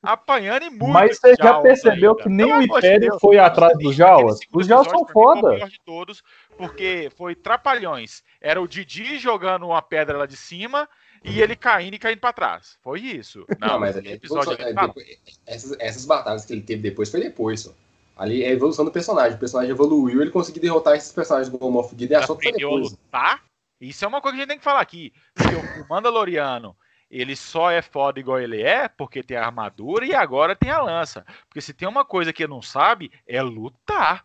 apanhando 0.03 0.65
e 0.65 0.71
muito. 0.71 0.89
Mas 0.89 1.19
você 1.19 1.35
já 1.35 1.61
percebeu 1.61 2.11
ainda. 2.11 2.23
que 2.23 2.29
nem 2.29 2.47
Pelo 2.47 2.59
o 2.59 2.63
Império 2.63 3.11
Deus, 3.11 3.21
foi 3.21 3.39
atrás 3.39 3.77
dos 3.79 3.95
Jawas? 3.95 4.39
Os 4.53 4.67
Jawas 4.67 4.89
são 4.89 5.07
foda. 5.07 5.67
de 5.69 5.79
todos, 5.85 6.23
porque 6.57 7.11
foi 7.17 7.35
trapalhões. 7.35 8.23
Era 8.41 8.61
o 8.61 8.69
Didi 8.69 9.19
jogando 9.19 9.67
uma 9.67 9.83
pedra 9.83 10.19
lá 10.19 10.27
de 10.27 10.37
cima 10.37 10.89
e 11.25 11.41
ele 11.41 11.57
caindo 11.57 11.95
e 11.95 11.99
caindo 11.99 12.21
para 12.21 12.33
trás. 12.33 12.79
Foi 12.83 13.01
isso. 13.01 13.45
Não, 13.59 13.69
Não 13.69 13.81
mas 13.81 13.97
ali, 13.97 14.13
episódio 14.13 14.57
é, 14.61 14.73
depois, 14.73 15.07
essas, 15.47 15.77
essas 15.79 16.05
batalhas 16.05 16.45
que 16.45 16.53
ele 16.53 16.63
teve 16.63 16.83
depois 16.83 17.11
foi 17.11 17.21
depois, 17.21 17.61
só. 17.61 17.73
Ali 18.17 18.43
é 18.43 18.49
a 18.49 18.53
evolução 18.53 18.85
do 18.85 18.91
personagem. 18.91 19.37
O 19.37 19.39
personagem 19.39 19.71
evoluiu, 19.71 20.21
ele 20.21 20.31
conseguiu 20.31 20.61
derrotar 20.61 20.97
esses 20.97 21.13
personagens 21.13 21.49
do 21.49 21.71
Moff 21.71 21.95
Gideon 21.97 22.19
e 22.19 22.23
a 22.23 22.27
só 22.27 22.35
foi 22.35 22.53
depois. 22.53 22.91
Lutar? 22.91 23.45
Isso 23.81 24.05
é 24.05 24.09
uma 24.09 24.21
coisa 24.21 24.37
que 24.37 24.41
a 24.41 24.45
gente 24.45 24.49
tem 24.51 24.59
que 24.59 24.65
falar 24.65 24.81
aqui. 24.81 25.13
Porque 25.35 25.55
o 25.55 25.89
Mandaloriano 25.89 26.77
ele 27.11 27.35
só 27.35 27.71
é 27.71 27.81
foda 27.81 28.21
igual 28.21 28.39
ele 28.39 28.63
é 28.63 28.89
porque 28.89 29.23
tem 29.23 29.37
a 29.37 29.47
armadura 29.47 30.05
e 30.05 30.15
agora 30.15 30.55
tem 30.55 30.71
a 30.71 30.81
lança. 30.81 31.25
Porque 31.49 31.61
se 31.61 31.73
tem 31.73 31.89
uma 31.89 32.05
coisa 32.05 32.33
que 32.33 32.43
ele 32.43 32.53
não 32.53 32.63
sabe, 32.63 33.11
é 33.27 33.41
lutar. 33.41 34.23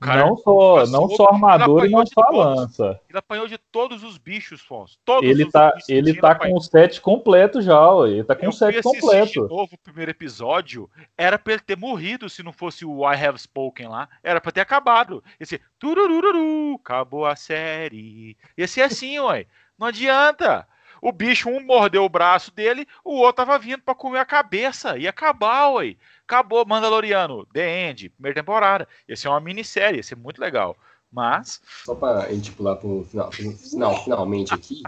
não 0.00 0.36
só, 0.36 0.84
não 0.86 1.08
só 1.08 1.28
armadura 1.28 1.86
e 1.86 1.90
não 1.90 2.04
só 2.04 2.28
lança. 2.30 3.00
Ele 3.08 3.18
apanhou 3.18 3.46
de 3.46 3.56
todos 3.56 4.02
os 4.02 4.18
bichos, 4.18 4.60
Fonso. 4.60 4.98
Todos 5.04 5.30
ele 5.30 5.48
tá, 5.48 5.72
ele 5.88 6.14
tá 6.14 6.34
com 6.34 6.54
o 6.54 6.60
set 6.60 7.00
completo 7.00 7.62
já, 7.62 7.88
ué. 7.92 8.10
ele 8.10 8.24
tá 8.24 8.34
com 8.34 8.48
o 8.48 8.52
set 8.52 8.82
completo. 8.82 9.46
De 9.46 9.54
novo 9.54 9.68
o 9.72 9.78
primeiro 9.78 10.10
episódio, 10.10 10.90
era 11.16 11.38
pra 11.38 11.52
ele 11.52 11.62
ter 11.62 11.76
morrido 11.76 12.28
se 12.28 12.42
não 12.42 12.52
fosse 12.52 12.84
o 12.84 13.08
I 13.08 13.14
Have 13.14 13.38
Spoken 13.38 13.86
lá. 13.86 14.08
Era 14.24 14.40
pra 14.40 14.50
ter 14.50 14.60
acabado. 14.60 15.22
Esse 15.38 15.60
turururu, 15.78 16.74
acabou 16.74 17.26
a 17.26 17.36
série. 17.36 18.36
Esse 18.56 18.80
é 18.80 18.84
assim, 18.86 19.20
ué. 19.20 19.46
Não 19.78 19.86
adianta. 19.86 20.66
O 21.04 21.12
bicho, 21.12 21.50
um 21.50 21.62
mordeu 21.62 22.02
o 22.02 22.08
braço 22.08 22.50
dele, 22.50 22.88
o 23.04 23.16
outro 23.16 23.44
tava 23.44 23.58
vindo 23.58 23.82
para 23.82 23.94
comer 23.94 24.20
a 24.20 24.24
cabeça. 24.24 24.96
Ia 24.96 25.10
acabar, 25.10 25.68
ué. 25.72 25.96
Acabou 26.26 26.64
Mandaloriano, 26.64 27.44
The 27.52 27.90
End, 27.90 28.08
primeira 28.08 28.40
temporada. 28.40 28.88
Ia 29.06 29.14
ser 29.14 29.28
uma 29.28 29.38
minissérie, 29.38 29.98
ia 29.98 30.02
ser 30.02 30.16
muito 30.16 30.40
legal. 30.40 30.74
Mas. 31.12 31.60
Só 31.84 31.94
pra 31.94 32.32
gente 32.32 32.52
pular 32.52 32.76
pro 32.76 33.04
final, 33.04 33.30
final 33.30 34.02
finalmente 34.02 34.54
aqui, 34.54 34.82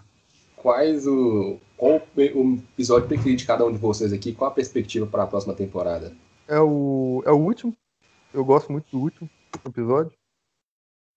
quais 0.56 1.06
o. 1.06 1.60
Qual 1.76 2.00
o 2.16 2.54
episódio 2.72 3.08
preferido 3.08 3.36
de 3.36 3.46
cada 3.46 3.66
um 3.66 3.70
de 3.70 3.76
vocês 3.76 4.10
aqui? 4.10 4.32
Qual 4.32 4.50
a 4.50 4.54
perspectiva 4.54 5.06
para 5.06 5.24
a 5.24 5.26
próxima 5.26 5.52
temporada? 5.52 6.16
É 6.48 6.58
o, 6.58 7.22
é 7.26 7.30
o 7.30 7.36
último. 7.36 7.76
Eu 8.32 8.42
gosto 8.42 8.72
muito 8.72 8.86
do 8.90 9.02
último 9.02 9.28
episódio 9.66 10.16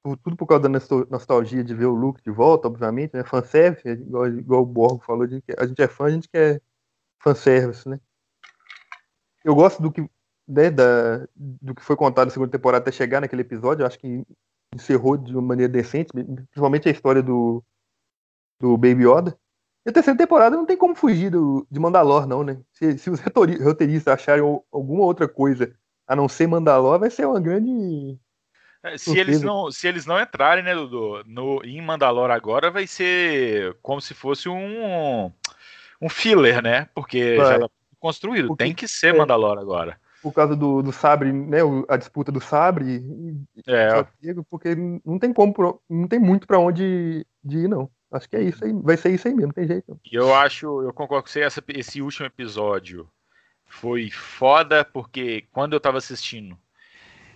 tudo 0.03 0.35
por 0.35 0.47
causa 0.47 0.63
da 0.63 0.69
nostalgia 1.09 1.63
de 1.63 1.73
ver 1.73 1.85
o 1.85 1.93
Luke 1.93 2.21
de 2.23 2.31
volta, 2.31 2.67
obviamente, 2.67 3.13
né? 3.13 3.23
Fanservice, 3.23 3.87
igual, 3.87 4.27
igual 4.27 4.61
o 4.63 4.65
Borgo 4.65 5.03
falou, 5.03 5.23
a 5.23 5.65
gente 5.65 5.81
é 5.81 5.87
fã, 5.87 6.05
a 6.05 6.09
gente 6.09 6.29
quer 6.29 6.61
fanservice, 7.19 7.87
né? 7.87 7.99
Eu 9.43 9.55
gosto 9.55 9.81
do 9.81 9.91
que, 9.91 10.09
né, 10.47 10.69
da, 10.69 11.27
do 11.35 11.75
que 11.75 11.83
foi 11.83 11.95
contado 11.95 12.27
na 12.27 12.31
segunda 12.31 12.51
temporada 12.51 12.83
até 12.83 12.91
chegar 12.91 13.21
naquele 13.21 13.41
episódio, 13.41 13.83
eu 13.83 13.87
acho 13.87 13.99
que 13.99 14.25
encerrou 14.73 15.17
de 15.17 15.33
uma 15.33 15.41
maneira 15.41 15.71
decente, 15.71 16.11
principalmente 16.13 16.87
a 16.87 16.91
história 16.91 17.23
do, 17.23 17.63
do 18.59 18.77
Baby 18.77 19.05
Yoda. 19.05 19.37
E 19.85 19.89
a 19.89 19.93
terceira 19.93 20.17
temporada 20.17 20.55
não 20.55 20.65
tem 20.65 20.77
como 20.77 20.95
fugir 20.95 21.31
do, 21.31 21.65
de 21.69 21.79
Mandalor, 21.79 22.27
não, 22.27 22.43
né? 22.43 22.61
Se, 22.71 22.97
se 22.97 23.09
os 23.09 23.19
roteiristas 23.19 24.13
acharem 24.13 24.43
alguma 24.71 25.03
outra 25.03 25.27
coisa 25.27 25.73
a 26.07 26.15
não 26.15 26.27
ser 26.27 26.47
Mandalor, 26.47 26.99
vai 26.99 27.09
ser 27.09 27.25
uma 27.25 27.39
grande 27.39 28.19
é, 28.83 28.97
se 28.97 29.17
eles, 29.17 29.41
não, 29.41 29.69
se 29.71 29.87
eles 29.87 30.05
não 30.05 30.19
entrarem, 30.19 30.63
né, 30.63 30.73
Dudu, 30.73 31.23
no, 31.25 31.61
em 31.63 31.81
Mandalor 31.81 32.31
agora, 32.31 32.71
vai 32.71 32.87
ser 32.87 33.75
como 33.81 33.99
se 33.99 34.13
fosse 34.13 34.47
um, 34.47 35.31
um 36.01 36.09
filler, 36.09 36.61
né? 36.61 36.87
Porque 36.95 37.35
vai. 37.35 37.47
já 37.47 37.59
tá 37.59 37.69
construído. 37.99 38.47
Porque, 38.47 38.63
Tem 38.63 38.73
que 38.73 38.87
ser 38.87 39.13
é, 39.13 39.17
Mandalor 39.17 39.57
agora. 39.57 39.99
Por 40.21 40.33
causa 40.33 40.55
do, 40.55 40.81
do 40.81 40.91
sabre, 40.91 41.31
né? 41.31 41.59
A 41.89 41.97
disputa 41.97 42.31
do 42.31 42.39
sabre. 42.39 43.03
É. 43.67 44.03
Porque 44.49 44.75
não 45.05 45.19
tem 45.19 45.33
como, 45.33 45.81
não 45.89 46.07
tem 46.07 46.19
muito 46.19 46.47
para 46.47 46.59
onde 46.59 47.25
ir, 47.45 47.67
não. 47.67 47.89
Acho 48.11 48.29
que 48.29 48.35
é 48.35 48.41
isso 48.41 48.63
aí. 48.63 48.73
Vai 48.73 48.97
ser 48.97 49.11
isso 49.11 49.27
aí 49.27 49.33
mesmo, 49.33 49.47
não 49.47 49.53
tem 49.53 49.67
jeito. 49.67 49.99
Eu 50.11 50.33
acho, 50.33 50.81
eu 50.81 50.93
concordo 50.93 51.23
com 51.23 51.29
você, 51.29 51.41
essa, 51.41 51.63
esse 51.69 52.01
último 52.01 52.25
episódio 52.25 53.07
foi 53.65 54.09
foda, 54.09 54.83
porque 54.83 55.45
quando 55.51 55.73
eu 55.73 55.79
tava 55.79 55.99
assistindo 55.99 56.57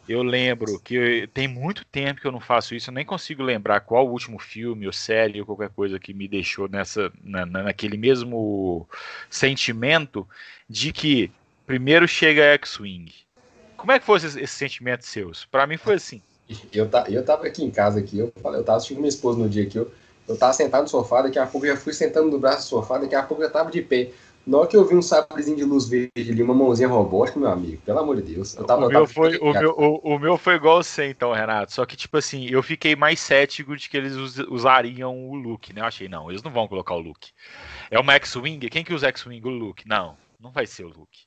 eu 0.08 0.22
lembro 0.22 0.80
que 0.80 1.30
tem 1.34 1.48
muito 1.48 1.86
tempo 1.86 2.20
que 2.20 2.28
eu 2.28 2.32
não 2.32 2.40
faço 2.40 2.76
isso, 2.76 2.90
eu 2.90 2.94
nem 2.94 3.06
consigo 3.06 3.42
lembrar 3.42 3.80
qual 3.82 4.06
o 4.08 4.12
último 4.12 4.38
filme 4.38 4.86
ou 4.86 4.94
série 4.94 5.40
ou 5.40 5.46
qualquer 5.46 5.70
coisa 5.70 6.00
que 6.00 6.14
me 6.14 6.28
deixou 6.28 6.68
nessa 6.68 7.12
na, 7.24 7.46
naquele 7.46 7.98
mesmo 7.98 8.88
sentimento 9.30 10.28
de 10.70 10.92
que 10.92 11.32
primeiro 11.66 12.08
chega 12.08 12.54
X-Wing. 12.56 13.14
Como 13.78 13.92
é 13.92 14.00
que 14.00 14.06
foi 14.06 14.18
esse, 14.18 14.46
sentimento 14.48 15.06
seus? 15.06 15.46
Para 15.46 15.66
mim 15.66 15.78
foi 15.78 15.96
assim. 15.96 16.22
Eu, 16.74 16.90
tá, 16.90 17.06
eu 17.10 17.24
tava 17.24 17.48
aqui 17.48 17.64
em 17.64 17.72
casa 17.72 18.00
aqui, 18.00 18.20
eu, 18.20 18.32
eu 18.44 18.64
tava 18.64 18.78
assistindo 18.78 18.98
minha 18.98 19.10
esposa 19.10 19.40
no 19.40 19.50
dia 19.50 19.66
que 19.66 19.78
eu, 19.78 19.90
Eu 20.28 20.38
tava 20.38 20.54
sentado 20.54 20.84
no 20.84 20.90
sofá, 20.90 21.22
daqui 21.22 21.40
a 21.40 21.48
pouco 21.48 21.66
eu 21.66 21.76
já 21.76 21.82
fui 21.82 21.94
sentando 21.94 22.30
no 22.30 22.40
braço 22.40 22.66
do 22.66 22.70
sofá, 22.70 22.98
daqui 22.98 23.16
a 23.16 23.24
pouco 23.24 23.42
eu 23.42 23.52
tava 23.52 23.72
de 23.72 23.82
pé. 23.82 24.12
Na 24.45 24.57
hora 24.57 24.68
que 24.68 24.76
eu 24.76 24.86
vi 24.86 24.95
um 24.95 25.02
sabrezinho 25.02 25.56
de 25.56 25.64
luz 25.64 25.88
verde 25.88 26.11
ali, 26.18 26.44
uma 26.44 26.53
mãozinha 26.53 26.90
robótica, 26.90 27.40
meu 27.40 27.49
amigo, 27.49 27.82
pelo 27.84 27.99
amor 27.99 28.18
de 28.18 28.34
Deus. 28.34 28.56
Eu 28.57 28.65
tava, 28.65 28.82
o, 28.82 28.86
eu 28.86 28.90
meu 28.90 29.02
tava 29.02 29.14
foi, 29.14 29.38
o, 29.38 29.53
meu, 29.53 29.72
o, 29.72 30.15
o 30.15 30.20
meu 30.20 30.38
foi 30.38 30.56
igual 30.56 30.84
você, 30.84 31.10
então, 31.10 31.32
Renato. 31.32 31.72
Só 31.72 31.86
que, 31.86 31.95
tipo 31.95 32.18
assim, 32.18 32.48
eu 32.49 32.61
fiquei 32.61 32.94
mais 32.94 33.22
cético 33.22 33.76
de 33.78 33.90
que 33.90 33.95
eles 33.95 34.15
us- 34.15 34.40
usariam 34.49 35.30
o 35.30 35.36
Luke, 35.36 35.72
né? 35.72 35.80
Eu 35.80 35.86
achei, 35.86 36.10
não, 36.10 36.30
eles 36.30 36.44
não 36.44 36.52
vão 36.52 36.68
colocar 36.68 36.94
o 36.94 36.99
Luke. 36.99 37.32
É 37.90 37.98
uma 37.98 38.14
X-Wing? 38.15 38.68
Quem 38.70 38.84
que 38.84 38.94
usa 38.94 39.07
X-Wing? 39.07 39.48
O 39.48 39.52
Luke. 39.52 39.88
Não, 39.88 40.18
não 40.40 40.52
vai 40.52 40.68
ser 40.68 40.84
o 40.84 40.90
Luke. 40.90 41.22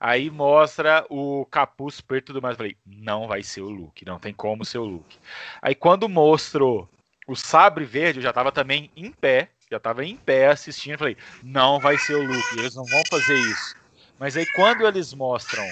Aí 0.00 0.30
mostra 0.30 1.06
o 1.10 1.46
capuz 1.50 2.00
preto 2.00 2.24
e 2.24 2.26
tudo 2.26 2.42
mais. 2.42 2.54
Eu 2.54 2.58
falei, 2.58 2.76
não 2.86 3.28
vai 3.28 3.42
ser 3.42 3.60
o 3.60 3.70
Luke, 3.70 4.04
não 4.04 4.18
tem 4.18 4.32
como 4.32 4.64
ser 4.64 4.78
o 4.78 4.84
Luke. 4.84 5.18
Aí 5.60 5.74
quando 5.74 6.08
mostrou 6.08 6.88
o 7.26 7.34
sabre 7.34 7.84
verde, 7.84 8.18
eu 8.18 8.22
já 8.22 8.32
tava 8.32 8.52
também 8.52 8.90
em 8.96 9.10
pé, 9.10 9.50
já 9.70 9.80
tava 9.80 10.04
em 10.04 10.16
pé 10.16 10.48
assistindo. 10.48 10.98
Falei, 10.98 11.16
não 11.42 11.78
vai 11.78 11.98
ser 11.98 12.14
o 12.14 12.22
Luke, 12.22 12.58
eles 12.58 12.74
não 12.74 12.84
vão 12.84 13.02
fazer 13.10 13.36
isso. 13.36 13.74
Mas 14.18 14.36
aí 14.36 14.46
quando 14.54 14.86
eles 14.86 15.12
mostram 15.12 15.64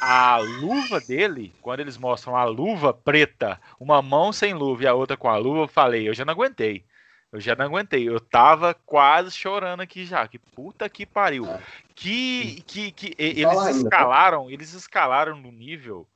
a 0.00 0.38
luva 0.38 1.00
dele, 1.00 1.54
quando 1.60 1.80
eles 1.80 1.96
mostram 1.96 2.36
a 2.36 2.44
luva 2.44 2.92
preta, 2.92 3.60
uma 3.78 4.00
mão 4.00 4.32
sem 4.32 4.54
luva 4.54 4.84
e 4.84 4.86
a 4.86 4.94
outra 4.94 5.16
com 5.16 5.28
a 5.28 5.36
luva, 5.36 5.62
eu 5.62 5.68
falei, 5.68 6.08
eu 6.08 6.14
já 6.14 6.24
não 6.24 6.32
aguentei. 6.32 6.84
Eu 7.32 7.40
já 7.40 7.54
não 7.54 7.66
aguentei. 7.66 8.08
Eu 8.08 8.18
tava 8.18 8.74
quase 8.74 9.30
chorando 9.30 9.80
aqui 9.80 10.04
já. 10.04 10.26
Que 10.26 10.38
puta 10.38 10.88
que 10.88 11.06
pariu. 11.06 11.46
Que, 11.94 12.62
que, 12.66 12.90
que 12.90 13.14
eles 13.16 13.76
escalaram, 13.76 14.50
eles 14.50 14.72
escalaram 14.72 15.36
no 15.36 15.52
nível 15.52 16.06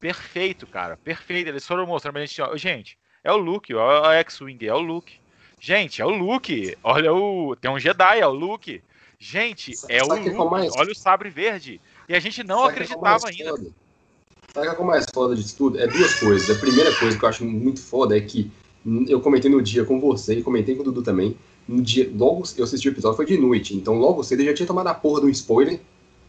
perfeito, 0.00 0.66
cara. 0.66 0.96
Perfeito. 0.96 1.48
Eles 1.48 1.66
foram 1.66 1.86
mostrando 1.86 2.14
pra 2.14 2.24
gente, 2.24 2.40
ó, 2.40 2.56
gente, 2.56 2.98
é 3.22 3.30
o 3.30 3.36
Luke, 3.36 3.74
ó, 3.74 4.04
a 4.04 4.14
X-Wing, 4.16 4.66
é 4.66 4.72
o 4.72 4.78
Luke. 4.78 5.18
Gente, 5.60 6.02
é 6.02 6.06
o 6.06 6.10
Luke. 6.10 6.76
Olha 6.82 7.12
o. 7.12 7.56
Tem 7.56 7.70
um 7.70 7.78
Jedi, 7.78 8.20
é 8.20 8.26
o 8.26 8.32
Luke. 8.32 8.82
Gente, 9.18 9.72
é 9.88 10.02
o 10.02 10.06
Sabe 10.08 10.22
que 10.24 10.30
Luke. 10.30 10.50
mais- 10.50 10.72
Olha 10.76 10.92
o 10.92 10.94
sabre 10.94 11.30
verde. 11.30 11.80
E 12.08 12.14
a 12.14 12.20
gente 12.20 12.42
não 12.44 12.58
Sabe 12.58 12.68
é 12.68 12.70
acreditava 12.72 13.28
ainda. 13.28 13.50
foda? 13.50 13.66
Sabe 14.52 14.68
o 14.68 14.70
que 14.74 14.76
é 14.76 14.84
o 14.84 14.86
mais 14.86 15.06
foda 15.12 15.34
disso 15.34 15.56
tudo? 15.56 15.78
É 15.80 15.86
duas 15.86 16.14
coisas. 16.20 16.54
A 16.54 16.60
primeira 16.60 16.94
coisa 16.96 17.18
que 17.18 17.24
eu 17.24 17.28
acho 17.28 17.44
muito 17.44 17.80
foda 17.80 18.16
é 18.16 18.20
que 18.20 18.50
eu 19.08 19.20
comentei 19.20 19.50
no 19.50 19.62
dia 19.62 19.84
com 19.84 19.98
você 19.98 20.34
e 20.38 20.42
comentei 20.42 20.74
com 20.74 20.82
o 20.82 20.84
Dudu 20.84 21.02
também. 21.02 21.36
No 21.66 21.80
dia, 21.80 22.10
logo 22.14 22.42
eu 22.58 22.64
assisti 22.64 22.88
o 22.88 22.92
episódio, 22.92 23.16
foi 23.16 23.24
de 23.24 23.38
noite. 23.38 23.74
Então 23.74 23.94
logo 23.94 24.22
cedo 24.22 24.40
eu 24.40 24.46
já 24.46 24.54
tinha 24.54 24.66
tomado 24.66 24.88
a 24.88 24.94
porra 24.94 25.20
de 25.22 25.26
um 25.26 25.30
spoiler 25.30 25.80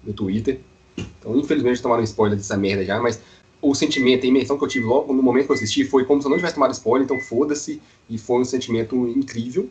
no 0.01 0.13
Twitter. 0.13 0.61
Então, 0.97 1.35
infelizmente, 1.37 1.81
tomaram 1.81 2.01
um 2.01 2.05
spoiler 2.05 2.37
dessa 2.37 2.55
merda 2.55 2.85
já, 2.85 2.97
mas 3.01 3.21
o 3.69 3.75
sentimento, 3.75 4.25
a 4.25 4.27
imersão 4.27 4.57
que 4.57 4.63
eu 4.63 4.67
tive 4.67 4.85
logo 4.85 5.13
no 5.13 5.23
momento 5.23 5.45
que 5.45 5.51
eu 5.51 5.55
assisti 5.55 5.85
foi 5.85 6.05
como 6.05 6.21
se 6.21 6.27
eu 6.27 6.29
não 6.29 6.37
tivesse 6.37 6.55
tomado 6.55 6.73
spoiler, 6.73 7.05
então 7.05 7.19
foda-se, 7.19 7.81
e 8.09 8.17
foi 8.17 8.41
um 8.41 8.45
sentimento 8.45 9.07
incrível. 9.07 9.69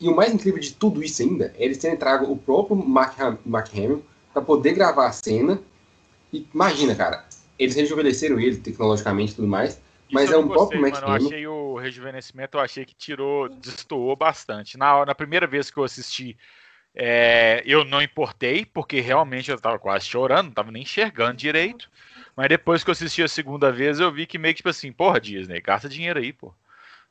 E 0.00 0.08
o 0.08 0.14
mais 0.14 0.32
incrível 0.32 0.60
de 0.60 0.72
tudo 0.72 1.02
isso 1.02 1.22
ainda 1.22 1.52
é 1.58 1.64
eles 1.64 1.78
terem 1.78 1.96
trago 1.96 2.30
o 2.30 2.36
próprio 2.36 2.76
Mark, 2.76 3.18
Ham 3.20 3.38
Mark 3.44 3.68
Hamill 3.74 4.02
pra 4.32 4.40
poder 4.40 4.72
gravar 4.74 5.08
a 5.08 5.12
cena. 5.12 5.60
E 6.32 6.46
imagina, 6.54 6.94
cara, 6.94 7.26
eles 7.58 7.74
rejuvenesceram 7.74 8.38
ele 8.38 8.56
tecnologicamente 8.56 9.32
e 9.32 9.36
tudo 9.36 9.48
mais, 9.48 9.80
mas 10.10 10.24
Isso 10.24 10.34
é 10.34 10.36
eu 10.36 10.40
um 10.40 10.48
próprio 10.48 10.80
Max 10.80 11.00
mano. 11.00 11.12
Eu 11.12 11.26
achei 11.26 11.46
o 11.46 11.76
rejuvenescimento, 11.76 12.56
eu 12.56 12.60
achei 12.62 12.84
que 12.84 12.94
tirou, 12.94 13.48
destoou 13.48 14.14
bastante. 14.16 14.78
Na, 14.78 15.04
na 15.04 15.14
primeira 15.14 15.46
vez 15.46 15.70
que 15.70 15.78
eu 15.78 15.84
assisti, 15.84 16.36
é, 16.94 17.62
eu 17.66 17.84
não 17.84 18.00
importei, 18.00 18.64
porque 18.64 19.00
realmente 19.00 19.50
eu 19.50 19.60
tava 19.60 19.78
quase 19.78 20.06
chorando, 20.06 20.46
não 20.46 20.52
tava 20.52 20.70
nem 20.70 20.82
enxergando 20.82 21.36
direito. 21.36 21.90
Mas 22.36 22.48
depois 22.48 22.84
que 22.84 22.90
eu 22.90 22.92
assisti 22.92 23.22
a 23.22 23.28
segunda 23.28 23.72
vez, 23.72 23.98
eu 23.98 24.12
vi 24.12 24.26
que 24.26 24.38
meio 24.38 24.52
que 24.52 24.58
tipo 24.58 24.68
assim, 24.68 24.92
porra, 24.92 25.20
Disney, 25.20 25.60
gasta 25.60 25.88
dinheiro 25.88 26.18
aí, 26.18 26.32
pô. 26.32 26.52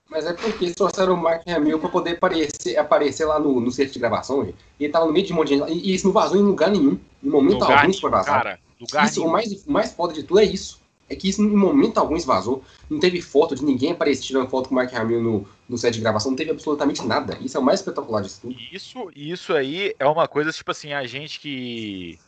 Mas 0.09 0.25
é 0.25 0.33
porque 0.33 0.65
eles 0.65 0.75
trouxeram 0.75 1.15
o 1.15 1.17
Mark 1.17 1.41
Hamill 1.47 1.79
pra 1.79 1.89
poder 1.89 2.11
aparecer, 2.11 2.77
aparecer 2.77 3.25
lá 3.25 3.39
no, 3.39 3.59
no 3.59 3.71
set 3.71 3.91
de 3.91 3.97
gravação. 3.97 4.43
E 4.79 4.83
ele 4.83 4.93
tava 4.93 5.07
no 5.07 5.11
meio 5.11 5.25
de 5.25 5.33
um 5.33 5.35
monte 5.35 5.47
de 5.47 5.57
gente. 5.57 5.71
E, 5.71 5.91
e 5.91 5.95
isso 5.95 6.05
não 6.05 6.13
vazou 6.13 6.37
em 6.39 6.43
lugar 6.43 6.69
nenhum. 6.69 6.99
Em 7.23 7.29
momento 7.29 7.61
Lugar 7.61 7.79
algum 7.79 7.89
isso 7.89 8.01
foi 8.01 8.11
vazado. 8.11 8.43
cara, 8.43 8.59
lugar 8.79 9.05
Isso, 9.05 9.25
o 9.25 9.31
mais, 9.31 9.65
o 9.65 9.71
mais 9.71 9.93
foda 9.93 10.13
de 10.13 10.21
tudo 10.21 10.39
é 10.39 10.43
isso. 10.43 10.79
É 11.09 11.15
que 11.15 11.29
isso 11.29 11.41
em 11.41 11.49
momento 11.49 11.97
algum 11.97 12.17
vazou. 12.19 12.63
Não 12.87 12.99
teve 12.99 13.19
foto 13.21 13.55
de 13.55 13.65
ninguém 13.65 13.91
aparecendo 13.91 14.25
tirando 14.25 14.49
foto 14.49 14.69
com 14.69 14.75
o 14.75 14.77
Mark 14.77 14.93
Hamill 14.93 15.21
no, 15.21 15.47
no 15.67 15.77
set 15.77 15.93
de 15.95 16.01
gravação. 16.01 16.31
Não 16.31 16.37
teve 16.37 16.51
absolutamente 16.51 17.03
nada. 17.03 17.37
Isso 17.41 17.57
é 17.57 17.59
o 17.59 17.63
mais 17.63 17.79
espetacular 17.79 18.21
disso 18.21 18.41
tudo. 18.41 18.55
Isso, 18.71 19.11
isso 19.15 19.53
aí 19.53 19.95
é 19.97 20.05
uma 20.05 20.27
coisa, 20.27 20.51
tipo 20.51 20.69
assim, 20.69 20.93
a 20.93 21.05
gente 21.05 21.39
que, 21.39 22.19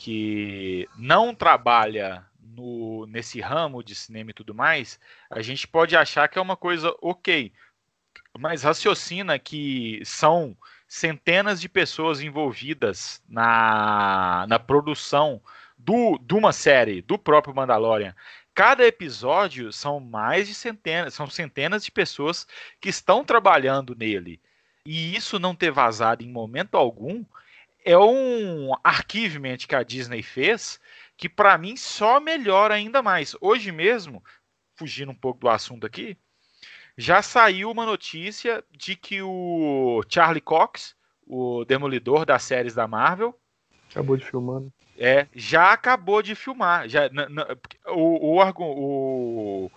que 0.00 0.88
não 0.96 1.34
trabalha 1.34 2.24
no, 2.42 3.04
nesse 3.04 3.38
ramo 3.38 3.84
de 3.84 3.94
cinema 3.94 4.30
e 4.30 4.34
tudo 4.34 4.54
mais, 4.54 4.98
a 5.28 5.42
gente 5.42 5.68
pode 5.68 5.94
achar 5.94 6.26
que 6.26 6.38
é 6.38 6.42
uma 6.42 6.56
coisa 6.56 6.96
ok. 7.02 7.52
Mas 8.38 8.62
raciocina 8.62 9.38
que 9.38 10.00
são 10.02 10.56
centenas 10.88 11.60
de 11.60 11.68
pessoas 11.68 12.22
envolvidas 12.22 13.22
na, 13.28 14.46
na 14.48 14.58
produção 14.58 15.38
do, 15.76 16.18
de 16.18 16.32
uma 16.32 16.54
série, 16.54 17.02
do 17.02 17.18
próprio 17.18 17.54
Mandalorian. 17.54 18.16
Cada 18.54 18.86
episódio 18.86 19.70
são 19.70 20.00
mais 20.00 20.48
de 20.48 20.54
centenas, 20.54 21.12
são 21.12 21.28
centenas 21.28 21.84
de 21.84 21.92
pessoas 21.92 22.46
que 22.80 22.88
estão 22.88 23.22
trabalhando 23.22 23.94
nele 23.94 24.40
e 24.86 25.14
isso 25.14 25.38
não 25.38 25.54
ter 25.54 25.70
vazado 25.70 26.24
em 26.24 26.32
momento 26.32 26.74
algum 26.74 27.22
é 27.84 27.96
um 27.98 28.72
arquivement 28.84 29.56
que 29.56 29.74
a 29.74 29.82
Disney 29.82 30.22
fez 30.22 30.80
que 31.16 31.28
para 31.28 31.56
mim 31.58 31.76
só 31.76 32.18
melhora 32.18 32.74
ainda 32.74 33.02
mais. 33.02 33.36
Hoje 33.40 33.70
mesmo, 33.70 34.22
fugindo 34.74 35.12
um 35.12 35.14
pouco 35.14 35.40
do 35.40 35.48
assunto 35.48 35.86
aqui, 35.86 36.16
já 36.96 37.20
saiu 37.22 37.70
uma 37.70 37.84
notícia 37.86 38.64
de 38.70 38.96
que 38.96 39.20
o 39.22 40.02
Charlie 40.08 40.40
Cox, 40.40 40.94
o 41.26 41.64
demolidor 41.64 42.24
das 42.24 42.42
séries 42.42 42.74
da 42.74 42.86
Marvel, 42.88 43.38
Acabou 43.90 44.16
de 44.16 44.24
filmar. 44.24 44.60
né? 44.60 44.68
é, 44.96 45.26
já 45.34 45.72
acabou 45.72 46.22
de 46.22 46.34
filmar. 46.34 46.88
Já, 46.88 47.08
na- 47.10 47.28
na- 47.28 47.56
o, 47.88 48.38
o, 48.38 48.42
o, 48.62 49.70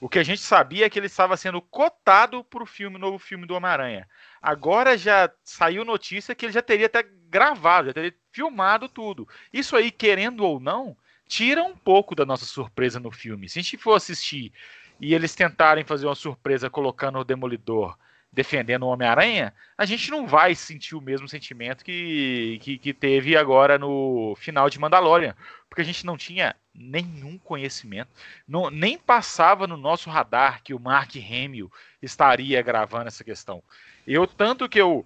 o 0.00 0.08
que 0.08 0.18
a 0.18 0.22
gente 0.22 0.40
sabia 0.40 0.86
é 0.86 0.90
que 0.90 0.98
ele 0.98 1.06
estava 1.06 1.36
sendo 1.36 1.60
cotado 1.60 2.44
para 2.44 2.62
o 2.62 2.66
filme, 2.66 2.98
novo 2.98 3.18
filme 3.18 3.46
do 3.46 3.54
Homem-Aranha. 3.54 4.06
Agora 4.40 4.96
já 4.96 5.30
saiu 5.42 5.84
notícia 5.84 6.34
que 6.34 6.44
ele 6.44 6.52
já 6.52 6.62
teria 6.62 6.86
até 6.86 7.02
gravado, 7.28 7.88
já 7.88 7.94
teria 7.94 8.14
filmado 8.30 8.88
tudo. 8.88 9.26
Isso 9.52 9.74
aí, 9.74 9.90
querendo 9.90 10.44
ou 10.44 10.60
não, 10.60 10.96
tira 11.26 11.62
um 11.62 11.76
pouco 11.76 12.14
da 12.14 12.26
nossa 12.26 12.44
surpresa 12.44 13.00
no 13.00 13.10
filme. 13.10 13.48
Se 13.48 13.58
a 13.58 13.62
gente 13.62 13.78
for 13.78 13.94
assistir 13.94 14.52
e 15.00 15.14
eles 15.14 15.34
tentarem 15.34 15.84
fazer 15.84 16.06
uma 16.06 16.14
surpresa 16.14 16.70
colocando 16.70 17.18
o 17.18 17.24
Demolidor 17.24 17.96
defendendo 18.32 18.82
o 18.82 18.88
Homem-Aranha, 18.88 19.54
a 19.78 19.86
gente 19.86 20.10
não 20.10 20.26
vai 20.26 20.54
sentir 20.54 20.94
o 20.94 21.00
mesmo 21.00 21.26
sentimento 21.26 21.82
que, 21.82 22.58
que, 22.60 22.76
que 22.76 22.92
teve 22.92 23.34
agora 23.34 23.78
no 23.78 24.34
final 24.36 24.68
de 24.68 24.78
Mandalorian, 24.78 25.34
porque 25.70 25.80
a 25.80 25.84
gente 25.84 26.04
não 26.04 26.18
tinha 26.18 26.54
nenhum 26.78 27.38
conhecimento, 27.38 28.10
não, 28.46 28.70
nem 28.70 28.98
passava 28.98 29.66
no 29.66 29.76
nosso 29.76 30.10
radar 30.10 30.62
que 30.62 30.74
o 30.74 30.80
Mark 30.80 31.14
Hamill 31.16 31.70
estaria 32.02 32.60
gravando 32.62 33.08
essa 33.08 33.24
questão. 33.24 33.62
Eu, 34.06 34.26
tanto 34.26 34.68
que 34.68 34.80
eu, 34.80 35.04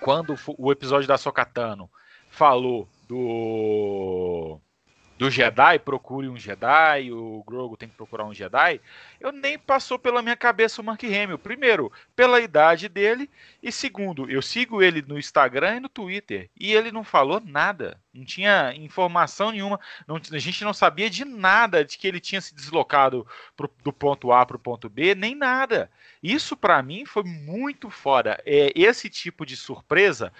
quando 0.00 0.34
o 0.56 0.72
episódio 0.72 1.06
da 1.06 1.18
Sokatano 1.18 1.90
falou 2.30 2.88
do 3.06 4.60
do 5.18 5.28
Jedi, 5.28 5.80
procure 5.80 6.28
um 6.28 6.36
Jedi, 6.36 7.10
o 7.10 7.42
Grogu 7.44 7.76
tem 7.76 7.88
que 7.88 7.96
procurar 7.96 8.24
um 8.24 8.32
Jedi, 8.32 8.80
eu 9.20 9.32
nem 9.32 9.58
passou 9.58 9.98
pela 9.98 10.22
minha 10.22 10.36
cabeça 10.36 10.80
o 10.80 10.84
Mark 10.84 11.02
Hamill. 11.02 11.38
Primeiro, 11.38 11.90
pela 12.14 12.40
idade 12.40 12.88
dele, 12.88 13.28
e 13.60 13.72
segundo, 13.72 14.30
eu 14.30 14.40
sigo 14.40 14.80
ele 14.80 15.02
no 15.02 15.18
Instagram 15.18 15.76
e 15.76 15.80
no 15.80 15.88
Twitter, 15.88 16.48
e 16.58 16.72
ele 16.72 16.92
não 16.92 17.02
falou 17.02 17.42
nada, 17.44 18.00
não 18.14 18.24
tinha 18.24 18.72
informação 18.76 19.50
nenhuma, 19.50 19.80
não- 20.06 20.20
a 20.32 20.38
gente 20.38 20.62
não 20.62 20.72
sabia 20.72 21.10
de 21.10 21.24
nada 21.24 21.84
de 21.84 21.98
que 21.98 22.06
ele 22.06 22.20
tinha 22.20 22.40
se 22.40 22.54
deslocado 22.54 23.26
pro- 23.56 23.70
do 23.82 23.92
ponto 23.92 24.32
A 24.32 24.46
para 24.46 24.56
o 24.56 24.60
ponto 24.60 24.88
B, 24.88 25.16
nem 25.16 25.34
nada. 25.34 25.90
Isso 26.22 26.56
para 26.56 26.80
mim 26.82 27.04
foi 27.04 27.24
muito 27.24 27.90
foda. 27.90 28.40
É, 28.46 28.72
esse 28.74 29.08
tipo 29.10 29.44
de 29.44 29.56
surpresa 29.56 30.32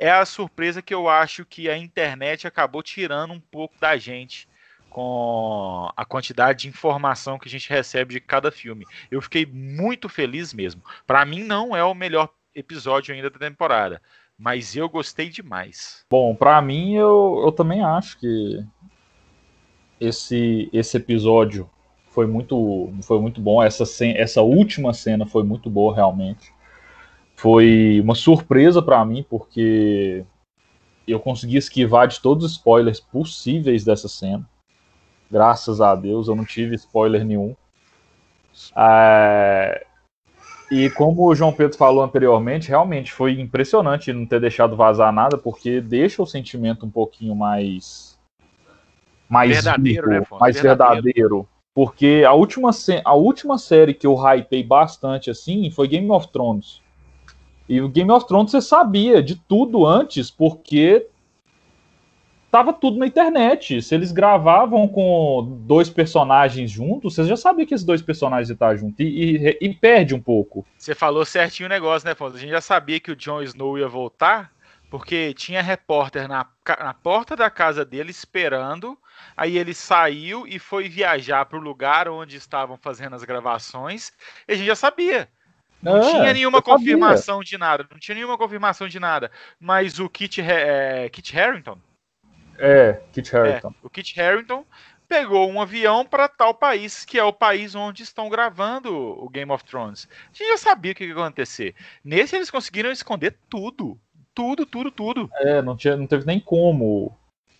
é 0.00 0.10
a 0.10 0.24
surpresa 0.24 0.80
que 0.80 0.94
eu 0.94 1.10
acho 1.10 1.44
que 1.44 1.68
a 1.68 1.76
internet 1.76 2.46
acabou 2.46 2.82
tirando 2.82 3.34
um 3.34 3.38
pouco 3.38 3.78
da 3.78 3.98
gente 3.98 4.48
com 4.88 5.88
a 5.94 6.04
quantidade 6.06 6.62
de 6.62 6.68
informação 6.68 7.38
que 7.38 7.46
a 7.46 7.50
gente 7.50 7.68
recebe 7.68 8.14
de 8.14 8.20
cada 8.20 8.50
filme. 8.50 8.86
Eu 9.10 9.20
fiquei 9.20 9.44
muito 9.44 10.08
feliz 10.08 10.54
mesmo. 10.54 10.82
Para 11.06 11.24
mim 11.26 11.44
não 11.44 11.76
é 11.76 11.84
o 11.84 11.94
melhor 11.94 12.30
episódio 12.54 13.14
ainda 13.14 13.28
da 13.28 13.38
temporada, 13.38 14.00
mas 14.38 14.74
eu 14.74 14.88
gostei 14.88 15.28
demais. 15.28 16.04
Bom, 16.10 16.34
pra 16.34 16.60
mim 16.62 16.94
eu, 16.94 17.42
eu 17.44 17.52
também 17.52 17.82
acho 17.82 18.18
que 18.18 18.64
esse 20.00 20.70
esse 20.72 20.96
episódio 20.96 21.68
foi 22.08 22.26
muito 22.26 22.90
foi 23.02 23.20
muito 23.20 23.38
bom. 23.38 23.62
Essa 23.62 23.84
essa 24.16 24.40
última 24.40 24.94
cena 24.94 25.26
foi 25.26 25.44
muito 25.44 25.68
boa 25.68 25.94
realmente. 25.94 26.52
Foi 27.40 28.00
uma 28.02 28.14
surpresa 28.14 28.82
pra 28.82 29.02
mim 29.02 29.24
porque 29.28 30.24
eu 31.08 31.18
consegui 31.18 31.56
esquivar 31.56 32.06
de 32.06 32.20
todos 32.20 32.44
os 32.44 32.52
spoilers 32.52 33.00
possíveis 33.00 33.82
dessa 33.82 34.08
cena. 34.08 34.46
Graças 35.30 35.80
a 35.80 35.94
Deus 35.94 36.28
eu 36.28 36.36
não 36.36 36.44
tive 36.44 36.74
spoiler 36.74 37.24
nenhum. 37.24 37.56
É, 38.76 39.86
E 40.70 40.88
como 40.90 41.26
o 41.26 41.34
João 41.34 41.52
Pedro 41.52 41.76
falou 41.76 42.04
anteriormente, 42.04 42.68
realmente 42.68 43.10
foi 43.10 43.40
impressionante 43.40 44.12
não 44.12 44.24
ter 44.24 44.40
deixado 44.40 44.76
vazar 44.76 45.12
nada, 45.12 45.36
porque 45.36 45.80
deixa 45.80 46.22
o 46.22 46.26
sentimento 46.26 46.86
um 46.86 46.90
pouquinho 46.90 47.34
mais. 47.34 48.18
mais 49.28 49.64
Verdadeiro, 49.64 50.10
vivo, 50.10 50.20
né, 50.20 50.26
mais 50.38 50.60
Verdadeiro. 50.60 51.02
verdadeiro. 51.02 51.48
Porque 51.74 52.22
a 52.26 52.32
última, 52.34 52.70
a 53.04 53.14
última 53.14 53.56
série 53.56 53.94
que 53.94 54.06
eu 54.06 54.14
hypei 54.14 54.62
bastante 54.62 55.30
assim 55.30 55.70
foi 55.70 55.88
Game 55.88 56.10
of 56.10 56.28
Thrones. 56.28 56.82
E 57.70 57.80
o 57.80 57.88
Game 57.88 58.10
of 58.10 58.26
Thrones 58.26 58.50
você 58.50 58.60
sabia 58.60 59.22
de 59.22 59.36
tudo 59.36 59.86
antes, 59.86 60.28
porque 60.28 61.06
tava 62.50 62.72
tudo 62.72 62.98
na 62.98 63.06
internet. 63.06 63.80
Se 63.80 63.94
eles 63.94 64.10
gravavam 64.10 64.88
com 64.88 65.56
dois 65.64 65.88
personagens 65.88 66.68
juntos, 66.68 67.14
você 67.14 67.24
já 67.24 67.36
sabia 67.36 67.64
que 67.64 67.72
esses 67.72 67.86
dois 67.86 68.02
personagens 68.02 68.50
estar 68.50 68.74
juntos. 68.74 68.98
E, 68.98 69.36
e- 69.36 69.58
e 69.60 69.72
perde 69.72 70.16
um 70.16 70.20
pouco. 70.20 70.66
Você 70.76 70.96
falou 70.96 71.24
certinho 71.24 71.68
o 71.68 71.70
negócio, 71.70 72.08
né, 72.08 72.14
Fonso? 72.16 72.34
A 72.34 72.40
gente 72.40 72.50
já 72.50 72.60
sabia 72.60 72.98
que 72.98 73.12
o 73.12 73.16
Jon 73.16 73.40
Snow 73.42 73.78
ia 73.78 73.86
voltar, 73.86 74.50
porque 74.90 75.32
tinha 75.34 75.62
repórter 75.62 76.26
na, 76.26 76.44
na 76.80 76.92
porta 76.92 77.36
da 77.36 77.48
casa 77.50 77.84
dele 77.84 78.10
esperando. 78.10 78.98
Aí 79.36 79.56
ele 79.56 79.74
saiu 79.74 80.44
e 80.44 80.58
foi 80.58 80.88
viajar 80.88 81.44
para 81.44 81.56
o 81.56 81.62
lugar 81.62 82.08
onde 82.08 82.36
estavam 82.36 82.76
fazendo 82.76 83.14
as 83.14 83.22
gravações. 83.22 84.10
E 84.48 84.54
a 84.54 84.56
gente 84.56 84.66
já 84.66 84.74
sabia. 84.74 85.28
Não 85.82 85.96
É, 85.96 86.00
tinha 86.10 86.32
nenhuma 86.34 86.58
eu 86.58 86.62
sabia. 86.62 86.76
confirmação 86.78 87.40
de 87.42 87.56
nada. 87.58 87.86
Não 87.90 87.98
tinha 87.98 88.14
nenhuma 88.14 88.36
confirmação 88.36 88.86
de 88.88 89.00
nada. 89.00 89.30
Mas 89.58 89.98
o 89.98 90.08
Kit, 90.08 90.40
é, 90.42 91.08
Kit 91.08 91.38
Harington, 91.38 91.78
É, 92.58 93.00
Kit 93.12 93.34
é, 93.34 93.38
Harington. 93.38 93.74
o 93.82 93.88
Kit 93.90 94.20
Harington 94.20 94.64
pegou 95.08 95.50
um 95.50 95.60
avião 95.60 96.04
para 96.04 96.28
tal 96.28 96.54
país, 96.54 97.04
que 97.04 97.18
é 97.18 97.24
o 97.24 97.32
país 97.32 97.74
onde 97.74 98.02
estão 98.02 98.28
gravando 98.28 98.94
o 98.94 99.28
Game 99.28 99.50
of 99.50 99.64
Thrones. 99.64 100.06
A 100.32 100.36
gente 100.36 100.50
já 100.50 100.56
sabia 100.58 100.92
o 100.92 100.94
que 100.94 101.04
ia 101.04 101.12
acontecer. 101.12 101.74
Nesse 102.04 102.36
eles 102.36 102.50
conseguiram 102.50 102.92
esconder 102.92 103.36
tudo. 103.48 103.98
Tudo, 104.32 104.64
tudo, 104.64 104.90
tudo. 104.92 105.28
É, 105.36 105.60
não, 105.60 105.76
tinha, 105.76 105.96
não 105.96 106.06
teve 106.06 106.24
nem 106.24 106.38
como 106.38 107.12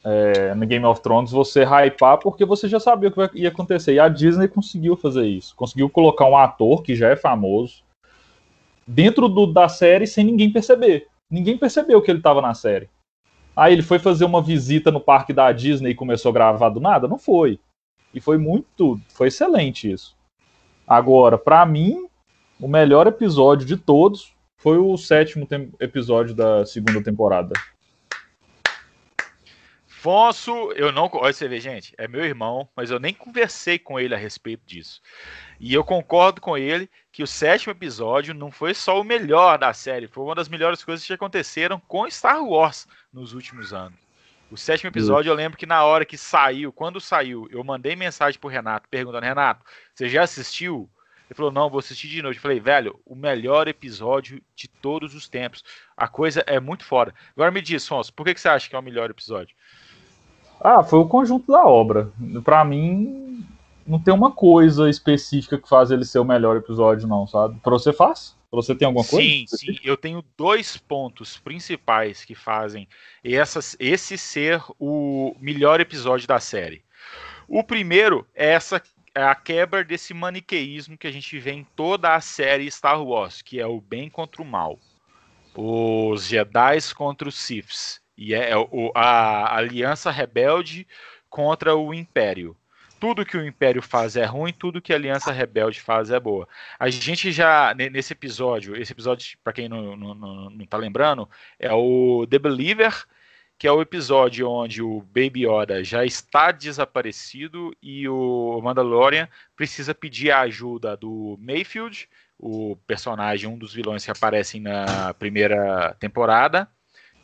é, 0.04 0.54
no 0.54 0.64
Game 0.66 0.84
of 0.84 1.02
Thrones 1.02 1.32
você 1.32 1.64
hypar, 1.64 2.18
porque 2.18 2.44
você 2.44 2.68
já 2.68 2.78
sabia 2.78 3.08
o 3.08 3.28
que 3.28 3.38
ia 3.38 3.48
acontecer. 3.48 3.94
E 3.94 3.98
a 3.98 4.08
Disney 4.08 4.46
conseguiu 4.46 4.96
fazer 4.96 5.26
isso. 5.26 5.56
Conseguiu 5.56 5.90
colocar 5.90 6.26
um 6.26 6.36
ator 6.36 6.82
que 6.82 6.94
já 6.94 7.08
é 7.08 7.16
famoso 7.16 7.82
dentro 8.90 9.28
do- 9.28 9.46
da 9.46 9.68
série 9.68 10.06
sem 10.06 10.24
ninguém 10.24 10.52
perceber. 10.52 11.06
Ninguém 11.30 11.56
percebeu 11.56 12.02
que 12.02 12.10
ele 12.10 12.18
estava 12.18 12.42
na 12.42 12.54
série. 12.54 12.88
Aí 13.54 13.72
ele 13.72 13.82
foi 13.82 13.98
fazer 13.98 14.24
uma 14.24 14.42
visita 14.42 14.90
no 14.90 15.00
parque 15.00 15.32
da 15.32 15.50
Disney 15.52 15.90
e 15.90 15.94
começou 15.94 16.30
a 16.30 16.32
gravar 16.32 16.70
do 16.70 16.80
nada? 16.80 17.06
Não 17.06 17.18
foi. 17.18 17.60
E 18.12 18.20
foi 18.20 18.36
muito. 18.38 19.00
Foi 19.08 19.28
excelente 19.28 19.90
isso. 19.90 20.16
Agora, 20.86 21.38
pra 21.38 21.64
mim, 21.64 22.08
o 22.60 22.66
melhor 22.66 23.06
episódio 23.06 23.66
de 23.66 23.76
todos 23.76 24.34
foi 24.58 24.78
o 24.78 24.96
sétimo 24.96 25.46
episódio 25.78 26.34
da 26.34 26.66
segunda 26.66 27.02
temporada. 27.02 27.52
Fonso, 29.86 30.72
eu 30.72 30.90
não. 30.90 31.10
Olha, 31.12 31.32
você 31.32 31.46
vê, 31.46 31.60
gente, 31.60 31.92
é 31.98 32.08
meu 32.08 32.24
irmão, 32.24 32.66
mas 32.74 32.90
eu 32.90 32.98
nem 32.98 33.12
conversei 33.12 33.78
com 33.78 34.00
ele 34.00 34.14
a 34.14 34.18
respeito 34.18 34.62
disso. 34.66 35.00
E 35.60 35.74
eu 35.74 35.84
concordo 35.84 36.40
com 36.40 36.56
ele 36.56 36.88
que 37.12 37.22
o 37.22 37.26
sétimo 37.26 37.72
episódio 37.72 38.32
não 38.32 38.50
foi 38.50 38.72
só 38.72 38.98
o 38.98 39.04
melhor 39.04 39.58
da 39.58 39.74
série, 39.74 40.08
foi 40.08 40.24
uma 40.24 40.34
das 40.34 40.48
melhores 40.48 40.82
coisas 40.82 41.06
que 41.06 41.12
aconteceram 41.12 41.78
com 41.86 42.10
Star 42.10 42.42
Wars 42.42 42.88
nos 43.12 43.34
últimos 43.34 43.74
anos. 43.74 43.98
O 44.50 44.56
sétimo 44.56 44.88
episódio, 44.88 45.30
eu 45.30 45.34
lembro 45.34 45.58
que 45.58 45.66
na 45.66 45.84
hora 45.84 46.06
que 46.06 46.16
saiu, 46.16 46.72
quando 46.72 46.98
saiu, 46.98 47.46
eu 47.50 47.62
mandei 47.62 47.94
mensagem 47.94 48.40
pro 48.40 48.48
Renato 48.48 48.88
perguntando: 48.88 49.24
Renato, 49.24 49.64
você 49.94 50.08
já 50.08 50.22
assistiu? 50.22 50.88
Ele 51.28 51.36
falou: 51.36 51.52
Não, 51.52 51.70
vou 51.70 51.78
assistir 51.78 52.08
de 52.08 52.20
novo. 52.20 52.34
Eu 52.34 52.40
falei: 52.40 52.58
Velho, 52.58 52.98
o 53.06 53.14
melhor 53.14 53.68
episódio 53.68 54.42
de 54.56 54.66
todos 54.66 55.14
os 55.14 55.28
tempos. 55.28 55.62
A 55.96 56.08
coisa 56.08 56.42
é 56.48 56.58
muito 56.58 56.84
foda. 56.84 57.14
Agora 57.36 57.52
me 57.52 57.62
diz, 57.62 57.86
Fonso, 57.86 58.12
por 58.12 58.24
que, 58.24 58.34
que 58.34 58.40
você 58.40 58.48
acha 58.48 58.68
que 58.68 58.74
é 58.74 58.78
o 58.78 58.82
melhor 58.82 59.08
episódio? 59.08 59.54
Ah, 60.60 60.82
foi 60.82 60.98
o 60.98 61.06
conjunto 61.06 61.52
da 61.52 61.64
obra. 61.64 62.10
Pra 62.42 62.64
mim, 62.64 63.46
não 63.90 63.98
tem 63.98 64.14
uma 64.14 64.30
coisa 64.30 64.88
específica 64.88 65.58
que 65.58 65.68
faz 65.68 65.90
ele 65.90 66.04
ser 66.04 66.18
o 66.18 66.24
melhor 66.24 66.56
episódio, 66.56 67.08
não, 67.08 67.26
sabe? 67.26 67.58
Pra 67.60 67.72
você 67.72 67.92
faz? 67.92 68.36
Pra 68.50 68.56
você 68.56 68.74
tem 68.74 68.86
alguma 68.86 69.04
coisa? 69.04 69.26
Sim, 69.28 69.44
sim. 69.46 69.78
Eu 69.84 69.96
tenho 69.96 70.24
dois 70.36 70.76
pontos 70.76 71.36
principais 71.38 72.24
que 72.24 72.34
fazem 72.34 72.88
essas, 73.22 73.76
esse 73.78 74.16
ser 74.18 74.62
o 74.78 75.36
melhor 75.40 75.80
episódio 75.80 76.26
da 76.26 76.40
série. 76.40 76.82
O 77.46 77.62
primeiro 77.62 78.26
é 78.34 78.50
essa 78.52 78.82
é 79.14 79.22
a 79.22 79.34
quebra 79.34 79.82
desse 79.84 80.14
maniqueísmo 80.14 80.96
que 80.96 81.06
a 81.06 81.10
gente 81.10 81.36
vê 81.38 81.50
em 81.52 81.66
toda 81.76 82.14
a 82.14 82.20
série 82.20 82.70
Star 82.70 83.02
Wars, 83.02 83.42
que 83.42 83.58
é 83.60 83.66
o 83.66 83.80
bem 83.80 84.08
contra 84.08 84.40
o 84.40 84.44
mal. 84.44 84.78
Os 85.54 86.26
Jedi 86.26 86.78
contra 86.94 87.28
os 87.28 87.34
Siths. 87.36 88.00
E 88.16 88.34
é 88.34 88.56
o- 88.56 88.92
a 88.94 89.56
aliança 89.56 90.10
rebelde 90.10 90.86
contra 91.28 91.74
o 91.74 91.92
Império. 91.94 92.56
Tudo 93.00 93.24
que 93.24 93.36
o 93.36 93.46
Império 93.46 93.80
faz 93.80 94.14
é 94.14 94.24
ruim, 94.26 94.52
tudo 94.52 94.80
que 94.80 94.92
a 94.92 94.96
Aliança 94.96 95.32
Rebelde 95.32 95.80
faz 95.80 96.10
é 96.10 96.20
boa. 96.20 96.46
A 96.78 96.90
gente 96.90 97.32
já, 97.32 97.74
ne- 97.74 97.88
nesse 97.88 98.12
episódio, 98.12 98.76
esse 98.76 98.92
episódio, 98.92 99.38
para 99.42 99.54
quem 99.54 99.68
não, 99.70 99.96
não, 99.96 100.14
não, 100.14 100.50
não 100.50 100.66
tá 100.66 100.76
lembrando, 100.76 101.28
é 101.58 101.72
o 101.72 102.26
The 102.28 102.38
Believer, 102.38 102.94
que 103.58 103.66
é 103.66 103.72
o 103.72 103.80
episódio 103.80 104.48
onde 104.48 104.82
o 104.82 105.00
Baby 105.00 105.46
Yoda 105.46 105.82
já 105.82 106.04
está 106.04 106.50
desaparecido 106.52 107.74
e 107.82 108.08
o 108.08 108.60
Mandalorian 108.62 109.28
precisa 109.56 109.94
pedir 109.94 110.30
a 110.30 110.40
ajuda 110.40 110.96
do 110.96 111.38
Mayfield, 111.40 112.08
o 112.38 112.76
personagem, 112.86 113.48
um 113.48 113.58
dos 113.58 113.74
vilões 113.74 114.04
que 114.04 114.10
aparecem 114.10 114.60
na 114.60 115.12
primeira 115.14 115.94
temporada, 115.98 116.68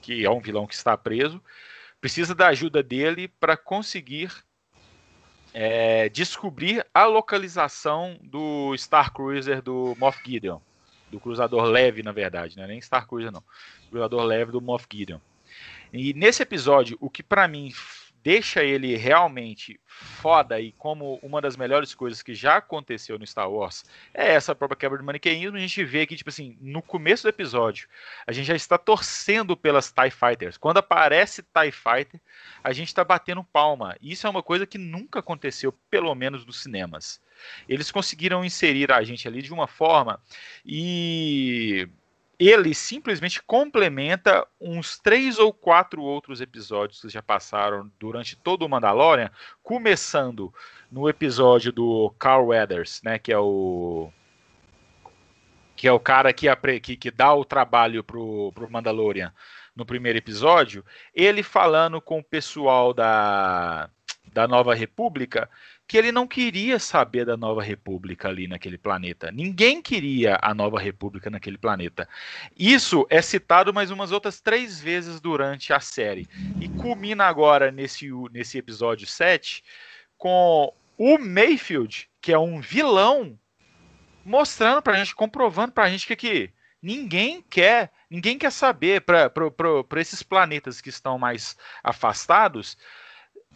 que 0.00 0.24
é 0.24 0.30
um 0.30 0.40
vilão 0.40 0.66
que 0.66 0.74
está 0.74 0.96
preso, 0.96 1.42
precisa 2.00 2.34
da 2.34 2.48
ajuda 2.48 2.82
dele 2.82 3.28
para 3.28 3.56
conseguir 3.56 4.30
é, 5.58 6.10
descobrir 6.10 6.86
a 6.92 7.06
localização 7.06 8.18
do 8.22 8.76
Star 8.76 9.10
Cruiser 9.10 9.62
do 9.62 9.96
Moff 9.98 10.20
Gideon. 10.22 10.58
Do 11.10 11.18
cruzador 11.18 11.64
leve, 11.64 12.02
na 12.02 12.12
verdade, 12.12 12.58
né? 12.58 12.66
nem 12.66 12.78
Star 12.78 13.06
Cruiser, 13.06 13.32
não. 13.32 13.42
Cruzador 13.88 14.22
leve 14.24 14.52
do 14.52 14.60
Moff 14.60 14.86
Gideon. 14.92 15.18
E 15.90 16.12
nesse 16.12 16.42
episódio, 16.42 16.98
o 17.00 17.08
que 17.08 17.22
para 17.22 17.48
mim 17.48 17.72
deixa 18.26 18.64
ele 18.64 18.96
realmente 18.96 19.78
foda 19.86 20.60
e 20.60 20.72
como 20.72 21.20
uma 21.22 21.40
das 21.40 21.56
melhores 21.56 21.94
coisas 21.94 22.24
que 22.24 22.34
já 22.34 22.56
aconteceu 22.56 23.16
no 23.16 23.24
Star 23.24 23.48
Wars 23.48 23.84
é 24.12 24.32
essa 24.32 24.52
própria 24.52 24.76
quebra 24.76 24.98
de 24.98 25.04
maniqueísmo. 25.04 25.56
A 25.56 25.60
gente 25.60 25.84
vê 25.84 26.04
que, 26.04 26.16
tipo 26.16 26.28
assim, 26.28 26.58
no 26.60 26.82
começo 26.82 27.22
do 27.22 27.28
episódio, 27.28 27.88
a 28.26 28.32
gente 28.32 28.46
já 28.46 28.56
está 28.56 28.76
torcendo 28.76 29.56
pelas 29.56 29.92
TIE 29.92 30.10
Fighters. 30.10 30.58
Quando 30.58 30.78
aparece 30.78 31.40
TIE 31.40 31.70
Fighter, 31.70 32.20
a 32.64 32.72
gente 32.72 32.88
está 32.88 33.04
batendo 33.04 33.44
palma. 33.44 33.96
Isso 34.02 34.26
é 34.26 34.30
uma 34.30 34.42
coisa 34.42 34.66
que 34.66 34.76
nunca 34.76 35.20
aconteceu, 35.20 35.70
pelo 35.88 36.12
menos 36.12 36.44
nos 36.44 36.60
cinemas. 36.60 37.22
Eles 37.68 37.92
conseguiram 37.92 38.44
inserir 38.44 38.90
a 38.90 39.04
gente 39.04 39.28
ali 39.28 39.40
de 39.40 39.52
uma 39.52 39.68
forma 39.68 40.20
e 40.64 41.88
ele 42.38 42.74
simplesmente 42.74 43.42
complementa 43.42 44.46
uns 44.60 44.98
três 44.98 45.38
ou 45.38 45.52
quatro 45.52 46.02
outros 46.02 46.40
episódios 46.40 47.00
que 47.00 47.08
já 47.08 47.22
passaram 47.22 47.90
durante 47.98 48.36
todo 48.36 48.64
o 48.64 48.68
Mandalorian, 48.68 49.30
começando 49.62 50.52
no 50.90 51.08
episódio 51.08 51.72
do 51.72 52.14
Carl 52.18 52.46
Weathers, 52.46 53.00
né, 53.02 53.18
que 53.18 53.32
é 53.32 53.38
o 53.38 54.10
que 55.74 55.86
é 55.86 55.92
o 55.92 56.00
cara 56.00 56.32
que, 56.32 56.48
que, 56.80 56.96
que 56.96 57.10
dá 57.10 57.34
o 57.34 57.44
trabalho 57.44 58.02
pro, 58.02 58.50
pro 58.52 58.70
Mandalorian 58.70 59.32
no 59.74 59.84
primeiro 59.84 60.16
episódio, 60.16 60.82
ele 61.14 61.42
falando 61.42 62.00
com 62.00 62.20
o 62.20 62.24
pessoal 62.24 62.94
da, 62.94 63.90
da 64.32 64.48
Nova 64.48 64.74
República 64.74 65.50
que 65.86 65.96
ele 65.96 66.10
não 66.10 66.26
queria 66.26 66.78
saber 66.78 67.24
da 67.24 67.36
Nova 67.36 67.62
República 67.62 68.28
ali 68.28 68.48
naquele 68.48 68.76
planeta. 68.76 69.30
Ninguém 69.30 69.80
queria 69.80 70.36
a 70.42 70.52
Nova 70.52 70.80
República 70.80 71.30
naquele 71.30 71.56
planeta. 71.56 72.08
Isso 72.58 73.06
é 73.08 73.22
citado 73.22 73.72
mais 73.72 73.90
umas 73.90 74.10
outras 74.10 74.40
três 74.40 74.80
vezes 74.80 75.20
durante 75.20 75.72
a 75.72 75.78
série. 75.78 76.28
E 76.60 76.68
culmina 76.68 77.24
agora 77.24 77.70
nesse, 77.70 78.10
nesse 78.32 78.58
episódio 78.58 79.06
7 79.06 79.62
com 80.18 80.72
o 80.98 81.18
Mayfield, 81.18 82.08
que 82.20 82.32
é 82.32 82.38
um 82.38 82.60
vilão, 82.60 83.38
mostrando 84.24 84.82
pra 84.82 84.96
gente, 84.96 85.14
comprovando 85.14 85.72
pra 85.72 85.88
gente 85.88 86.06
que, 86.06 86.16
que 86.16 86.50
ninguém 86.82 87.44
quer, 87.48 87.92
ninguém 88.10 88.36
quer 88.36 88.50
saber 88.50 89.02
para 89.02 89.30
esses 90.00 90.22
planetas 90.22 90.80
que 90.80 90.88
estão 90.88 91.16
mais 91.16 91.56
afastados 91.84 92.76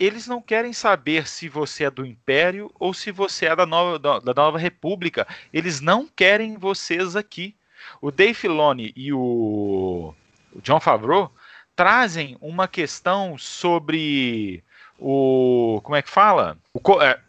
eles 0.00 0.26
não 0.26 0.40
querem 0.40 0.72
saber 0.72 1.28
se 1.28 1.46
você 1.46 1.84
é 1.84 1.90
do 1.90 2.06
Império 2.06 2.72
ou 2.80 2.94
se 2.94 3.12
você 3.12 3.44
é 3.44 3.54
da 3.54 3.66
Nova, 3.66 3.98
da, 3.98 4.18
da 4.18 4.32
Nova 4.32 4.58
República. 4.58 5.28
Eles 5.52 5.82
não 5.82 6.08
querem 6.08 6.56
vocês 6.56 7.14
aqui. 7.14 7.54
O 8.00 8.10
Dave 8.10 8.32
Filoni 8.32 8.94
e 8.96 9.12
o, 9.12 10.14
o 10.54 10.60
John 10.62 10.80
Favreau 10.80 11.30
trazem 11.76 12.38
uma 12.40 12.66
questão 12.66 13.36
sobre 13.36 14.64
o. 14.98 15.80
Como 15.84 15.96
é 15.96 16.00
que 16.00 16.08
fala? 16.08 16.56
O, 16.72 17.02
é, 17.02 17.20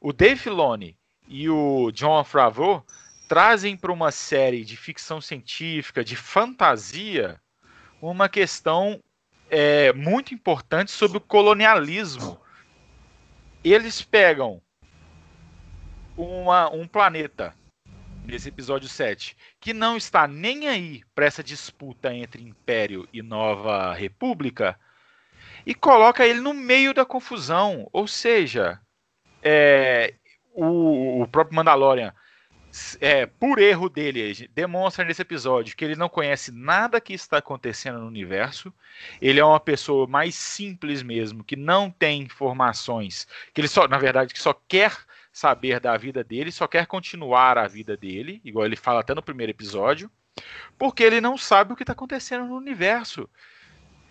o 0.00 0.12
Dave 0.12 0.36
Filoni 0.36 0.96
e 1.26 1.50
o 1.50 1.90
John 1.90 2.22
Favreau 2.22 2.86
trazem 3.28 3.76
para 3.76 3.92
uma 3.92 4.12
série 4.12 4.64
de 4.64 4.76
ficção 4.76 5.20
científica, 5.20 6.04
de 6.04 6.14
fantasia, 6.14 7.40
uma 8.00 8.28
questão 8.28 9.02
é, 9.50 9.92
muito 9.92 10.32
importante 10.32 10.90
sobre 10.92 11.18
o 11.18 11.20
colonialismo. 11.20 12.40
Eles 13.62 14.00
pegam 14.00 14.62
uma, 16.16 16.70
um 16.70 16.86
planeta, 16.86 17.54
nesse 18.24 18.48
episódio 18.48 18.88
7, 18.88 19.36
que 19.58 19.74
não 19.74 19.96
está 19.96 20.26
nem 20.28 20.68
aí 20.68 21.02
para 21.14 21.26
essa 21.26 21.42
disputa 21.42 22.14
entre 22.14 22.42
Império 22.42 23.08
e 23.12 23.20
Nova 23.20 23.92
República, 23.92 24.78
e 25.66 25.74
coloca 25.74 26.24
ele 26.24 26.40
no 26.40 26.54
meio 26.54 26.94
da 26.94 27.04
confusão. 27.04 27.88
Ou 27.92 28.06
seja, 28.06 28.80
é, 29.42 30.14
o, 30.54 31.22
o 31.22 31.28
próprio 31.28 31.56
Mandalorian 31.56 32.14
é, 33.00 33.26
por 33.26 33.58
erro 33.58 33.88
dele, 33.88 34.48
demonstra 34.54 35.04
nesse 35.04 35.22
episódio 35.22 35.76
que 35.76 35.84
ele 35.84 35.96
não 35.96 36.08
conhece 36.08 36.52
nada 36.52 37.00
que 37.00 37.12
está 37.12 37.38
acontecendo 37.38 37.98
no 37.98 38.06
universo. 38.06 38.72
Ele 39.20 39.40
é 39.40 39.44
uma 39.44 39.58
pessoa 39.58 40.06
mais 40.06 40.34
simples 40.34 41.02
mesmo, 41.02 41.42
que 41.42 41.56
não 41.56 41.90
tem 41.90 42.22
informações, 42.22 43.26
que 43.52 43.60
ele 43.60 43.68
só, 43.68 43.88
na 43.88 43.98
verdade, 43.98 44.32
que 44.32 44.40
só 44.40 44.52
quer 44.52 44.96
saber 45.32 45.80
da 45.80 45.96
vida 45.96 46.22
dele, 46.22 46.52
só 46.52 46.66
quer 46.66 46.86
continuar 46.86 47.58
a 47.58 47.66
vida 47.66 47.96
dele, 47.96 48.40
igual 48.44 48.66
ele 48.66 48.76
fala 48.76 49.00
até 49.00 49.14
no 49.14 49.22
primeiro 49.22 49.50
episódio, 49.50 50.10
porque 50.78 51.02
ele 51.02 51.20
não 51.20 51.36
sabe 51.36 51.72
o 51.72 51.76
que 51.76 51.82
está 51.82 51.92
acontecendo 51.92 52.46
no 52.46 52.56
universo. 52.56 53.28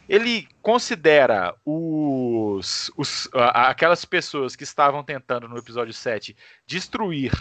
Ele 0.08 0.48
considera 0.62 1.56
os, 1.64 2.92
os, 2.98 3.30
aquelas 3.34 4.04
pessoas 4.06 4.56
que 4.56 4.64
estavam 4.64 5.04
tentando 5.04 5.48
no 5.48 5.58
episódio 5.58 5.94
7 5.94 6.36
destruir 6.66 7.32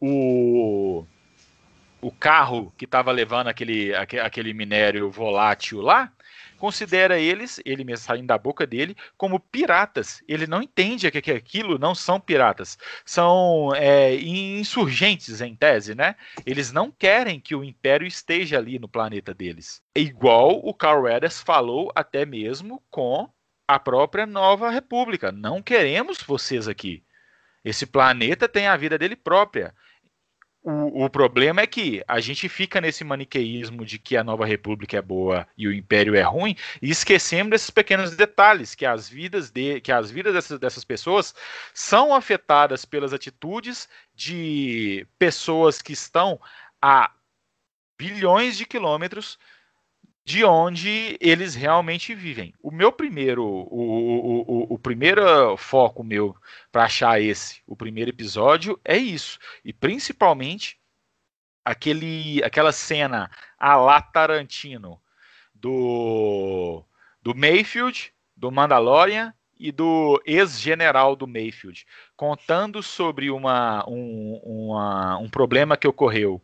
o, 0.00 1.04
o 2.00 2.10
carro 2.10 2.72
que 2.76 2.84
estava 2.84 3.10
levando 3.12 3.48
aquele, 3.48 3.94
aquele 3.94 4.52
minério 4.54 5.10
volátil 5.10 5.80
lá, 5.80 6.12
considera 6.58 7.18
eles, 7.18 7.60
ele 7.64 7.84
mesmo 7.84 8.04
saindo 8.04 8.26
da 8.26 8.36
boca 8.36 8.66
dele, 8.66 8.96
como 9.16 9.40
piratas. 9.40 10.22
Ele 10.28 10.46
não 10.46 10.60
entende 10.60 11.10
que, 11.10 11.22
que 11.22 11.30
aquilo 11.30 11.78
não 11.78 11.94
são 11.94 12.20
piratas, 12.20 12.76
são 13.04 13.72
é, 13.74 14.14
insurgentes 14.16 15.40
em 15.40 15.54
tese, 15.54 15.94
né? 15.94 16.16
Eles 16.44 16.72
não 16.72 16.90
querem 16.90 17.40
que 17.40 17.54
o 17.54 17.64
Império 17.64 18.06
esteja 18.06 18.58
ali 18.58 18.78
no 18.78 18.88
planeta 18.88 19.32
deles. 19.32 19.80
É 19.94 20.00
igual 20.00 20.60
o 20.62 20.74
Carl 20.74 21.02
Weathers 21.02 21.40
falou 21.40 21.90
até 21.94 22.26
mesmo 22.26 22.82
com 22.90 23.30
a 23.66 23.78
própria 23.78 24.26
Nova 24.26 24.70
República. 24.70 25.30
Não 25.30 25.62
queremos 25.62 26.22
vocês 26.22 26.66
aqui. 26.66 27.04
Esse 27.64 27.86
planeta 27.86 28.48
tem 28.48 28.66
a 28.66 28.76
vida 28.76 28.96
dele 28.96 29.14
própria. 29.14 29.74
O, 30.70 31.06
o, 31.06 31.08
problema 31.08 31.62
é 31.62 31.66
que 31.66 32.04
a 32.06 32.20
gente 32.20 32.46
fica 32.46 32.78
nesse 32.78 33.02
maniqueísmo 33.02 33.86
de 33.86 33.98
que 33.98 34.18
a 34.18 34.22
Nova 34.22 34.44
República 34.44 34.98
é 34.98 35.00
boa 35.00 35.48
e 35.56 35.66
o 35.66 35.72
Império 35.72 36.14
é 36.14 36.20
ruim 36.20 36.54
e 36.82 36.90
esquecemos 36.90 37.52
desses 37.52 37.70
pequenos 37.70 38.14
detalhes 38.14 38.74
que 38.74 38.84
as 38.84 39.08
vidas 39.08 39.50
de 39.50 39.80
que 39.80 39.90
as 39.90 40.10
vidas 40.10 40.34
dessas, 40.34 40.60
dessas 40.60 40.84
pessoas 40.84 41.34
são 41.72 42.14
afetadas 42.14 42.84
pelas 42.84 43.14
atitudes 43.14 43.88
de 44.14 45.06
pessoas 45.18 45.80
que 45.80 45.94
estão 45.94 46.38
a 46.82 47.12
bilhões 47.98 48.58
de 48.58 48.66
quilômetros 48.66 49.38
de 50.28 50.44
onde 50.44 51.16
eles 51.22 51.54
realmente 51.54 52.14
vivem. 52.14 52.52
O 52.62 52.70
meu 52.70 52.92
primeiro, 52.92 53.42
o, 53.42 53.80
o, 53.80 54.40
o, 54.40 54.74
o 54.74 54.78
primeiro 54.78 55.56
foco 55.56 56.04
meu 56.04 56.36
para 56.70 56.84
achar 56.84 57.18
esse, 57.18 57.62
o 57.66 57.74
primeiro 57.74 58.10
episódio, 58.10 58.78
é 58.84 58.94
isso. 58.94 59.38
E 59.64 59.72
principalmente 59.72 60.78
aquele, 61.64 62.44
aquela 62.44 62.72
cena 62.72 63.30
a 63.58 63.74
lá 63.76 64.02
Tarantino 64.02 65.00
do, 65.54 66.84
do 67.22 67.34
Mayfield, 67.34 68.12
do 68.36 68.50
Mandalorian 68.50 69.32
e 69.58 69.72
do 69.72 70.22
ex-general 70.26 71.16
do 71.16 71.26
Mayfield, 71.26 71.86
contando 72.14 72.82
sobre 72.82 73.30
uma, 73.30 73.82
um, 73.88 74.38
uma, 74.44 75.16
um 75.16 75.30
problema 75.30 75.74
que 75.74 75.88
ocorreu. 75.88 76.38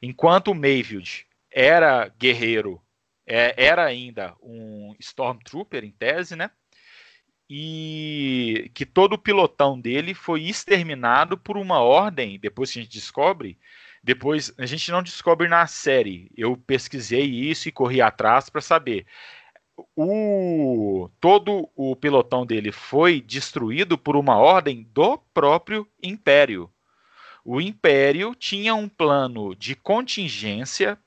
Enquanto 0.00 0.52
o 0.52 0.54
Mayfield 0.54 1.26
era 1.50 2.08
guerreiro 2.18 2.80
é, 3.26 3.54
era 3.56 3.84
ainda 3.84 4.34
um 4.42 4.94
Stormtrooper 4.98 5.84
em 5.84 5.90
tese, 5.90 6.36
né? 6.36 6.50
E 7.48 8.70
que 8.74 8.86
todo 8.86 9.14
o 9.14 9.18
pilotão 9.18 9.78
dele 9.78 10.14
foi 10.14 10.42
exterminado 10.44 11.36
por 11.36 11.56
uma 11.56 11.80
ordem, 11.80 12.38
depois 12.38 12.72
que 12.72 12.78
a 12.78 12.82
gente 12.82 12.92
descobre, 12.92 13.58
depois 14.02 14.52
a 14.58 14.66
gente 14.66 14.90
não 14.90 15.02
descobre 15.02 15.48
na 15.48 15.66
série. 15.66 16.30
Eu 16.36 16.56
pesquisei 16.56 17.24
isso 17.24 17.68
e 17.68 17.72
corri 17.72 18.00
atrás 18.00 18.50
para 18.50 18.60
saber. 18.60 19.06
O 19.96 21.10
todo 21.20 21.68
o 21.74 21.96
pilotão 21.96 22.46
dele 22.46 22.70
foi 22.70 23.20
destruído 23.20 23.98
por 23.98 24.16
uma 24.16 24.36
ordem 24.36 24.84
do 24.92 25.18
próprio 25.32 25.88
Império. 26.02 26.70
O 27.44 27.60
Império 27.60 28.34
tinha 28.34 28.74
um 28.74 28.88
plano 28.88 29.54
de 29.54 29.74
contingência 29.74 30.98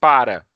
para 0.00 0.47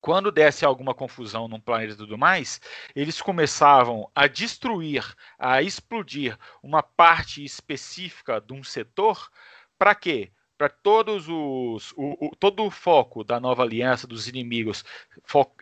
quando 0.00 0.30
desse 0.30 0.64
alguma 0.64 0.94
confusão 0.94 1.48
num 1.48 1.60
planeta 1.60 1.94
e 1.94 1.96
tudo 1.96 2.16
mais, 2.16 2.60
eles 2.94 3.20
começavam 3.20 4.10
a 4.14 4.26
destruir, 4.26 5.04
a 5.38 5.62
explodir 5.62 6.38
uma 6.62 6.82
parte 6.82 7.44
específica 7.44 8.40
de 8.40 8.52
um 8.52 8.62
setor, 8.62 9.30
para 9.78 9.94
quê? 9.94 10.30
Para 10.56 10.68
todos 10.68 11.28
os. 11.28 11.92
O, 11.96 12.28
o, 12.28 12.36
todo 12.36 12.64
o 12.64 12.70
foco 12.70 13.22
da 13.22 13.38
nova 13.38 13.62
aliança, 13.62 14.06
dos 14.06 14.26
inimigos, 14.26 14.84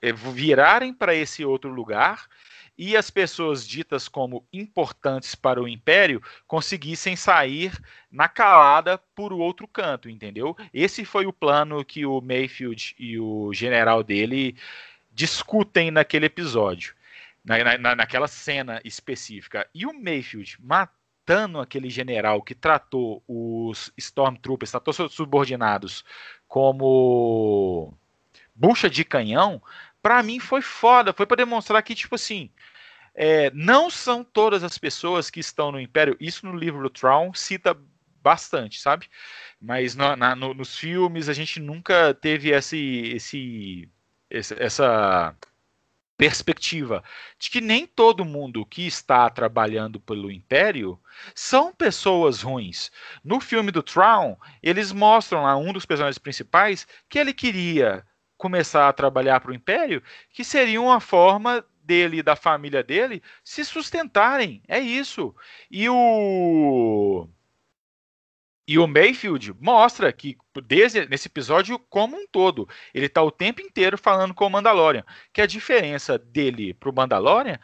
eh, 0.03 0.13
virarem 0.13 0.95
para 0.95 1.15
esse 1.15 1.45
outro 1.45 1.71
lugar 1.71 2.29
e 2.77 2.97
as 2.97 3.11
pessoas 3.11 3.67
ditas 3.67 4.09
como 4.09 4.45
importantes 4.53 5.35
para 5.35 5.63
o 5.63 5.69
império 5.69 6.23
conseguissem 6.47 7.17
sair 7.17 7.73
na 8.11 8.29
calada 8.29 8.99
por 9.15 9.33
outro 9.33 9.67
canto, 9.69 10.09
entendeu? 10.09 10.57
Esse 10.73 11.05
foi 11.05 11.27
o 11.27 11.33
plano 11.33 11.85
que 11.85 12.05
o 12.05 12.21
Mayfield 12.21 12.95
e 12.99 13.19
o 13.19 13.53
general 13.53 14.03
dele 14.03 14.57
discutem 15.13 15.91
naquele 15.91 16.27
episódio, 16.27 16.95
na, 17.45 17.79
na, 17.79 17.95
naquela 17.95 18.27
cena 18.27 18.81
específica. 18.85 19.69
E 19.73 19.87
o 19.87 19.93
Mayfield 19.93 20.59
matando 20.61 21.61
aquele 21.61 21.89
general 21.89 22.43
que 22.43 22.55
tratou 22.55 23.23
os 23.29 23.93
Stormtroopers, 23.97 24.73
tratou 24.73 24.93
seus 24.93 25.15
subordinados 25.15 26.05
como 26.49 27.95
bucha 28.55 28.89
de 28.89 29.05
canhão, 29.05 29.61
para 30.05 30.23
mim 30.23 30.39
foi 30.39 30.61
foda, 30.61 31.15
foi 31.15 31.25
para 31.25 31.39
demonstrar 31.39 31.83
que, 31.83 31.95
tipo 31.95 32.15
assim, 32.17 32.51
é, 33.15 33.51
não 33.55 33.89
são 33.89 34.23
todas 34.23 34.63
as 34.63 34.77
pessoas 34.77 35.31
que 35.31 35.41
estão 35.41 35.73
no 35.73 35.81
Império, 35.81 36.15
isso 36.21 36.45
no 36.45 36.55
livro 36.55 36.83
do 36.83 36.91
Traum 36.91 37.33
cita 37.33 37.75
bastante, 38.23 38.83
sabe? 38.83 39.09
Mas 39.59 39.97
no, 39.97 40.15
na, 40.15 40.37
no, 40.37 40.53
nos 40.53 40.77
filmes 40.77 41.31
a 41.31 41.33
gente 41.33 41.59
nunca 41.59 42.13
teve 42.13 42.51
esse, 42.51 43.13
esse, 43.15 43.89
essa 44.29 45.35
perspectiva 46.19 47.03
de 47.39 47.49
que 47.49 47.63
nem 47.63 47.87
todo 47.87 48.27
mundo 48.27 48.67
que 48.67 48.87
está 48.87 49.31
trabalhando 49.31 49.99
pelo 49.99 50.31
Império 50.31 51.01
são 51.35 51.75
pessoas 51.75 52.43
ruins. 52.43 52.93
No 53.25 53.41
filme 53.41 53.71
do 53.71 53.83
Traum, 53.83 54.37
eles 54.63 54.93
mostram 54.93 55.45
lá 55.45 55.57
um 55.57 55.73
dos 55.73 55.87
personagens 55.87 56.19
principais 56.19 56.87
que 57.09 57.19
ele 57.19 57.33
queria 57.33 58.05
começar 58.45 58.91
a 58.91 58.93
trabalhar 58.93 59.41
para 59.41 59.53
o 59.53 59.55
Império, 59.55 60.03
que 60.31 60.45
seria 60.45 60.79
uma 60.79 61.01
forma 61.01 61.65
dele 61.83 62.19
e 62.19 62.23
da 62.23 62.37
família 62.37 62.83
dele 62.83 63.23
se 63.43 63.65
sustentarem. 63.65 64.63
É 64.69 64.79
isso. 64.79 65.35
E 65.71 65.89
o 65.89 67.27
e 68.69 68.79
o 68.79 68.87
Mayfield 68.87 69.55
mostra 69.59 70.13
que 70.13 70.37
desde 70.67 71.07
nesse 71.09 71.29
episódio 71.29 71.79
como 71.79 72.17
um 72.17 72.27
todo, 72.27 72.69
ele 72.93 73.07
está 73.07 73.23
o 73.23 73.31
tempo 73.31 73.63
inteiro 73.63 73.97
falando 73.97 74.35
com 74.35 74.47
o 74.47 74.51
Mandalorian, 74.51 75.05
que 75.33 75.41
a 75.41 75.47
diferença 75.47 76.19
dele 76.19 76.75
para 76.75 76.91
o 76.91 76.95
Mandalorian 76.95 77.59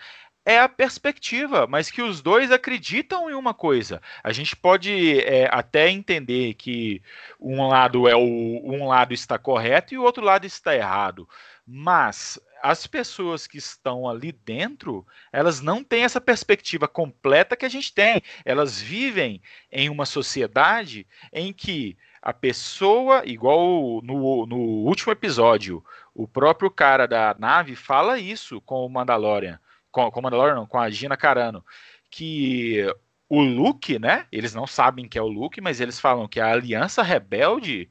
é 0.45 0.59
a 0.59 0.69
perspectiva, 0.69 1.67
mas 1.67 1.91
que 1.91 2.03
os 2.03 2.21
dois 2.21 2.51
acreditam 2.51 3.31
em 3.31 3.35
uma 3.35 3.53
coisa. 3.55 4.01
A 4.23 4.33
gente 4.33 4.57
pode 4.57 5.21
é, 5.21 5.49
até 5.51 5.89
entender 5.91 6.55
que 6.55 7.03
um 7.39 7.67
lado 7.69 8.09
é 8.09 8.17
o 8.17 8.21
um 8.21 8.89
lado 8.89 9.13
está 9.13 9.39
correto 9.39 9.95
e 9.95 9.99
o 9.99 10.03
outro 10.03 10.25
lado 10.25 10.47
está 10.47 10.75
errado, 10.75 11.29
mas 11.67 12.39
as 12.63 12.87
pessoas 12.87 13.47
que 13.47 13.59
estão 13.59 14.09
ali 14.09 14.33
dentro, 14.33 15.07
elas 15.33 15.61
não 15.61 15.83
têm 15.83 16.05
essa 16.05 16.21
perspectiva 16.21 16.87
completa 16.87 17.57
que 17.57 17.65
a 17.65 17.71
gente 17.71 17.93
tem. 17.93 18.23
Elas 18.45 18.81
vivem 18.81 19.41
em 19.73 19.89
uma 19.89 20.05
sociedade 20.05 21.07
em 21.33 21.53
que 21.53 21.97
a 22.21 22.35
pessoa, 22.35 23.23
igual 23.25 24.03
no, 24.03 24.47
no 24.47 24.57
último 24.57 25.13
episódio, 25.13 25.83
o 26.15 26.29
próprio 26.29 26.71
cara 26.71 27.07
da 27.07 27.35
nave 27.39 27.75
fala 27.75 28.19
isso 28.19 28.61
com 28.61 28.85
o 28.85 28.89
Mandalorian, 28.91 29.59
com, 29.91 30.11
com 30.11 30.23
Mandalorian 30.23 30.55
não, 30.55 30.67
com 30.67 30.79
a 30.79 30.91
Gina 30.91 31.17
Carano, 31.17 31.65
que 32.11 32.85
o 33.29 33.41
Luke, 33.43 33.99
né? 33.99 34.27
Eles 34.33 34.55
não 34.55 34.67
sabem 34.67 35.09
que 35.09 35.19
é 35.19 35.23
o 35.23 35.29
Luke, 35.29 35.61
mas 35.61 35.81
eles 35.81 36.01
falam 36.01 36.27
que 36.27 36.41
a 36.41 36.51
Aliança 36.51 37.03
Rebelde 37.03 37.89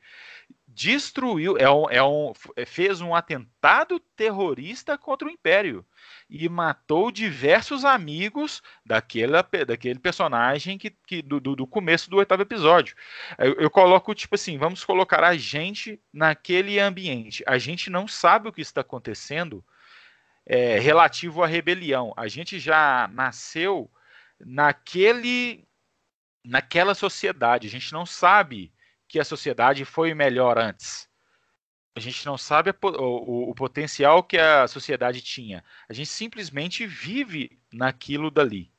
destruiu, 0.68 1.58
é 1.58 1.70
um, 1.70 1.90
é 1.90 2.04
um, 2.04 2.32
fez 2.66 3.02
um 3.02 3.14
atentado 3.14 4.00
terrorista 4.16 4.98
contra 4.98 5.28
o 5.28 5.32
Império 5.32 5.86
e 6.30 6.48
matou 6.48 7.12
diversos 7.12 7.84
amigos 7.84 8.62
daquele, 8.86 9.34
daquele 9.66 10.00
personagem 10.00 10.78
que, 10.78 10.92
que 11.06 11.22
do, 11.22 11.40
do, 11.40 11.68
começo 11.68 12.10
do 12.10 12.18
oitavo 12.18 12.44
episódio. 12.44 12.96
Eu, 13.38 13.56
eu, 13.56 13.70
coloco, 13.70 14.14
tipo 14.14 14.36
assim, 14.36 14.58
vamos 14.58 14.84
colocar 14.86 15.24
a 15.24 15.36
gente 15.36 16.00
naquele 16.14 16.80
ambiente. 16.80 17.44
A 17.48 17.58
gente 17.58 17.90
não 17.90 18.08
sabe 18.08 18.48
o 18.48 18.54
que 18.54 18.62
está 18.62 18.82
acontecendo 18.82 19.64
é, 20.50 20.80
relativo 20.80 21.44
à 21.44 21.48
rebelião. 21.48 22.12
A 22.18 22.28
gente 22.28 22.60
já 22.60 23.08
nasceu 23.14 23.90
naquele 24.40 25.64
naquela 26.44 26.96
sociedade. 26.96 27.68
A 27.68 27.70
gente 27.70 27.94
não 27.94 28.06
sabe 28.06 28.74
que 29.08 29.20
a 29.20 29.24
sociedade 29.26 29.86
foi 29.86 30.16
melhor 30.16 30.58
antes. 30.58 31.08
A 31.96 32.00
gente 32.00 32.26
não 32.26 32.38
sabe 32.38 32.72
o, 32.72 32.76
o, 32.82 33.50
o, 33.52 33.56
potencial 33.56 34.24
que 34.24 34.38
a 34.38 34.68
sociedade 34.68 35.22
tinha. 35.22 35.64
A 35.88 35.94
gente 35.94 36.08
simplesmente 36.08 36.88
vive 36.88 37.60
naquilo 37.72 38.32
dali. 38.32 38.72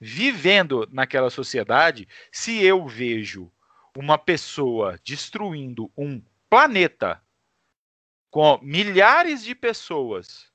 Vivendo 0.00 0.88
naquela 0.90 1.28
sociedade, 1.28 2.08
se 2.30 2.62
eu 2.64 2.86
vejo 2.86 3.52
uma 3.96 4.16
pessoa 4.16 4.98
destruindo 5.04 5.92
um 5.96 6.22
planeta 6.48 7.22
com 8.30 8.58
milhares 8.62 9.44
de 9.44 9.54
pessoas 9.54 10.51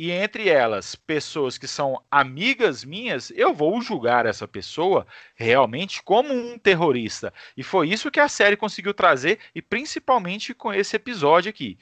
e 0.00 0.10
entre 0.10 0.48
elas 0.48 0.94
pessoas 0.94 1.58
que 1.58 1.68
são 1.68 2.02
amigas 2.10 2.82
minhas, 2.82 3.30
eu 3.32 3.52
vou 3.52 3.82
julgar 3.82 4.24
essa 4.24 4.48
pessoa 4.48 5.06
realmente 5.34 6.02
como 6.02 6.32
um 6.32 6.58
terrorista. 6.58 7.34
E 7.54 7.62
foi 7.62 7.90
isso 7.90 8.10
que 8.10 8.18
a 8.18 8.26
série 8.26 8.56
conseguiu 8.56 8.94
trazer, 8.94 9.38
e 9.54 9.60
principalmente 9.60 10.54
com 10.54 10.72
esse 10.72 10.96
episódio 10.96 11.50
aqui. 11.50 11.78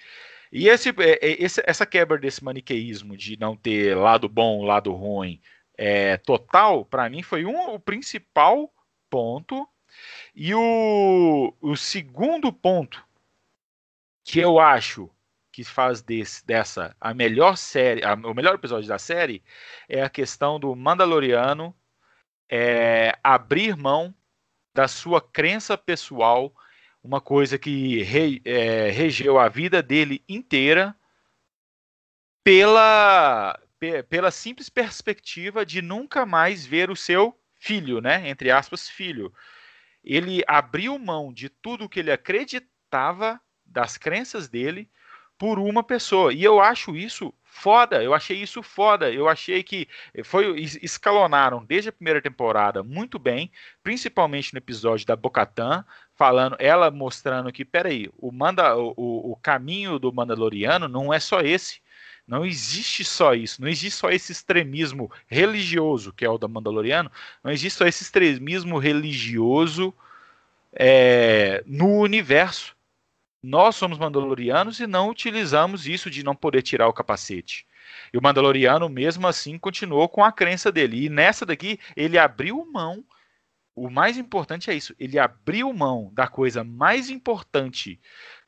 E 0.50 0.66
esse, 0.66 0.88
é, 0.88 1.30
é, 1.30 1.46
essa 1.64 1.86
quebra 1.86 2.18
desse 2.18 2.42
maniqueísmo 2.42 3.16
de 3.16 3.38
não 3.38 3.56
ter 3.56 3.96
lado 3.96 4.28
bom, 4.28 4.64
lado 4.64 4.92
ruim, 4.92 5.40
é, 5.76 6.16
total, 6.16 6.84
para 6.84 7.08
mim 7.08 7.22
foi 7.22 7.44
um, 7.44 7.74
o 7.74 7.78
principal 7.78 8.68
ponto. 9.08 9.64
E 10.34 10.52
o, 10.52 11.54
o 11.60 11.76
segundo 11.76 12.52
ponto 12.52 13.00
que 14.24 14.40
eu 14.40 14.58
acho 14.58 15.08
que 15.58 15.64
faz 15.64 16.00
desse, 16.00 16.46
dessa 16.46 16.94
a 17.00 17.12
melhor 17.12 17.56
série, 17.56 18.04
a, 18.04 18.14
o 18.14 18.32
melhor 18.32 18.54
episódio 18.54 18.88
da 18.88 18.96
série 18.96 19.42
é 19.88 20.00
a 20.00 20.08
questão 20.08 20.60
do 20.60 20.72
Mandaloriano 20.76 21.74
é, 22.48 23.18
abrir 23.24 23.76
mão 23.76 24.14
da 24.72 24.86
sua 24.86 25.20
crença 25.20 25.76
pessoal, 25.76 26.54
uma 27.02 27.20
coisa 27.20 27.58
que 27.58 28.04
re, 28.04 28.40
é, 28.44 28.90
regeu 28.90 29.36
a 29.36 29.48
vida 29.48 29.82
dele 29.82 30.22
inteira 30.28 30.94
pela 32.44 33.58
pela 34.08 34.30
simples 34.30 34.68
perspectiva 34.68 35.66
de 35.66 35.82
nunca 35.82 36.24
mais 36.24 36.64
ver 36.64 36.88
o 36.88 36.94
seu 36.94 37.36
filho, 37.58 38.00
né? 38.00 38.28
Entre 38.28 38.48
aspas, 38.52 38.88
filho. 38.88 39.34
Ele 40.04 40.40
abriu 40.46 40.96
mão 41.00 41.32
de 41.32 41.48
tudo 41.48 41.88
que 41.88 41.98
ele 41.98 42.12
acreditava, 42.12 43.40
das 43.64 43.98
crenças 43.98 44.48
dele, 44.48 44.90
por 45.38 45.58
uma 45.58 45.82
pessoa. 45.82 46.32
E 46.34 46.42
eu 46.42 46.60
acho 46.60 46.96
isso 46.96 47.32
foda, 47.44 48.02
eu 48.02 48.12
achei 48.12 48.40
isso 48.42 48.62
foda. 48.62 49.10
Eu 49.10 49.28
achei 49.28 49.62
que 49.62 49.88
foi 50.24 50.60
escalonaram 50.82 51.64
desde 51.64 51.88
a 51.88 51.92
primeira 51.92 52.20
temporada 52.20 52.82
muito 52.82 53.18
bem, 53.18 53.50
principalmente 53.82 54.52
no 54.52 54.58
episódio 54.58 55.06
da 55.06 55.16
Bocatan, 55.16 55.84
falando, 56.14 56.56
ela 56.58 56.90
mostrando 56.90 57.52
que, 57.52 57.64
peraí, 57.64 58.10
o, 58.18 58.32
manda, 58.32 58.76
o, 58.76 58.92
o 58.96 59.36
caminho 59.36 59.98
do 59.98 60.12
Mandaloriano 60.12 60.88
não 60.88 61.14
é 61.14 61.20
só 61.20 61.40
esse. 61.40 61.80
Não 62.26 62.44
existe 62.44 63.04
só 63.04 63.32
isso, 63.32 63.62
não 63.62 63.68
existe 63.68 63.96
só 63.96 64.10
esse 64.10 64.32
extremismo 64.32 65.10
religioso, 65.26 66.12
que 66.12 66.26
é 66.26 66.28
o 66.28 66.36
da 66.36 66.46
Mandaloriano, 66.46 67.10
não 67.42 67.50
existe 67.50 67.78
só 67.78 67.86
esse 67.86 68.02
extremismo 68.02 68.76
religioso 68.76 69.94
é, 70.74 71.64
no 71.66 72.00
universo 72.00 72.76
nós 73.42 73.76
somos 73.76 73.98
mandalorianos 73.98 74.80
e 74.80 74.86
não 74.86 75.08
utilizamos 75.08 75.86
isso 75.86 76.10
de 76.10 76.24
não 76.24 76.34
poder 76.34 76.62
tirar 76.62 76.88
o 76.88 76.92
capacete. 76.92 77.66
E 78.12 78.18
o 78.18 78.22
Mandaloriano, 78.22 78.88
mesmo 78.88 79.26
assim, 79.26 79.58
continuou 79.58 80.08
com 80.08 80.22
a 80.24 80.32
crença 80.32 80.70
dele. 80.70 81.04
E 81.04 81.08
nessa 81.08 81.46
daqui, 81.46 81.78
ele 81.96 82.18
abriu 82.18 82.64
mão. 82.70 83.04
O 83.74 83.88
mais 83.88 84.18
importante 84.18 84.70
é 84.70 84.74
isso: 84.74 84.94
ele 84.98 85.18
abriu 85.18 85.72
mão 85.72 86.10
da 86.12 86.26
coisa 86.26 86.64
mais 86.64 87.10
importante, 87.10 88.00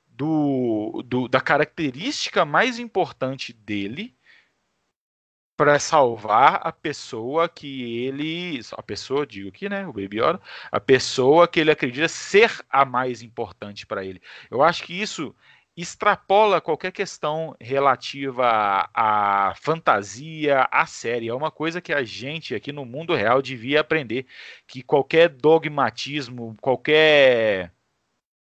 do, 0.08 1.02
do 1.06 1.28
da 1.28 1.40
característica 1.40 2.44
mais 2.44 2.78
importante 2.78 3.52
dele, 3.52 4.14
para 5.60 5.78
salvar 5.78 6.58
a 6.64 6.72
pessoa 6.72 7.46
que 7.46 8.06
ele, 8.06 8.58
a 8.72 8.82
pessoa, 8.82 9.26
digo 9.26 9.50
aqui, 9.50 9.68
né, 9.68 9.86
o 9.86 9.92
Baby 9.92 10.16
Yoda, 10.18 10.40
a 10.72 10.80
pessoa 10.80 11.46
que 11.46 11.60
ele 11.60 11.70
acredita 11.70 12.08
ser 12.08 12.50
a 12.70 12.82
mais 12.86 13.20
importante 13.20 13.84
para 13.84 14.02
ele. 14.02 14.22
Eu 14.50 14.62
acho 14.62 14.82
que 14.84 14.98
isso 14.98 15.36
extrapola 15.76 16.62
qualquer 16.62 16.92
questão 16.92 17.54
relativa 17.60 18.88
à, 18.94 19.52
fantasia, 19.60 20.66
à 20.72 20.86
série. 20.86 21.28
É 21.28 21.34
uma 21.34 21.50
coisa 21.50 21.78
que 21.78 21.92
a 21.92 22.02
gente 22.02 22.54
aqui 22.54 22.72
no 22.72 22.86
mundo 22.86 23.14
real 23.14 23.42
devia 23.42 23.82
aprender, 23.82 24.24
que 24.66 24.82
qualquer 24.82 25.28
dogmatismo, 25.28 26.56
qualquer 26.62 27.70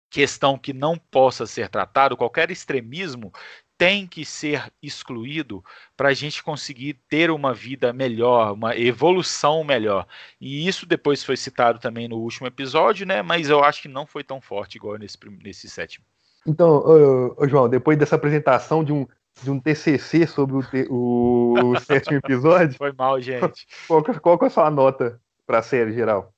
questão 0.08 0.56
que 0.56 0.72
não 0.72 0.96
possa 0.96 1.46
ser 1.46 1.68
tratado, 1.68 2.16
qualquer 2.16 2.50
extremismo 2.50 3.32
tem 3.76 4.06
que 4.06 4.24
ser 4.24 4.72
excluído 4.82 5.64
para 5.96 6.10
a 6.10 6.14
gente 6.14 6.42
conseguir 6.42 6.94
ter 7.08 7.30
uma 7.30 7.52
vida 7.52 7.92
melhor, 7.92 8.52
uma 8.52 8.76
evolução 8.76 9.64
melhor. 9.64 10.06
E 10.40 10.68
isso 10.68 10.86
depois 10.86 11.24
foi 11.24 11.36
citado 11.36 11.78
também 11.78 12.06
no 12.06 12.18
último 12.18 12.46
episódio, 12.46 13.06
né? 13.06 13.22
Mas 13.22 13.48
eu 13.48 13.62
acho 13.62 13.82
que 13.82 13.88
não 13.88 14.06
foi 14.06 14.22
tão 14.22 14.40
forte 14.40 14.76
igual 14.76 14.96
nesse, 14.96 15.18
nesse 15.42 15.68
sétimo. 15.68 16.04
Então, 16.46 16.68
ô, 16.68 17.34
ô, 17.36 17.48
João, 17.48 17.68
depois 17.68 17.98
dessa 17.98 18.16
apresentação 18.16 18.84
de 18.84 18.92
um, 18.92 19.06
de 19.42 19.50
um 19.50 19.60
TCC 19.60 20.26
sobre 20.26 20.56
o, 20.56 20.62
te, 20.62 20.86
o, 20.90 21.54
o 21.72 21.78
sétimo 21.80 22.18
episódio. 22.18 22.76
Foi 22.76 22.92
mal, 22.92 23.20
gente. 23.20 23.66
Qual, 23.86 24.02
qual, 24.02 24.38
é 24.42 24.46
a 24.46 24.50
sua 24.50 24.70
nota 24.70 25.20
para 25.46 25.58
a 25.58 25.62
série 25.62 25.92
geral? 25.92 26.32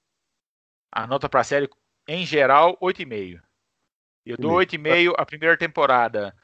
A 0.93 1.07
nota 1.07 1.29
para 1.29 1.41
a 1.41 1.45
série, 1.45 1.69
em 2.09 2.25
geral, 2.25 2.77
8,5. 2.81 3.41
Eu 4.25 4.37
dou 4.39 4.53
8,5 4.53 5.15
a 5.19 5.27
primeira 5.27 5.57
temporada 5.57 6.35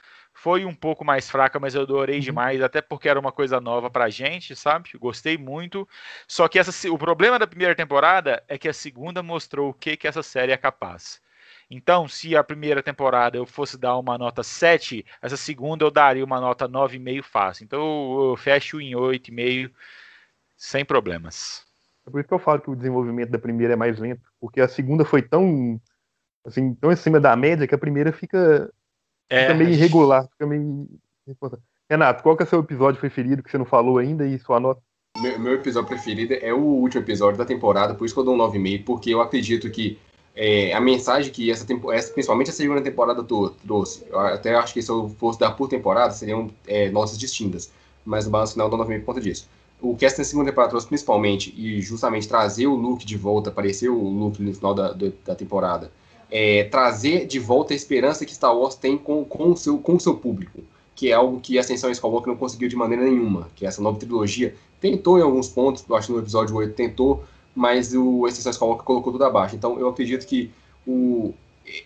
foi 0.42 0.64
um 0.64 0.74
pouco 0.74 1.04
mais 1.04 1.28
fraca, 1.28 1.60
mas 1.60 1.74
eu 1.74 1.82
adorei 1.82 2.16
uhum. 2.16 2.22
demais, 2.22 2.62
até 2.62 2.80
porque 2.80 3.10
era 3.10 3.20
uma 3.20 3.30
coisa 3.30 3.60
nova 3.60 3.90
pra 3.90 4.08
gente, 4.08 4.56
sabe? 4.56 4.88
Gostei 4.98 5.36
muito. 5.36 5.86
Só 6.26 6.48
que 6.48 6.58
essa, 6.58 6.90
o 6.90 6.96
problema 6.96 7.38
da 7.38 7.46
primeira 7.46 7.74
temporada 7.74 8.42
é 8.48 8.56
que 8.56 8.66
a 8.66 8.72
segunda 8.72 9.22
mostrou 9.22 9.68
o 9.68 9.74
que, 9.74 9.98
que 9.98 10.08
essa 10.08 10.22
série 10.22 10.50
é 10.50 10.56
capaz. 10.56 11.20
Então, 11.70 12.08
se 12.08 12.34
a 12.34 12.42
primeira 12.42 12.82
temporada 12.82 13.36
eu 13.36 13.44
fosse 13.44 13.76
dar 13.76 13.98
uma 13.98 14.16
nota 14.16 14.42
7, 14.42 15.04
essa 15.20 15.36
segunda 15.36 15.84
eu 15.84 15.90
daria 15.90 16.24
uma 16.24 16.40
nota 16.40 16.66
9,5 16.66 17.22
fácil. 17.22 17.64
Então 17.64 18.30
eu 18.30 18.34
fecho 18.34 18.80
em 18.80 18.92
8,5 18.92 19.70
sem 20.56 20.86
problemas. 20.86 21.66
É 22.06 22.10
por 22.10 22.18
isso 22.18 22.28
que 22.28 22.34
eu 22.34 22.38
falo 22.38 22.62
que 22.62 22.70
o 22.70 22.76
desenvolvimento 22.76 23.30
da 23.30 23.38
primeira 23.38 23.74
é 23.74 23.76
mais 23.76 23.98
lento, 23.98 24.22
porque 24.40 24.62
a 24.62 24.68
segunda 24.68 25.04
foi 25.04 25.20
tão 25.20 25.78
assim, 26.46 26.74
tão 26.74 26.88
acima 26.88 27.20
da 27.20 27.36
média 27.36 27.68
que 27.68 27.74
a 27.74 27.78
primeira 27.78 28.10
fica 28.10 28.72
é. 29.30 29.42
Fica 29.42 29.54
meio 29.54 29.70
irregular, 29.70 30.28
fica 30.28 30.46
meio. 30.46 30.88
Renato, 31.88 32.22
qual 32.22 32.36
que 32.36 32.42
é 32.42 32.46
o 32.46 32.48
seu 32.48 32.60
episódio 32.60 33.00
preferido 33.00 33.42
que 33.42 33.50
você 33.50 33.56
não 33.56 33.64
falou 33.64 33.98
ainda 33.98 34.26
e 34.26 34.38
sua 34.38 34.58
nota? 34.58 34.82
Meu, 35.18 35.38
meu 35.38 35.54
episódio 35.54 35.88
preferido 35.88 36.34
é 36.34 36.52
o 36.52 36.58
último 36.58 37.02
episódio 37.02 37.38
da 37.38 37.44
temporada, 37.44 37.94
por 37.94 38.04
isso 38.04 38.14
que 38.14 38.20
eu 38.20 38.24
dou 38.24 38.34
um 38.34 38.38
9,5, 38.38 38.84
porque 38.84 39.10
eu 39.10 39.20
acredito 39.20 39.70
que 39.70 39.98
é, 40.34 40.72
a 40.72 40.80
mensagem 40.80 41.32
que 41.32 41.50
essa, 41.50 41.66
essa, 41.92 42.12
principalmente 42.12 42.50
a 42.50 42.52
segunda 42.52 42.80
temporada 42.80 43.22
trouxe, 43.22 44.04
eu 44.08 44.18
até 44.18 44.54
acho 44.54 44.72
que 44.72 44.82
se 44.82 44.90
eu 44.90 45.08
fosse 45.18 45.38
dar 45.38 45.52
por 45.52 45.68
temporada, 45.68 46.12
seriam 46.12 46.50
é, 46.66 46.90
notas 46.90 47.18
distintas, 47.18 47.72
mas 48.04 48.24
no 48.24 48.30
balanço 48.30 48.52
final 48.52 48.68
eu 48.68 48.76
dou 48.76 48.86
9,5 48.86 48.98
por 49.00 49.06
conta 49.06 49.20
disso. 49.20 49.48
O 49.80 49.96
que 49.96 50.04
essa 50.04 50.22
segunda 50.22 50.50
temporada 50.50 50.70
trouxe 50.70 50.86
principalmente, 50.86 51.54
e 51.56 51.80
justamente 51.80 52.28
trazer 52.28 52.66
o 52.66 52.74
Luke 52.74 53.04
de 53.04 53.16
volta, 53.16 53.50
aparecer 53.50 53.88
o 53.88 53.98
Luke 53.98 54.42
no 54.42 54.54
final 54.54 54.74
da, 54.74 54.92
da 55.24 55.34
temporada, 55.34 55.90
é, 56.30 56.64
trazer 56.64 57.26
de 57.26 57.38
volta 57.38 57.72
a 57.72 57.76
esperança 57.76 58.24
que 58.24 58.34
Star 58.34 58.56
Wars 58.56 58.74
tem 58.74 58.96
com, 58.96 59.24
com, 59.24 59.52
o 59.52 59.56
seu, 59.56 59.78
com 59.78 59.94
o 59.94 60.00
seu 60.00 60.16
público, 60.16 60.60
que 60.94 61.10
é 61.10 61.12
algo 61.12 61.40
que 61.40 61.58
Ascensão 61.58 61.90
Skywalker 61.90 62.28
não 62.28 62.36
conseguiu 62.36 62.68
de 62.68 62.76
maneira 62.76 63.04
nenhuma, 63.04 63.48
que 63.56 63.66
essa 63.66 63.82
nova 63.82 63.98
trilogia 63.98 64.54
tentou 64.80 65.18
em 65.18 65.22
alguns 65.22 65.48
pontos, 65.48 65.84
eu 65.88 65.96
acho 65.96 66.12
no 66.12 66.18
episódio 66.18 66.56
8 66.56 66.74
tentou, 66.74 67.24
mas 67.54 67.94
o 67.94 68.26
Ascensão 68.26 68.50
Skywalker 68.50 68.84
colocou 68.84 69.12
tudo 69.12 69.24
abaixo. 69.24 69.56
Então 69.56 69.78
eu 69.78 69.88
acredito 69.88 70.26
que 70.26 70.50
o 70.86 71.34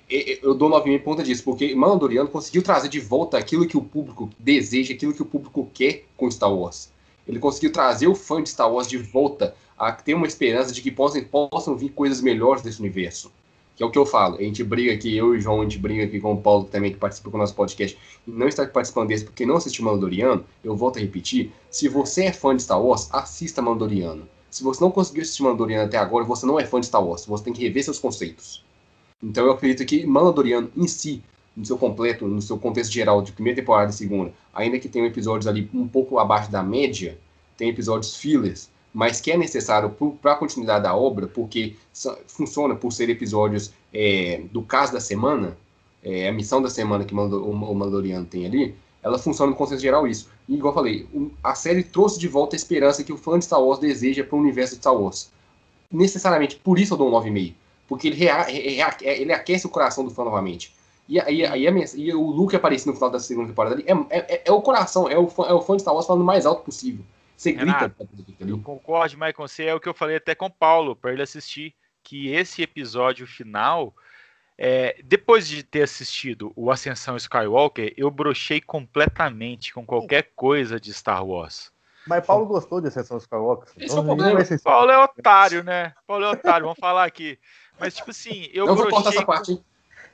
eu 0.09 0.55
dou 0.55 0.71
9,5 0.71 0.99
por 0.99 1.05
conta 1.05 1.23
disso, 1.23 1.45
porque 1.45 1.75
Mandaloriano 1.75 2.29
conseguiu 2.29 2.63
trazer 2.63 2.89
de 2.89 3.01
volta 3.01 3.37
aquilo 3.37 3.67
que 3.67 3.77
o 3.77 3.83
público 3.83 4.31
deseja, 4.39 4.95
aquilo 4.95 5.13
que 5.13 5.23
o 5.23 5.27
público 5.27 5.69
quer 5.75 6.05
com 6.17 6.31
Star 6.31 6.53
Wars. 6.55 6.91
Ele 7.27 7.39
conseguiu 7.39 7.73
trazer 7.73 8.07
o 8.07 8.15
fã 8.15 8.43
de 8.43 8.49
Star 8.49 8.73
Wars 8.73 8.87
de 8.87 8.99
volta 8.99 9.55
a 9.77 9.93
ter 9.93 10.15
uma 10.15 10.27
esperança 10.27 10.73
de 10.73 10.81
que 10.81 10.91
possam, 10.91 11.23
possam 11.25 11.77
vir 11.77 11.91
coisas 11.91 12.21
melhores 12.21 12.63
desse 12.63 12.81
universo. 12.81 13.31
Que 13.77 13.83
é 13.83 13.87
o 13.87 13.91
que 13.91 13.99
eu 13.99 14.07
falo. 14.07 14.37
A 14.37 14.43
gente 14.43 14.63
briga 14.63 14.93
aqui, 14.93 15.17
eu 15.17 15.35
e 15.35 15.39
o 15.39 15.41
João, 15.41 15.61
a 15.61 15.63
gente 15.65 15.79
briga 15.79 16.05
aqui 16.05 16.21
com 16.21 16.33
o 16.33 16.41
Paulo 16.41 16.65
também, 16.65 16.93
que 16.93 16.99
participa 16.99 17.31
do 17.31 17.39
nosso 17.39 17.55
podcast, 17.55 17.99
e 18.27 18.31
não 18.31 18.47
está 18.47 18.65
participando 18.67 19.09
desse 19.09 19.25
porque 19.25 19.45
não 19.45 19.57
assistiu 19.57 19.85
Mandaloriano. 19.85 20.45
Eu 20.63 20.77
volto 20.77 20.99
a 20.99 21.01
repetir: 21.01 21.51
se 21.71 21.89
você 21.89 22.25
é 22.27 22.33
fã 22.33 22.55
de 22.55 22.63
Star 22.63 22.81
Wars, 22.81 23.09
assista 23.13 23.61
Mandaloriano. 23.61 24.29
Se 24.51 24.63
você 24.63 24.83
não 24.83 24.91
conseguiu 24.91 25.23
assistir 25.23 25.43
Mandaloriano 25.43 25.85
até 25.87 25.97
agora, 25.97 26.25
você 26.25 26.47
não 26.47 26.61
é 26.61 26.65
fã 26.65 26.79
de 26.79 26.87
Star 26.87 27.05
Wars. 27.05 27.27
Você 27.27 27.45
tem 27.45 27.53
que 27.53 27.63
rever 27.63 27.83
seus 27.83 27.99
conceitos. 27.99 28.65
Então 29.21 29.45
eu 29.45 29.53
acredito 29.53 29.85
que 29.85 30.07
Mandaloriano 30.07 30.71
em 30.77 30.87
si, 30.87 31.23
no 31.57 31.65
seu 31.65 31.77
completo, 31.77 32.29
no 32.29 32.41
seu 32.41 32.59
contexto 32.59 32.93
geral 32.93 33.23
de 33.23 33.33
primeira 33.33 33.61
temporada 33.61 33.91
e 33.91 33.95
segunda, 33.95 34.33
ainda 34.53 34.79
que 34.79 34.89
tenham 34.89 35.07
episódios 35.07 35.47
ali 35.47 35.69
um 35.75 35.89
pouco 35.89 36.19
abaixo 36.19 36.51
da 36.51 36.63
média, 36.63 37.19
tem 37.57 37.69
episódios 37.69 38.17
fillers, 38.17 38.69
mas 38.95 39.21
que 39.21 39.33
é 39.33 39.37
necessário 39.37 39.91
para 40.23 40.33
a 40.33 40.37
continuidade 40.37 40.85
da 40.85 40.95
obra, 40.95 41.27
porque 41.27 41.75
funciona 42.29 42.77
por 42.77 42.93
ser 42.93 43.11
episódios 43.11 43.73
é, 43.93 44.43
do 44.53 44.63
caso 44.63 44.93
da 44.93 45.01
semana, 45.01 45.59
é, 46.03 46.29
a 46.29 46.33
missão 46.33 46.63
da 46.63 46.71
semana 46.71 47.05
que 47.05 47.13
o 47.13 47.53
Mandaloriano 47.75 48.25
tem 48.25 48.47
ali, 48.47 48.75
ela 49.03 49.19
funciona 49.19 49.51
no 49.51 49.57
contexto 49.57 49.83
geral 49.83 50.07
isso. 50.07 50.31
E 50.49 50.55
igual 50.55 50.73
eu 50.73 50.75
falei, 50.75 51.09
a 51.43 51.55
série 51.57 51.83
trouxe 51.83 52.21
de 52.21 52.29
volta 52.29 52.55
a 52.55 52.59
esperança 52.59 53.03
que 53.03 53.13
o 53.13 53.19
fã 53.19 53.37
de 53.37 53.45
Star 53.45 53.61
Wars 53.61 53.81
deseja 53.81 54.23
para 54.23 54.37
o 54.37 54.41
universo 54.41 54.75
de 54.75 54.81
Star 54.81 54.95
Wars. 54.95 55.31
Necessariamente, 55.91 56.57
por 56.57 56.79
isso 56.79 56.95
eu 56.95 56.99
dou 56.99 57.09
um 57.09 57.21
9,5. 57.21 57.53
Porque 57.89 58.09
ele, 58.09 58.17
rea, 58.17 58.47
ele 59.03 59.33
aquece 59.33 59.67
o 59.67 59.69
coração 59.69 60.05
do 60.05 60.11
fã 60.11 60.25
novamente. 60.25 60.73
E, 61.09 61.19
e, 61.19 61.43
e, 61.43 62.01
e, 62.01 62.15
o 62.15 62.31
Luke 62.31 62.57
aparece 62.57 62.87
no 62.87 62.95
final 62.95 63.11
da 63.11 63.19
segunda 63.19 63.49
temporada 63.49 63.75
ali, 63.75 63.85
é, 63.87 64.19
é, 64.19 64.43
é, 64.47 64.53
o 64.53 64.63
coração, 64.63 65.09
é 65.09 65.19
o, 65.19 65.29
fã, 65.29 65.45
é 65.45 65.53
o 65.53 65.61
fã 65.61 65.77
de 65.77 65.83
Star 65.83 65.93
Wars 65.93 66.07
falando 66.07 66.23
o 66.23 66.25
mais 66.25 66.47
alto 66.47 66.63
possível. 66.63 67.05
Você 67.37 67.53
grita. 67.53 67.95
Eu 68.41 68.61
concordo, 68.61 69.15
Michael. 69.15 69.35
Você 69.39 69.65
é 69.65 69.75
o 69.75 69.81
que 69.81 69.89
eu 69.89 69.95
falei 69.95 70.17
até 70.17 70.35
com 70.35 70.47
o 70.47 70.51
Paulo, 70.51 70.95
para 70.95 71.13
ele 71.13 71.23
assistir. 71.23 71.75
Que 72.03 72.29
esse 72.29 72.63
episódio 72.63 73.27
final, 73.27 73.95
é, 74.59 75.01
depois 75.03 75.49
de 75.49 75.63
ter 75.63 75.83
assistido 75.83 76.53
o 76.55 76.71
Ascensão 76.71 77.17
Skywalker, 77.17 77.95
eu 77.97 78.11
brochei 78.11 78.61
completamente 78.61 79.73
com 79.73 79.87
qualquer 79.87 80.31
coisa 80.37 80.79
de 80.79 80.93
Star 80.93 81.25
Wars. 81.25 81.73
Mas 82.07 82.27
Paulo 82.27 82.45
gostou 82.45 82.81
de 82.81 82.89
Ascensão 82.89 83.17
Skywalker. 83.17 83.73
Esse 83.79 83.99
então, 83.99 84.15
é 84.15 84.59
Paulo 84.63 84.91
é 84.91 84.99
otário, 84.99 85.65
né? 85.65 85.95
Paulo 86.07 86.27
é 86.27 86.31
otário, 86.31 86.67
vamos 86.67 86.79
falar 86.79 87.05
aqui. 87.05 87.39
Mas, 87.81 87.95
tipo 87.95 88.11
assim, 88.11 88.51
eu 88.53 88.67
não 88.67 88.75
brochei... 88.75 88.91
vou 88.91 89.03
cortar 89.03 89.17
essa 89.17 89.27
parte, 89.27 89.53
hein? 89.53 89.65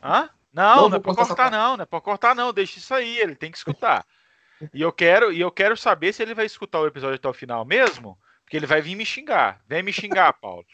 Hã? 0.02 0.30
Não, 0.52 0.76
não, 0.76 0.88
não 0.88 0.96
é 0.96 1.00
pra 1.00 1.14
cortar, 1.14 1.50
não, 1.50 1.76
não 1.76 1.82
é 1.82 1.86
pra 1.86 2.00
cortar, 2.00 2.34
não. 2.34 2.52
Deixa 2.52 2.78
isso 2.78 2.94
aí, 2.94 3.18
ele 3.18 3.34
tem 3.34 3.50
que 3.50 3.58
escutar. 3.58 4.06
E 4.72 4.82
eu 4.82 4.92
quero, 4.92 5.32
e 5.32 5.40
eu 5.40 5.50
quero 5.50 5.76
saber 5.76 6.12
se 6.12 6.22
ele 6.22 6.34
vai 6.34 6.46
escutar 6.46 6.80
o 6.80 6.86
episódio 6.86 7.16
até 7.16 7.28
o 7.28 7.32
final 7.32 7.64
mesmo, 7.64 8.18
porque 8.42 8.56
ele 8.56 8.66
vai 8.66 8.80
vir 8.80 8.94
me 8.94 9.06
xingar. 9.06 9.60
Vem 9.66 9.82
me 9.82 9.92
xingar, 9.92 10.32
Paulo. 10.34 10.66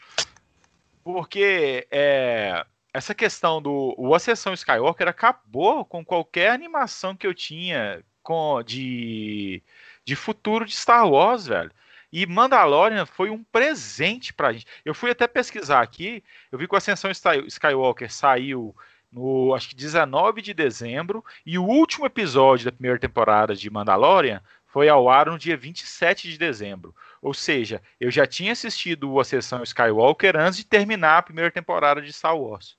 Porque 1.03 1.87
é, 1.89 2.65
essa 2.93 3.13
questão 3.13 3.61
do 3.61 3.93
o 3.97 4.13
Ascensão 4.13 4.53
Skywalker 4.53 5.07
acabou 5.07 5.85
com 5.85 6.03
qualquer 6.03 6.51
animação 6.51 7.15
que 7.15 7.25
eu 7.25 7.33
tinha 7.33 8.03
com 8.23 8.61
de, 8.61 9.63
de 10.03 10.15
futuro 10.15 10.65
de 10.65 10.75
Star 10.75 11.07
Wars, 11.09 11.47
velho. 11.47 11.71
E 12.11 12.25
Mandalorian 12.25 13.05
foi 13.05 13.29
um 13.29 13.43
presente 13.43 14.33
pra 14.33 14.51
gente. 14.51 14.65
Eu 14.83 14.93
fui 14.93 15.11
até 15.11 15.27
pesquisar 15.27 15.81
aqui, 15.81 16.23
eu 16.51 16.57
vi 16.57 16.67
que 16.67 16.73
o 16.73 16.77
Ascensão 16.77 17.11
Skywalker 17.11 18.11
saiu 18.11 18.75
no 19.11 19.53
acho 19.53 19.69
que 19.69 19.75
19 19.75 20.41
de 20.41 20.53
dezembro, 20.53 21.23
e 21.45 21.57
o 21.57 21.63
último 21.63 22.05
episódio 22.05 22.65
da 22.65 22.71
primeira 22.71 22.99
temporada 22.99 23.55
de 23.55 23.69
Mandalorian 23.69 24.41
foi 24.65 24.89
ao 24.89 25.09
ar 25.09 25.27
no 25.27 25.39
dia 25.39 25.57
27 25.57 26.29
de 26.29 26.37
dezembro. 26.37 26.93
Ou 27.21 27.33
seja, 27.33 27.81
eu 27.99 28.11
já 28.11 28.27
tinha 28.27 28.51
assistido 28.51 29.19
a 29.19 29.23
sessão 29.23 29.63
Skywalker 29.63 30.35
antes 30.35 30.57
de 30.57 30.65
terminar 30.65 31.17
a 31.17 31.23
primeira 31.23 31.49
temporada 31.49 32.01
de 32.01 32.13
Star 32.13 32.37
Wars. 32.37 32.77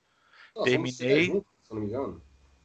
Nossa, 0.55 0.69
Terminei. 0.69 1.25
Junto, 1.25 1.47
se 1.63 1.73
não 1.73 1.81
me 1.81 1.87
engano. 1.87 2.21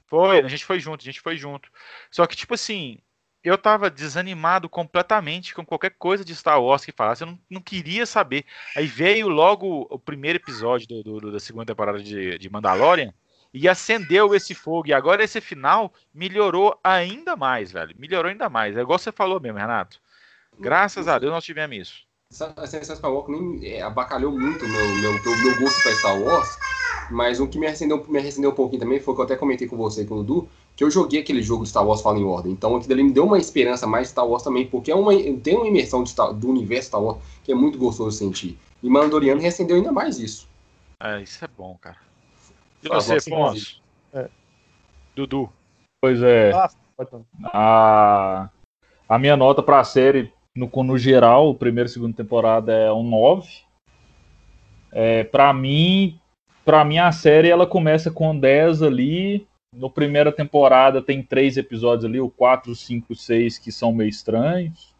Foi, 0.06 0.40
a 0.40 0.48
gente 0.48 0.64
foi 0.64 0.78
junto, 0.78 1.00
a 1.00 1.04
gente 1.04 1.20
foi 1.20 1.36
junto. 1.36 1.68
Só 2.10 2.26
que, 2.26 2.36
tipo 2.36 2.54
assim, 2.54 2.98
eu 3.42 3.58
tava 3.58 3.90
desanimado 3.90 4.68
completamente 4.68 5.54
com 5.54 5.64
qualquer 5.64 5.90
coisa 5.98 6.24
de 6.24 6.34
Star 6.34 6.62
Wars 6.62 6.84
que 6.84 6.92
falasse, 6.92 7.22
eu 7.22 7.26
não, 7.26 7.38
não 7.50 7.60
queria 7.60 8.06
saber. 8.06 8.44
Aí 8.76 8.86
veio 8.86 9.28
logo 9.28 9.86
o 9.90 9.98
primeiro 9.98 10.38
episódio 10.38 10.86
do, 10.86 11.20
do, 11.20 11.32
da 11.32 11.40
segunda 11.40 11.66
temporada 11.66 12.02
de, 12.02 12.38
de 12.38 12.50
Mandalorian, 12.50 13.12
e 13.54 13.68
acendeu 13.68 14.34
esse 14.34 14.52
fogo. 14.52 14.88
E 14.88 14.92
agora 14.92 15.22
esse 15.22 15.40
final 15.40 15.92
melhorou 16.12 16.76
ainda 16.82 17.36
mais, 17.36 17.70
velho. 17.70 17.94
Melhorou 17.96 18.28
ainda 18.28 18.50
mais. 18.50 18.76
É 18.76 18.80
igual 18.80 18.98
você 18.98 19.12
falou 19.12 19.40
mesmo, 19.40 19.58
Renato. 19.58 20.00
Graças 20.58 21.06
a 21.06 21.18
Deus 21.20 21.32
nós 21.32 21.44
tivemos 21.44 21.76
isso. 21.76 22.04
A 22.56 22.66
Sensação 22.66 22.96
Skywalker 22.96 23.32
nem 23.32 23.64
é, 23.68 23.82
abacalhou 23.82 24.32
muito 24.32 24.64
o 24.64 24.68
meu, 24.68 24.88
meu, 24.96 25.12
meu, 25.12 25.60
gosto 25.60 25.82
para 25.82 25.94
Star 25.94 26.20
Wars, 26.20 26.58
mas 27.08 27.38
o 27.38 27.46
que 27.46 27.58
me 27.58 27.66
acendeu, 27.66 28.04
me 28.08 28.18
acendeu 28.18 28.50
um 28.50 28.54
pouquinho 28.54 28.80
também 28.80 28.98
foi 28.98 29.12
o 29.12 29.16
que 29.16 29.20
eu 29.20 29.24
até 29.24 29.36
comentei 29.36 29.68
com 29.68 29.76
você 29.76 30.02
e 30.02 30.06
com 30.06 30.16
o 30.16 30.24
Dudu, 30.24 30.48
que 30.74 30.82
eu 30.82 30.90
joguei 30.90 31.20
aquele 31.20 31.42
jogo 31.42 31.62
de 31.62 31.68
Star 31.68 31.86
Wars 31.86 32.00
Fallen 32.00 32.24
Order. 32.24 32.50
Então 32.50 32.74
aquilo 32.74 32.92
ali 32.92 33.04
me 33.04 33.12
deu 33.12 33.24
uma 33.24 33.38
esperança 33.38 33.86
mais 33.86 34.08
de 34.08 34.12
Star 34.12 34.26
Wars 34.26 34.42
também, 34.42 34.66
porque 34.66 34.90
é 34.90 34.96
uma, 34.96 35.12
tem 35.40 35.56
uma 35.56 35.68
imersão 35.68 36.04
Star, 36.04 36.32
do 36.32 36.48
universo 36.48 36.88
Star 36.88 37.02
Wars 37.02 37.18
que 37.44 37.52
é 37.52 37.54
muito 37.54 37.78
gostoso 37.78 38.10
de 38.10 38.16
sentir. 38.16 38.58
E 38.82 38.88
Mandaloriano 38.88 39.40
recendeu 39.40 39.76
ainda 39.76 39.92
mais 39.92 40.18
isso. 40.18 40.48
É, 41.00 41.22
isso 41.22 41.44
é 41.44 41.48
bom, 41.56 41.78
cara. 41.80 41.98
E 42.84 42.88
você, 42.88 43.30
Ponce? 43.30 43.76
É. 44.12 44.28
Dudu. 45.16 45.50
Pois 46.02 46.22
é. 46.22 46.52
A, 47.46 48.50
a 49.08 49.18
minha 49.18 49.36
nota 49.36 49.62
para 49.62 49.80
a 49.80 49.84
série, 49.84 50.30
no, 50.54 50.70
no 50.82 50.98
geral, 50.98 51.54
primeira 51.54 51.88
e 51.88 51.92
segunda 51.92 52.14
temporada 52.14 52.72
é 52.72 52.92
um 52.92 53.02
9. 53.02 53.48
É, 54.92 55.24
para 55.24 55.52
mim, 55.52 56.20
para 56.64 56.84
mim 56.84 56.98
a 56.98 57.10
série 57.10 57.48
ela 57.48 57.66
começa 57.66 58.10
com 58.10 58.38
10 58.38 58.82
ali. 58.82 59.46
No 59.74 59.90
primeira 59.90 60.30
temporada 60.30 61.02
tem 61.02 61.22
três 61.22 61.56
episódios 61.56 62.04
ali, 62.04 62.20
o 62.20 62.30
4, 62.30 62.74
5, 62.74 63.14
6, 63.14 63.58
que 63.58 63.72
são 63.72 63.92
meio 63.92 64.08
estranhos. 64.08 64.94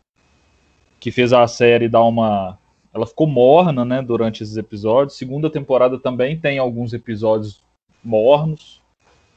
Que 0.99 1.13
fez 1.13 1.33
a 1.33 1.47
série 1.47 1.89
dar 1.89 2.03
uma. 2.03 2.59
Ela 2.93 3.07
ficou 3.07 3.27
morna, 3.27 3.85
né, 3.85 4.01
durante 4.01 4.43
esses 4.43 4.57
episódios. 4.57 5.19
Segunda 5.19 5.51
temporada 5.51 5.99
também 5.99 6.39
tem 6.39 6.59
alguns 6.59 6.93
episódios 6.93 7.64
mornos. 8.05 8.83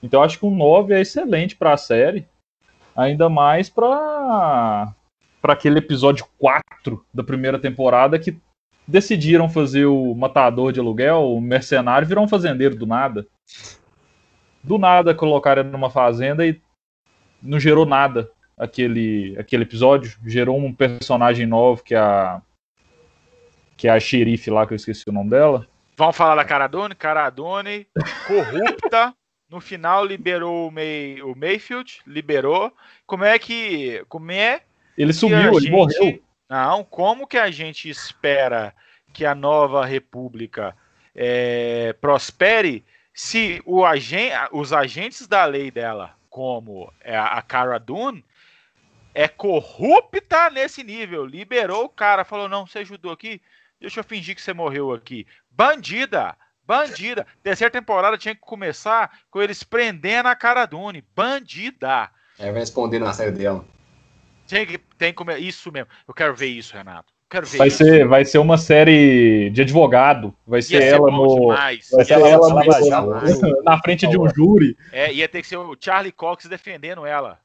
Então 0.02 0.22
acho 0.22 0.40
que 0.40 0.46
um 0.46 0.56
9 0.56 0.94
é 0.94 1.02
excelente 1.02 1.56
para 1.56 1.74
a 1.74 1.78
série. 1.78 2.28
Ainda 2.96 3.30
mais 3.30 3.70
para 3.70 4.94
para 5.42 5.54
aquele 5.54 5.80
episódio 5.80 6.26
4 6.40 7.06
da 7.14 7.24
primeira 7.24 7.60
temporada 7.60 8.20
que 8.20 8.38
decidiram 8.88 9.48
fazer 9.48 9.86
o 9.86 10.14
matador 10.16 10.72
de 10.72 10.80
aluguel, 10.80 11.32
o 11.32 11.40
mercenário, 11.40 12.08
virar 12.08 12.22
um 12.22 12.28
fazendeiro 12.28 12.76
do 12.76 12.86
nada. 12.86 13.28
Do 14.64 14.78
nada 14.78 15.14
colocaram 15.14 15.62
ele 15.62 15.72
numa 15.72 15.90
fazenda 15.90 16.46
e 16.46 16.60
não 17.42 17.60
gerou 17.60 17.86
nada 17.86 18.30
aquele, 18.58 19.36
aquele 19.38 19.64
episódio. 19.64 20.18
Gerou 20.26 20.58
um 20.58 20.74
personagem 20.74 21.46
novo 21.46 21.84
que 21.84 21.94
é 21.94 22.00
a 22.00 22.42
que 23.78 23.88
é 23.88 23.92
a 23.92 24.00
xerife 24.00 24.50
lá, 24.50 24.66
que 24.66 24.74
eu 24.74 24.76
esqueci 24.76 25.08
o 25.08 25.14
nome 25.14 25.30
dela. 25.30 25.68
Vamos 25.98 26.16
falar 26.16 26.36
da 26.36 26.46
Caradone? 26.46 26.94
Caradone, 26.94 27.88
corrupta. 28.28 29.16
No 29.50 29.60
final 29.60 30.06
liberou 30.06 30.68
o, 30.68 30.72
May, 30.72 31.20
o 31.24 31.36
Mayfield, 31.36 32.02
liberou. 32.06 32.72
Como 33.06 33.24
é 33.24 33.40
que. 33.40 34.06
Como 34.08 34.32
é. 34.32 34.62
Ele 34.96 35.12
sumiu, 35.12 35.54
gente, 35.54 35.66
ele 35.66 35.72
morreu. 35.72 36.24
Não, 36.48 36.84
como 36.84 37.26
que 37.26 37.38
a 37.38 37.50
gente 37.50 37.90
espera 37.90 38.76
que 39.12 39.26
a 39.26 39.34
nova 39.34 39.86
república 39.86 40.76
é, 41.16 41.94
prospere 41.94 42.86
se 43.12 43.60
o 43.66 43.84
agen, 43.84 44.32
os 44.52 44.72
agentes 44.72 45.28
da 45.28 45.46
lei 45.46 45.72
dela, 45.72 46.16
como 46.30 46.94
é 47.02 47.18
a 47.18 47.42
Cara 47.42 47.80
Dune, 47.80 48.24
é 49.16 49.28
corrupta 49.28 50.52
nesse 50.52 50.84
nível? 50.84 51.26
Liberou 51.26 51.86
o 51.86 51.90
cara, 51.90 52.24
falou: 52.24 52.48
não, 52.48 52.68
você 52.68 52.80
ajudou 52.80 53.12
aqui, 53.12 53.42
deixa 53.80 54.00
eu 54.00 54.04
fingir 54.04 54.36
que 54.36 54.42
você 54.42 54.54
morreu 54.54 54.94
aqui. 54.94 55.26
Bandida! 55.58 56.38
Bandida! 56.64 57.26
Terceira 57.42 57.72
temporada 57.72 58.16
tinha 58.16 58.36
que 58.36 58.42
começar 58.42 59.10
com 59.32 59.42
eles 59.42 59.64
prendendo 59.64 60.28
a 60.28 60.36
cara 60.36 60.68
Dune. 60.68 61.04
Bandida! 61.16 62.12
É, 62.38 62.52
vai 62.52 62.60
responder 62.60 63.00
na 63.00 63.12
série 63.12 63.32
dela. 63.32 63.66
Tem 64.48 64.68
que, 64.68 64.78
tem 64.78 65.12
que 65.12 65.34
Isso 65.40 65.72
mesmo. 65.72 65.90
Eu 66.08 66.14
quero 66.14 66.36
ver 66.36 66.46
isso, 66.46 66.76
Renato. 66.76 67.12
Quero 67.28 67.48
ver 67.48 67.58
vai, 67.58 67.68
isso. 67.70 67.78
Ser, 67.78 68.08
vai 68.08 68.24
ser 68.24 68.38
uma 68.38 68.58
série 68.58 69.50
de 69.50 69.64
advogado. 69.64 70.32
Vai 70.46 70.62
ser, 70.62 70.80
ser 70.80 70.94
ela 70.94 71.10
no. 71.10 71.40
Demais. 71.40 71.90
Vai 71.92 72.06
ser 72.06 72.14
ela, 72.14 72.30
ela 72.30 72.50
no, 73.02 73.64
na 73.66 73.82
frente 73.82 74.06
de 74.06 74.18
um 74.18 74.30
júri. 74.30 74.78
É, 74.92 75.12
ia 75.12 75.28
ter 75.28 75.42
que 75.42 75.48
ser 75.48 75.58
o 75.58 75.76
Charlie 75.80 76.12
Cox 76.12 76.46
defendendo 76.46 77.04
ela. 77.04 77.40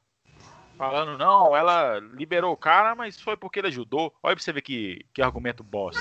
Falando, 0.77 1.17
não, 1.17 1.55
ela 1.55 1.99
liberou 2.13 2.53
o 2.53 2.57
cara, 2.57 2.93
mas 2.93 3.19
foi 3.19 3.35
porque 3.35 3.59
ele 3.59 3.67
ajudou. 3.69 4.13
Olha 4.21 4.35
pra 4.35 4.43
você 4.43 4.53
ver 4.53 4.61
que, 4.61 5.03
que 5.13 5.21
argumento 5.21 5.63
bosta. 5.63 5.99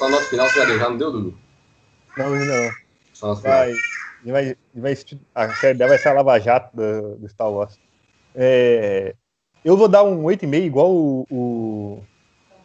Só 0.00 0.08
nota 0.08 0.24
final 0.24 0.48
você 0.48 0.78
já 0.78 0.88
não 0.88 0.96
deu, 0.96 1.12
Dudu? 1.12 1.38
Não, 2.16 2.30
não. 2.30 2.70
Só 3.12 3.34
vai, 3.34 3.74
vai, 4.24 4.56
vai, 4.74 4.96
a 5.34 5.54
série 5.56 5.76
dela 5.76 5.90
vai 5.90 5.98
ser 5.98 6.08
a 6.08 6.12
Lava 6.14 6.40
Jato 6.40 6.74
do, 6.74 7.16
do 7.16 7.28
Star 7.28 7.50
Wars. 7.50 7.78
É, 8.34 9.14
eu 9.62 9.76
vou 9.76 9.88
dar 9.88 10.02
um 10.02 10.22
8,5 10.22 10.54
igual 10.64 10.90
o, 10.90 11.26
o, 11.30 12.02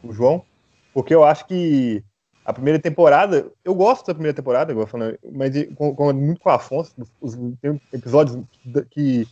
o 0.01 0.13
João. 0.13 0.45
Porque 0.93 1.13
eu 1.13 1.25
acho 1.25 1.45
que 1.45 2.01
a 2.45 2.53
primeira 2.53 2.79
temporada, 2.79 3.51
eu 3.65 3.75
gosto 3.75 4.07
da 4.07 4.13
primeira 4.13 4.33
temporada, 4.33 4.71
igual 4.71 4.87
falando, 4.87 5.19
mas 5.33 5.51
com, 5.75 5.93
com, 5.93 6.13
muito 6.13 6.39
com 6.39 6.49
a 6.49 6.55
Afonso, 6.55 6.95
os, 7.19 7.35
tem 7.61 7.81
episódios 7.91 8.41
que 8.89 9.27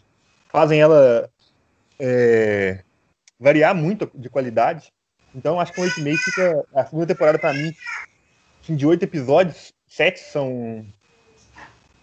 fazem 0.50 0.82
ela 0.82 1.30
é, 1.98 2.84
variar 3.40 3.74
muito 3.74 4.12
de 4.14 4.30
qualidade. 4.30 4.92
Então, 5.35 5.60
acho 5.60 5.73
que 5.73 5.81
um 5.81 5.85
8,5 5.85 6.18
fica. 6.18 6.65
A 6.73 6.85
segunda 6.85 7.07
temporada, 7.07 7.39
para 7.39 7.53
mim, 7.53 7.73
assim, 8.61 8.76
de 8.76 8.85
oito 8.85 9.03
episódios, 9.03 9.73
sete 9.88 10.19
são, 10.19 10.85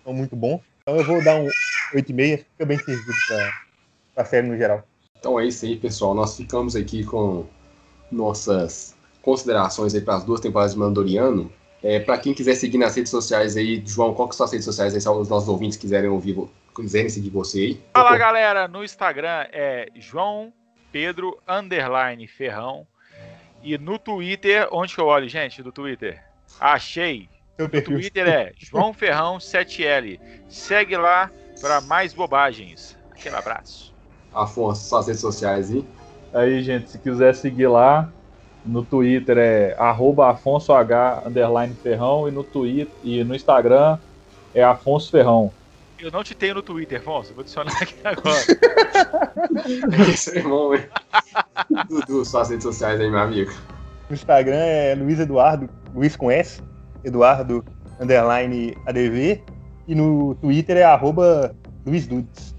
são 0.05 0.13
muito 0.13 0.35
bons. 0.35 0.61
Então, 0.83 0.97
eu 0.97 1.05
vou 1.05 1.23
dar 1.23 1.37
um 1.37 1.47
8,5, 1.95 2.39
fica 2.39 2.67
bem 2.67 2.79
servido 2.79 3.13
para 4.15 4.23
a 4.23 4.25
série 4.25 4.47
no 4.47 4.57
geral. 4.57 4.85
Então 5.21 5.39
é 5.39 5.47
isso 5.47 5.67
aí, 5.67 5.77
pessoal. 5.77 6.15
Nós 6.15 6.37
ficamos 6.37 6.75
aqui 6.75 7.05
com 7.05 7.47
nossas 8.11 8.97
considerações 9.23 9.95
aí 9.95 10.01
para 10.01 10.17
as 10.17 10.25
duas 10.25 10.41
temporadas 10.41 10.73
de 10.73 10.79
Mandoriano. 10.79 11.53
É, 11.83 12.01
para 12.01 12.19
quem 12.19 12.35
quiser 12.35 12.55
seguir 12.55 12.79
nas 12.79 12.97
redes 12.97 13.11
sociais 13.11 13.57
aí, 13.57 13.83
João, 13.87 14.15
qual 14.15 14.29
que 14.29 14.37
são 14.37 14.45
as 14.45 14.53
redes 14.53 14.65
sociais 14.65 14.95
aí, 14.95 15.01
se 15.01 15.09
os 15.09 15.29
nossos 15.29 15.49
ouvintes 15.49 15.77
quiserem 15.77 16.11
ouvir, 16.11 16.37
quiserem 16.75 17.09
seguir 17.09 17.31
você 17.31 17.59
aí? 17.59 17.81
Fala 17.93 18.17
galera, 18.17 18.67
no 18.67 18.83
Instagram 18.83 19.47
é 19.53 19.89
João 19.95 20.53
Pedro 20.91 21.39
underline 21.47 22.27
Ferrão 22.27 22.87
e 23.63 23.77
no 23.79 23.99
Twitter, 23.99 24.69
onde 24.73 24.95
que 24.95 25.01
eu 25.01 25.07
olho, 25.07 25.29
gente, 25.29 25.63
do 25.63 25.73
Twitter? 25.73 26.23
Achei. 26.59 27.29
No 27.59 27.69
Twitter 27.69 28.27
é 28.27 28.53
João 28.57 28.93
Ferrão 28.93 29.39
7L. 29.39 30.19
Segue 30.49 30.97
lá 30.97 31.31
para 31.61 31.81
mais 31.81 32.15
bobagens. 32.15 32.97
Aquele 33.11 33.37
abraço. 33.37 33.95
Afonso, 34.33 34.89
suas 34.89 35.07
redes 35.07 35.21
sociais 35.21 35.71
aí. 35.71 35.85
Aí, 36.33 36.63
gente, 36.63 36.91
se 36.91 36.99
quiser 36.99 37.35
seguir 37.35 37.67
lá, 37.67 38.11
no 38.65 38.85
Twitter 38.85 39.37
é 39.37 39.75
arroba 39.79 40.31
Afonso 40.31 40.73
H 40.73 41.25
underline 41.27 41.75
Ferrão 41.75 42.29
e 42.29 42.31
no 42.31 42.45
Twitter 42.45 42.95
e 43.03 43.23
no 43.25 43.35
Instagram 43.35 43.99
é 44.55 44.63
Afonso 44.63 45.11
Ferrão. 45.11 45.53
Eu 46.01 46.11
não 46.11 46.25
te 46.25 46.35
tenho 46.35 46.55
no 46.55 46.63
Twitter, 46.63 46.99
Afonso. 46.99 47.35
Vou 47.35 47.43
adicionar 47.43 47.77
aqui 47.81 47.95
agora. 48.05 48.39
Isso 50.11 50.31
é 50.31 50.43
bom, 50.43 50.75
hein? 50.75 50.85
Dudu, 51.89 52.25
suas 52.25 52.49
redes 52.49 52.65
sociais 52.65 52.99
aí, 52.99 53.11
meu 53.11 53.19
amigo. 53.21 53.53
No 54.09 54.15
Instagram 54.15 54.57
é 54.57 54.95
Luiz 54.95 55.21
Eduardo, 55.21 55.69
Luiz 55.95 56.17
com 56.17 56.31
S, 56.31 56.63
Eduardo 57.05 57.63
underline 58.01 58.75
ADV. 58.87 59.43
E 59.87 59.95
no 59.95 60.35
Twitter 60.37 60.79
é 60.79 60.85
arroba 60.85 61.55
Luiz 61.85 62.07
Dudes. 62.07 62.55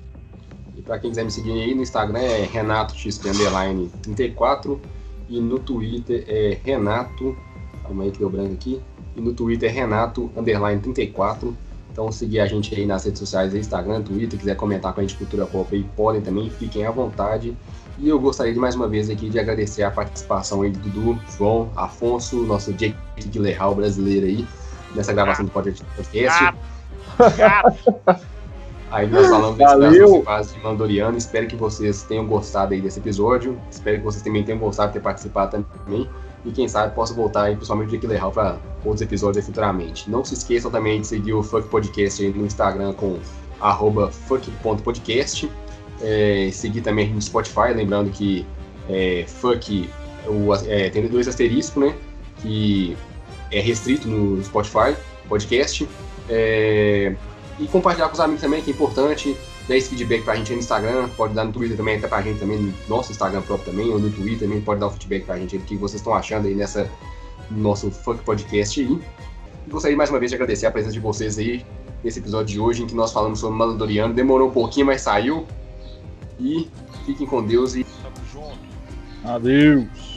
E 0.76 0.82
pra 0.84 1.00
quem 1.00 1.10
quiser 1.10 1.24
me 1.24 1.32
seguir 1.32 1.52
aí 1.52 1.74
no 1.74 1.82
Instagram 1.82 2.20
é 2.20 2.44
Renato 2.44 2.96
XP 2.96 3.30
underline 3.30 3.90
34 4.04 4.80
e 5.30 5.40
no 5.40 5.58
Twitter 5.58 6.26
é 6.28 6.60
Renato. 6.64 7.36
Calma 7.84 8.04
aí 8.04 8.12
que 8.12 8.20
deu 8.20 8.30
branco 8.30 8.54
aqui. 8.54 8.82
E 9.16 9.22
no 9.22 9.34
Twitter 9.34 9.70
é 9.70 9.74
Renato 9.74 10.32
underline 10.38 10.80
34. 10.80 11.58
Então 11.92 12.12
seguir 12.12 12.40
a 12.40 12.46
gente 12.46 12.74
aí 12.74 12.86
nas 12.86 13.04
redes 13.04 13.20
sociais, 13.20 13.54
Instagram, 13.54 14.02
Twitter, 14.02 14.40
quiser 14.40 14.56
comentar 14.56 14.94
com 14.94 15.02
a 15.02 15.04
gente 15.04 15.16
Cultura 15.16 15.46
Pop 15.46 15.76
aí, 15.76 15.84
podem 15.96 16.22
também, 16.22 16.50
fiquem 16.50 16.86
à 16.86 16.92
vontade. 16.92 17.56
E 18.00 18.08
eu 18.08 18.20
gostaria 18.20 18.54
de 18.54 18.60
mais 18.60 18.76
uma 18.76 18.88
vez 18.88 19.10
aqui 19.10 19.30
de 19.30 19.38
agradecer 19.38 19.84
a 19.84 19.92
participação 19.92 20.62
aí 20.62 20.72
do 20.72 20.80
Dudu, 20.80 21.20
João, 21.38 21.70
Afonso, 21.76 22.38
nosso 22.44 22.74
Jake 22.74 22.96
Guilherme 23.28 23.76
brasileiro 23.76 24.26
aí, 24.26 24.48
nessa 24.96 25.14
gravação 25.14 25.46
do 25.46 25.52
podcast. 25.52 26.54
Aí 28.92 29.08
nós 29.08 29.28
falamos 29.28 29.58
Valeu. 29.58 30.24
das 30.24 30.54
de 30.54 30.60
Mandoriano. 30.60 31.18
Espero 31.18 31.48
que 31.48 31.56
vocês 31.56 32.04
tenham 32.04 32.28
gostado 32.28 32.74
aí 32.74 32.82
desse 32.82 33.00
episódio. 33.00 33.58
Espero 33.70 34.00
que 34.00 34.04
vocês 34.04 34.22
também 34.22 34.44
tenham 34.44 34.60
gostado 34.60 34.90
de 34.90 34.96
ter 34.96 35.00
participado 35.00 35.64
também. 35.86 36.10
E 36.44 36.52
quem 36.52 36.68
sabe 36.68 36.96
possa 36.96 37.14
voltar 37.14 37.44
aí, 37.44 37.56
principalmente 37.56 37.90
o 37.90 37.92
Jake 37.92 38.08
Leal, 38.08 38.32
para 38.32 38.58
outros 38.84 39.02
episódios 39.02 39.46
futuramente. 39.46 40.10
Não 40.10 40.26
se 40.26 40.34
esqueçam 40.34 40.72
também 40.72 41.02
de 41.02 41.08
seguir 41.08 41.34
o 41.34 41.44
Funk 41.44 41.68
Podcast 41.68 42.24
aí 42.24 42.34
no 42.34 42.46
Instagram 42.46 42.94
com 42.94 43.20
funk.podcast. 44.28 45.52
É, 46.02 46.50
seguir 46.52 46.82
também 46.82 47.14
no 47.14 47.22
Spotify, 47.22 47.74
lembrando 47.76 48.10
que 48.10 48.46
é, 48.90 49.26
Funk 49.28 49.88
é, 50.68 50.90
tem 50.90 51.08
dois 51.08 51.28
asteriscos, 51.28 51.84
né? 51.84 51.96
Que 52.42 52.98
é 53.52 53.60
restrito 53.60 54.08
no 54.08 54.44
Spotify, 54.44 54.96
podcast. 55.30 55.88
É, 56.28 57.16
e 57.60 57.68
compartilhar 57.68 58.08
com 58.08 58.14
os 58.14 58.20
amigos 58.20 58.42
também, 58.42 58.62
que 58.62 58.72
é 58.72 58.74
importante. 58.74 59.38
Dá 59.68 59.76
esse 59.76 59.90
feedback 59.90 60.24
pra 60.24 60.36
gente 60.36 60.52
aí 60.52 60.56
no 60.56 60.62
Instagram, 60.62 61.10
pode 61.10 61.34
dar 61.34 61.46
no 61.46 61.52
Twitter 61.52 61.78
também, 61.78 61.98
até 61.98 62.08
pra 62.08 62.22
gente 62.22 62.40
também, 62.40 62.58
no 62.58 62.74
nosso 62.90 63.12
Instagram 63.12 63.42
próprio 63.42 63.72
também, 63.72 63.90
ou 63.92 64.00
no 64.00 64.10
Twitter 64.10 64.48
também, 64.48 64.60
pode 64.62 64.80
dar 64.80 64.88
o 64.88 64.92
feedback 64.92 65.26
pra 65.26 65.38
gente 65.38 65.56
aí, 65.56 65.62
o 65.62 65.66
que 65.66 65.76
vocês 65.78 66.02
estão 66.02 66.14
achando 66.14 66.48
aí 66.48 66.56
nessa 66.56 66.90
nosso 67.50 67.92
Funk 67.92 68.24
Podcast 68.24 68.80
aí. 68.80 69.00
E 69.68 69.70
gostaria 69.70 69.96
mais 69.96 70.10
uma 70.10 70.20
vez 70.20 70.32
de 70.32 70.36
agradecer 70.36 70.66
a 70.66 70.72
presença 70.72 70.94
de 70.94 71.00
vocês 71.00 71.38
aí 71.38 71.66
nesse 72.04 72.20
episódio 72.20 72.48
de 72.48 72.60
hoje, 72.60 72.84
em 72.84 72.88
que 72.88 72.96
nós 72.96 73.12
falamos 73.12 73.40
sobre 73.40 73.58
Mandaloriano. 73.58 74.14
Demorou 74.14 74.50
um 74.50 74.52
pouquinho, 74.52 74.86
mas 74.86 75.02
saiu. 75.02 75.46
E 76.40 76.68
fiquem 77.06 77.28
com 77.28 77.44
Deus 77.44 77.76
e. 77.76 77.84
Tamo 77.84 78.16
junto. 78.32 78.60
Adeus. 79.24 80.11